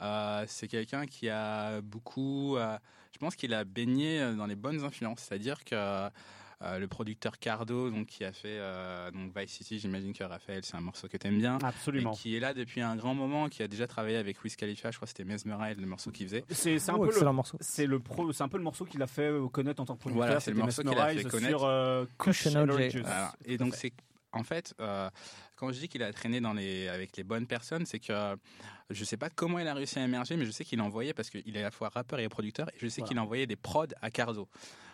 Euh, 0.00 0.44
c'est 0.46 0.68
quelqu'un 0.68 1.06
qui 1.06 1.28
a 1.28 1.80
beaucoup, 1.80 2.56
euh, 2.56 2.78
je 3.12 3.18
pense 3.18 3.34
qu'il 3.34 3.52
a 3.52 3.64
baigné 3.64 4.34
dans 4.36 4.46
les 4.46 4.54
bonnes 4.54 4.84
influences, 4.84 5.20
c'est-à-dire 5.20 5.64
que 5.64 5.74
euh, 5.74 6.10
le 6.60 6.86
producteur 6.86 7.38
Cardo, 7.38 7.90
donc 7.90 8.06
qui 8.06 8.24
a 8.24 8.32
fait 8.32 8.60
donc 9.12 9.36
Vice 9.36 9.50
City, 9.50 9.78
j'imagine 9.78 10.12
que 10.12 10.24
Raphaël, 10.24 10.64
c'est 10.64 10.76
un 10.76 10.80
morceau 10.80 11.08
que 11.08 11.16
tu 11.16 11.26
aimes 11.26 11.38
bien, 11.38 11.58
absolument, 11.62 12.12
qui 12.12 12.36
est 12.36 12.40
là 12.40 12.54
depuis 12.54 12.80
un 12.80 12.96
grand 12.96 13.14
moment, 13.14 13.48
qui 13.48 13.62
a 13.62 13.68
déjà 13.68 13.86
travaillé 13.86 14.16
avec 14.16 14.42
Wiz 14.42 14.56
Khalifa, 14.56 14.90
je 14.90 14.96
crois 14.96 15.06
que 15.06 15.10
c'était 15.10 15.24
Mesmerize 15.24 15.78
le 15.78 15.86
morceau 15.86 16.10
qu'il 16.10 16.26
faisait. 16.26 16.44
C'est 16.50 16.76
un, 16.90 16.94
oh, 16.94 17.06
peu 17.06 17.24
le, 17.24 17.32
morceau. 17.32 17.56
C'est 17.60 17.86
le 17.86 18.00
pro, 18.00 18.32
c'est 18.32 18.42
un 18.42 18.48
peu 18.48 18.58
le 18.58 18.64
morceau 18.64 18.84
qu'il 18.84 19.02
a 19.02 19.06
fait 19.06 19.30
connaître 19.52 19.80
en 19.80 19.84
tant 19.84 19.94
que 19.94 20.00
producteur. 20.00 20.26
Voilà, 20.26 20.40
c'est 20.40 20.50
le 20.50 20.58
morceau 20.58 20.82
qu'il 20.82 20.98
a 20.98 21.08
fait 21.08 21.24
connaître 21.24 21.58
sur 21.58 22.08
Cushion 22.18 22.66
Et 23.44 23.56
donc 23.56 23.74
c'est 23.74 23.92
en 24.32 24.42
fait, 24.42 24.74
euh, 24.80 25.08
quand 25.56 25.72
je 25.72 25.80
dis 25.80 25.88
qu'il 25.88 26.02
a 26.02 26.12
traîné 26.12 26.40
dans 26.40 26.52
les, 26.52 26.88
avec 26.88 27.16
les 27.16 27.24
bonnes 27.24 27.46
personnes, 27.46 27.86
c'est 27.86 27.98
que 27.98 28.36
je 28.90 29.04
sais 29.04 29.16
pas 29.16 29.30
comment 29.30 29.58
il 29.58 29.66
a 29.66 29.74
réussi 29.74 29.98
à 29.98 30.04
émerger, 30.04 30.36
mais 30.36 30.44
je 30.44 30.50
sais 30.50 30.64
qu'il 30.64 30.80
a 30.80 30.84
envoyé, 30.84 31.14
parce 31.14 31.30
qu'il 31.30 31.56
est 31.56 31.60
à 31.60 31.64
la 31.64 31.70
fois 31.70 31.88
rappeur 31.88 32.20
et 32.20 32.28
producteur, 32.28 32.68
et 32.68 32.78
je 32.78 32.88
sais 32.88 33.02
qu'il 33.02 33.18
a 33.18 33.22
envoyé 33.22 33.46
des 33.46 33.56
prods 33.56 33.86
à 34.02 34.10
Cardo. 34.10 34.48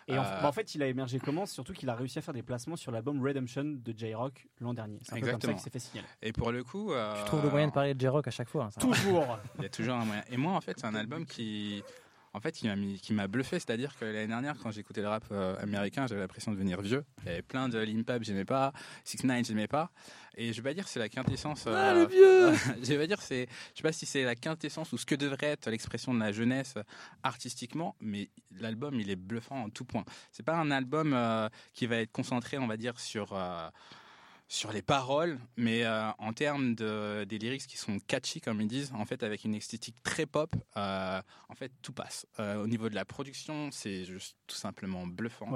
Et 0.07 0.17
en, 0.17 0.23
euh, 0.23 0.51
fait, 0.51 0.75
il 0.75 0.83
a 0.83 0.87
émergé 0.87 1.19
comment? 1.19 1.47
Surtout 1.47 1.73
qu'il 1.73 1.89
a 1.89 1.95
réussi 1.95 2.19
à 2.19 2.21
faire 2.21 2.33
des 2.33 2.43
placements 2.43 2.75
sur 2.75 2.91
l'album 2.91 3.23
Redemption 3.25 3.63
de 3.63 3.93
J-Rock 3.97 4.47
l'an 4.61 4.73
dernier. 4.73 4.99
C'est 5.01 5.15
un 5.15 5.19
peu 5.19 5.31
comme 5.31 5.41
ça 5.41 5.51
qu'il 5.51 5.59
s'est 5.59 5.69
fait 5.71 5.79
signaler. 5.79 6.07
Et 6.21 6.31
pour 6.31 6.51
le 6.51 6.63
coup. 6.63 6.93
Euh, 6.93 7.15
tu 7.19 7.25
trouves 7.25 7.43
le 7.43 7.49
moyen 7.49 7.67
de 7.67 7.73
parler 7.73 7.95
de 7.95 7.99
J-Rock 7.99 8.27
à 8.27 8.31
chaque 8.31 8.49
fois. 8.49 8.65
Hein, 8.65 8.79
toujours 8.79 9.25
Il 9.57 9.63
y 9.63 9.65
a 9.65 9.69
toujours 9.69 9.95
un 9.95 10.05
moyen. 10.05 10.23
Et 10.29 10.37
moi, 10.37 10.53
en 10.53 10.61
fait, 10.61 10.77
c'est 10.77 10.85
un 10.85 10.95
album 10.95 11.25
qui 11.25 11.83
en 12.35 12.41
fait, 12.41 12.51
qui 12.51 12.67
m'a 12.67 12.75
qui 13.01 13.13
m'a 13.13 13.27
bluffé. 13.27 13.59
C'est-à-dire 13.59 13.95
que 13.97 14.03
l'année 14.03 14.27
dernière, 14.27 14.57
quand 14.61 14.69
j'écoutais 14.69 15.01
le 15.01 15.07
rap 15.07 15.23
euh, 15.31 15.55
américain, 15.61 16.05
j'avais 16.05 16.19
l'impression 16.19 16.51
de 16.51 16.57
devenir 16.57 16.81
vieux. 16.81 17.05
Il 17.23 17.27
y 17.27 17.29
avait 17.29 17.41
plein 17.41 17.69
de 17.69 17.79
Limpap, 17.79 18.21
j'aimais 18.23 18.43
pas, 18.43 18.73
Six 19.05 19.23
Nine, 19.23 19.45
j'aimais 19.45 19.67
pas. 19.67 19.89
Et 20.35 20.51
je 20.51 20.61
vais 20.61 20.69
pas 20.69 20.73
dire 20.73 20.85
c'est 20.87 20.99
la 20.99 21.07
quintessence. 21.07 21.65
ah 21.65 21.93
le 21.93 22.05
vieux. 22.05 22.53
je 22.83 22.89
vais 22.89 22.97
pas 22.97 23.07
dire 23.07 23.21
c'est, 23.21 23.47
je 23.71 23.77
sais 23.77 23.83
pas 23.83 23.93
si 23.93 24.05
c'est 24.05 24.23
la 24.23 24.35
quintessence 24.35 24.91
ou 24.91 24.97
ce 24.97 25.05
que 25.05 25.15
devrait 25.15 25.47
être 25.47 25.69
l'expression 25.69 26.13
de 26.13 26.19
la 26.19 26.33
jeunesse 26.33 26.75
artistiquement, 27.23 27.95
mais 28.01 28.29
l'album 28.59 28.99
il 28.99 29.09
est 29.09 29.15
bluffant 29.15 29.63
en 29.63 29.69
tout 29.69 29.85
point. 29.85 30.03
C'est 30.33 30.43
pas 30.43 30.57
un 30.57 30.71
album 30.71 31.13
euh, 31.13 31.47
qui 31.73 31.87
va 31.87 31.97
être 31.97 32.11
concentré, 32.11 32.57
on 32.57 32.67
va 32.67 32.75
dire, 32.75 32.99
sur 32.99 33.31
euh, 33.31 33.69
sur 34.47 34.71
les 34.71 34.81
paroles, 34.81 35.39
mais 35.57 35.83
euh, 35.83 36.11
en 36.19 36.33
termes 36.33 36.75
de, 36.75 37.23
des 37.23 37.37
lyrics 37.37 37.65
qui 37.65 37.77
sont 37.77 37.99
catchy, 37.99 38.41
comme 38.41 38.61
ils 38.61 38.67
disent, 38.67 38.91
en 38.93 39.05
fait, 39.05 39.23
avec 39.23 39.43
une 39.43 39.55
esthétique 39.55 39.95
très 40.03 40.25
pop, 40.25 40.55
euh, 40.77 41.21
en 41.49 41.55
fait, 41.55 41.71
tout 41.81 41.93
passe. 41.93 42.27
Euh, 42.39 42.61
au 42.61 42.67
niveau 42.67 42.89
de 42.89 42.95
la 42.95 43.05
production, 43.05 43.69
c'est 43.71 44.05
juste 44.05 44.37
tout 44.47 44.55
simplement 44.55 45.07
bluffant. 45.07 45.47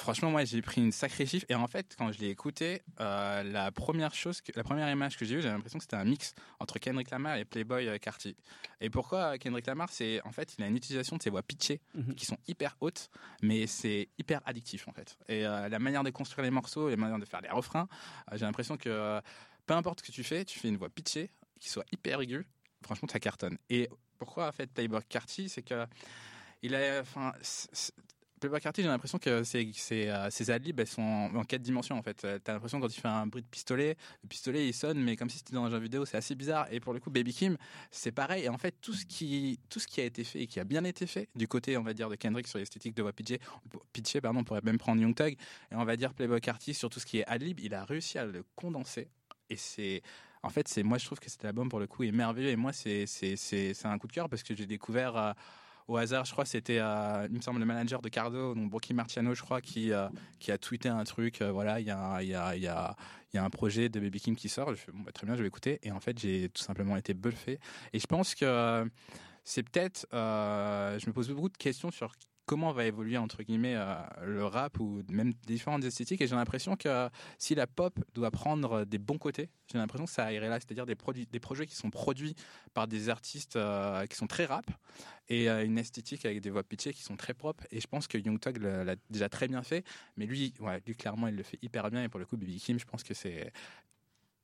Franchement, 0.00 0.30
moi, 0.30 0.44
j'ai 0.44 0.62
pris 0.62 0.80
une 0.80 0.92
sacrée 0.92 1.26
chiffre. 1.26 1.44
Et 1.50 1.54
en 1.54 1.66
fait, 1.66 1.94
quand 1.98 2.10
je 2.10 2.18
l'ai 2.20 2.30
écouté, 2.30 2.80
euh, 3.00 3.42
la 3.42 3.70
première 3.70 4.14
chose, 4.14 4.40
la 4.54 4.64
première 4.64 4.90
image 4.90 5.18
que 5.18 5.26
j'ai 5.26 5.34
eue, 5.34 5.42
j'ai 5.42 5.50
l'impression 5.50 5.78
que 5.78 5.84
c'était 5.84 5.96
un 5.96 6.04
mix 6.04 6.34
entre 6.58 6.78
Kendrick 6.78 7.10
Lamar 7.10 7.36
et 7.36 7.44
Playboy 7.44 7.86
euh, 7.86 7.98
Carty. 7.98 8.34
Et 8.80 8.88
pourquoi 8.88 9.36
Kendrick 9.36 9.66
Lamar 9.66 9.90
C'est 9.90 10.22
en 10.24 10.32
fait, 10.32 10.54
il 10.56 10.64
a 10.64 10.68
une 10.68 10.76
utilisation 10.76 11.16
de 11.18 11.22
ses 11.22 11.28
voix 11.28 11.42
pitchées 11.42 11.82
mhm. 11.94 12.14
qui 12.14 12.24
sont 12.24 12.38
hyper 12.48 12.76
hautes, 12.80 13.10
mais 13.42 13.66
c'est 13.66 14.08
hyper 14.18 14.40
addictif 14.46 14.88
en 14.88 14.92
fait. 14.92 15.18
Et 15.28 15.44
euh, 15.44 15.68
la 15.68 15.78
manière 15.78 16.02
de 16.02 16.10
construire 16.10 16.44
les 16.44 16.50
morceaux, 16.50 16.88
la 16.88 16.96
manière 16.96 17.18
de 17.18 17.26
faire 17.26 17.42
les 17.42 17.50
refrains, 17.50 17.86
j'ai 18.32 18.46
l'impression 18.46 18.78
que 18.78 19.20
peu 19.66 19.74
importe 19.74 20.00
ce 20.00 20.06
que 20.06 20.12
tu 20.12 20.24
fais, 20.24 20.46
tu 20.46 20.58
fais 20.58 20.68
une 20.68 20.78
voix 20.78 20.88
pitchée 20.88 21.30
qui 21.60 21.68
soit 21.68 21.84
hyper 21.92 22.22
aiguë. 22.22 22.46
Franchement, 22.82 23.08
ça 23.12 23.20
cartonne. 23.20 23.58
Et 23.68 23.90
pourquoi 24.18 24.48
en 24.48 24.52
fait 24.52 24.72
Playboy 24.72 25.02
Carty, 25.10 25.50
c'est 25.50 25.62
que 25.62 25.86
il 26.62 26.74
a, 26.74 27.00
enfin, 27.00 27.32
Playboy 28.40 28.58
Carty, 28.58 28.80
j'ai 28.80 28.88
l'impression 28.88 29.18
que 29.18 29.44
ces, 29.44 29.70
ces, 29.74 30.08
euh, 30.08 30.28
adlibs, 30.48 30.80
elles 30.80 30.86
sont 30.86 31.02
en, 31.02 31.44
quatre 31.44 31.60
dimensions 31.60 31.98
en 31.98 32.02
fait. 32.02 32.26
T'as 32.42 32.54
l'impression 32.54 32.80
quand 32.80 32.88
tu 32.88 32.98
fais 32.98 33.08
un 33.08 33.26
bruit 33.26 33.42
de 33.42 33.46
pistolet, 33.46 33.96
le 34.22 34.28
pistolet 34.28 34.66
il 34.66 34.72
sonne, 34.72 34.98
mais 34.98 35.14
comme 35.14 35.28
si 35.28 35.38
c'était 35.38 35.52
dans 35.52 35.64
un 35.64 35.70
jeu 35.70 35.78
vidéo, 35.78 36.06
c'est 36.06 36.16
assez 36.16 36.34
bizarre. 36.34 36.66
Et 36.72 36.80
pour 36.80 36.94
le 36.94 37.00
coup, 37.00 37.10
Baby 37.10 37.34
Kim, 37.34 37.58
c'est 37.90 38.12
pareil. 38.12 38.44
Et 38.44 38.48
en 38.48 38.56
fait, 38.56 38.74
tout 38.80 38.94
ce 38.94 39.04
qui, 39.04 39.58
a 39.98 40.02
été 40.02 40.24
fait 40.24 40.40
et 40.40 40.46
qui 40.46 40.58
a 40.58 40.64
bien 40.64 40.84
été 40.84 41.06
fait 41.06 41.28
du 41.34 41.46
côté, 41.46 41.76
on 41.76 41.82
va 41.82 41.92
dire, 41.92 42.08
de 42.08 42.14
Kendrick 42.14 42.48
sur 42.48 42.58
l'esthétique 42.58 42.94
de 42.94 43.02
voix 43.02 43.12
pitché, 43.12 44.20
pardon, 44.22 44.40
on 44.40 44.44
pourrait 44.44 44.62
même 44.64 44.78
prendre 44.78 45.02
Young 45.02 45.14
Thug, 45.14 45.36
et 45.70 45.74
on 45.74 45.84
va 45.84 45.96
dire 45.96 46.14
Playboy 46.14 46.40
Carty 46.40 46.72
sur 46.72 46.88
tout 46.88 46.98
ce 46.98 47.04
qui 47.04 47.18
est 47.18 47.26
adlib, 47.26 47.60
il 47.60 47.74
a 47.74 47.84
réussi 47.84 48.18
à 48.18 48.24
le 48.24 48.42
condenser. 48.56 49.08
Et 49.50 49.56
c'est, 49.56 50.00
en 50.42 50.48
fait, 50.48 50.66
c'est, 50.66 50.82
moi 50.82 50.96
je 50.96 51.04
trouve 51.04 51.20
que 51.20 51.28
cet 51.28 51.44
album 51.44 51.68
pour 51.68 51.80
le 51.80 51.86
coup 51.86 52.04
est 52.04 52.12
merveilleux. 52.12 52.48
Et 52.48 52.56
moi, 52.56 52.72
c'est, 52.72 53.04
c'est, 53.06 53.36
c'est, 53.36 53.74
un 53.84 53.98
coup 53.98 54.06
de 54.06 54.12
cœur 54.12 54.30
parce 54.30 54.42
que 54.42 54.54
j'ai 54.56 54.66
découvert. 54.66 55.16
Euh, 55.16 55.32
au 55.90 55.96
hasard, 55.96 56.24
je 56.24 56.30
crois 56.30 56.44
c'était, 56.44 56.78
euh, 56.78 57.26
il 57.28 57.36
me 57.36 57.42
semble, 57.42 57.58
le 57.58 57.66
manager 57.66 58.00
de 58.00 58.08
Cardo, 58.08 58.54
donc 58.54 58.70
Brookie 58.70 58.94
Marciano, 58.94 59.34
je 59.34 59.42
crois, 59.42 59.60
qui, 59.60 59.92
euh, 59.92 60.08
qui 60.38 60.52
a 60.52 60.58
tweeté 60.58 60.88
un 60.88 61.02
truc. 61.02 61.42
Euh, 61.42 61.50
voilà, 61.50 61.80
il 61.80 61.86
y 61.86 61.90
a, 61.90 62.96
un 63.34 63.50
projet 63.50 63.88
de 63.88 63.98
Baby 63.98 64.20
Kim 64.20 64.36
qui 64.36 64.48
sort. 64.48 64.70
Je 64.70 64.76
fais, 64.76 64.92
bah, 64.94 65.10
très 65.12 65.26
bien, 65.26 65.34
je 65.34 65.42
vais 65.42 65.48
écouter. 65.48 65.80
Et 65.82 65.90
en 65.90 65.98
fait, 65.98 66.16
j'ai 66.18 66.48
tout 66.48 66.62
simplement 66.62 66.96
été 66.96 67.12
bluffé. 67.12 67.58
Et 67.92 67.98
je 67.98 68.06
pense 68.06 68.36
que 68.36 68.88
c'est 69.42 69.64
peut-être, 69.64 70.06
je 70.12 71.06
me 71.06 71.12
pose 71.12 71.28
beaucoup 71.30 71.48
de 71.48 71.56
questions 71.56 71.90
sur 71.90 72.12
comment 72.50 72.72
va 72.72 72.84
évoluer 72.84 73.16
entre 73.16 73.44
guillemets 73.44 73.76
euh, 73.76 73.94
le 74.26 74.44
rap 74.44 74.80
ou 74.80 75.04
même 75.08 75.32
différentes 75.46 75.84
esthétiques. 75.84 76.20
Et 76.20 76.26
j'ai 76.26 76.34
l'impression 76.34 76.74
que 76.74 77.08
si 77.38 77.54
la 77.54 77.68
pop 77.68 77.96
doit 78.12 78.32
prendre 78.32 78.84
des 78.84 78.98
bons 78.98 79.18
côtés 79.18 79.50
j'ai 79.70 79.78
l'impression 79.78 80.04
que 80.04 80.10
ça 80.10 80.32
irait 80.32 80.48
là. 80.48 80.58
C'est-à-dire 80.58 80.84
des 80.84 80.96
produits 80.96 81.28
des 81.30 81.38
projets 81.38 81.64
qui 81.64 81.76
sont 81.76 81.90
produits 81.90 82.34
par 82.74 82.88
des 82.88 83.08
artistes 83.08 83.54
euh, 83.54 84.04
qui 84.06 84.16
sont 84.16 84.26
très 84.26 84.46
rap 84.46 84.66
et 85.28 85.48
euh, 85.48 85.64
une 85.64 85.78
esthétique 85.78 86.24
avec 86.24 86.40
des 86.40 86.50
voix 86.50 86.64
pitchées 86.64 86.92
qui 86.92 87.04
sont 87.04 87.16
très 87.16 87.34
propres. 87.34 87.62
Et 87.70 87.80
je 87.80 87.86
pense 87.86 88.08
que 88.08 88.18
Young 88.18 88.40
Thug 88.40 88.56
l'a 88.56 88.96
déjà 89.10 89.28
très 89.28 89.46
bien 89.46 89.62
fait. 89.62 89.84
Mais 90.16 90.26
lui 90.26 90.52
lui 90.86 90.96
clairement 90.96 91.28
il 91.28 91.36
le 91.36 91.44
fait 91.44 91.60
hyper 91.62 91.88
bien. 91.88 92.02
Et 92.02 92.08
pour 92.08 92.18
le 92.18 92.26
coup 92.26 92.36
Baby 92.36 92.58
Kim 92.58 92.80
je 92.80 92.84
pense 92.84 93.04
que 93.04 93.14
c'est 93.14 93.52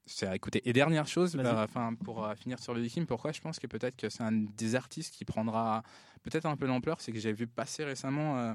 c'est 0.07 0.27
à 0.27 0.35
écouter. 0.35 0.63
Et 0.69 0.73
dernière 0.73 1.07
chose, 1.07 1.37
enfin 1.45 1.95
pour 1.95 2.29
finir 2.37 2.59
sur 2.59 2.75
le 2.75 2.87
Kim, 2.87 3.07
pourquoi 3.07 3.33
je 3.33 3.41
pense 3.41 3.59
que 3.59 3.67
peut-être 3.67 3.97
que 3.97 4.09
c'est 4.09 4.23
un 4.23 4.33
des 4.33 4.75
artistes 4.75 5.15
qui 5.15 5.25
prendra 5.25 5.83
peut-être 6.27 6.47
un 6.47 6.57
peu 6.57 6.67
d'ampleur, 6.67 7.01
c'est 7.01 7.13
que 7.13 7.19
j'ai 7.19 7.33
vu 7.33 7.47
passer 7.47 7.85
récemment 7.85 8.39
euh, 8.39 8.55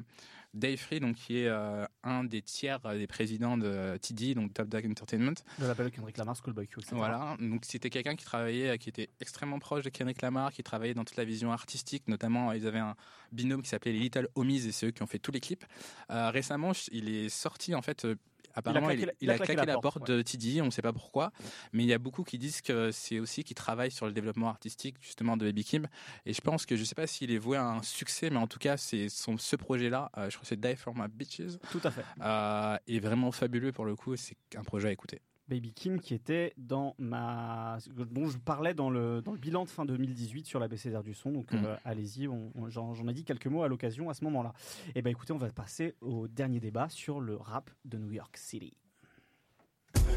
Dave 0.53 0.77
Free, 0.77 0.99
donc 0.99 1.15
qui 1.15 1.39
est 1.39 1.47
euh, 1.47 1.85
un 2.03 2.23
des 2.23 2.41
tiers 2.41 2.79
des 2.79 3.07
présidents 3.07 3.57
de 3.57 3.97
TD, 3.97 4.35
donc 4.35 4.53
Top 4.53 4.67
Dog 4.67 4.85
Entertainment. 4.85 5.33
De 5.59 5.65
l'appel 5.65 5.89
Kendrick 5.91 6.17
Lamar, 6.17 6.35
Schoolboy 6.35 6.67
Q, 6.67 6.79
etc. 6.79 6.95
Voilà, 6.95 7.37
donc 7.39 7.63
c'était 7.65 7.89
quelqu'un 7.89 8.15
qui 8.15 8.25
travaillait, 8.25 8.77
qui 8.77 8.89
était 8.89 9.09
extrêmement 9.21 9.59
proche 9.59 9.83
de 9.83 9.89
Kendrick 9.89 10.21
Lamar, 10.21 10.51
qui 10.51 10.63
travaillait 10.63 10.93
dans 10.93 11.05
toute 11.05 11.17
la 11.17 11.23
vision 11.23 11.51
artistique, 11.51 12.07
notamment 12.07 12.51
ils 12.51 12.67
avaient 12.67 12.79
un 12.79 12.95
binôme 13.31 13.61
qui 13.61 13.69
s'appelait 13.69 13.93
les 13.93 13.99
Little 13.99 14.27
Homies 14.35 14.67
et 14.67 14.71
c'est 14.71 14.87
eux 14.87 14.91
qui 14.91 15.01
ont 15.03 15.07
fait 15.07 15.19
tous 15.19 15.31
les 15.31 15.39
clips. 15.39 15.65
Euh, 16.09 16.29
récemment, 16.29 16.73
il 16.91 17.09
est 17.09 17.29
sorti 17.29 17.73
en 17.73 17.81
fait 17.81 18.05
apparemment, 18.53 18.89
il 18.89 19.29
a 19.29 19.37
claqué, 19.37 19.65
la, 19.65 19.77
porte, 19.77 20.07
de 20.07 20.21
TD, 20.21 20.61
on 20.61 20.65
ne 20.65 20.71
sait 20.71 20.81
pas 20.81 20.93
pourquoi, 20.93 21.31
mais 21.73 21.83
il 21.83 21.87
y 21.87 21.93
a 21.93 21.97
beaucoup 21.97 22.23
qui 22.23 22.37
disent 22.37 22.61
que 22.61 22.91
c'est 22.91 23.19
aussi 23.19 23.43
qu'il 23.43 23.55
travaille 23.55 23.91
sur 23.91 24.05
le 24.05 24.11
développement 24.11 24.49
artistique 24.49 24.95
justement 25.01 25.37
de 25.37 25.45
Baby 25.45 25.63
Kim. 25.63 25.87
Et 26.25 26.33
je 26.33 26.41
pense 26.41 26.65
que 26.65 26.75
je 26.75 26.81
ne 26.81 26.85
sais 26.85 26.95
pas 26.95 27.07
s'il 27.07 27.31
est 27.31 27.37
voué 27.37 27.57
à 27.57 27.65
un 27.65 27.83
succès, 27.83 28.29
mais 28.29 28.37
en 28.37 28.47
tout 28.47 28.59
cas, 28.59 28.77
c'est 28.77 29.07
ce 29.09 29.55
projet-là, 29.55 30.11
euh, 30.17 30.29
je 30.29 30.35
crois 30.35 30.41
que 30.41 30.47
c'est 30.47 30.59
Die 30.59 30.75
for 30.75 30.93
My 30.95 31.07
Bitches. 31.07 31.57
Tout 31.71 31.81
à 31.83 31.91
fait. 31.91 32.03
Euh, 32.21 32.77
est 32.87 32.99
vraiment 32.99 33.31
fabuleux 33.31 33.71
pour 33.71 33.85
le 33.85 33.95
coup. 33.95 34.15
C'est 34.15 34.37
un 34.55 34.63
projet 34.63 34.89
à 34.89 34.91
écouter. 34.91 35.21
Baby 35.51 35.73
Kim 35.73 35.99
qui 35.99 36.13
était 36.13 36.53
dans 36.57 36.95
ma 36.97 37.77
dont 38.09 38.29
je 38.29 38.37
parlais 38.37 38.73
dans 38.73 38.89
le, 38.89 39.21
dans 39.21 39.33
le 39.33 39.37
bilan 39.37 39.65
de 39.65 39.69
fin 39.69 39.83
2018 39.83 40.45
sur 40.45 40.61
la 40.61 40.69
BCDR 40.69 41.03
du 41.03 41.13
son 41.13 41.31
donc 41.31 41.51
mm. 41.51 41.65
euh, 41.65 41.75
allez-y 41.83 42.29
j'en 42.69 43.07
ai 43.09 43.13
dit 43.13 43.25
quelques 43.25 43.47
mots 43.47 43.61
à 43.61 43.67
l'occasion 43.67 44.09
à 44.09 44.13
ce 44.13 44.23
moment-là 44.23 44.53
et 44.87 44.91
eh 44.95 45.01
ben 45.01 45.09
écoutez 45.09 45.33
on 45.33 45.37
va 45.37 45.49
passer 45.49 45.95
au 45.99 46.29
dernier 46.29 46.61
débat 46.61 46.87
sur 46.87 47.19
le 47.19 47.35
rap 47.35 47.69
de 47.83 47.97
New 47.97 48.13
York 48.13 48.37
City 48.37 48.77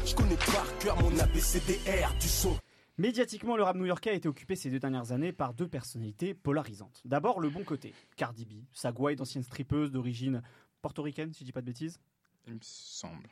je 0.05 0.15
connais 0.15 0.37
par 0.37 0.77
cœur 0.79 1.01
mon 1.01 1.19
ABCDR 1.19 2.13
du 2.17 2.27
son 2.29 2.55
Médiatiquement, 2.97 3.57
le 3.57 3.63
rap 3.63 3.75
new-yorkais 3.75 4.11
a 4.11 4.13
été 4.13 4.29
occupé 4.29 4.55
ces 4.55 4.69
deux 4.69 4.79
dernières 4.79 5.11
années 5.11 5.33
par 5.33 5.53
deux 5.53 5.67
personnalités 5.67 6.33
polarisantes. 6.33 7.01
D'abord, 7.03 7.41
le 7.41 7.49
bon 7.49 7.65
côté. 7.65 7.93
Cardi 8.15 8.45
B, 8.45 8.53
sa 8.71 8.93
gouaille 8.93 9.17
d'ancienne 9.17 9.43
strippeuse 9.43 9.91
d'origine 9.91 10.41
portoricaine, 10.81 11.33
si 11.33 11.39
je 11.39 11.43
dis 11.43 11.51
pas 11.51 11.59
de 11.59 11.65
bêtises. 11.65 11.99
Il 12.47 12.53
me 12.53 12.59
semble. 12.61 13.27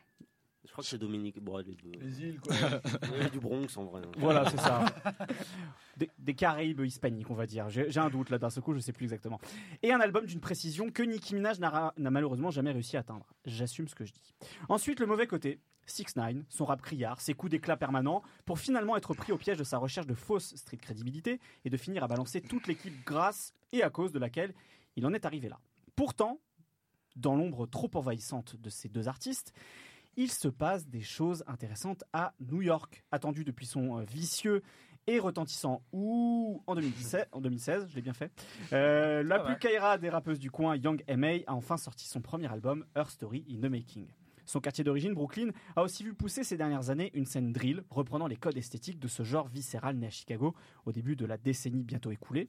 Je 0.64 0.72
crois 0.72 0.82
que 0.82 0.88
c'est 0.88 0.98
Dominique 0.98 1.36
les 1.36 1.74
deux. 1.74 1.98
Les 2.00 2.22
îles, 2.22 2.40
quoi. 2.40 3.28
du 3.28 3.38
Bronx, 3.38 3.76
en 3.76 3.84
vrai. 3.84 4.02
Voilà, 4.16 4.48
c'est 4.50 4.58
ça. 4.58 4.86
Des, 6.18 6.34
Caraïbes 6.34 6.80
hispaniques, 6.80 7.30
on 7.30 7.34
va 7.34 7.46
dire. 7.46 7.68
J'ai 7.68 7.98
un 7.98 8.08
doute 8.08 8.30
là 8.30 8.38
d'un 8.38 8.50
seul 8.50 8.62
coup, 8.62 8.74
je 8.74 8.80
sais 8.80 8.92
plus 8.92 9.04
exactement. 9.04 9.40
Et 9.82 9.92
un 9.92 10.00
album 10.00 10.26
d'une 10.26 10.40
précision 10.40 10.90
que 10.90 11.02
Nicki 11.02 11.34
Minaj 11.34 11.60
n'a 11.60 11.92
malheureusement 11.98 12.50
jamais 12.50 12.72
réussi 12.72 12.96
à 12.96 13.00
atteindre. 13.00 13.26
J'assume 13.44 13.88
ce 13.88 13.94
que 13.94 14.04
je 14.04 14.12
dis. 14.12 14.34
Ensuite, 14.68 15.00
le 15.00 15.06
mauvais 15.06 15.26
côté. 15.26 15.60
6 15.86 16.16
9 16.16 16.36
son 16.48 16.64
rap 16.64 16.80
criard, 16.80 17.20
ses 17.20 17.34
coups 17.34 17.50
d'éclat 17.50 17.76
permanents, 17.76 18.22
pour 18.46 18.58
finalement 18.58 18.96
être 18.96 19.12
pris 19.12 19.32
au 19.32 19.36
piège 19.36 19.58
de 19.58 19.64
sa 19.64 19.76
recherche 19.76 20.06
de 20.06 20.14
fausse 20.14 20.54
street 20.56 20.78
crédibilité 20.78 21.40
et 21.66 21.68
de 21.68 21.76
finir 21.76 22.02
à 22.02 22.08
balancer 22.08 22.40
toute 22.40 22.66
l'équipe 22.68 23.04
grâce 23.04 23.52
et 23.70 23.82
à 23.82 23.90
cause 23.90 24.10
de 24.10 24.18
laquelle 24.18 24.54
il 24.96 25.04
en 25.04 25.12
est 25.12 25.26
arrivé 25.26 25.50
là. 25.50 25.60
Pourtant, 25.94 26.40
dans 27.16 27.36
l'ombre 27.36 27.66
trop 27.66 27.90
envahissante 27.94 28.56
de 28.56 28.70
ces 28.70 28.88
deux 28.88 29.08
artistes, 29.08 29.52
il 30.16 30.30
se 30.30 30.48
passe 30.48 30.86
des 30.86 31.00
choses 31.00 31.44
intéressantes 31.46 32.04
à 32.12 32.34
New 32.40 32.62
York, 32.62 33.04
attendu 33.10 33.44
depuis 33.44 33.66
son 33.66 33.98
euh, 33.98 34.04
vicieux 34.04 34.62
et 35.06 35.18
retentissant 35.18 35.82
ou 35.92 36.62
en 36.66 36.74
2017, 36.74 37.28
en 37.32 37.40
2016, 37.40 37.88
je 37.90 37.94
l'ai 37.94 38.02
bien 38.02 38.14
fait. 38.14 38.32
Euh, 38.72 39.22
la 39.22 39.38
plus 39.40 39.58
caïra 39.58 39.98
des 39.98 40.08
rappeuses 40.08 40.38
du 40.38 40.50
coin, 40.50 40.76
Young 40.76 41.02
M.A., 41.06 41.40
a 41.46 41.54
enfin 41.54 41.76
sorti 41.76 42.06
son 42.06 42.20
premier 42.20 42.50
album, 42.50 42.84
Her 42.96 43.10
Story 43.10 43.44
in 43.50 43.60
the 43.60 43.70
Making. 43.70 44.06
Son 44.46 44.60
quartier 44.60 44.84
d'origine, 44.84 45.14
Brooklyn, 45.14 45.50
a 45.74 45.82
aussi 45.82 46.04
vu 46.04 46.14
pousser 46.14 46.44
ces 46.44 46.56
dernières 46.56 46.90
années 46.90 47.10
une 47.14 47.24
scène 47.24 47.52
drill, 47.52 47.82
reprenant 47.90 48.26
les 48.26 48.36
codes 48.36 48.56
esthétiques 48.56 48.98
de 48.98 49.08
ce 49.08 49.22
genre 49.22 49.48
viscéral 49.48 49.96
né 49.96 50.06
à 50.06 50.10
Chicago 50.10 50.54
au 50.84 50.92
début 50.92 51.16
de 51.16 51.24
la 51.24 51.38
décennie 51.38 51.82
bientôt 51.82 52.10
écoulée. 52.10 52.48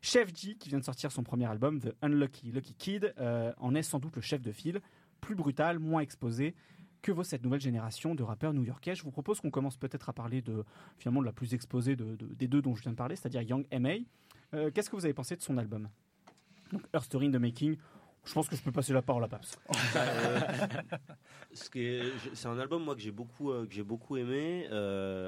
Chef 0.00 0.28
G, 0.34 0.56
qui 0.56 0.68
vient 0.68 0.78
de 0.78 0.84
sortir 0.84 1.12
son 1.12 1.22
premier 1.22 1.46
album, 1.46 1.80
The 1.80 1.94
Unlucky 2.02 2.52
Lucky 2.52 2.74
Kid, 2.74 3.14
euh, 3.18 3.52
en 3.58 3.74
est 3.74 3.82
sans 3.82 3.98
doute 3.98 4.16
le 4.16 4.22
chef 4.22 4.42
de 4.42 4.52
file, 4.52 4.80
plus 5.20 5.34
brutal, 5.34 5.78
moins 5.78 6.00
exposé, 6.00 6.54
que 7.06 7.12
vaut 7.12 7.22
cette 7.22 7.44
nouvelle 7.44 7.60
génération 7.60 8.16
de 8.16 8.24
rappeurs 8.24 8.52
new-yorkais? 8.52 8.96
Je 8.96 9.04
vous 9.04 9.12
propose 9.12 9.40
qu'on 9.40 9.50
commence 9.50 9.76
peut-être 9.76 10.08
à 10.08 10.12
parler 10.12 10.42
de 10.42 10.64
finalement 10.98 11.20
de 11.20 11.26
la 11.26 11.32
plus 11.32 11.54
exposée 11.54 11.94
des 11.94 12.48
deux 12.48 12.60
dont 12.60 12.74
je 12.74 12.82
viens 12.82 12.90
de 12.90 12.96
parler, 12.96 13.14
c'est-à-dire 13.14 13.42
Young 13.42 13.64
M.A. 13.70 13.98
Euh, 14.54 14.70
qu'est-ce 14.72 14.90
que 14.90 14.96
vous 14.96 15.04
avez 15.04 15.14
pensé 15.14 15.36
de 15.36 15.42
son 15.42 15.56
album? 15.56 15.88
Donc, 16.72 16.82
Her 16.92 17.04
Story 17.04 17.28
in 17.28 17.30
the 17.30 17.36
Making. 17.36 17.76
Je 18.24 18.32
pense 18.32 18.48
que 18.48 18.56
je 18.56 18.62
peux 18.62 18.72
passer 18.72 18.92
la 18.92 19.02
parole 19.02 19.22
à 19.22 19.28
Paps. 19.28 19.56
Euh, 21.74 22.10
c'est 22.34 22.48
un 22.48 22.58
album 22.58 22.84
moi 22.84 22.94
que 22.94 23.00
j'ai 23.00 23.10
beaucoup 23.10 23.50
euh, 23.50 23.66
que 23.66 23.72
j'ai 23.72 23.82
beaucoup 23.82 24.18
aimé, 24.18 24.66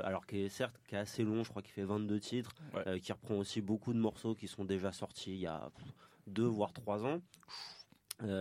alors 0.04 0.26
qui 0.26 0.40
est 0.40 0.48
certes 0.50 0.78
qui 0.86 0.94
est 0.94 0.98
assez 0.98 1.24
long, 1.24 1.42
je 1.42 1.48
crois 1.48 1.62
qu'il 1.62 1.72
fait 1.72 1.84
22 1.84 2.20
titres, 2.20 2.54
qui 3.00 3.12
reprend 3.12 3.36
aussi 3.36 3.62
beaucoup 3.62 3.94
de 3.94 3.98
morceaux 3.98 4.34
qui 4.34 4.46
sont 4.46 4.64
déjà 4.64 4.92
sortis 4.92 5.32
il 5.32 5.40
y 5.40 5.46
a 5.46 5.70
deux 6.26 6.44
voire 6.44 6.74
trois 6.74 7.06
ans. 7.06 7.22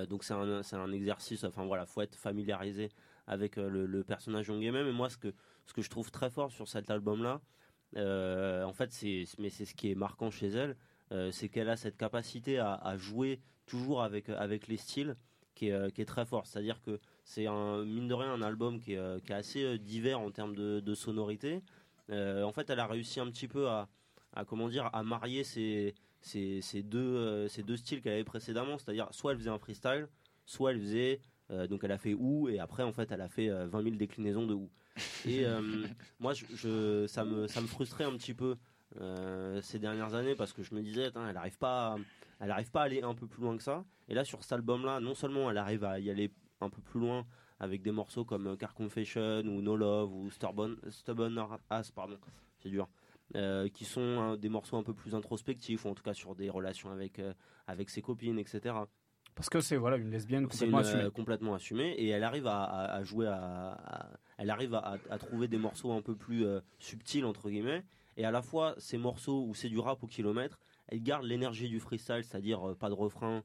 donc 0.10 0.26
c'est 0.26 0.34
un, 0.34 0.62
un 0.74 0.92
exercice, 0.92 1.46
enfin 1.46 1.66
voilà, 1.66 1.86
faut 1.86 2.02
être 2.02 2.16
familiarisé 2.16 2.90
avec 3.28 3.58
euh, 3.58 3.70
le, 3.70 4.04
personnage 4.04 4.48
Young 4.48 4.62
Mais 4.72 4.92
moi, 4.92 5.10
ce 5.10 5.18
que, 5.18 5.34
je 5.78 5.90
trouve 5.90 6.10
très 6.12 6.30
fort 6.30 6.52
sur 6.52 6.68
cet 6.68 6.90
album-là, 6.90 7.42
euh, 7.96 8.64
en 8.64 8.74
fait, 8.74 8.92
c'est, 8.92 9.26
mais 9.38 9.50
c'est 9.50 9.66
ce 9.66 9.76
qui 9.76 9.92
est 9.92 9.96
marquant 9.96 10.32
chez 10.32 10.48
elle, 10.48 10.76
euh, 11.12 11.32
c'est 11.32 11.50
qu'elle 11.50 11.70
a 11.70 11.78
cette 11.78 11.98
capacité 11.98 12.58
à, 12.60 12.96
jouer 12.98 13.40
toujours 13.66 14.02
avec, 14.02 14.28
les 14.68 14.78
styles 14.78 15.16
qui 15.56 15.70
est, 15.70 16.06
très 16.06 16.26
fort. 16.26 16.48
C'est-à-dire 16.48 16.82
que 16.82 17.00
c'est 17.24 17.48
mine 17.48 18.08
de 18.08 18.14
rien 18.14 18.32
un 18.32 18.42
album 18.42 18.80
qui 18.80 18.94
est, 18.94 19.32
assez 19.32 19.78
divers 19.78 20.20
en 20.20 20.32
termes 20.32 20.56
de, 20.56 20.96
sonorité. 20.96 21.62
en 22.10 22.52
fait, 22.52 22.70
elle 22.70 22.80
a 22.80 22.88
réussi 22.88 23.20
un 23.20 23.28
petit 23.28 23.48
peu 23.48 23.68
à, 23.68 23.90
comment 24.48 24.70
dire, 24.70 24.90
à 24.94 25.04
marier 25.04 25.44
ces 25.44 25.94
deux 26.84 27.48
styles 27.76 28.02
qu'elle 28.02 28.14
avait 28.14 28.24
précédemment. 28.24 28.78
C'est-à-dire, 28.78 29.08
soit 29.12 29.34
elle 29.34 29.38
faisait 29.40 29.50
un 29.50 29.60
freestyle, 29.60 30.08
soit 30.46 30.72
elle 30.72 30.80
faisait 30.80 31.22
euh, 31.50 31.68
donc 31.68 31.84
elle 31.84 31.92
a 31.92 31.98
fait 31.98 32.14
ou 32.14 32.50
et 32.50 32.60
après 32.60 32.84
en 32.84 32.92
fait 32.92 33.10
elle 33.12 33.22
a 33.22 33.30
fait 33.30 33.48
20 33.48 33.80
euh, 33.80 33.84
000 33.84 33.96
déclinaisons 33.96 34.46
de 34.46 34.54
ou. 34.54 34.70
Et 35.26 35.46
euh, 35.46 35.62
moi 36.20 36.34
je, 36.34 37.06
ça 37.08 37.24
me 37.24 37.48
ça 37.48 37.62
me 37.62 37.68
frustrait 37.68 38.04
un 38.04 38.16
petit 38.18 38.34
peu 38.34 38.58
ces 39.62 39.80
dernières 39.80 40.16
années 40.16 40.34
parce 40.34 40.54
que 40.54 40.64
je 40.64 40.74
me 40.74 40.82
disais 40.82 41.12
elle 41.14 41.34
n'arrive 41.34 41.58
pas 41.58 41.94
à, 41.94 41.98
elle 42.40 42.52
arrive 42.52 42.72
pas 42.72 42.82
à 42.82 42.86
aller 42.86 43.02
un 43.02 43.14
peu 43.14 43.28
plus 43.28 43.42
loin 43.42 43.56
que 43.56 43.64
ça. 43.64 43.86
Et 44.08 44.14
là 44.14 44.24
sur 44.24 44.44
cet 44.44 44.54
album 44.54 44.86
là 44.86 45.00
non 45.00 45.14
seulement 45.14 45.50
elle 45.52 45.58
arrive 45.58 45.84
à 45.84 46.00
y 46.00 46.10
aller 46.10 46.32
un 46.62 46.70
peu 46.70 46.82
plus 46.82 47.00
loin 47.00 47.26
avec 47.60 47.82
des 47.82 47.92
morceaux 47.92 48.26
comme 48.26 48.58
Car 48.58 48.74
Confession 48.74 49.42
ou 49.46 49.62
No 49.62 49.76
Love 49.76 50.14
ou 50.14 50.30
Stubborn, 50.32 50.78
Stubborn 50.90 51.48
Ass 51.70 51.92
pardon 51.92 52.18
c'est 52.60 52.70
dur. 52.70 52.90
qui 53.74 53.86
sont 53.86 54.02
hein, 54.02 54.38
des 54.38 54.50
morceaux 54.50 54.78
un 54.78 54.84
peu 54.84 54.94
plus 54.94 55.14
introspectifs, 55.16 55.86
ou 55.86 55.90
en 55.90 55.94
tout 55.94 56.04
cas 56.04 56.14
sur 56.14 56.34
des 56.36 56.50
relations 56.50 56.90
avec, 56.90 57.22
avec 57.68 57.90
ses 57.90 58.02
copines, 58.02 58.40
etc. 58.40 58.74
Parce 59.38 59.50
que 59.50 59.62
c'est 59.62 59.78
voilà 59.78 59.98
une 59.98 60.10
lesbienne 60.10 60.48
complètement 60.48 60.80
assumée. 60.80 61.04
Euh, 61.04 61.10
complètement 61.12 61.54
assumée 61.54 61.92
et 61.92 62.08
elle 62.08 62.24
arrive 62.24 62.48
à, 62.48 63.04
jouer 63.04 63.28
à, 63.28 64.10
elle 64.40 64.50
arrive 64.50 64.74
à, 64.74 65.18
trouver 65.20 65.48
des 65.48 65.60
morceaux 65.60 65.92
un 65.92 66.02
peu 66.02 66.16
plus 66.16 66.44
euh, 66.44 66.60
subtils 66.80 67.24
entre 67.24 67.52
guillemets 67.52 67.84
et 68.18 68.26
à 68.26 68.32
la 68.32 68.42
fois 68.42 68.74
ces 68.80 68.98
morceaux 68.98 69.46
où 69.48 69.54
c'est 69.54 69.70
du 69.70 69.78
rap 69.78 70.04
au 70.04 70.08
kilomètre, 70.08 70.60
elle 70.88 71.04
garde 71.04 71.24
l'énergie 71.24 71.70
du 71.70 71.80
freestyle, 71.80 72.24
c'est-à-dire 72.24 72.68
euh, 72.68 72.74
pas 72.74 72.90
de 72.90 72.96
refrain, 72.96 73.44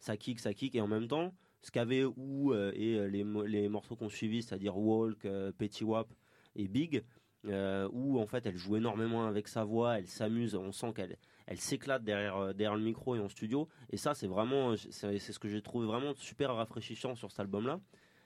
ça 0.00 0.16
kick, 0.16 0.40
ça 0.40 0.52
kick 0.52 0.74
et 0.74 0.80
en 0.80 0.88
même 0.88 1.06
temps 1.06 1.32
ce 1.62 1.70
qu'avait 1.70 2.04
ou 2.04 2.52
et 2.52 3.08
les, 3.08 3.24
les 3.46 3.68
morceaux 3.68 3.94
qu'on 3.94 4.08
suivi, 4.08 4.42
c'est-à-dire 4.42 4.76
Walk, 4.76 5.24
Petty 5.56 5.84
Wap 5.84 6.12
et 6.56 6.66
Big, 6.66 7.04
où 7.44 8.18
en 8.18 8.26
fait 8.26 8.44
elle 8.44 8.56
joue 8.56 8.74
énormément 8.74 9.24
avec 9.24 9.46
sa 9.46 9.62
voix, 9.62 10.00
elle 10.00 10.08
s'amuse, 10.08 10.56
on 10.56 10.72
sent 10.72 10.92
qu'elle 10.94 11.16
elle 11.46 11.60
s'éclate 11.60 12.02
derrière, 12.04 12.36
euh, 12.36 12.52
derrière 12.52 12.76
le 12.76 12.82
micro 12.82 13.16
et 13.16 13.20
en 13.20 13.28
studio. 13.28 13.68
Et 13.90 13.96
ça, 13.96 14.14
c'est 14.14 14.26
vraiment, 14.26 14.72
euh, 14.72 14.76
c'est 14.76 15.18
ce 15.18 15.38
que 15.38 15.48
j'ai 15.48 15.62
trouvé 15.62 15.86
vraiment 15.86 16.14
super 16.14 16.54
rafraîchissant 16.54 17.14
sur 17.14 17.30
cet 17.30 17.40
album-là. 17.40 17.80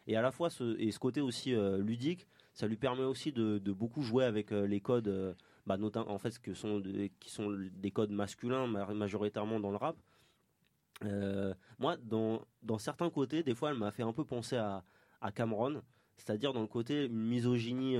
Et 0.06 0.16
à 0.16 0.22
la 0.22 0.30
fois, 0.30 0.50
ce, 0.50 0.78
et 0.78 0.90
ce 0.90 0.98
côté 0.98 1.20
aussi 1.20 1.54
euh, 1.54 1.78
ludique, 1.78 2.26
ça 2.54 2.66
lui 2.66 2.76
permet 2.76 3.04
aussi 3.04 3.32
de, 3.32 3.58
beaucoup 3.72 4.02
jouer 4.02 4.24
avec 4.24 4.50
les 4.50 4.80
codes, 4.80 5.36
bah, 5.66 5.76
notamment 5.76 6.10
en 6.10 6.18
fait, 6.18 6.40
que 6.40 6.54
sont 6.54 6.82
qui 7.20 7.30
sont 7.30 7.56
des 7.72 7.92
codes 7.92 8.10
masculins 8.10 8.66
majoritairement 8.66 9.60
dans 9.60 9.70
le 9.70 9.76
rap. 9.76 9.96
moi, 11.78 11.96
dans, 11.98 12.42
dans 12.62 12.78
certains 12.78 13.10
côtés, 13.10 13.44
des 13.44 13.54
fois, 13.54 13.70
elle 13.70 13.78
m'a 13.78 13.92
fait 13.92 14.02
un 14.02 14.12
peu 14.12 14.24
penser 14.24 14.56
à, 14.56 14.82
à 15.20 15.30
Cameron, 15.30 15.82
c'est-à-dire 16.16 16.52
dans 16.52 16.62
le 16.62 16.66
côté 16.66 17.08
misogynie 17.08 17.96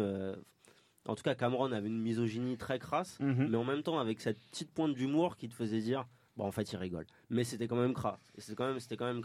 en 1.08 1.14
tout 1.14 1.22
cas, 1.22 1.34
Cameron 1.34 1.72
avait 1.72 1.88
une 1.88 2.00
misogynie 2.00 2.56
très 2.56 2.78
crasse, 2.78 3.18
mhm. 3.20 3.48
mais 3.48 3.56
en 3.56 3.64
même 3.64 3.82
temps 3.82 3.98
avec 3.98 4.20
cette 4.20 4.38
petite 4.50 4.70
pointe 4.70 4.94
d'humour 4.94 5.36
qui 5.36 5.48
te 5.48 5.54
faisait 5.54 5.80
dire, 5.80 6.06
bon, 6.36 6.44
en 6.44 6.52
fait, 6.52 6.70
il 6.72 6.76
rigole. 6.76 7.06
Mais 7.30 7.44
c'était 7.44 7.66
quand 7.66 7.76
même 7.76 7.94
crasse. 7.94 8.20
C'était 8.36 8.54
quand 8.54 8.68
même, 8.68 8.78
c'était 8.78 8.96
quand 8.96 9.06
même 9.06 9.22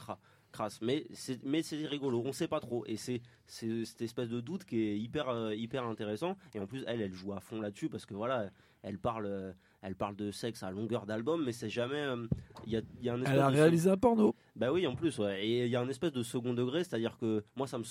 crasse. 0.52 0.82
Mais 0.82 1.06
c'est, 1.14 1.44
mais 1.44 1.62
c'est 1.62 1.86
rigolo. 1.86 2.24
On 2.26 2.32
sait 2.32 2.48
pas 2.48 2.62
trop. 2.62 2.86
Et 2.88 2.96
c'est, 2.96 3.22
cette 3.48 4.02
espèce 4.02 4.30
de 4.30 4.40
doute 4.40 4.64
qui 4.64 4.82
est 4.82 4.98
hyper, 4.98 5.28
euh, 5.28 5.54
hyper 5.54 5.84
intéressant. 5.84 6.38
Et 6.56 6.60
en 6.60 6.66
plus, 6.66 6.86
elle, 6.88 7.02
elle 7.02 7.14
joue 7.14 7.34
à 7.34 7.42
fond 7.42 7.60
là-dessus 7.60 7.90
parce 7.90 8.06
que 8.06 8.14
voilà, 8.14 8.50
elle 8.82 8.98
parle. 8.98 9.26
Euh, 9.26 9.52
elle 9.86 9.96
parle 9.96 10.16
de 10.16 10.32
sexe 10.32 10.64
à 10.64 10.72
longueur 10.72 11.06
d'album, 11.06 11.44
mais 11.44 11.52
c'est 11.52 11.70
jamais. 11.70 12.00
Euh, 12.00 12.26
il 12.66 12.72
y 12.72 12.78
a, 13.10 13.16
Elle 13.26 13.40
a 13.40 13.50
réalisé 13.50 13.90
un 13.90 13.98
porno. 13.98 14.34
Bah 14.56 14.72
oui, 14.72 14.88
en 14.88 14.96
plus, 14.96 15.20
ouais. 15.20 15.46
Et 15.46 15.66
il 15.66 15.70
y 15.70 15.76
a 15.76 15.82
un 15.82 15.90
espèce 15.90 16.14
de 16.14 16.24
second 16.24 16.54
degré, 16.54 16.86
c'est-à-dire 16.86 17.18
que 17.18 17.44
moi, 17.58 17.68
ça 17.68 17.78
me 17.78 17.84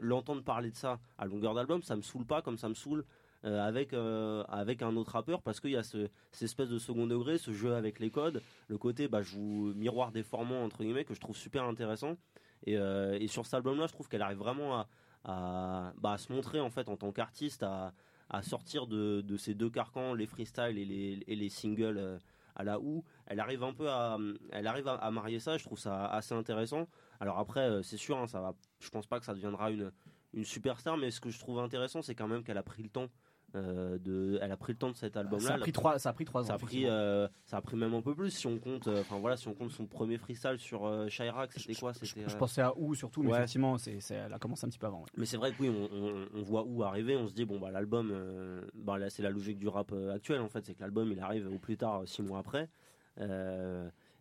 l'entendre 0.00 0.44
parler 0.44 0.70
de 0.70 0.76
ça 0.76 1.00
à 1.18 1.26
longueur 1.26 1.54
d'album, 1.54 1.82
ça 1.82 1.96
me 1.96 2.02
saoule 2.02 2.24
pas 2.24 2.40
comme 2.40 2.56
ça 2.56 2.68
me 2.68 2.74
saoule 2.74 3.04
euh, 3.46 3.66
avec, 3.66 3.94
euh, 3.94 4.44
avec 4.48 4.82
un 4.82 4.96
autre 4.96 5.12
rappeur 5.12 5.40
parce 5.40 5.60
qu'il 5.60 5.70
y 5.70 5.76
a 5.76 5.82
ce, 5.82 6.10
cette 6.30 6.42
espèce 6.42 6.68
de 6.68 6.78
second 6.78 7.06
degré, 7.06 7.38
ce 7.38 7.52
jeu 7.54 7.74
avec 7.74 7.98
les 7.98 8.10
codes, 8.10 8.42
le 8.68 8.76
côté 8.76 9.08
bah, 9.08 9.22
je 9.22 9.34
vous 9.36 9.72
miroir 9.74 10.12
déformant 10.12 10.62
entre 10.62 10.82
guillemets 10.82 11.06
que 11.06 11.14
je 11.14 11.20
trouve 11.20 11.34
super 11.34 11.64
intéressant. 11.64 12.18
Et, 12.66 12.76
euh, 12.76 13.16
et 13.18 13.28
sur 13.28 13.46
cet 13.46 13.54
album-là, 13.54 13.86
je 13.86 13.94
trouve 13.94 14.10
qu'elle 14.10 14.20
arrive 14.20 14.36
vraiment 14.36 14.84
à, 15.24 15.94
bah, 15.96 16.18
se 16.18 16.30
montrer 16.30 16.60
en 16.60 16.68
fait 16.68 16.90
en 16.90 16.98
tant 16.98 17.12
qu'artiste, 17.12 17.62
à, 17.62 17.94
à 18.28 18.42
sortir 18.42 18.86
de, 18.86 19.22
de, 19.22 19.36
ces 19.38 19.54
deux 19.54 19.70
carcans, 19.70 20.12
les 20.12 20.26
freestyles 20.26 20.76
et 20.76 20.84
les, 20.84 21.24
et 21.26 21.34
les 21.34 21.48
singles 21.48 22.18
à 22.56 22.62
la 22.62 22.78
ou 22.78 23.04
elle 23.26 23.40
arrive 23.40 23.62
un 23.62 23.72
peu 23.72 23.88
à 23.88 24.18
elle 24.50 24.66
arrive 24.66 24.88
à, 24.88 25.10
marier 25.10 25.38
ça 25.38 25.56
je 25.56 25.64
trouve 25.64 25.78
ça 25.78 26.06
assez 26.06 26.34
intéressant 26.34 26.88
alors 27.20 27.38
après 27.38 27.80
c'est 27.84 27.96
sûr 27.96 28.18
hein, 28.18 28.26
ça 28.26 28.40
va 28.40 28.54
je 28.80 28.90
pense 28.90 29.06
pas 29.06 29.20
que 29.20 29.24
ça 29.24 29.34
deviendra 29.34 29.70
une 29.70 29.92
une 30.34 30.44
superstar 30.44 30.96
mais 30.96 31.10
ce 31.12 31.20
que 31.20 31.30
je 31.30 31.38
trouve 31.38 31.60
intéressant 31.60 32.02
c'est 32.02 32.16
quand 32.16 32.26
même 32.26 32.42
qu'elle 32.42 32.58
a 32.58 32.64
pris 32.64 32.82
le 32.82 32.88
temps 32.88 33.06
euh, 33.56 33.98
de, 33.98 34.38
elle 34.40 34.52
a 34.52 34.56
pris 34.56 34.72
le 34.72 34.78
temps 34.78 34.90
de 34.90 34.96
cet 34.96 35.16
album-là. 35.16 35.48
Ça 35.48 35.54
a 35.54 35.58
pris 35.58 35.72
trois, 35.72 35.98
ça 35.98 36.10
a 36.10 36.12
pris 36.12 36.24
trois 36.24 36.42
ans. 36.42 36.46
Ça 36.46 36.54
a 36.54 36.58
pris, 36.58 36.86
euh, 36.86 37.26
ça 37.44 37.56
a 37.56 37.60
pris 37.60 37.76
même 37.76 37.94
un 37.94 38.02
peu 38.02 38.14
plus 38.14 38.30
si 38.30 38.46
on 38.46 38.58
compte. 38.58 38.86
Euh, 38.86 39.00
enfin 39.00 39.18
voilà, 39.18 39.36
si 39.36 39.48
on 39.48 39.54
compte 39.54 39.70
son 39.70 39.86
premier 39.86 40.18
freestyle 40.18 40.58
sur 40.58 40.88
Chirac, 41.08 41.52
c'était 41.52 41.74
quoi 41.74 41.92
C'était. 41.92 42.28
Je, 42.28 42.36
pensais 42.36 42.62
à 42.62 42.72
où 42.76 42.94
surtout, 42.94 43.22
mais 43.22 43.32
effectivement, 43.32 43.76
c'est, 43.78 43.98
elle 44.10 44.32
a 44.32 44.38
commencé 44.38 44.66
un 44.66 44.68
petit 44.68 44.78
peu 44.78 44.86
avant. 44.86 45.04
Mais 45.16 45.26
c'est 45.26 45.36
vrai 45.36 45.52
que 45.52 45.56
oui, 45.60 45.68
on, 45.68 46.28
on, 46.34 46.42
voit 46.42 46.64
où 46.64 46.82
arriver, 46.82 47.16
on 47.16 47.28
se 47.28 47.34
dit 47.34 47.44
bon 47.44 47.58
bah 47.58 47.70
l'album, 47.70 48.14
bah 48.74 48.98
là 48.98 49.10
c'est 49.10 49.22
la 49.22 49.30
logique 49.30 49.58
du 49.58 49.68
rap 49.68 49.92
actuel 50.12 50.40
en 50.40 50.48
fait, 50.48 50.64
c'est 50.64 50.74
que 50.74 50.80
l'album 50.80 51.10
il 51.10 51.20
arrive 51.20 51.48
au 51.52 51.58
plus 51.58 51.76
tard 51.76 52.02
six 52.06 52.22
mois 52.22 52.38
après. 52.38 52.68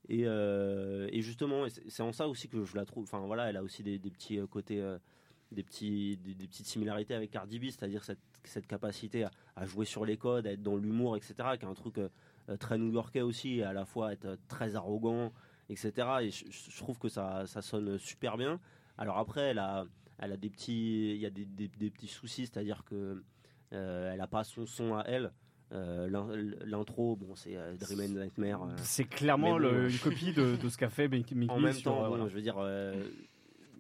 Et, 0.08 0.24
et, 0.24 1.22
justement, 1.22 1.66
c'est 1.88 2.04
en 2.04 2.12
ça 2.12 2.28
aussi 2.28 2.48
que 2.48 2.64
je 2.64 2.76
la 2.76 2.86
trouve. 2.86 3.04
Enfin 3.04 3.20
voilà, 3.20 3.50
elle 3.50 3.58
a 3.58 3.64
aussi 3.64 3.84
des, 3.84 4.00
des 4.00 4.10
petits 4.10 4.40
côtés 4.50 4.84
des, 5.52 5.64
petits, 5.64 6.18
des, 6.18 6.48
petites 6.48 6.68
similarités 6.68 7.14
avec 7.14 7.32
Cardi 7.32 7.60
B, 7.60 7.66
c'est-à-dire 7.66 8.04
cette, 8.04 8.20
cette, 8.48 8.68
capacité 8.68 9.26
à, 9.56 9.66
jouer 9.66 9.86
sur 9.86 10.06
les 10.06 10.18
codes, 10.18 10.48
à 10.48 10.52
être 10.52 10.64
dans 10.64 10.76
l'humour, 10.76 11.18
etc., 11.18 11.36
qui 11.58 11.66
est 11.66 11.70
un 11.70 11.74
truc 11.74 11.98
euh, 11.98 12.10
très 12.58 12.78
new-yorkais 12.78 13.22
aussi, 13.22 13.60
et 13.60 13.64
à 13.64 13.74
la 13.74 13.86
fois 13.86 14.14
être 14.14 14.38
très 14.48 14.76
arrogant, 14.76 15.32
etc. 15.70 15.92
Et 16.22 16.32
je, 16.32 16.78
trouve 16.78 16.98
que 16.98 17.10
ça, 17.10 17.46
ça, 17.46 17.62
sonne 17.62 17.98
super 17.98 18.38
bien. 18.38 18.60
Alors 18.98 19.18
après, 19.18 19.42
elle 19.42 19.60
a, 19.60 19.86
elle 20.20 20.32
a 20.32 20.38
des 20.38 20.50
petits, 20.50 21.14
il 21.16 21.22
y 21.22 21.26
a 21.26 21.30
des, 21.30 21.46
des, 21.46 21.90
petits 21.90 22.08
soucis, 22.08 22.48
c'est-à-dire 22.48 22.84
que 22.86 23.24
euh, 23.74 24.12
elle 24.14 24.22
a 24.22 24.28
pas 24.28 24.44
son 24.44 24.66
son 24.66 24.96
à 24.96 25.04
elle. 25.06 25.32
Euh, 25.72 26.10
l'intro, 26.66 27.16
bon, 27.16 27.36
c'est 27.36 27.56
Dream 27.80 28.00
and 28.00 28.20
Nightmare. 28.20 28.68
c'est 28.78 29.04
clairement 29.04 29.60
une 29.60 30.00
copie 30.00 30.34
de, 30.34 30.56
de 30.56 30.70
ce 30.70 30.78
qu'a 30.78 30.90
fait 30.90 31.08
Mickey 31.08 31.36
En 31.50 31.60
même 31.60 31.80
temps, 31.80 32.28
je 32.28 32.34
veux 32.34 32.42
dire, 32.42 32.58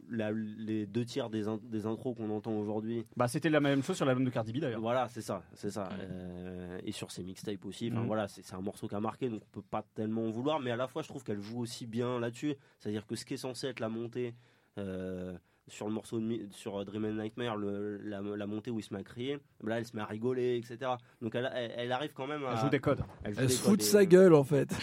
les 0.09 0.85
deux 0.85 1.05
tiers 1.05 1.29
des, 1.29 1.45
des 1.63 1.85
intros 1.85 2.15
qu'on 2.15 2.29
entend 2.29 2.53
aujourd'hui. 2.53 3.05
Bah, 3.15 3.27
c'était 3.27 3.49
la 3.49 3.59
même 3.59 3.83
chose 3.83 3.95
sur 3.95 4.05
l'album 4.05 4.25
de 4.25 4.29
Cardi 4.29 4.51
B 4.51 4.57
d'ailleurs. 4.57 4.81
Voilà, 4.81 5.07
c'est 5.07 5.21
ça, 5.21 5.43
c'est 5.53 5.71
ça. 5.71 5.89
Euh, 5.99 6.79
et 6.83 6.91
sur 6.91 7.11
ses 7.11 7.23
mixtapes 7.23 7.65
aussi. 7.65 7.89
Enfin, 7.91 8.03
mm. 8.03 8.07
voilà, 8.07 8.27
c'est 8.27 8.53
un 8.53 8.61
morceau 8.61 8.87
qui 8.87 8.95
a 8.95 8.99
marqué, 8.99 9.29
donc 9.29 9.41
on 9.45 9.51
peut 9.51 9.67
pas 9.69 9.85
tellement 9.95 10.25
en 10.25 10.29
vouloir. 10.29 10.59
Mais 10.59 10.71
à 10.71 10.75
la 10.75 10.87
fois, 10.87 11.01
je 11.01 11.07
trouve 11.07 11.23
qu'elle 11.23 11.41
joue 11.41 11.59
aussi 11.59 11.85
bien 11.87 12.19
là-dessus. 12.19 12.55
C'est-à-dire 12.79 13.05
que 13.05 13.15
ce 13.15 13.25
qui 13.25 13.35
est 13.35 13.37
censé 13.37 13.67
être 13.67 13.79
la 13.79 13.89
montée. 13.89 14.35
Euh, 14.77 15.37
sur 15.69 15.87
le 15.87 15.93
morceau 15.93 16.19
de, 16.19 16.47
sur 16.51 16.83
Dream 16.83 17.05
and 17.05 17.21
Nightmare, 17.21 17.55
le, 17.55 17.97
la, 17.97 18.47
montée 18.47 18.71
où 18.71 18.79
il 18.79 18.83
se 18.83 18.93
met 18.93 19.01
à 19.01 19.03
crier, 19.03 19.37
là 19.63 19.77
elle 19.77 19.85
se 19.85 19.95
met 19.95 20.01
à 20.01 20.05
rigoler, 20.05 20.57
etc. 20.57 20.91
Donc 21.21 21.35
elle, 21.35 21.49
elle, 21.53 21.91
arrive 21.91 22.11
quand 22.13 22.25
même 22.25 22.43
à. 22.43 22.53
Elle 22.53 22.57
joue 22.57 22.69
des 22.69 22.79
codes. 22.79 23.03
Elle, 23.23 23.49
se 23.49 23.61
fout 23.61 23.77
de 23.77 23.83
sa 23.83 24.05
gueule 24.05 24.33
en 24.33 24.43
fait. 24.43 24.75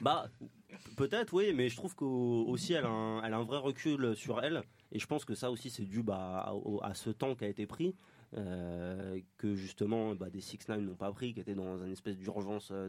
bah, 0.00 0.28
Peut-être, 0.96 1.32
oui, 1.32 1.52
mais 1.54 1.68
je 1.68 1.76
trouve 1.76 1.94
qu'aussi 1.94 2.74
elle, 2.74 2.84
a 2.84 2.90
un, 2.90 3.22
elle 3.22 3.34
a 3.34 3.38
un 3.38 3.44
vrai 3.44 3.58
recul 3.58 4.14
sur 4.16 4.42
elle. 4.42 4.62
Et 4.90 4.98
je 4.98 5.06
pense 5.06 5.24
que 5.24 5.34
ça 5.34 5.50
aussi, 5.50 5.70
c'est 5.70 5.84
dû 5.84 6.02
bah, 6.02 6.54
à, 6.82 6.94
ce 6.94 7.10
temps 7.10 7.34
qui 7.34 7.44
a 7.44 7.48
été 7.48 7.66
pris. 7.66 7.94
Euh, 8.34 9.20
que 9.36 9.54
justement 9.54 10.14
bah, 10.14 10.30
des 10.30 10.40
Six 10.40 10.66
Nine 10.70 10.86
n'ont 10.86 10.94
pas 10.94 11.12
pris, 11.12 11.34
qui 11.34 11.40
était 11.40 11.54
dans 11.54 11.76
une 11.84 11.92
espèce 11.92 12.16
d'urgence 12.16 12.70
euh, 12.72 12.88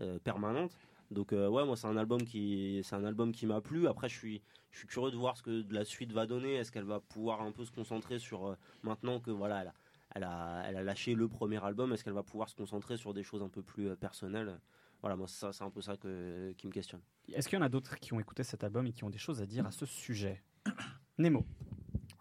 euh, 0.00 0.18
permanente. 0.20 0.78
Donc 1.10 1.32
ouais, 1.32 1.64
moi 1.66 1.76
c'est 1.76 1.86
un 1.86 1.98
album 1.98 2.22
qui 2.22 2.80
c'est 2.82 2.96
un 2.96 3.04
album 3.04 3.32
qui 3.32 3.46
m'a 3.46 3.60
plu. 3.60 3.86
Après, 3.86 4.08
je 4.08 4.16
suis 4.16 4.42
je 4.70 4.78
suis 4.78 4.88
curieux 4.88 5.10
de 5.10 5.16
voir 5.16 5.36
ce 5.36 5.42
que 5.42 5.64
la 5.70 5.84
suite 5.84 6.12
va 6.12 6.26
donner. 6.26 6.54
Est-ce 6.54 6.72
qu'elle 6.72 6.84
va 6.84 7.00
pouvoir 7.00 7.42
un 7.42 7.52
peu 7.52 7.64
se 7.66 7.70
concentrer 7.70 8.18
sur 8.18 8.56
maintenant 8.82 9.20
que 9.20 9.30
voilà 9.30 9.74
elle 10.14 10.24
a, 10.24 10.62
elle 10.66 10.76
a 10.76 10.82
lâché 10.82 11.14
le 11.14 11.28
premier 11.28 11.62
album, 11.62 11.92
est-ce 11.92 12.02
qu'elle 12.02 12.14
va 12.14 12.22
pouvoir 12.22 12.48
se 12.48 12.56
concentrer 12.56 12.96
sur 12.96 13.12
des 13.12 13.22
choses 13.22 13.42
un 13.42 13.48
peu 13.50 13.62
plus 13.62 13.94
personnelles? 13.96 14.58
Voilà, 15.04 15.16
moi, 15.16 15.26
c'est 15.28 15.62
un 15.62 15.68
peu 15.68 15.82
ça 15.82 15.98
que, 15.98 16.52
qui 16.52 16.66
me 16.66 16.72
questionne. 16.72 17.02
Est-ce 17.30 17.46
qu'il 17.46 17.58
y 17.58 17.60
en 17.60 17.64
a 17.64 17.68
d'autres 17.68 18.00
qui 18.00 18.14
ont 18.14 18.20
écouté 18.20 18.42
cet 18.42 18.64
album 18.64 18.86
et 18.86 18.92
qui 18.94 19.04
ont 19.04 19.10
des 19.10 19.18
choses 19.18 19.42
à 19.42 19.44
dire 19.44 19.66
à 19.66 19.70
ce 19.70 19.84
sujet 19.84 20.42
Nemo. 21.18 21.44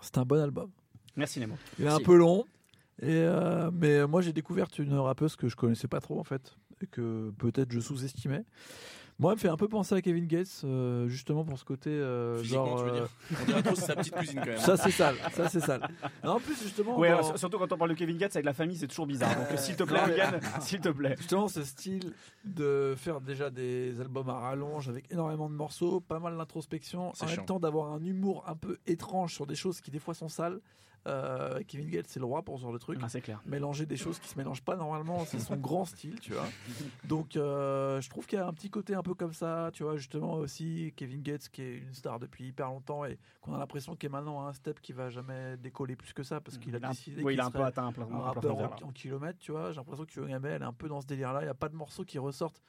C'est 0.01 0.17
un 0.17 0.25
bon 0.25 0.41
album. 0.41 0.69
Merci 1.15 1.39
Nemo. 1.39 1.55
Il 1.79 1.85
est 1.85 1.87
un 1.87 2.01
peu 2.01 2.17
long, 2.17 2.43
et 3.01 3.07
euh, 3.07 3.71
mais 3.71 4.05
moi 4.05 4.21
j'ai 4.21 4.33
découvert 4.33 4.67
une 4.77 4.95
rappeuse 4.95 5.37
que 5.37 5.47
je 5.47 5.55
connaissais 5.55 5.87
pas 5.87 6.01
trop 6.01 6.19
en 6.19 6.25
fait, 6.25 6.57
et 6.81 6.87
que 6.87 7.31
peut-être 7.37 7.71
je 7.71 7.79
sous-estimais. 7.79 8.43
Moi, 9.23 9.31
elle 9.31 9.37
me 9.37 9.39
fait 9.39 9.47
un 9.47 9.55
peu 9.55 9.69
penser 9.69 9.95
à 9.95 10.01
Kevin 10.01 10.27
Gates, 10.27 10.63
euh, 10.65 11.07
justement 11.07 11.45
pour 11.45 11.57
ce 11.57 11.63
côté 11.63 11.89
euh, 11.89 12.43
genre. 12.43 12.77
Tu 12.77 12.83
veux 12.83 12.91
dire. 12.91 13.03
Euh, 13.03 13.35
on 13.41 13.45
dirait 13.45 13.63
trop 13.63 13.75
sa 13.75 13.95
petite 13.95 14.13
cuisine 14.13 14.41
quand 14.41 14.47
même. 14.47 14.57
Ça 14.57 14.75
c'est 14.75 14.91
sale, 14.91 15.15
ça 15.31 15.47
c'est 15.47 15.61
sale. 15.61 15.89
en 16.23 16.41
plus 16.41 16.61
justement. 16.61 16.99
Ouais, 16.99 17.15
surtout 17.37 17.57
quand 17.57 17.71
on 17.71 17.77
parle 17.77 17.91
de 17.91 17.95
Kevin 17.95 18.17
Gates 18.17 18.35
avec 18.35 18.43
la 18.43 18.51
famille, 18.51 18.75
c'est 18.75 18.87
toujours 18.87 19.07
bizarre. 19.07 19.33
Donc 19.33 19.57
s'il 19.57 19.77
te 19.77 19.83
plaît, 19.83 20.03
Regan, 20.03 20.41
s'il 20.59 20.81
te 20.81 20.89
plaît. 20.89 21.15
Justement, 21.17 21.47
ce 21.47 21.63
style 21.63 22.11
de 22.43 22.95
faire 22.97 23.21
déjà 23.21 23.49
des 23.49 24.01
albums 24.01 24.27
à 24.27 24.39
rallonge 24.39 24.89
avec 24.89 25.09
énormément 25.09 25.49
de 25.49 25.55
morceaux, 25.55 26.01
pas 26.01 26.19
mal 26.19 26.37
d'introspection, 26.37 27.13
en 27.17 27.25
même 27.25 27.45
temps 27.45 27.61
d'avoir 27.61 27.93
un 27.93 28.03
humour 28.03 28.43
un 28.45 28.55
peu 28.55 28.77
étrange 28.87 29.33
sur 29.33 29.47
des 29.47 29.55
choses 29.55 29.79
qui 29.79 29.89
des 29.89 29.99
fois 29.99 30.13
sont 30.13 30.27
sales. 30.27 30.59
Euh, 31.05 31.59
Kevin 31.67 31.89
Gates, 31.89 32.07
c'est 32.07 32.19
le 32.19 32.25
roi 32.25 32.43
pour 32.43 32.57
ce 32.57 32.63
genre 32.63 32.71
de 32.71 32.77
truc. 32.77 32.99
Ah, 33.01 33.09
c'est 33.09 33.21
clair. 33.21 33.41
Mélanger 33.45 33.85
des 33.85 33.97
choses 33.97 34.19
qui 34.19 34.27
se 34.27 34.37
mélangent 34.37 34.63
pas 34.63 34.75
normalement, 34.75 35.25
c'est 35.25 35.39
son 35.39 35.57
grand 35.57 35.85
style, 35.85 36.19
tu 36.19 36.33
vois. 36.33 36.47
Donc, 37.03 37.35
euh, 37.35 37.99
je 37.99 38.09
trouve 38.09 38.25
qu'il 38.25 38.39
y 38.39 38.41
a 38.41 38.47
un 38.47 38.53
petit 38.53 38.69
côté 38.69 38.95
un 38.95 39.03
peu 39.03 39.13
comme 39.13 39.33
ça, 39.33 39.69
tu 39.73 39.83
vois. 39.83 39.97
Justement 39.97 40.33
aussi, 40.35 40.93
Kevin 40.95 41.21
Gates, 41.21 41.49
qui 41.49 41.61
est 41.61 41.77
une 41.77 41.93
star 41.93 42.19
depuis 42.19 42.47
hyper 42.47 42.67
longtemps 42.67 43.05
et 43.05 43.17
qu'on 43.41 43.53
a 43.53 43.57
l'impression 43.57 43.95
qu'il 43.95 44.07
est 44.07 44.11
maintenant 44.11 44.45
à 44.45 44.49
un 44.49 44.53
step 44.53 44.79
qui 44.81 44.93
va 44.93 45.09
jamais 45.09 45.57
décoller 45.57 45.95
plus 45.95 46.13
que 46.13 46.23
ça 46.23 46.39
parce 46.39 46.57
qu'il 46.57 46.75
a 46.75 46.79
décidé. 46.79 47.21
Oui, 47.23 47.33
il 47.33 47.41
a 47.41 47.45
un 47.45 47.51
peu 47.51 47.63
atteint 47.63 47.87
un, 47.87 47.91
plafond, 47.91 48.23
en, 48.23 48.91
kilomètres, 48.91 49.39
tu 49.39 49.51
vois. 49.51 49.71
J'ai 49.71 49.77
l'impression 49.77 50.05
que 50.05 50.21
elle 50.21 50.61
est 50.61 50.65
un 50.65 50.73
peu 50.73 50.87
dans 50.87 51.01
ce 51.01 51.07
délire-là. 51.07 51.41
Il 51.41 51.45
n'y 51.45 51.49
a 51.49 51.53
pas 51.55 51.69
de 51.69 51.75
morceaux 51.75 52.05
qui 52.05 52.17
ressortent 52.17 52.61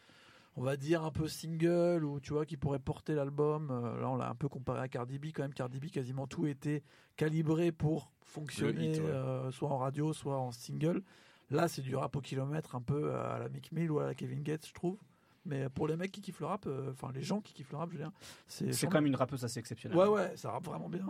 on 0.57 0.62
va 0.62 0.76
dire 0.76 1.05
un 1.05 1.11
peu 1.11 1.26
single 1.28 2.05
ou 2.05 2.20
tu 2.20 2.32
vois 2.32 2.46
qui 2.46 2.57
pourrait 2.57 2.78
porter 2.78 3.14
l'album. 3.14 3.70
Euh, 3.70 4.00
là, 4.00 4.09
on 4.09 4.16
l'a 4.16 4.28
un 4.28 4.34
peu 4.34 4.48
comparé 4.48 4.80
à 4.80 4.88
Cardi 4.88 5.18
B 5.18 5.26
quand 5.34 5.42
même. 5.42 5.55
Cardi 5.55 5.80
B, 5.80 5.86
quasiment 5.86 6.26
tout 6.26 6.46
était 6.46 6.82
calibré 7.16 7.72
pour 7.72 8.12
fonctionner, 8.22 8.98
euh, 9.00 9.50
soit 9.50 9.68
en 9.68 9.78
radio, 9.78 10.12
soit 10.12 10.38
en 10.38 10.52
single. 10.52 11.02
Là, 11.50 11.68
c'est 11.68 11.82
du 11.82 11.94
rap 11.94 12.16
au 12.16 12.20
kilomètre, 12.20 12.74
un 12.74 12.80
peu 12.80 13.14
à 13.14 13.38
la 13.38 13.48
Mick 13.48 13.70
Mill 13.72 13.90
ou 13.90 13.98
à 13.98 14.07
la 14.07 14.14
Kevin 14.14 14.42
Gates, 14.42 14.66
je 14.66 14.72
trouve. 14.72 14.98
Mais 15.44 15.68
pour 15.68 15.86
les 15.86 15.96
mecs 15.96 16.11
qui 16.11 16.22
kiffent 16.22 16.40
le 16.40 16.46
rap, 16.46 16.66
euh, 16.66 16.92
enfin 16.92 17.12
les 17.12 17.22
gens 17.22 17.40
qui 17.40 17.52
kiffent 17.52 17.70
le 17.70 17.76
rap, 17.76 17.90
je 17.90 17.98
veux 17.98 18.02
dire, 18.02 18.12
c'est. 18.46 18.72
C'est 18.72 18.86
quand 18.86 18.94
même 18.94 19.07
une 19.07 19.16
rappeuse 19.16 19.44
assez 19.44 19.61
exceptionnelle. 19.61 19.98
Ouais, 19.98 20.09
ouais, 20.09 20.36
ça 20.36 20.50
rappe 20.50 20.64
vraiment 20.64 20.88
bien. 20.88 21.07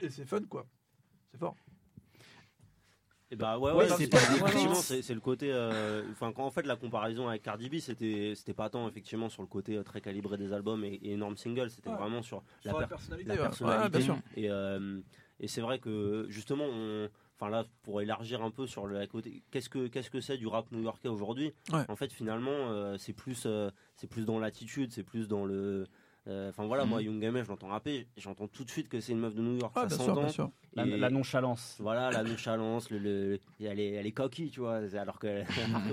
et 0.00 0.08
c'est 0.08 0.24
fun, 0.24 0.40
quoi. 0.48 0.64
C'est 1.30 1.38
fort. 1.38 1.56
Et 3.34 3.36
bah 3.36 3.58
ouais, 3.58 3.72
ouais, 3.72 3.88
c'est 3.88 4.14
effectivement 4.14 4.74
c'est 4.74 5.12
le 5.14 5.20
côté 5.20 5.50
euh, 5.50 6.04
enfin 6.12 6.32
quand 6.32 6.44
en 6.44 6.52
fait 6.52 6.64
la 6.66 6.76
comparaison 6.76 7.28
avec 7.28 7.42
Cardi 7.42 7.68
B 7.68 7.78
c'était 7.80 8.34
c'était 8.36 8.54
pas 8.54 8.70
tant 8.70 8.86
effectivement 8.86 9.28
sur 9.28 9.42
le 9.42 9.48
côté 9.48 9.74
euh, 9.74 9.82
très 9.82 10.00
calibré 10.00 10.36
des 10.36 10.52
albums 10.52 10.84
et, 10.84 11.00
énorme 11.02 11.36
single. 11.36 11.68
C'était 11.68 11.90
vraiment 11.90 12.22
sur, 12.22 12.44
la, 12.64 12.86
personnalité, 12.86 13.32
et 14.36 14.50
euh, 14.50 15.00
et 15.40 15.48
c'est 15.48 15.60
vrai 15.60 15.80
que 15.80 16.26
justement 16.28 16.64
on 16.64 17.08
enfin 17.36 17.50
là 17.50 17.64
pour 17.82 18.00
élargir 18.00 18.40
un 18.40 18.52
peu 18.52 18.68
sur 18.68 18.86
le 18.86 19.04
côté 19.08 19.42
qu'est-ce 19.50 19.68
que 19.68 19.88
qu'est-ce 19.88 20.10
que 20.10 20.20
c'est 20.20 20.36
du 20.36 20.46
rap 20.46 20.70
new-yorkais 20.70 21.08
aujourd'hui? 21.08 21.52
En 21.88 21.96
fait 21.96 22.12
finalement 22.12 22.96
c'est 22.98 23.14
plus 23.14 23.48
c'est 23.96 24.06
plus 24.06 24.24
dans 24.24 24.38
l'attitude 24.38 24.92
c'est 24.92 25.02
plus 25.02 25.26
dans 25.26 25.44
le 25.44 25.88
enfin 26.28 26.66
voilà 26.66 26.84
moi 26.84 27.00
mhm. 27.00 27.06
Young 27.06 27.24
M 27.24 27.42
je 27.42 27.48
l'entends 27.48 27.66
rapper 27.66 28.06
j'entends 28.16 28.46
tout 28.46 28.62
de 28.62 28.70
suite 28.70 28.88
que 28.88 29.00
c'est 29.00 29.10
une 29.10 29.18
meuf 29.18 29.34
de 29.34 29.42
New 29.42 29.58
York 29.58 29.76
ça 29.90 30.12
bien 30.12 30.52
La, 30.76 31.10
nonchalance. 31.10 31.76
Voilà, 31.80 32.10
la 32.10 32.22
nonchalance, 32.22 32.90
le, 32.90 32.98
le, 32.98 33.40
elle, 33.60 33.80
est, 33.80 33.92
elle 33.92 34.06
est 34.06 34.12
coquille, 34.12 34.50
tu 34.50 34.60
vois, 34.60 34.80
alors 34.98 35.18
que, 35.18 35.42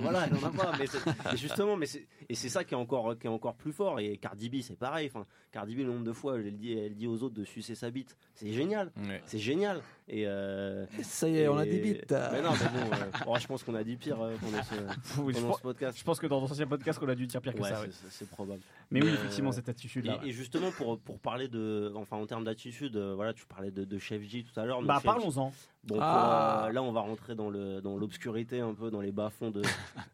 voilà, 0.02 0.26
elle 0.26 0.34
n'en 0.34 0.48
a 0.48 0.52
pas. 0.52 0.72
Mais, 0.78 1.38
justement, 1.38 1.76
mais 1.78 1.88
et 2.30 2.36
c'est 2.36 2.50
ça 2.50 2.64
qui 2.64 2.74
est, 2.74 2.78
encore, 2.78 3.18
qui 3.18 3.28
est 3.28 3.30
encore 3.30 3.56
plus 3.56 3.74
fort. 3.74 4.00
Et 4.00 4.18
Cardi 4.18 4.50
B, 4.50 4.62
c'est 4.62 4.78
pareil. 4.78 5.10
Enfin, 5.14 5.26
Cardi 5.52 5.76
B, 5.76 5.80
le 5.80 5.86
nombre 5.86 6.06
de 6.06 6.14
fois, 6.14 6.40
elle 6.40 6.56
dit, 6.56 6.74
elle 6.74 6.96
dit 6.96 7.08
aux 7.08 7.24
autres 7.24 7.36
de 7.36 7.44
sucer 7.44 7.76
sa 7.76 7.90
bite. 7.90 8.16
C'est 8.36 8.52
génial. 8.52 8.92
C'est 9.26 9.40
génial. 9.40 9.82
Et 10.08 10.28
euh, 10.28 10.86
ça 11.04 11.30
y 11.30 11.38
est, 11.38 11.48
on 11.48 11.58
a 11.58 11.66
des 11.66 11.80
bites. 11.80 12.12
Mais 12.32 12.42
non, 12.42 12.52
mais 12.52 12.80
bon, 12.80 12.92
euh, 12.94 13.24
oh, 13.28 13.36
je 13.40 13.48
pense 13.48 13.64
qu'on 13.64 13.76
a 13.76 13.84
dit 13.84 13.96
pire 13.96 14.22
euh, 14.22 14.36
pendant, 14.42 14.62
ce, 14.64 15.62
podcast. 15.62 15.98
Je 15.98 16.04
pense 16.04 16.20
que 16.20 16.28
dans 16.28 16.40
l'ancien 16.40 16.68
podcast, 16.68 17.00
on 17.02 17.08
a 17.08 17.16
dû 17.16 17.28
dire 17.28 17.42
pire 17.42 17.54
que 17.54 17.64
ça. 17.64 17.84
C'est 18.10 18.30
probable. 18.30 18.62
Mais 18.90 19.02
oui, 19.02 19.10
effectivement, 19.10 19.52
cette 19.52 19.70
attitude-là. 19.70 20.20
Et, 20.26 20.32
justement, 20.32 20.72
pour, 20.72 21.00
pour 21.00 21.20
parler 21.20 21.48
de, 21.48 21.94
enfin, 21.96 22.18
en 22.18 22.26
termes 22.26 22.44
d'attitude, 22.44 22.98
voilà, 22.98 23.34
tu 23.34 23.46
parlais 23.46 23.72
de, 23.72 23.86
de 23.86 24.00
Chef 24.00 24.22
J 24.24 24.44
tout 24.44 24.60
à 24.60 24.66
l'heure. 24.66 24.71
Bah, 24.84 25.02
parlons-en. 25.04 25.52
Bon, 25.84 25.98
ah. 26.00 26.68
euh, 26.68 26.72
là, 26.72 26.84
on 26.84 26.92
va 26.92 27.02
rentrer 27.02 27.34
dans 27.34 27.50
le 27.50 27.82
dans 27.82 27.98
l'obscurité 27.98 28.60
un 28.60 28.74
peu, 28.74 28.92
dans 28.92 29.02
les 29.02 29.12
bas-fonds 29.12 29.50
de, 29.50 29.64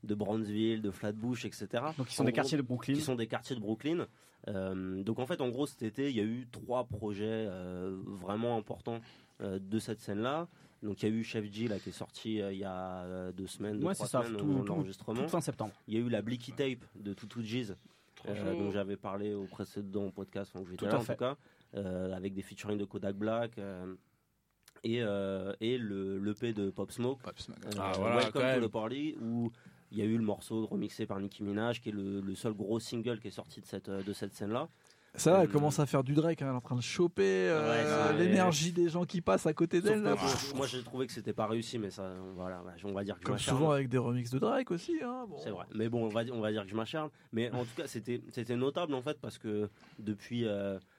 de 0.03 0.15
Brownsville, 0.15 0.81
de 0.81 0.91
Flatbush, 0.91 1.45
etc. 1.45 1.67
Donc, 1.97 2.07
qui 2.07 2.15
sont 2.15 2.23
des 2.23 2.31
quartiers 2.31 2.57
de 2.57 2.63
Brooklyn. 2.63 2.93
Qui 2.93 3.01
sont 3.01 3.15
des 3.15 3.27
quartiers 3.27 3.55
de 3.55 3.61
Brooklyn. 3.61 4.07
Euh, 4.47 5.03
donc, 5.03 5.19
en 5.19 5.25
fait, 5.25 5.41
en 5.41 5.49
gros, 5.49 5.65
cet 5.65 5.83
été, 5.83 6.09
il 6.09 6.15
y 6.15 6.21
a 6.21 6.23
eu 6.23 6.47
trois 6.51 6.85
projets 6.85 7.25
euh, 7.25 7.97
vraiment 8.05 8.57
importants 8.57 9.01
de 9.41 9.77
cette 9.77 9.99
scène-là. 9.99 10.47
Donc, 10.81 11.03
il 11.03 11.09
y 11.09 11.11
a 11.11 11.13
eu 11.13 11.23
Chef 11.23 11.45
G, 11.51 11.67
là, 11.67 11.77
qui 11.77 11.89
est 11.89 11.91
sorti 11.91 12.35
il 12.37 12.57
y 12.57 12.63
a 12.63 13.31
deux 13.33 13.45
semaines, 13.45 13.79
deux, 13.79 13.93
trois 13.93 14.07
semaines, 14.07 14.37
tout, 14.37 14.63
l'enregistrement. 14.63 15.27
fin 15.27 15.41
septembre. 15.41 15.73
Il 15.87 15.93
y 15.93 15.97
a 15.97 15.99
eu 15.99 16.09
la 16.09 16.23
Blicky 16.23 16.53
Tape 16.53 16.83
de 16.95 17.13
Tutu 17.13 17.43
G's, 17.43 17.75
dont 18.25 18.71
j'avais 18.71 18.95
parlé 18.95 19.33
au 19.33 19.43
précédent 19.43 20.09
podcast, 20.09 20.55
donc 20.55 20.67
j'étais 20.69 20.87
là, 20.87 20.97
en 20.97 21.03
tout 21.03 21.15
cas, 21.15 21.35
avec 21.73 22.33
des 22.33 22.41
featuring 22.41 22.79
de 22.79 22.85
Kodak 22.85 23.15
Black 23.15 23.59
et, 24.87 25.01
euh, 25.01 25.53
et 25.59 25.77
le 25.77 26.17
l'EP 26.19 26.53
de 26.53 26.69
Pop 26.69 26.91
Smoke, 26.91 27.21
Pop 27.21 27.37
Smoke. 27.39 27.59
Euh, 27.65 27.79
ah, 27.79 27.91
voilà, 27.97 28.15
Welcome 28.17 28.61
to 28.61 28.67
the 28.67 28.71
Party, 28.71 29.15
où 29.21 29.51
il 29.91 29.97
y 29.97 30.01
a 30.01 30.05
eu 30.05 30.17
le 30.17 30.23
morceau 30.23 30.65
remixé 30.65 31.05
par 31.05 31.19
Nicki 31.19 31.43
Minaj, 31.43 31.81
qui 31.81 31.89
est 31.89 31.93
le, 31.93 32.21
le 32.21 32.35
seul 32.35 32.53
gros 32.53 32.79
single 32.79 33.19
qui 33.19 33.27
est 33.27 33.31
sorti 33.31 33.61
de 33.61 33.65
cette, 33.65 33.89
de 33.89 34.13
cette 34.13 34.33
scène-là. 34.33 34.69
Ça, 35.15 35.41
elle 35.41 35.49
euh, 35.49 35.51
commence 35.51 35.79
à 35.79 35.85
faire 35.85 36.03
du 36.03 36.13
Drake, 36.13 36.41
hein, 36.41 36.47
elle 36.47 36.53
est 36.53 36.57
en 36.57 36.61
train 36.61 36.75
de 36.75 36.81
choper 36.81 37.51
l'énergie 38.17 38.71
des 38.71 38.87
gens 38.87 39.03
qui 39.03 39.19
passent 39.19 39.47
à 39.47 39.53
côté 39.53 39.81
d'elle. 39.81 40.03
Moi, 40.55 40.67
j'ai 40.67 40.83
trouvé 40.83 41.07
que 41.07 41.13
c'était 41.13 41.33
pas 41.33 41.47
réussi, 41.47 41.79
mais 41.79 41.89
ça, 41.89 42.13
voilà, 42.35 42.61
on 42.83 42.91
va 42.93 43.03
dire 43.03 43.19
que 43.19 43.25
Comme 43.25 43.39
souvent 43.39 43.71
avec 43.71 43.89
des 43.89 43.97
remixes 43.97 44.29
de 44.29 44.39
Drake 44.39 44.71
aussi. 44.71 44.99
Hein, 45.03 45.25
bon. 45.27 45.37
C'est 45.43 45.49
vrai, 45.49 45.65
mais 45.73 45.89
bon, 45.89 46.05
on 46.05 46.09
va, 46.09 46.21
on 46.31 46.39
va 46.39 46.51
dire 46.51 46.63
que 46.63 46.69
je 46.69 46.75
m'acharne. 46.75 47.09
Mais 47.33 47.51
en 47.51 47.63
tout 47.63 47.75
cas, 47.75 47.87
c'était 47.87 48.55
notable 48.55 48.93
en 48.93 49.01
fait 49.01 49.19
parce 49.19 49.37
que 49.37 49.69
depuis 49.99 50.45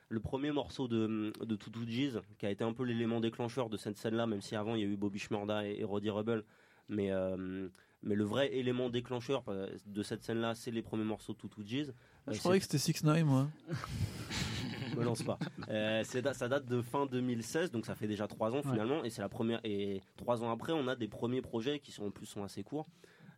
le 0.09 0.21
premier 0.21 0.53
morceau 0.53 0.89
de, 0.89 1.33
de 1.45 1.57
Tutu 1.57 1.85
G's, 1.87 2.19
qui 2.39 2.47
a 2.47 2.51
été 2.51 2.65
un 2.65 2.73
peu 2.73 2.85
l'élément 2.85 3.21
déclencheur 3.21 3.69
de 3.69 3.77
cette 3.77 3.99
scène-là, 3.99 4.27
même 4.27 4.41
si 4.41 4.57
avant 4.57 4.75
il 4.75 4.81
y 4.81 4.85
a 4.85 4.87
eu 4.87 4.97
Bobby 4.97 5.19
Shmurda 5.19 5.67
et, 5.67 5.85
Roddy 5.85 6.11
Rebel. 6.11 6.45
Mais, 6.89 7.11
euh, 7.11 7.69
mais 8.03 8.15
le 8.15 8.25
vrai 8.25 8.55
élément 8.55 8.89
déclencheur 8.89 9.45
euh, 9.49 9.69
de 9.87 10.03
cette 10.03 10.23
scène-là, 10.23 10.55
c'est 10.55 10.71
les 10.71 10.81
premiers 10.81 11.05
morceaux 11.05 11.35
de 11.35 11.39
Tutu 11.39 11.63
G's. 11.65 11.89
Euh, 12.29 12.33
Je 12.33 12.39
croyais 12.39 12.59
que 12.59 12.65
c'était 12.65 12.79
6 12.79 13.05
9 13.05 13.25
moi. 13.25 13.49
me 14.97 15.05
lance 15.05 15.23
pas. 15.23 15.39
ça 16.33 16.49
date 16.49 16.65
de 16.65 16.81
fin 16.81 17.05
2016, 17.05 17.71
donc 17.71 17.85
ça 17.85 17.95
fait 17.95 18.07
déjà 18.07 18.27
3 18.27 18.55
ans 18.55 18.63
finalement, 18.63 19.05
et 19.05 19.11
c'est 19.11 19.21
la 19.21 19.29
première. 19.29 19.61
Et 19.65 20.01
3 20.17 20.43
ans 20.43 20.51
après, 20.51 20.73
on 20.73 20.89
a 20.89 20.97
des 20.97 21.09
premiers 21.09 21.43
projets 21.43 21.81
qui 21.81 21.93
sont 21.93 22.07
en 22.07 22.11
plus 22.11 22.27
sont 22.27 22.43
assez 22.43 22.63
courts. 22.63 22.89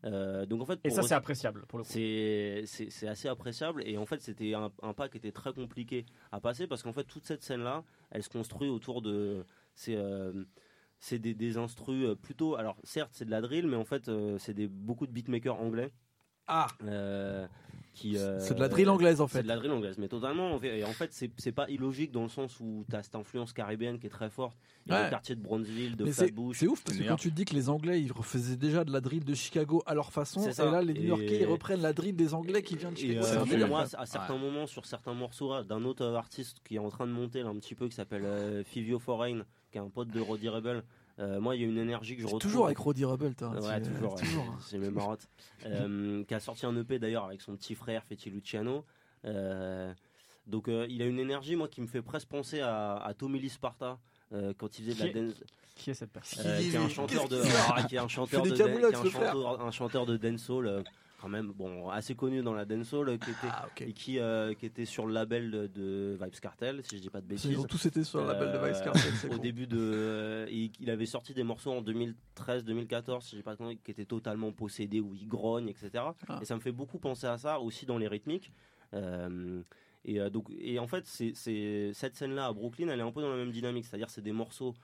Euh, 0.05 0.47
donc 0.47 0.63
en 0.63 0.65
fait, 0.65 0.81
et 0.85 0.91
ça 0.91 1.03
c'est 1.03 1.15
appréciable 1.15 1.67
pour 1.67 1.79
le 1.79 1.85
coup. 1.85 1.91
C'est 1.91 3.09
assez 3.09 3.29
appréciable 3.29 3.83
et 3.87 3.99
en 3.99 4.07
fait 4.07 4.23
c'était 4.23 4.55
un, 4.55 4.71
pas 4.95 5.09
qui 5.09 5.19
était 5.19 5.33
très 5.33 5.53
compliqué 5.53 6.07
à 6.33 6.41
passer 6.41 6.67
parce 6.67 6.83
qu'en 6.83 6.93
fait 6.93 7.05
toute 7.05 7.27
cette 7.27 7.43
scène 7.43 7.63
là, 7.63 7.85
elle 8.11 8.23
se 8.23 8.29
construit 8.29 8.69
autour 8.69 9.03
de 9.03 9.45
c'est 9.75 9.97
euh, 9.97 10.45
c'est 10.99 11.19
des, 11.19 11.35
des 11.35 11.57
instrus 11.57 12.07
euh, 12.07 12.15
plutôt 12.15 12.57
alors 12.57 12.77
certes 12.85 13.11
c'est 13.13 13.25
de 13.25 13.31
la 13.31 13.41
drill 13.41 13.67
mais 13.67 13.77
en 13.77 13.85
fait 13.85 14.11
c'est 14.39 14.55
des 14.55 14.69
beaucoup 14.69 15.07
de 15.07 15.13
beatmakers 15.13 15.61
anglais. 15.61 15.93
Ah 16.47 16.67
Euh, 16.83 17.47
c'est 17.95 18.55
de 18.55 18.61
la 18.61 18.69
drill 18.69 18.89
anglaise 18.89 19.21
en 19.21 19.27
fait. 19.27 19.39
C'est 19.39 19.43
de 19.43 19.49
la 19.49 19.57
drill 19.57 19.73
anglaise, 19.73 19.99
mais 19.99 20.09
totalement. 20.09 20.61
Et 20.63 20.85
en 20.85 20.93
fait, 20.93 21.11
c'est 21.13 21.53
pas 21.53 21.69
illogique 21.69 22.13
dans 22.13 22.23
le 22.23 22.29
sens 22.29 22.59
où 22.61 22.85
tu 22.89 22.97
as 22.97 23.03
cette 23.03 23.15
influence 23.15 23.53
caribéenne 23.53 23.99
qui 23.99 24.07
est 24.07 24.11
très 24.11 24.31
forte. 24.31 24.57
Il 24.87 24.93
y 24.93 24.95
a 24.95 25.05
le 25.05 25.11
quartier 25.11 25.35
de 25.35 25.43
Bronzeville, 25.43 25.97
de 25.97 26.07
Flatbush. 26.07 26.59
C'est 26.59 26.67
ouf 26.67 26.83
parce 26.85 26.97
que 26.97 27.05
quand 27.05 27.17
tu 27.17 27.31
te 27.31 27.37
dis 27.37 27.45
que 27.45 27.55
les 27.55 27.69
Anglais 27.69 28.01
ils 28.01 28.13
refaisaient 28.13 28.57
déjà 28.57 28.85
de 28.85 28.93
la 28.93 29.01
drill 29.01 29.25
de 29.25 29.35
Chicago 29.35 29.83
à 29.87 29.95
leur 29.95 30.13
façon, 30.13 30.49
et 30.49 30.53
là 30.57 30.83
les 30.83 30.95
New 30.95 31.03
Yorkais 31.03 31.41
ils 31.41 31.47
reprennent 31.47 31.83
la 31.83 31.93
drill 31.93 32.17
des 32.17 32.35
Anglais 32.35 32.63
qui 32.63 32.77
viennent 32.77 32.95
de 32.95 32.99
Chicago. 32.99 33.27
Euh, 33.27 33.67
moi, 33.67 33.85
à 33.97 34.07
certains 34.07 34.37
moments, 34.39 34.67
sur 34.67 34.87
certains 34.87 35.15
morceaux 35.15 35.63
d'un 35.63 35.85
autre 35.85 36.07
artiste 36.07 36.59
qui 36.65 36.77
est 36.77 36.79
en 36.79 36.89
train 36.89 37.07
de 37.07 37.13
monter 37.13 37.43
là, 37.43 37.49
un 37.49 37.57
petit 37.57 37.75
peu, 37.75 37.89
qui 37.89 37.95
s'appelle 37.95 38.25
euh, 38.25 38.65
Fivio 38.65 38.99
Foreign, 38.99 39.45
qui 39.71 39.79
est 39.79 39.81
un 39.81 39.89
pote 39.89 40.09
de 40.09 40.21
Roddy 40.21 40.49
Rebel. 40.49 40.83
Euh, 41.21 41.41
moi, 41.41 41.55
il 41.55 41.63
y 41.63 41.65
a 41.65 41.69
une 41.69 41.79
énergie 41.79 42.17
que 42.17 42.23
je 42.23 42.27
retrouve. 42.27 42.41
Toujours 42.41 42.67
avec 42.67 42.79
Roddy 42.79 43.05
Rebel, 43.05 43.35
toi. 43.35 43.51
Ouais, 43.51 43.81
toujours. 43.81 44.17
C'est 44.61 44.79
mes 44.79 44.91
marottes. 44.91 45.29
Euh, 45.67 46.25
qui 46.25 46.35
a 46.35 46.41
sorti 46.41 46.65
un 46.67 46.77
EP 46.77 46.99
d'ailleurs 46.99 47.25
avec 47.25 47.41
son 47.43 47.55
petit 47.57 47.75
frère 47.75 48.05
Fetti 48.05 48.31
Luciano. 48.31 48.85
Euh, 49.27 49.93
donc, 50.47 50.69
il 50.69 51.03
a 51.03 51.07
une 51.07 51.19
énergie, 51.19 51.57
moi, 51.57 51.69
qui 51.69 51.81
me 51.81 51.87
fait 51.87 52.03
presque 52.03 52.29
penser 52.29 52.61
à, 52.61 53.13
Tommy 53.19 53.39
Lee 53.39 53.51
Sparta. 53.51 53.99
quand 54.31 54.79
il 54.79 54.85
faisait 54.87 55.11
de 55.11 55.15
la 55.15 55.23
dance. 55.23 55.45
Qui 55.77 55.91
est 55.91 55.95
cette 55.95 56.13
personne 56.13 56.45
Qui 56.59 56.75
est 56.75 56.77
un 56.77 56.89
chanteur 56.89 57.29
de, 57.29 57.41
ah, 57.69 57.83
qui 57.85 57.97
est 57.97 57.99
un 57.99 58.09
chanteur 58.09 58.43
de, 58.43 59.63
un 59.63 59.71
chanteur 59.71 60.05
de 60.05 60.17
dancehall 60.17 60.85
quand 61.21 61.29
même 61.29 61.53
bon 61.53 61.91
assez 61.91 62.15
connu 62.15 62.43
dans 62.43 62.55
la 62.55 62.65
dancehall 62.65 63.19
qui 63.19 63.31
était 63.31 63.49
ah, 63.51 63.69
et 63.81 63.93
qui 63.93 64.19
euh, 64.19 64.55
qui 64.55 64.65
était 64.65 64.87
sur 64.87 65.07
le 65.07 65.13
label 65.13 65.51
de, 65.51 66.17
Vibes 66.21 66.41
Cartel 66.41 66.83
si 66.83 66.97
je 66.97 67.03
dis 67.03 67.11
pas 67.11 67.21
de 67.21 67.27
bêtises. 67.27 67.51
Ils 67.51 67.59
ont 67.59 67.65
tous 67.65 67.85
été 67.87 68.03
sur 68.05 68.21
le 68.21 68.27
label 68.27 68.53
de 68.53 68.59
Vibes 68.59 68.77
euh, 68.77 68.85
Cartel. 68.85 69.13
au 69.31 69.39
début 69.39 69.67
de 69.67 69.79
euh, 69.79 70.47
il, 70.51 70.91
avait 70.91 71.07
sorti 71.07 71.35
des 71.35 71.43
morceaux 71.43 71.73
en 71.73 71.83
2013 71.83 72.65
2014 72.65 73.25
si 73.25 73.37
j'ai 73.37 73.43
pas 73.43 73.55
de 73.55 73.75
qui 73.85 73.91
étaient 73.91 74.07
totalement 74.07 74.51
possédés 74.53 75.01
où 75.01 75.15
il 75.15 75.29
grogne 75.29 75.69
etc. 75.69 75.91
Ah. 76.29 76.39
Et 76.41 76.45
ça 76.45 76.55
me 76.55 76.61
fait 76.61 76.73
beaucoup 76.73 76.99
penser 76.99 77.27
à 77.27 77.37
ça 77.37 77.61
aussi 77.61 77.85
dans 77.85 77.99
les 77.99 78.09
rythmiques. 78.09 78.53
et 80.05 80.31
donc 80.31 80.51
et 80.59 80.79
en 80.79 80.87
fait 80.87 81.07
c'est 81.07 81.93
cette 81.93 82.17
scène 82.17 82.35
là 82.35 82.47
à 82.47 82.53
Brooklyn 82.53 82.89
elle 82.89 83.01
est 83.01 83.03
un 83.03 83.13
peu 83.13 83.21
dans 83.21 83.31
la 83.31 83.37
même 83.37 83.53
dynamique 83.53 83.85
c'est-à-dire 83.85 84.09
c'est 84.09 84.23
des 84.23 84.33
morceaux 84.33 84.75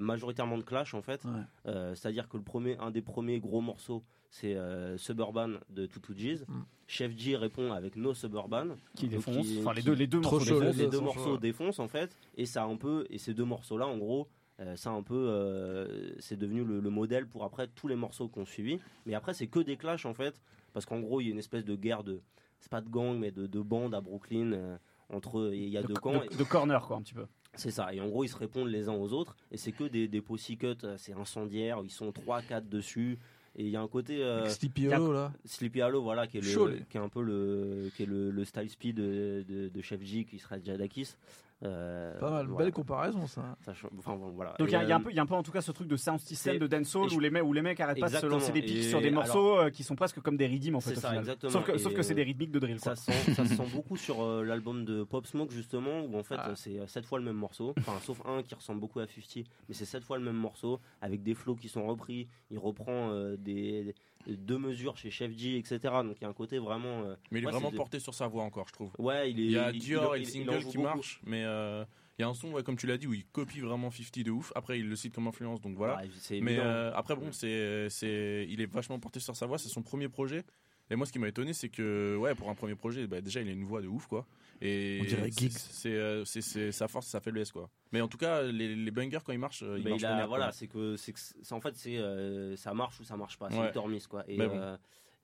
majoritairement 0.00 0.58
de 0.58 0.64
clash 0.64 0.94
en 0.94 1.02
fait. 1.02 1.22
C'est-à-dire 1.64 2.28
que 2.28 2.36
le 2.36 2.42
premier, 2.42 2.76
un 2.78 2.90
des 2.90 3.02
premiers 3.02 3.38
gros 3.38 3.60
morceaux, 3.60 4.02
c'est 4.30 4.54
euh, 4.54 4.96
Suburban 4.98 5.54
de 5.70 5.86
Tutu 5.86 6.14
G's. 6.14 6.44
Mm. 6.46 6.60
Chef 6.86 7.16
G 7.16 7.36
répond 7.36 7.72
avec 7.72 7.96
No 7.96 8.14
Suburban. 8.14 8.76
Qui 8.94 9.08
défonce. 9.08 9.46
enfin, 9.60 9.72
les 9.72 9.82
deux, 9.82 9.92
les 9.92 10.06
deux 10.06 10.20
morceaux, 10.20 10.38
défoncent, 10.38 10.76
les 10.76 10.86
deux 10.86 11.00
morceaux 11.00 11.38
défoncent 11.38 11.78
en 11.78 11.88
fait. 11.88 12.16
Et 12.36 12.46
ça 12.46 12.64
un 12.64 12.76
peu, 12.76 13.06
et 13.10 13.18
ces 13.18 13.34
deux 13.34 13.44
morceaux-là, 13.44 13.86
en 13.86 13.98
gros, 13.98 14.28
euh, 14.60 14.76
ça 14.76 14.90
un 14.90 15.02
peu, 15.02 15.14
euh, 15.28 16.12
c'est 16.18 16.36
devenu 16.36 16.64
le, 16.64 16.90
modèle 16.90 17.26
pour 17.26 17.44
après 17.44 17.68
tous 17.68 17.88
les 17.88 17.96
morceaux 17.96 18.28
qu'on 18.28 18.44
suivi. 18.44 18.78
Mais 19.06 19.14
après, 19.14 19.34
c'est 19.34 19.46
que 19.46 19.60
des 19.60 19.76
clashs 19.76 20.06
en 20.06 20.14
fait, 20.14 20.40
parce 20.72 20.86
qu'en 20.86 21.00
gros, 21.00 21.20
il 21.20 21.26
y 21.26 21.28
a 21.28 21.32
une 21.32 21.38
espèce 21.38 21.64
de 21.64 21.76
guerre 21.76 22.04
de, 22.04 22.20
c'est 22.60 22.70
pas 22.70 22.80
de 22.80 22.88
gang, 22.88 23.16
mais 23.18 23.30
de, 23.30 23.46
de 23.46 23.60
bande 23.60 23.94
à 23.94 24.00
Brooklyn. 24.00 24.78
entre, 25.10 25.52
il 25.54 25.68
y 25.68 25.78
a 25.78 25.82
deux 25.82 25.94
camps. 25.94 26.20
De, 26.20 26.36
de, 26.36 26.44
corner 26.44 26.86
quoi, 26.86 26.96
un 26.96 27.02
petit 27.02 27.14
peu. 27.14 27.26
C'est 27.54 27.70
ça. 27.70 27.92
Et 27.94 28.00
en 28.00 28.08
gros, 28.08 28.24
ils 28.24 28.28
se 28.28 28.36
répondent 28.36 28.68
les 28.68 28.88
uns 28.88 28.94
aux 28.94 29.12
autres. 29.12 29.36
Et 29.50 29.56
c'est 29.56 29.72
que 29.72 29.84
des, 29.84 30.06
des 30.06 30.22
cuts, 30.22 30.66
c'est 30.96 31.14
incendiaire. 31.14 31.80
Ils 31.82 31.90
sont 31.90 32.10
3-4 32.10 32.68
dessus. 32.68 33.18
Et 33.58 33.64
il 33.64 33.70
y 33.70 33.76
a 33.76 33.80
un 33.82 33.88
côté. 33.88 34.22
Euh, 34.22 34.48
Sleepy 34.48 34.86
Hollow, 34.86 35.12
là. 35.12 35.32
Sleepy 35.44 35.82
Hollow, 35.82 36.00
voilà, 36.00 36.28
qui 36.28 36.38
est, 36.38 36.40
le, 36.40 36.78
qui 36.88 36.96
est 36.96 37.00
un 37.00 37.08
peu 37.08 37.20
le, 37.22 37.90
qui 37.96 38.04
est 38.04 38.06
le, 38.06 38.30
le 38.30 38.44
style 38.44 38.70
speed 38.70 38.96
de, 38.96 39.44
de, 39.48 39.68
de 39.68 39.82
Chef 39.82 40.00
J, 40.00 40.24
qui 40.24 40.38
serait 40.38 40.60
Jadakis. 40.64 41.16
Euh, 41.64 42.16
pas 42.20 42.30
mal, 42.30 42.46
belle 42.46 42.70
comparaison 42.70 43.26
ça. 43.26 43.56
enfin, 43.98 44.16
voilà. 44.32 44.54
Donc 44.60 44.68
il 44.68 44.72
y, 44.72 44.76
a 44.76 44.96
un 44.96 45.00
peu, 45.00 45.10
il 45.10 45.16
y 45.16 45.18
a 45.18 45.22
un 45.22 45.26
peu 45.26 45.34
en 45.34 45.42
tout 45.42 45.50
cas 45.50 45.60
ce 45.60 45.72
truc 45.72 45.88
de 45.88 45.96
sound 45.96 46.20
system 46.20 46.58
de 46.58 46.68
dancehall 46.68 47.12
où 47.12 47.18
les 47.18 47.30
mecs, 47.30 47.42
où 47.42 47.52
les 47.52 47.62
mecs 47.62 47.80
arrêtent 47.80 47.98
pas 47.98 48.08
de 48.08 48.16
se 48.16 48.26
lancer 48.26 48.52
des 48.52 48.62
pics 48.62 48.84
sur 48.84 49.00
des 49.00 49.10
morceaux 49.10 49.58
euh, 49.58 49.70
qui 49.70 49.82
sont 49.82 49.96
presque 49.96 50.20
comme 50.20 50.36
des 50.36 50.46
rythmes 50.46 50.76
en 50.76 50.80
fait. 50.80 50.94
Ça, 50.94 51.16
exactement. 51.16 51.50
Sauf 51.50 51.64
que, 51.64 51.78
sauf 51.78 51.94
que 51.94 52.02
c'est 52.02 52.14
des 52.14 52.22
rythmiques 52.22 52.52
de 52.52 52.60
drill. 52.60 52.78
Ça, 52.78 52.94
Sent, 52.94 53.34
ça 53.34 53.44
se 53.44 53.54
sent 53.54 53.66
beaucoup 53.72 53.96
sur 53.96 54.24
l'album 54.44 54.84
de 54.84 55.02
Pop 55.02 55.26
Smoke 55.26 55.52
justement 55.52 56.02
où 56.02 56.16
en 56.16 56.22
fait 56.22 56.36
ah. 56.38 56.52
c'est 56.54 56.86
7 56.86 57.04
fois 57.04 57.18
le 57.18 57.24
même 57.24 57.36
morceau. 57.36 57.74
Enfin 57.78 57.98
sauf 58.02 58.22
un 58.24 58.42
qui 58.42 58.54
ressemble 58.54 58.80
beaucoup 58.80 59.00
à 59.00 59.06
50, 59.06 59.44
mais 59.68 59.74
c'est 59.74 59.84
7 59.84 60.04
fois 60.04 60.16
le 60.16 60.24
même 60.24 60.36
morceau 60.36 60.80
avec 61.00 61.24
des 61.24 61.34
flows 61.34 61.56
qui 61.56 61.68
sont 61.68 61.84
repris. 61.86 62.28
Il 62.52 62.58
reprend 62.58 63.12
des 63.36 63.94
deux 64.26 64.58
mesures 64.58 64.96
chez 64.96 65.10
Chef 65.10 65.36
G, 65.36 65.56
etc. 65.58 65.78
Donc 66.04 66.16
il 66.20 66.22
y 66.22 66.24
a 66.24 66.28
un 66.28 66.34
côté 66.34 66.58
vraiment. 66.58 67.02
Euh, 67.02 67.14
mais 67.30 67.40
il 67.40 67.46
est 67.46 67.50
vraiment 67.50 67.72
porté 67.72 67.98
sur 67.98 68.14
sa 68.14 68.26
voix 68.26 68.42
encore, 68.42 68.68
je 68.68 68.72
trouve. 68.72 68.90
Ouais, 68.98 69.30
il 69.30 69.40
est. 69.40 69.44
Il 69.44 69.50
y 69.52 69.58
a 69.58 69.72
Dior 69.72 70.16
et 70.16 70.20
le 70.20 70.24
single 70.24 70.64
qui 70.64 70.78
marche, 70.78 71.20
mais 71.24 71.44
euh, 71.44 71.84
il 72.18 72.22
y 72.22 72.24
a 72.24 72.28
un 72.28 72.34
son, 72.34 72.52
comme 72.62 72.76
tu 72.76 72.86
l'as 72.86 72.98
dit, 72.98 73.06
où 73.06 73.14
il 73.14 73.24
copie 73.26 73.60
vraiment 73.60 73.90
50 73.90 74.24
de 74.24 74.30
ouf. 74.30 74.52
Après, 74.54 74.78
il 74.78 74.88
le 74.88 74.96
cite 74.96 75.14
comme 75.14 75.28
influence, 75.28 75.60
donc 75.60 75.76
voilà. 75.76 76.02
mais 76.42 76.58
euh, 76.58 76.92
après, 76.94 77.14
bon, 77.14 77.32
c'est, 77.32 77.88
c'est, 77.90 78.46
il 78.48 78.60
est 78.60 78.70
vachement 78.70 78.98
porté 78.98 79.20
sur 79.20 79.36
sa 79.36 79.46
voix. 79.46 79.58
C'est 79.58 79.68
son 79.68 79.82
premier 79.82 80.08
projet. 80.08 80.44
Et 80.90 80.96
moi, 80.96 81.06
ce 81.06 81.12
qui 81.12 81.18
m'a 81.18 81.28
étonné, 81.28 81.52
c'est 81.52 81.68
que, 81.68 82.16
ouais, 82.16 82.34
pour 82.34 82.48
un 82.48 82.54
premier 82.54 82.74
projet, 82.74 83.06
bah, 83.06 83.20
déjà, 83.20 83.40
il 83.40 83.48
a 83.48 83.52
une 83.52 83.64
voix 83.64 83.82
de 83.82 83.88
ouf, 83.88 84.06
quoi. 84.06 84.26
Et 84.60 85.00
On 85.02 85.04
dirait 85.04 85.30
C'est, 85.30 86.24
c'est, 86.24 86.72
sa 86.72 86.88
force, 86.88 87.06
sa 87.06 87.20
faiblesse, 87.20 87.52
quoi. 87.52 87.70
Mais 87.92 88.00
en 88.00 88.08
tout 88.08 88.18
cas, 88.18 88.42
les, 88.42 88.74
les 88.74 88.90
bangers, 88.90 89.20
quand 89.24 89.32
ils 89.32 89.38
marchent, 89.38 89.62
ils 89.62 89.88
marchent 89.88 90.02
il 90.02 90.26
Voilà, 90.26 90.50
c'est 90.52 90.66
que, 90.66 90.96
c'est 90.96 91.12
que, 91.12 91.20
en 91.54 91.60
fait, 91.60 91.76
c'est, 91.76 92.56
ça 92.56 92.74
marche 92.74 93.00
ou 93.00 93.04
ça 93.04 93.16
marche 93.16 93.38
pas. 93.38 93.50
C'est 93.50 93.58
ouais. 93.58 93.92
une 93.92 94.00
quoi. 94.08 94.24
Et, 94.28 94.38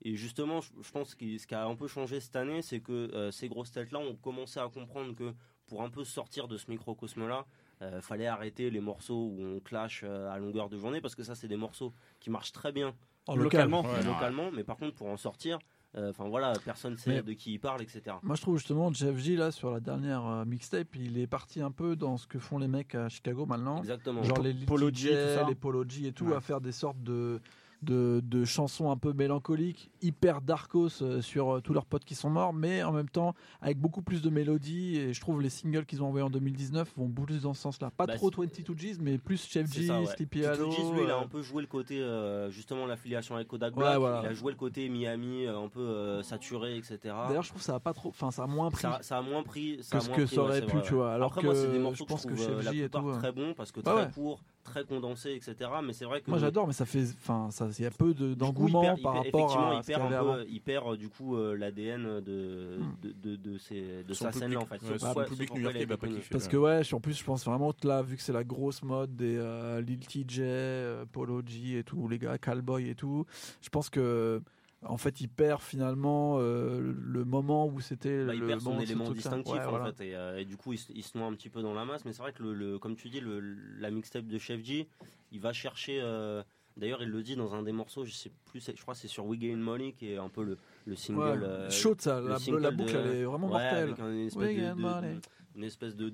et 0.03 0.15
justement, 0.15 0.61
je 0.61 0.91
pense 0.91 1.15
que 1.15 1.37
ce 1.37 1.47
qui 1.47 1.55
a 1.55 1.65
un 1.65 1.75
peu 1.75 1.87
changé 1.87 2.19
cette 2.19 2.35
année, 2.35 2.61
c'est 2.61 2.79
que 2.79 2.91
euh, 2.91 3.31
ces 3.31 3.47
grosses 3.47 3.71
têtes-là 3.71 3.99
ont 3.99 4.15
commencé 4.15 4.59
à 4.59 4.67
comprendre 4.69 5.15
que 5.15 5.33
pour 5.67 5.81
un 5.81 5.89
peu 5.89 6.03
sortir 6.03 6.47
de 6.47 6.57
ce 6.57 6.69
microcosme-là, 6.69 7.45
euh, 7.81 8.01
fallait 8.01 8.27
arrêter 8.27 8.69
les 8.69 8.79
morceaux 8.81 9.31
où 9.33 9.41
on 9.41 9.59
clash 9.59 10.01
euh, 10.03 10.29
à 10.29 10.37
longueur 10.37 10.69
de 10.69 10.77
journée 10.77 11.01
parce 11.01 11.15
que 11.15 11.23
ça, 11.23 11.33
c'est 11.33 11.47
des 11.47 11.57
morceaux 11.57 11.91
qui 12.19 12.29
marchent 12.29 12.51
très 12.51 12.71
bien 12.71 12.95
localement, 13.33 13.83
localement 14.05 14.51
mais 14.51 14.63
par 14.63 14.77
contre, 14.77 14.95
pour 14.95 15.07
en 15.07 15.17
sortir, 15.17 15.59
enfin 15.97 16.27
voilà, 16.27 16.53
personne 16.63 16.97
sait 16.97 17.21
de 17.21 17.33
qui 17.33 17.53
il 17.53 17.59
parle, 17.59 17.81
etc. 17.81 18.17
Moi, 18.21 18.35
je 18.35 18.41
trouve 18.41 18.57
justement 18.57 18.91
Jeff 18.91 19.17
G 19.17 19.35
là 19.35 19.51
sur 19.51 19.71
la 19.71 19.79
dernière 19.79 20.45
mixtape, 20.45 20.95
il 20.95 21.17
est 21.17 21.27
parti 21.27 21.61
un 21.61 21.71
peu 21.71 21.95
dans 21.95 22.17
ce 22.17 22.27
que 22.27 22.39
font 22.39 22.59
les 22.59 22.67
mecs 22.67 22.95
à 22.95 23.09
Chicago 23.09 23.45
maintenant. 23.45 23.79
Exactement. 23.79 24.23
Genre 24.23 24.41
les 24.41 24.53
Polo 24.53 24.89
G, 24.91 25.15
les 25.47 25.55
Polo 25.55 25.85
G 25.87 26.07
et 26.07 26.11
tout, 26.11 26.33
à 26.33 26.41
faire 26.41 26.61
des 26.61 26.71
sortes 26.71 27.01
de 27.01 27.41
de, 27.85 28.45
chansons 28.45 28.91
un 28.91 28.97
peu 28.97 29.13
mélancoliques, 29.13 29.91
hyper 30.01 30.41
darkos 30.41 31.01
euh, 31.01 31.21
sur 31.21 31.55
euh, 31.55 31.61
tous 31.61 31.73
leurs 31.73 31.85
potes 31.85 32.05
qui 32.05 32.15
sont 32.15 32.29
morts, 32.29 32.53
mais 32.53 32.83
en 32.83 32.91
même 32.91 33.09
temps 33.09 33.33
avec 33.61 33.79
beaucoup 33.79 34.01
plus 34.01 34.21
de 34.21 34.29
mélodies. 34.29 34.97
Et 34.97 35.13
je 35.13 35.21
trouve 35.21 35.41
les 35.41 35.49
singles 35.49 35.85
qu'ils 35.85 36.03
ont 36.03 36.07
envoyés 36.07 36.25
en 36.25 36.29
2019 36.29 36.93
vont 36.97 37.09
plus 37.09 37.43
dans 37.43 37.53
ce 37.53 37.61
sens-là. 37.61 37.91
Pas 37.91 38.05
bah, 38.05 38.15
trop 38.15 38.29
22 38.29 38.73
G's, 38.73 38.99
mais 38.99 39.17
plus 39.17 39.47
Chef 39.47 39.71
G, 39.71 39.87
Sleepy 40.15 40.45
Hollow. 40.45 40.69
lui, 40.69 41.03
il 41.03 41.09
a 41.09 41.17
un 41.17 41.27
peu 41.27 41.41
joué 41.41 41.61
le 41.61 41.67
côté, 41.67 42.01
euh, 42.01 42.49
justement, 42.51 42.85
l'affiliation 42.85 43.35
avec 43.35 43.47
Kodak 43.47 43.73
Black. 43.73 43.97
Il 43.99 44.27
a 44.27 44.33
joué 44.33 44.51
le 44.51 44.57
côté 44.57 44.89
Miami, 44.89 45.47
un 45.47 45.69
peu 45.69 46.21
saturé, 46.23 46.77
etc. 46.77 46.97
D'ailleurs, 47.03 47.43
je 47.43 47.49
trouve 47.49 47.61
que 47.61 47.65
ça 47.65 47.75
a 47.75 47.79
pas 47.79 47.93
trop, 47.93 48.09
enfin, 48.09 48.31
ça 48.31 48.43
a 48.43 48.47
moins 48.47 48.69
pris. 48.69 48.87
Ça, 49.01 49.17
a 49.17 49.21
moins 49.21 49.43
pris. 49.43 49.77
que 49.77 49.99
ce 49.99 50.09
que 50.09 50.25
ça 50.25 50.41
aurait 50.41 50.65
pu, 50.65 50.77
tu 50.83 50.93
vois. 50.93 51.13
Alors 51.13 51.27
Après, 51.27 51.41
que 51.41 51.45
moi, 51.47 51.55
c'est 51.55 51.71
des 51.71 51.79
morceaux 51.79 52.05
je 52.07 52.13
pense 52.13 52.25
que, 52.25 52.35
Chef 52.35 52.71
J 52.71 52.81
est 52.81 52.89
très 52.89 53.31
bon 53.31 53.53
parce 53.53 53.71
que 53.71 53.79
très 53.79 54.11
court 54.11 54.41
très 54.65 54.83
condensé, 54.83 55.33
etc. 55.33 55.69
Mais 55.83 55.93
c'est 55.93 56.03
vrai 56.03 56.19
que 56.19 56.29
moi 56.29 56.39
j'adore, 56.39 56.67
mais 56.67 56.73
ça 56.73 56.85
fait, 56.85 57.05
enfin, 57.21 57.49
ça, 57.51 57.69
il 57.77 57.83
y 57.83 57.87
a 57.87 57.91
peu 57.91 58.13
d'engouement 58.13 58.97
par 58.97 59.23
rapport 59.23 59.57
à. 59.57 59.75
Il 59.79 59.85
perd 59.85 60.13
un 60.13 60.23
peu, 60.23 60.45
il 60.49 60.61
perd 60.61 60.97
du 60.97 61.07
coup 61.07 61.37
euh, 61.37 61.55
l'ADN 61.55 62.19
de, 62.19 62.79
hmm. 62.79 62.95
de, 63.01 63.11
de, 63.11 63.35
de, 63.37 63.57
ces, 63.57 64.03
de 64.03 64.13
sa 64.13 64.31
scène 64.31 64.53
là 64.53 64.59
en 64.59 64.65
fait. 64.65 64.81
Ouais, 64.81 65.25
public 65.25 65.53
new-yorkais 65.53 65.85
va 65.85 65.97
pas 65.97 66.07
kiffer. 66.07 66.29
Parce 66.31 66.47
que 66.47 66.57
ouais, 66.57 66.81
en 66.93 66.99
plus 66.99 67.17
je 67.17 67.23
pense 67.23 67.45
vraiment 67.45 67.71
que 67.71 67.87
là, 67.87 68.01
vu 68.01 68.17
que 68.17 68.21
c'est 68.21 68.33
la 68.33 68.43
grosse 68.43 68.83
mode 68.83 69.15
des 69.15 69.37
euh, 69.37 69.79
Lil 69.81 69.99
TJ, 69.99 70.39
euh, 70.39 71.05
Polo 71.11 71.41
G 71.45 71.79
et 71.79 71.83
tout, 71.83 72.07
les 72.07 72.17
gars, 72.17 72.37
Callboy 72.37 72.89
et 72.89 72.95
tout, 72.95 73.25
je 73.61 73.69
pense 73.69 73.89
que 73.89 74.41
en 74.87 74.97
fait, 74.97 75.21
il 75.21 75.27
perd 75.27 75.61
finalement 75.61 76.37
euh, 76.39 76.93
le 76.97 77.25
moment 77.25 77.67
où 77.67 77.79
c'était. 77.79 78.25
Bah, 78.25 78.35
il 78.35 78.45
perd 78.45 78.61
son 78.61 78.79
élément 78.79 79.09
distinctif 79.09 79.55
en 79.55 79.85
fait, 79.85 80.13
euh, 80.13 80.37
et, 80.37 80.45
du 80.45 80.57
coup, 80.57 80.73
il, 80.73 81.03
se 81.03 81.17
noie 81.17 81.27
un 81.27 81.33
petit 81.33 81.49
peu 81.49 81.61
dans 81.61 81.73
la 81.73 81.85
masse. 81.85 82.05
Mais 82.05 82.13
c'est 82.13 82.21
vrai 82.21 82.33
que, 82.33 82.43
le, 82.43 82.77
comme 82.79 82.95
tu 82.95 83.09
dis, 83.09 83.19
le, 83.19 83.39
la 83.79 83.91
mixtape 83.91 84.27
de 84.27 84.37
Chef 84.37 84.63
G, 84.63 84.87
il 85.31 85.39
va 85.39 85.53
chercher. 85.53 85.99
Euh, 86.01 86.43
d'ailleurs, 86.77 87.01
il 87.01 87.09
le 87.09 87.23
dit 87.23 87.35
dans 87.35 87.53
un 87.53 87.63
des 87.63 87.71
morceaux, 87.71 88.05
je 88.05 88.11
sais 88.11 88.31
plus, 88.45 88.63
je 88.65 88.81
crois 88.81 88.95
c'est 88.95 89.07
sur 89.07 89.25
We 89.25 89.39
Gain 89.39 89.57
Money 89.57 89.93
qui 89.93 90.11
est 90.11 90.17
un 90.17 90.29
peu 90.29 90.43
le, 90.43 90.57
le 90.85 90.95
single. 90.95 91.43
Ouais, 91.43 91.69
chaud 91.69 91.95
ça, 91.97 92.21
la, 92.21 92.37
la, 92.59 92.71
boucle 92.71 92.95
elle 92.95 93.15
est 93.15 93.23
vraiment 93.23 93.47
mortelle. 93.47 93.83
Avec 93.83 93.99
un 93.99 94.11
une 94.11 94.27
espèce 94.27 94.55
de, 94.55 94.81
de 94.81 95.19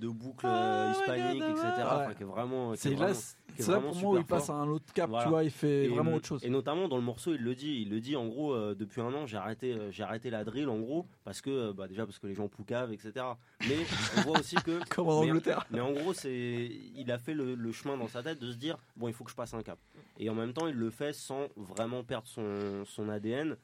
boucle 0.09 0.45
euh, 0.45 0.91
hispanique, 0.91 1.43
etc. 1.43 1.67
Enfin, 1.79 2.13
qui 2.13 2.23
est 2.23 2.25
vraiment. 2.25 2.75
C'est 2.75 2.95
là, 2.95 3.13
c'est 3.13 3.71
là 3.71 3.79
pour 3.79 3.95
moi 3.95 4.13
où 4.13 4.17
il 4.17 4.25
passe 4.25 4.49
à 4.49 4.53
un 4.53 4.67
autre 4.67 4.91
cap, 4.93 5.09
tu 5.23 5.29
vois, 5.29 5.43
il 5.43 5.51
fait 5.51 5.87
vraiment 5.87 6.13
autre 6.13 6.27
chose. 6.27 6.43
Et 6.43 6.49
notamment 6.49 6.87
dans 6.87 6.97
le 6.97 7.03
morceau, 7.03 7.33
il 7.33 7.41
le 7.41 7.55
dit, 7.55 7.81
il 7.81 7.89
le 7.89 7.99
dit 7.99 8.15
en 8.15 8.27
gros, 8.27 8.53
euh, 8.53 8.75
depuis 8.75 9.01
un 9.01 9.13
an, 9.13 9.25
j'ai 9.25 9.37
arrêté, 9.37 9.73
euh, 9.73 9.91
j'ai 9.91 10.03
arrêté 10.03 10.29
la 10.29 10.43
drill 10.43 10.69
en 10.69 10.79
gros, 10.79 11.05
parce 11.23 11.41
que, 11.41 11.71
bah, 11.71 11.87
déjà 11.87 12.05
parce 12.05 12.19
que 12.19 12.27
les 12.27 12.35
gens 12.35 12.47
poucavent, 12.47 12.93
etc. 12.93 13.25
Mais 13.67 13.77
on 14.17 14.21
voit 14.21 14.39
aussi 14.39 14.55
que. 14.55 14.79
Comme 14.89 15.07
en 15.07 15.19
Angleterre. 15.19 15.65
Mais 15.71 15.79
en 15.79 15.91
gros, 15.91 16.13
c'est, 16.13 16.71
il 16.95 17.11
a 17.11 17.17
fait 17.17 17.33
le, 17.33 17.55
le, 17.55 17.71
chemin 17.71 17.97
dans 17.97 18.07
sa 18.07 18.23
tête 18.23 18.39
de 18.39 18.51
se 18.51 18.57
dire, 18.57 18.77
bon, 18.95 19.07
il 19.07 19.13
faut 19.13 19.23
que 19.23 19.31
je 19.31 19.35
passe 19.35 19.53
un 19.53 19.63
cap. 19.63 19.79
Et 20.17 20.29
en 20.29 20.35
même 20.35 20.53
temps, 20.53 20.67
il 20.67 20.75
le 20.75 20.89
fait 20.89 21.13
sans 21.13 21.47
vraiment 21.55 22.03
perdre 22.03 22.27
son, 22.27 22.83
son 22.85 23.09
ADN 23.09 23.55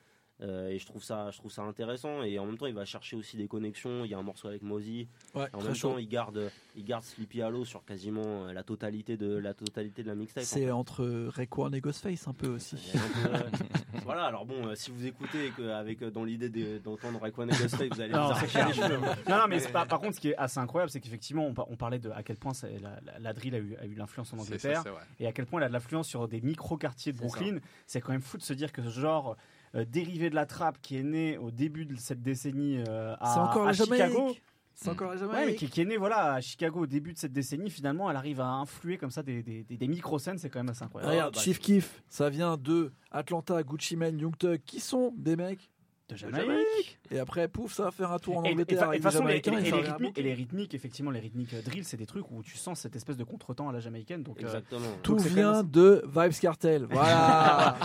Euh, 0.41 0.69
et 0.69 0.77
je 0.77 0.85
trouve 0.85 1.03
ça, 1.03 1.31
je 1.31 1.37
trouve 1.37 1.51
ça 1.51 1.63
intéressant. 1.63 2.23
Et 2.23 2.37
en 2.37 2.45
même 2.45 2.57
temps, 2.57 2.67
il 2.67 2.73
va 2.73 2.85
chercher 2.85 3.15
aussi 3.15 3.37
des 3.37 3.47
connexions. 3.47 4.05
Il 4.05 4.11
y 4.11 4.13
a 4.13 4.17
un 4.17 4.23
morceau 4.23 4.47
avec 4.47 4.61
Mozy. 4.61 5.07
Ouais, 5.33 5.47
en 5.53 5.61
même 5.61 5.75
temps, 5.75 5.97
il 5.97 6.07
garde, 6.07 6.51
il 6.75 6.83
garde 6.83 7.03
Sleepy 7.03 7.41
Hollow 7.41 7.65
sur 7.65 7.83
quasiment 7.83 8.45
euh, 8.45 8.53
la 8.53 8.63
totalité 8.63 9.17
de 9.17 9.35
la 9.35 9.53
totalité 9.53 10.03
de 10.03 10.07
la 10.07 10.15
mixtape. 10.15 10.43
C'est 10.43 10.69
entre 10.69 11.05
Rayquan 11.29 11.71
et 11.73 11.81
Ghostface 11.81 12.27
un 12.27 12.33
peu 12.33 12.47
aussi. 12.47 12.93
Euh, 12.95 13.39
voilà. 14.03 14.25
Alors 14.25 14.45
bon, 14.45 14.75
si 14.75 14.91
vous 14.91 15.05
écoutez 15.07 15.51
avec 15.73 16.03
dans 16.03 16.23
l'idée 16.23 16.79
d'entendre 16.79 17.19
Rayquan 17.19 17.47
et 17.47 17.57
Ghostface, 17.57 17.89
vous 17.91 18.01
allez 18.01 18.13
non, 18.13 18.31
vous 18.31 18.45
les 18.45 18.73
cheveux. 18.73 18.97
Non, 19.27 19.37
non, 19.37 19.47
mais 19.49 19.59
par 19.71 19.99
contre, 19.99 20.15
ce 20.15 20.19
qui 20.19 20.29
est 20.29 20.37
assez 20.37 20.59
incroyable, 20.59 20.91
c'est 20.91 20.99
qu'effectivement, 20.99 21.51
on, 21.55 21.75
parlait 21.75 21.99
de 21.99 22.11
à 22.11 22.21
quel 22.23 22.37
point 22.37 22.53
la, 22.81 23.19
la, 23.19 23.33
drill 23.33 23.55
a 23.55 23.57
eu, 23.57 23.75
a 23.77 23.85
eu 23.85 23.95
l'influence 23.95 24.33
en 24.33 24.37
Angleterre 24.37 24.83
et 25.19 25.27
à 25.27 25.31
quel 25.31 25.45
point 25.45 25.59
elle 25.59 25.65
a 25.65 25.69
de 25.69 25.73
l'influence 25.73 26.07
sur 26.07 26.27
des 26.27 26.41
micro 26.41 26.77
quartiers 26.77 27.11
de 27.11 27.17
Brooklyn. 27.17 27.57
C'est 27.87 28.01
quand 28.01 28.11
même 28.11 28.21
fou 28.21 28.37
de 28.37 28.43
se 28.43 28.53
dire 28.53 28.71
que 28.71 28.83
ce 28.83 28.89
genre 28.89 29.35
euh, 29.75 29.85
dérivé 29.85 30.29
de 30.29 30.35
la 30.35 30.45
trappe 30.45 30.79
qui 30.81 30.97
est 30.97 31.03
né 31.03 31.37
au 31.37 31.51
début 31.51 31.85
de 31.85 31.95
cette 31.95 32.21
décennie 32.21 32.83
euh, 32.87 33.15
à, 33.19 33.41
encore 33.41 33.73
Chicago. 33.73 34.35
C'est 34.79 34.89
encore 34.89 35.11
la 35.11 35.25
ouais, 35.25 35.45
mais 35.47 35.55
qui, 35.55 35.81
est 35.81 35.85
né 35.85 35.97
voilà 35.97 36.33
à 36.33 36.41
Chicago 36.41 36.81
au 36.81 36.85
début 36.85 37.11
de 37.11 37.17
cette 37.17 37.33
décennie. 37.33 37.71
Finalement, 37.71 38.11
elle 38.11 38.15
arrive 38.15 38.39
à 38.41 38.47
influer 38.47 38.99
comme 38.99 39.09
ça 39.09 39.23
des, 39.23 39.41
des, 39.41 39.63
des, 39.63 39.87
micro 39.87 40.19
scènes. 40.19 40.37
C'est 40.37 40.51
quand 40.51 40.59
même 40.59 40.69
assez 40.69 40.83
incroyable. 40.83 41.11
Regarde, 41.13 41.39
Chief 41.39 41.59
Keef, 41.59 42.03
ça 42.07 42.29
vient 42.29 42.57
de 42.57 42.91
Atlanta, 43.09 43.63
Gucci 43.63 43.95
Mane, 43.95 44.19
Young 44.19 44.37
Thug, 44.37 44.61
qui 44.63 44.79
sont 44.79 45.15
des 45.17 45.35
mecs 45.35 45.71
de 46.09 46.15
Jamaïque. 46.15 46.99
Et 47.11 47.19
après, 47.19 47.47
pouf, 47.47 47.73
ça 47.73 47.83
va 47.83 47.91
faire 47.91 48.11
un 48.11 48.19
tour 48.19 48.37
en 48.37 48.43
Angleterre. 48.43 48.91
Et, 48.93 48.97
et, 48.97 50.23
les, 50.23 50.33
rythmiques, 50.33 50.73
effectivement, 50.73 51.11
les 51.11 51.19
rythmiques 51.19 51.53
euh, 51.53 51.61
drill, 51.61 51.83
c'est 51.83 51.97
des 51.97 52.05
trucs 52.05 52.29
où 52.31 52.43
tu 52.43 52.57
sens 52.57 52.79
cette 52.79 52.95
espèce 52.95 53.17
de 53.17 53.23
contretemps 53.23 53.69
à 53.69 53.73
la 53.73 53.79
jamaïcaine. 53.79 54.23
Donc, 54.23 54.41
euh, 54.43 54.61
tout 55.03 55.17
vient 55.17 55.63
de 55.63 56.03
Vibes 56.05 56.39
Cartel. 56.39 56.87
Voilà. 56.97 57.77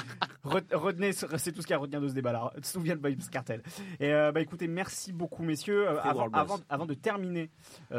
Retenez, 0.72 1.12
c'est 1.12 1.52
tout 1.52 1.62
ce 1.62 1.66
qu'il 1.66 1.70
y 1.70 1.74
a 1.74 1.76
à 1.76 1.80
retenir 1.80 2.00
de 2.00 2.08
ce 2.08 2.14
débat-là. 2.14 2.52
Tout 2.72 2.80
vient 2.80 2.96
de 2.96 3.06
Vibes 3.06 3.22
Cartel. 3.30 3.62
Et 4.00 4.12
euh, 4.12 4.32
bah, 4.32 4.40
écoutez, 4.40 4.66
merci 4.66 5.12
beaucoup, 5.12 5.44
messieurs. 5.44 5.88
Avant, 5.88 6.28
avant, 6.32 6.58
avant, 6.68 6.86
de 6.86 6.94
terminer 6.94 7.50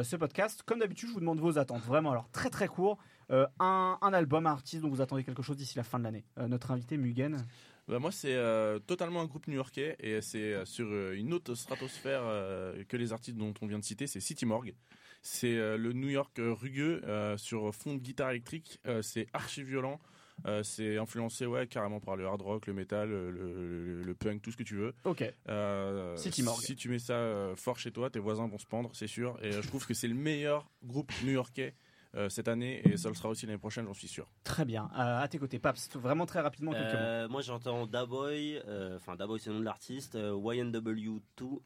ce 0.02 0.16
podcast, 0.18 0.62
comme 0.66 0.80
d'habitude, 0.80 1.10
je 1.10 1.14
vous 1.14 1.20
demande 1.20 1.40
vos 1.40 1.58
attentes. 1.58 1.84
Vraiment, 1.84 2.12
alors 2.12 2.30
très 2.32 2.50
très 2.50 2.68
court. 2.68 2.98
un, 3.30 3.98
un, 4.02 4.14
album, 4.14 4.46
un 4.46 4.52
artiste 4.52 4.82
dont 4.82 4.90
vous 4.90 5.02
attendez 5.02 5.24
quelque 5.24 5.42
chose 5.42 5.56
d'ici 5.56 5.78
la 5.78 5.84
fin 5.84 6.00
de 6.00 6.04
l'année. 6.04 6.26
notre 6.38 6.72
invité, 6.72 6.98
Mugen. 6.98 7.38
Bah 7.88 8.00
moi, 8.00 8.12
c'est 8.12 8.34
euh, 8.34 8.80
totalement 8.80 9.22
un 9.22 9.26
groupe 9.26 9.48
new-yorkais 9.48 9.98
et 10.00 10.22
c'est 10.22 10.54
euh, 10.54 10.66
sur 10.66 10.88
euh, 10.88 11.16
une 11.18 11.34
autre 11.34 11.54
stratosphère 11.54 12.22
que 12.88 12.98
les 12.98 13.12
artistes 13.12 13.38
dont 13.38 13.54
on 13.62 13.68
vient 13.68 13.80
de 13.80 13.84
citer, 13.84 14.08
c'est 14.08 14.20
City 14.20 14.46
Morgue. 14.46 14.74
C'est 15.22 15.56
le 15.56 15.94
New 15.94 16.10
York 16.10 16.34
rugueux 16.38 17.02
sur 17.38 17.74
fond 17.74 17.96
de 17.96 18.00
guitare 18.00 18.32
électrique. 18.32 18.82
c'est 19.02 19.28
archi 19.32 19.64
violent. 19.64 20.02
c'est 20.64 20.98
influencé 20.98 21.46
ouais 21.46 21.66
carrément 21.66 22.02
par 22.02 22.18
le 22.18 22.26
hard 22.26 22.42
rock, 22.42 22.68
le 22.68 22.74
metal, 22.74 23.10
le, 23.10 24.16
punk, 24.20 24.42
tout 24.42 24.52
ce 24.52 24.58
que 24.58 24.64
tu 24.64 24.76
veux. 24.76 24.94
Ok. 25.06 25.24
City 26.18 26.44
Morgue. 26.44 26.62
Si 26.62 26.76
tu 26.76 26.90
mets 26.90 27.00
ça 27.00 27.54
fort 27.56 27.80
chez 27.80 27.92
toi, 27.92 28.10
tes 28.10 28.20
voisins 28.20 28.48
vont 28.48 28.58
se 28.58 28.66
pendre, 28.66 28.90
c'est 28.94 29.08
sûr. 29.08 29.40
Et 29.42 29.54
je 29.54 29.68
trouve 29.68 29.88
que 29.88 29.94
c'est 29.94 30.10
le 30.10 30.16
meilleur 30.16 30.70
groupe 30.84 31.10
new-yorkais 31.24 31.74
euh, 32.16 32.30
cette 32.30 32.48
année 32.48 32.82
et 32.86 32.96
ça 32.96 33.10
le 33.10 33.16
sera 33.16 33.30
aussi 33.30 33.48
l'année 33.48 33.58
prochaine, 33.58 33.86
j'en 33.86 33.94
suis 33.94 34.08
sûr. 34.08 34.30
Très 34.44 34.66
bien. 34.66 34.90
Euh, 34.94 35.20
à 35.20 35.28
tes 35.28 35.40
côtés, 35.40 35.58
Paps, 35.58 35.90
vraiment 35.96 36.28
très 36.28 36.42
rapidement 36.42 36.72
quelques 36.72 36.94
euh, 36.94 37.28
Moi 37.28 37.42
j'entends 37.42 37.88
Daboy, 37.88 38.62
enfin 38.96 39.16
Daboy 39.16 39.40
c'est 39.40 39.50
le 39.50 39.56
nom 39.56 39.62
de 39.62 39.66
l'artiste, 39.66 40.16
YNW2, 40.16 41.62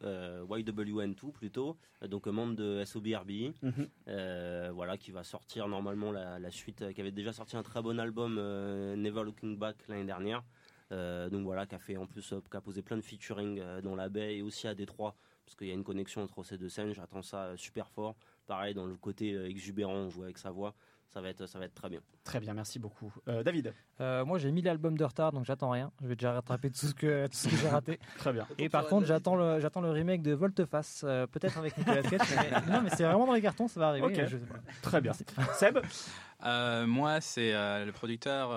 YWN2 0.47 1.31
plutôt, 1.33 1.77
donc 2.07 2.27
membre 2.27 2.55
de 2.55 2.83
SOBRB, 2.85 3.53
mhm. 3.61 4.71
voilà, 4.71 4.97
qui 4.97 5.11
va 5.11 5.23
sortir 5.23 5.67
normalement 5.67 6.11
la, 6.11 6.51
suite, 6.51 6.93
qui 6.93 7.01
avait 7.01 7.11
déjà 7.11 7.33
sorti 7.33 7.57
un 7.57 7.63
très 7.63 7.81
bon 7.81 7.99
album 7.99 8.35
Never 8.35 9.23
Looking 9.23 9.57
Back 9.57 9.75
l'année 9.89 10.05
dernière. 10.05 10.43
donc 10.91 11.43
voilà, 11.43 11.65
qui 11.65 11.75
a 11.75 11.79
fait 11.79 11.97
en 11.97 12.05
plus, 12.05 12.33
qui 12.49 12.57
a 12.57 12.61
posé 12.61 12.81
plein 12.81 12.95
de 12.95 13.01
featuring 13.01 13.61
dans 13.81 13.95
la 13.95 14.07
baie 14.07 14.37
et 14.37 14.41
aussi 14.41 14.69
à 14.69 14.75
Détroit, 14.75 15.15
parce 15.45 15.55
qu'il 15.57 15.67
y 15.67 15.71
a 15.71 15.73
une 15.73 15.83
connexion 15.83 16.21
entre 16.23 16.43
ces 16.43 16.57
deux 16.57 16.69
scènes. 16.69 16.93
J'attends 16.93 17.21
ça 17.21 17.51
super 17.57 17.89
fort 17.89 18.15
pareil 18.47 18.73
dans 18.73 18.85
le 18.85 18.95
côté 18.95 19.33
euh, 19.33 19.49
exubérant, 19.49 19.93
on 19.93 20.09
joue 20.09 20.23
avec 20.23 20.37
sa 20.37 20.49
voix. 20.49 20.73
Ça 21.09 21.21
va, 21.21 21.29
être, 21.29 21.47
ça 21.47 21.57
va 21.57 21.65
être 21.65 21.73
très 21.73 21.89
bien. 21.89 22.01
Très 22.25 22.41
bien, 22.41 22.53
merci 22.53 22.79
beaucoup. 22.79 23.13
Euh, 23.29 23.41
David 23.41 23.73
euh, 24.01 24.25
Moi, 24.25 24.39
j'ai 24.39 24.51
mis 24.51 24.61
l'album 24.61 24.97
de 24.97 25.05
retard, 25.05 25.31
donc 25.31 25.45
j'attends 25.45 25.69
rien. 25.69 25.89
Je 26.01 26.07
vais 26.07 26.15
déjà 26.15 26.33
rattraper 26.33 26.69
tout 26.69 26.85
ce 26.85 26.93
que, 26.93 27.27
tout 27.27 27.33
ce 27.37 27.47
que 27.47 27.55
j'ai 27.55 27.69
raté. 27.69 27.97
très 28.17 28.33
bien. 28.33 28.45
Et 28.57 28.67
par 28.67 28.87
contre, 28.87 29.07
j'attends 29.07 29.35
le, 29.35 29.61
j'attends 29.61 29.79
le 29.79 29.89
remake 29.89 30.21
de 30.21 30.33
Volteface, 30.33 31.05
peut-être 31.31 31.57
avec 31.57 31.77
Nicolas 31.77 32.03
Cage. 32.03 32.19
non, 32.69 32.81
mais 32.81 32.89
c'est 32.89 33.05
vraiment 33.05 33.25
dans 33.25 33.33
les 33.33 33.41
cartons, 33.41 33.69
ça 33.69 33.79
va 33.79 33.87
arriver. 33.87 34.27
Très 34.81 34.99
bien. 34.99 35.13
Seb 35.53 35.79
moi, 36.87 37.21
c'est 37.21 37.53
le 37.53 37.91
producteur 37.91 38.49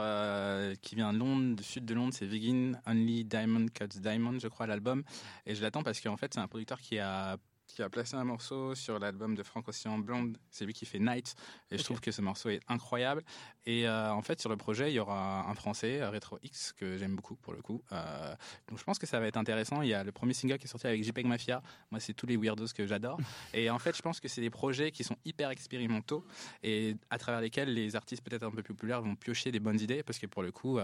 qui 0.82 0.96
vient 0.96 1.12
de 1.12 1.18
Londres, 1.18 1.56
du 1.56 1.62
sud 1.62 1.84
de 1.84 1.94
Londres, 1.94 2.12
c'est 2.14 2.26
Vigin 2.26 2.72
Only 2.84 3.24
Diamond 3.24 3.66
Cuts 3.72 4.00
Diamond, 4.00 4.38
je 4.40 4.48
crois, 4.48 4.66
l'album. 4.66 5.04
Et 5.46 5.54
je 5.54 5.62
l'attends 5.62 5.84
parce 5.84 6.00
qu'en 6.00 6.16
fait, 6.16 6.34
c'est 6.34 6.40
un 6.40 6.48
producteur 6.48 6.80
qui 6.80 6.98
a 6.98 7.38
qui 7.70 7.82
a 7.82 7.88
placé 7.88 8.16
un 8.16 8.24
morceau 8.24 8.74
sur 8.74 8.98
l'album 8.98 9.34
de 9.34 9.42
Frank 9.42 9.66
Ocean 9.68 9.98
Blonde. 9.98 10.36
C'est 10.50 10.64
lui 10.64 10.72
qui 10.72 10.86
fait 10.86 10.98
Night. 10.98 11.34
Et 11.70 11.78
je 11.78 11.84
trouve 11.84 12.00
que 12.00 12.10
ce 12.10 12.20
morceau 12.20 12.48
est 12.48 12.60
incroyable. 12.68 13.22
Et 13.66 13.86
euh, 13.86 14.12
en 14.12 14.22
fait, 14.22 14.40
sur 14.40 14.50
le 14.50 14.56
projet, 14.56 14.90
il 14.90 14.94
y 14.94 14.98
aura 14.98 15.48
un 15.48 15.54
français, 15.54 16.00
euh, 16.00 16.10
Retro 16.10 16.38
X, 16.42 16.72
que 16.72 16.96
j'aime 16.96 17.14
beaucoup 17.14 17.36
pour 17.36 17.52
le 17.52 17.62
coup. 17.62 17.82
Euh, 17.92 18.34
donc 18.68 18.78
je 18.78 18.84
pense 18.84 18.98
que 18.98 19.06
ça 19.06 19.20
va 19.20 19.26
être 19.26 19.36
intéressant. 19.36 19.82
Il 19.82 19.88
y 19.88 19.94
a 19.94 20.02
le 20.02 20.12
premier 20.12 20.34
single 20.34 20.58
qui 20.58 20.64
est 20.64 20.68
sorti 20.68 20.86
avec 20.86 21.04
JPEG 21.04 21.26
Mafia. 21.26 21.62
Moi, 21.90 22.00
c'est 22.00 22.14
tous 22.14 22.26
les 22.26 22.36
weirdos 22.36 22.66
que 22.74 22.86
j'adore. 22.86 23.18
et 23.54 23.70
en 23.70 23.78
fait, 23.78 23.96
je 23.96 24.02
pense 24.02 24.20
que 24.20 24.28
c'est 24.28 24.40
des 24.40 24.50
projets 24.50 24.90
qui 24.90 25.04
sont 25.04 25.16
hyper 25.24 25.50
expérimentaux 25.50 26.24
et 26.62 26.96
à 27.10 27.18
travers 27.18 27.40
lesquels 27.40 27.72
les 27.72 27.96
artistes 27.96 28.24
peut-être 28.24 28.42
un 28.42 28.50
peu 28.50 28.62
plus 28.62 28.74
populaires 28.74 29.02
vont 29.02 29.14
piocher 29.14 29.52
des 29.52 29.60
bonnes 29.60 29.80
idées. 29.80 30.02
Parce 30.02 30.18
que 30.18 30.26
pour 30.26 30.42
le 30.42 30.52
coup, 30.52 30.78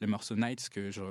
le 0.00 0.06
morceau 0.06 0.34
Night, 0.34 0.68
que 0.70 0.90
je, 0.90 1.02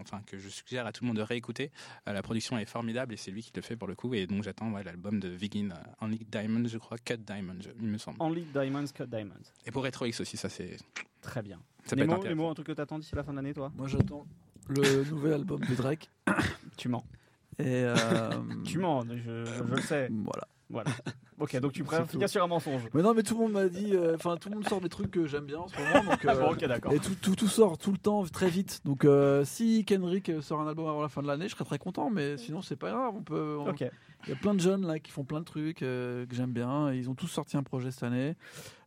enfin, 0.00 0.22
que 0.26 0.38
je 0.38 0.48
suggère 0.48 0.86
à 0.86 0.92
tout 0.92 1.04
le 1.04 1.08
monde 1.08 1.16
de 1.16 1.22
réécouter, 1.22 1.70
la 2.06 2.22
production 2.22 2.58
est 2.58 2.64
formidable 2.64 3.14
et 3.14 3.16
c'est 3.16 3.30
lui 3.30 3.42
qui 3.42 3.52
le 3.54 3.62
fait 3.62 3.76
pour 3.76 3.88
le 3.88 3.94
coup. 3.94 4.14
Et 4.14 4.26
donc 4.26 4.42
j'attends 4.42 4.69
l'album 4.78 5.20
de 5.20 5.28
Vigin, 5.28 5.70
euh, 5.70 6.04
Only 6.04 6.26
Diamonds, 6.30 6.68
je 6.68 6.78
crois, 6.78 6.98
Cut 6.98 7.18
Diamonds, 7.18 7.60
il 7.80 7.88
me 7.88 7.98
semble. 7.98 8.16
Only 8.20 8.42
Diamonds, 8.52 8.86
Cut 8.94 9.06
Diamonds. 9.06 9.52
Et 9.66 9.70
pour 9.70 9.84
Retro 9.84 10.06
X 10.06 10.20
aussi, 10.20 10.36
ça 10.36 10.48
c'est. 10.48 10.76
Très 11.20 11.42
bien. 11.42 11.60
Ça 11.84 11.96
les, 11.96 12.06
mots, 12.06 12.22
les 12.22 12.34
mots, 12.34 12.48
un 12.48 12.54
truc 12.54 12.66
que 12.68 12.72
t'attends 12.72 12.98
d'ici 12.98 13.14
la 13.14 13.22
fin 13.22 13.32
de 13.32 13.36
l'année, 13.36 13.54
toi? 13.54 13.72
Moi 13.76 13.88
j'attends 13.88 14.26
le 14.68 15.04
nouvel 15.10 15.34
album 15.34 15.60
de 15.60 15.74
Drake. 15.74 16.10
tu 16.76 16.88
mens. 16.88 17.04
Et 17.58 17.84
euh... 17.84 17.94
tu 18.64 18.78
mens, 18.78 19.04
je, 19.08 19.44
je, 19.44 19.62
le 19.64 19.80
sais. 19.80 20.08
Voilà. 20.10 20.46
Voilà. 20.70 20.90
Ok, 21.40 21.58
donc 21.58 21.72
tu 21.72 21.82
préfères 21.84 22.06
finir 22.06 22.28
sur 22.28 22.44
un 22.44 22.46
mensonge. 22.46 22.82
Mais 22.92 23.00
non, 23.00 23.14
mais 23.14 23.22
tout 23.22 23.32
le 23.32 23.40
monde 23.40 23.52
m'a 23.52 23.66
dit, 23.66 23.94
euh, 23.94 24.14
enfin 24.14 24.36
tout 24.36 24.50
le 24.50 24.56
monde 24.56 24.68
sort 24.68 24.82
des 24.82 24.90
trucs 24.90 25.10
que 25.10 25.26
j'aime 25.26 25.46
bien 25.46 25.60
en 25.60 25.68
ce 25.68 25.74
moment. 25.78 26.10
Donc, 26.10 26.24
euh, 26.26 26.50
ok, 26.50 26.64
d'accord. 26.66 26.92
Et 26.92 26.98
tout, 26.98 27.14
tout, 27.14 27.34
tout, 27.34 27.48
sort 27.48 27.78
tout 27.78 27.92
le 27.92 27.96
temps, 27.96 28.24
très 28.24 28.50
vite. 28.50 28.82
Donc 28.84 29.06
euh, 29.06 29.42
si 29.46 29.86
Kendrick 29.86 30.30
sort 30.42 30.60
un 30.60 30.68
album 30.68 30.86
avant 30.86 31.00
la 31.00 31.08
fin 31.08 31.22
de 31.22 31.26
l'année, 31.26 31.48
je 31.48 31.54
serais 31.54 31.64
très 31.64 31.78
content. 31.78 32.10
Mais 32.10 32.36
sinon, 32.36 32.60
c'est 32.60 32.76
pas 32.76 32.90
grave. 32.90 33.14
On 33.16 33.22
peut. 33.22 33.56
Ok. 33.66 33.80
Il 34.26 34.28
y 34.28 34.32
a 34.32 34.36
plein 34.36 34.52
de 34.52 34.60
jeunes 34.60 34.86
là 34.86 34.98
qui 34.98 35.10
font 35.12 35.24
plein 35.24 35.40
de 35.40 35.46
trucs 35.46 35.78
que 35.78 36.26
j'aime 36.30 36.52
bien. 36.52 36.92
Ils 36.92 37.08
ont 37.08 37.14
tous 37.14 37.28
sorti 37.28 37.56
un 37.56 37.62
projet 37.62 37.90
cette 37.90 38.02
année. 38.02 38.36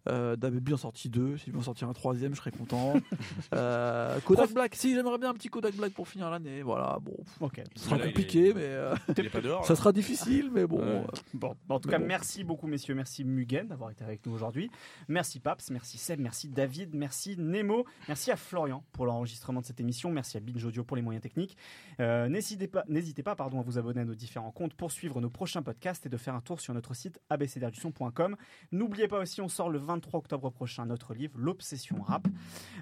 Euh, 0.09 0.35
Baby 0.35 0.73
en 0.73 0.77
sorti 0.77 1.09
deux. 1.09 1.37
S'ils 1.37 1.53
vont 1.53 1.61
sortir 1.61 1.87
un 1.89 1.93
troisième, 1.93 2.33
je 2.33 2.39
serais 2.39 2.51
content. 2.51 2.93
euh, 3.55 4.19
Kodak 4.21 4.53
Black, 4.53 4.75
si 4.75 4.93
j'aimerais 4.93 5.17
bien 5.17 5.29
un 5.29 5.33
petit 5.33 5.49
Kodak 5.49 5.75
Black 5.75 5.93
pour 5.93 6.07
finir 6.07 6.29
l'année. 6.29 6.61
Voilà, 6.61 6.97
bon. 7.01 7.15
Ok. 7.39 7.61
Ce 7.75 7.85
sera 7.85 7.97
compliqué, 7.97 8.53
mais 8.53 8.61
euh, 8.63 8.95
ça 9.63 9.75
sera 9.75 9.91
difficile, 9.91 10.49
mais 10.51 10.67
bon. 10.67 10.81
Euh, 10.81 11.03
bon, 11.33 11.55
en 11.69 11.79
tout 11.79 11.89
cas, 11.89 11.99
merci 11.99 12.43
beaucoup, 12.43 12.67
messieurs. 12.67 12.95
Merci 12.95 13.23
Mugen 13.23 13.67
d'avoir 13.67 13.91
été 13.91 14.03
avec 14.03 14.25
nous 14.25 14.33
aujourd'hui. 14.33 14.69
Merci 15.07 15.39
Paps, 15.39 15.69
merci 15.71 15.97
Seb, 15.97 16.19
merci 16.19 16.49
David, 16.49 16.93
merci 16.93 17.35
Nemo, 17.37 17.85
merci 18.07 18.31
à 18.31 18.35
Florian 18.35 18.83
pour 18.91 19.05
l'enregistrement 19.05 19.61
de 19.61 19.65
cette 19.65 19.79
émission, 19.79 20.11
merci 20.11 20.37
à 20.37 20.39
Binge 20.39 20.63
Audio 20.63 20.83
pour 20.83 20.95
les 20.95 21.03
moyens 21.03 21.21
techniques. 21.21 21.57
Euh, 21.99 22.29
n'hésitez 22.29 22.67
pas, 22.67 22.83
n'hésitez 22.87 23.23
pas, 23.23 23.35
pardon, 23.35 23.59
à 23.59 23.63
vous 23.63 23.77
abonner 23.77 24.01
à 24.01 24.05
nos 24.05 24.15
différents 24.15 24.51
comptes 24.51 24.73
pour 24.73 24.91
suivre 24.91 25.21
nos 25.21 25.29
prochains 25.29 25.61
podcasts 25.61 26.05
et 26.05 26.09
de 26.09 26.17
faire 26.17 26.35
un 26.35 26.41
tour 26.41 26.59
sur 26.59 26.73
notre 26.73 26.93
site 26.93 27.19
abcdrduson.com. 27.29 28.35
N'oubliez 28.71 29.07
pas 29.07 29.19
aussi, 29.19 29.41
on 29.41 29.49
sort 29.49 29.69
le 29.69 29.79
23 29.93 30.19
octobre 30.19 30.49
prochain 30.49 30.85
notre 30.85 31.13
livre 31.13 31.33
L'obsession 31.37 32.01
rap. 32.01 32.27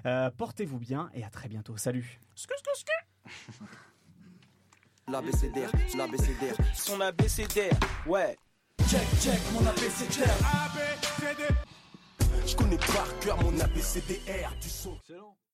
Euh, 0.06 0.30
portez-vous 0.30 0.78
bien 0.78 1.10
et 1.14 1.22
à 1.24 1.28
très 1.28 1.48
bientôt. 1.48 1.76
Salut. 1.76 2.18
L'ABCDR, 5.08 5.70
l'ABCDR, 5.96 6.56
son 6.74 7.00
ABCDR, 7.00 7.76
ouais. 8.06 8.36
Check, 8.88 9.06
check, 9.20 9.40
mon 9.52 9.66
ABCDR. 9.66 10.30
ABCDR. 10.64 11.64
Je 12.46 12.56
connais 12.56 12.78
par 12.78 13.18
cœur 13.20 13.42
mon 13.42 13.58
ABCDR 13.60 14.54
du 14.60 14.68
son. 14.68 14.96
Excellent. 14.96 15.36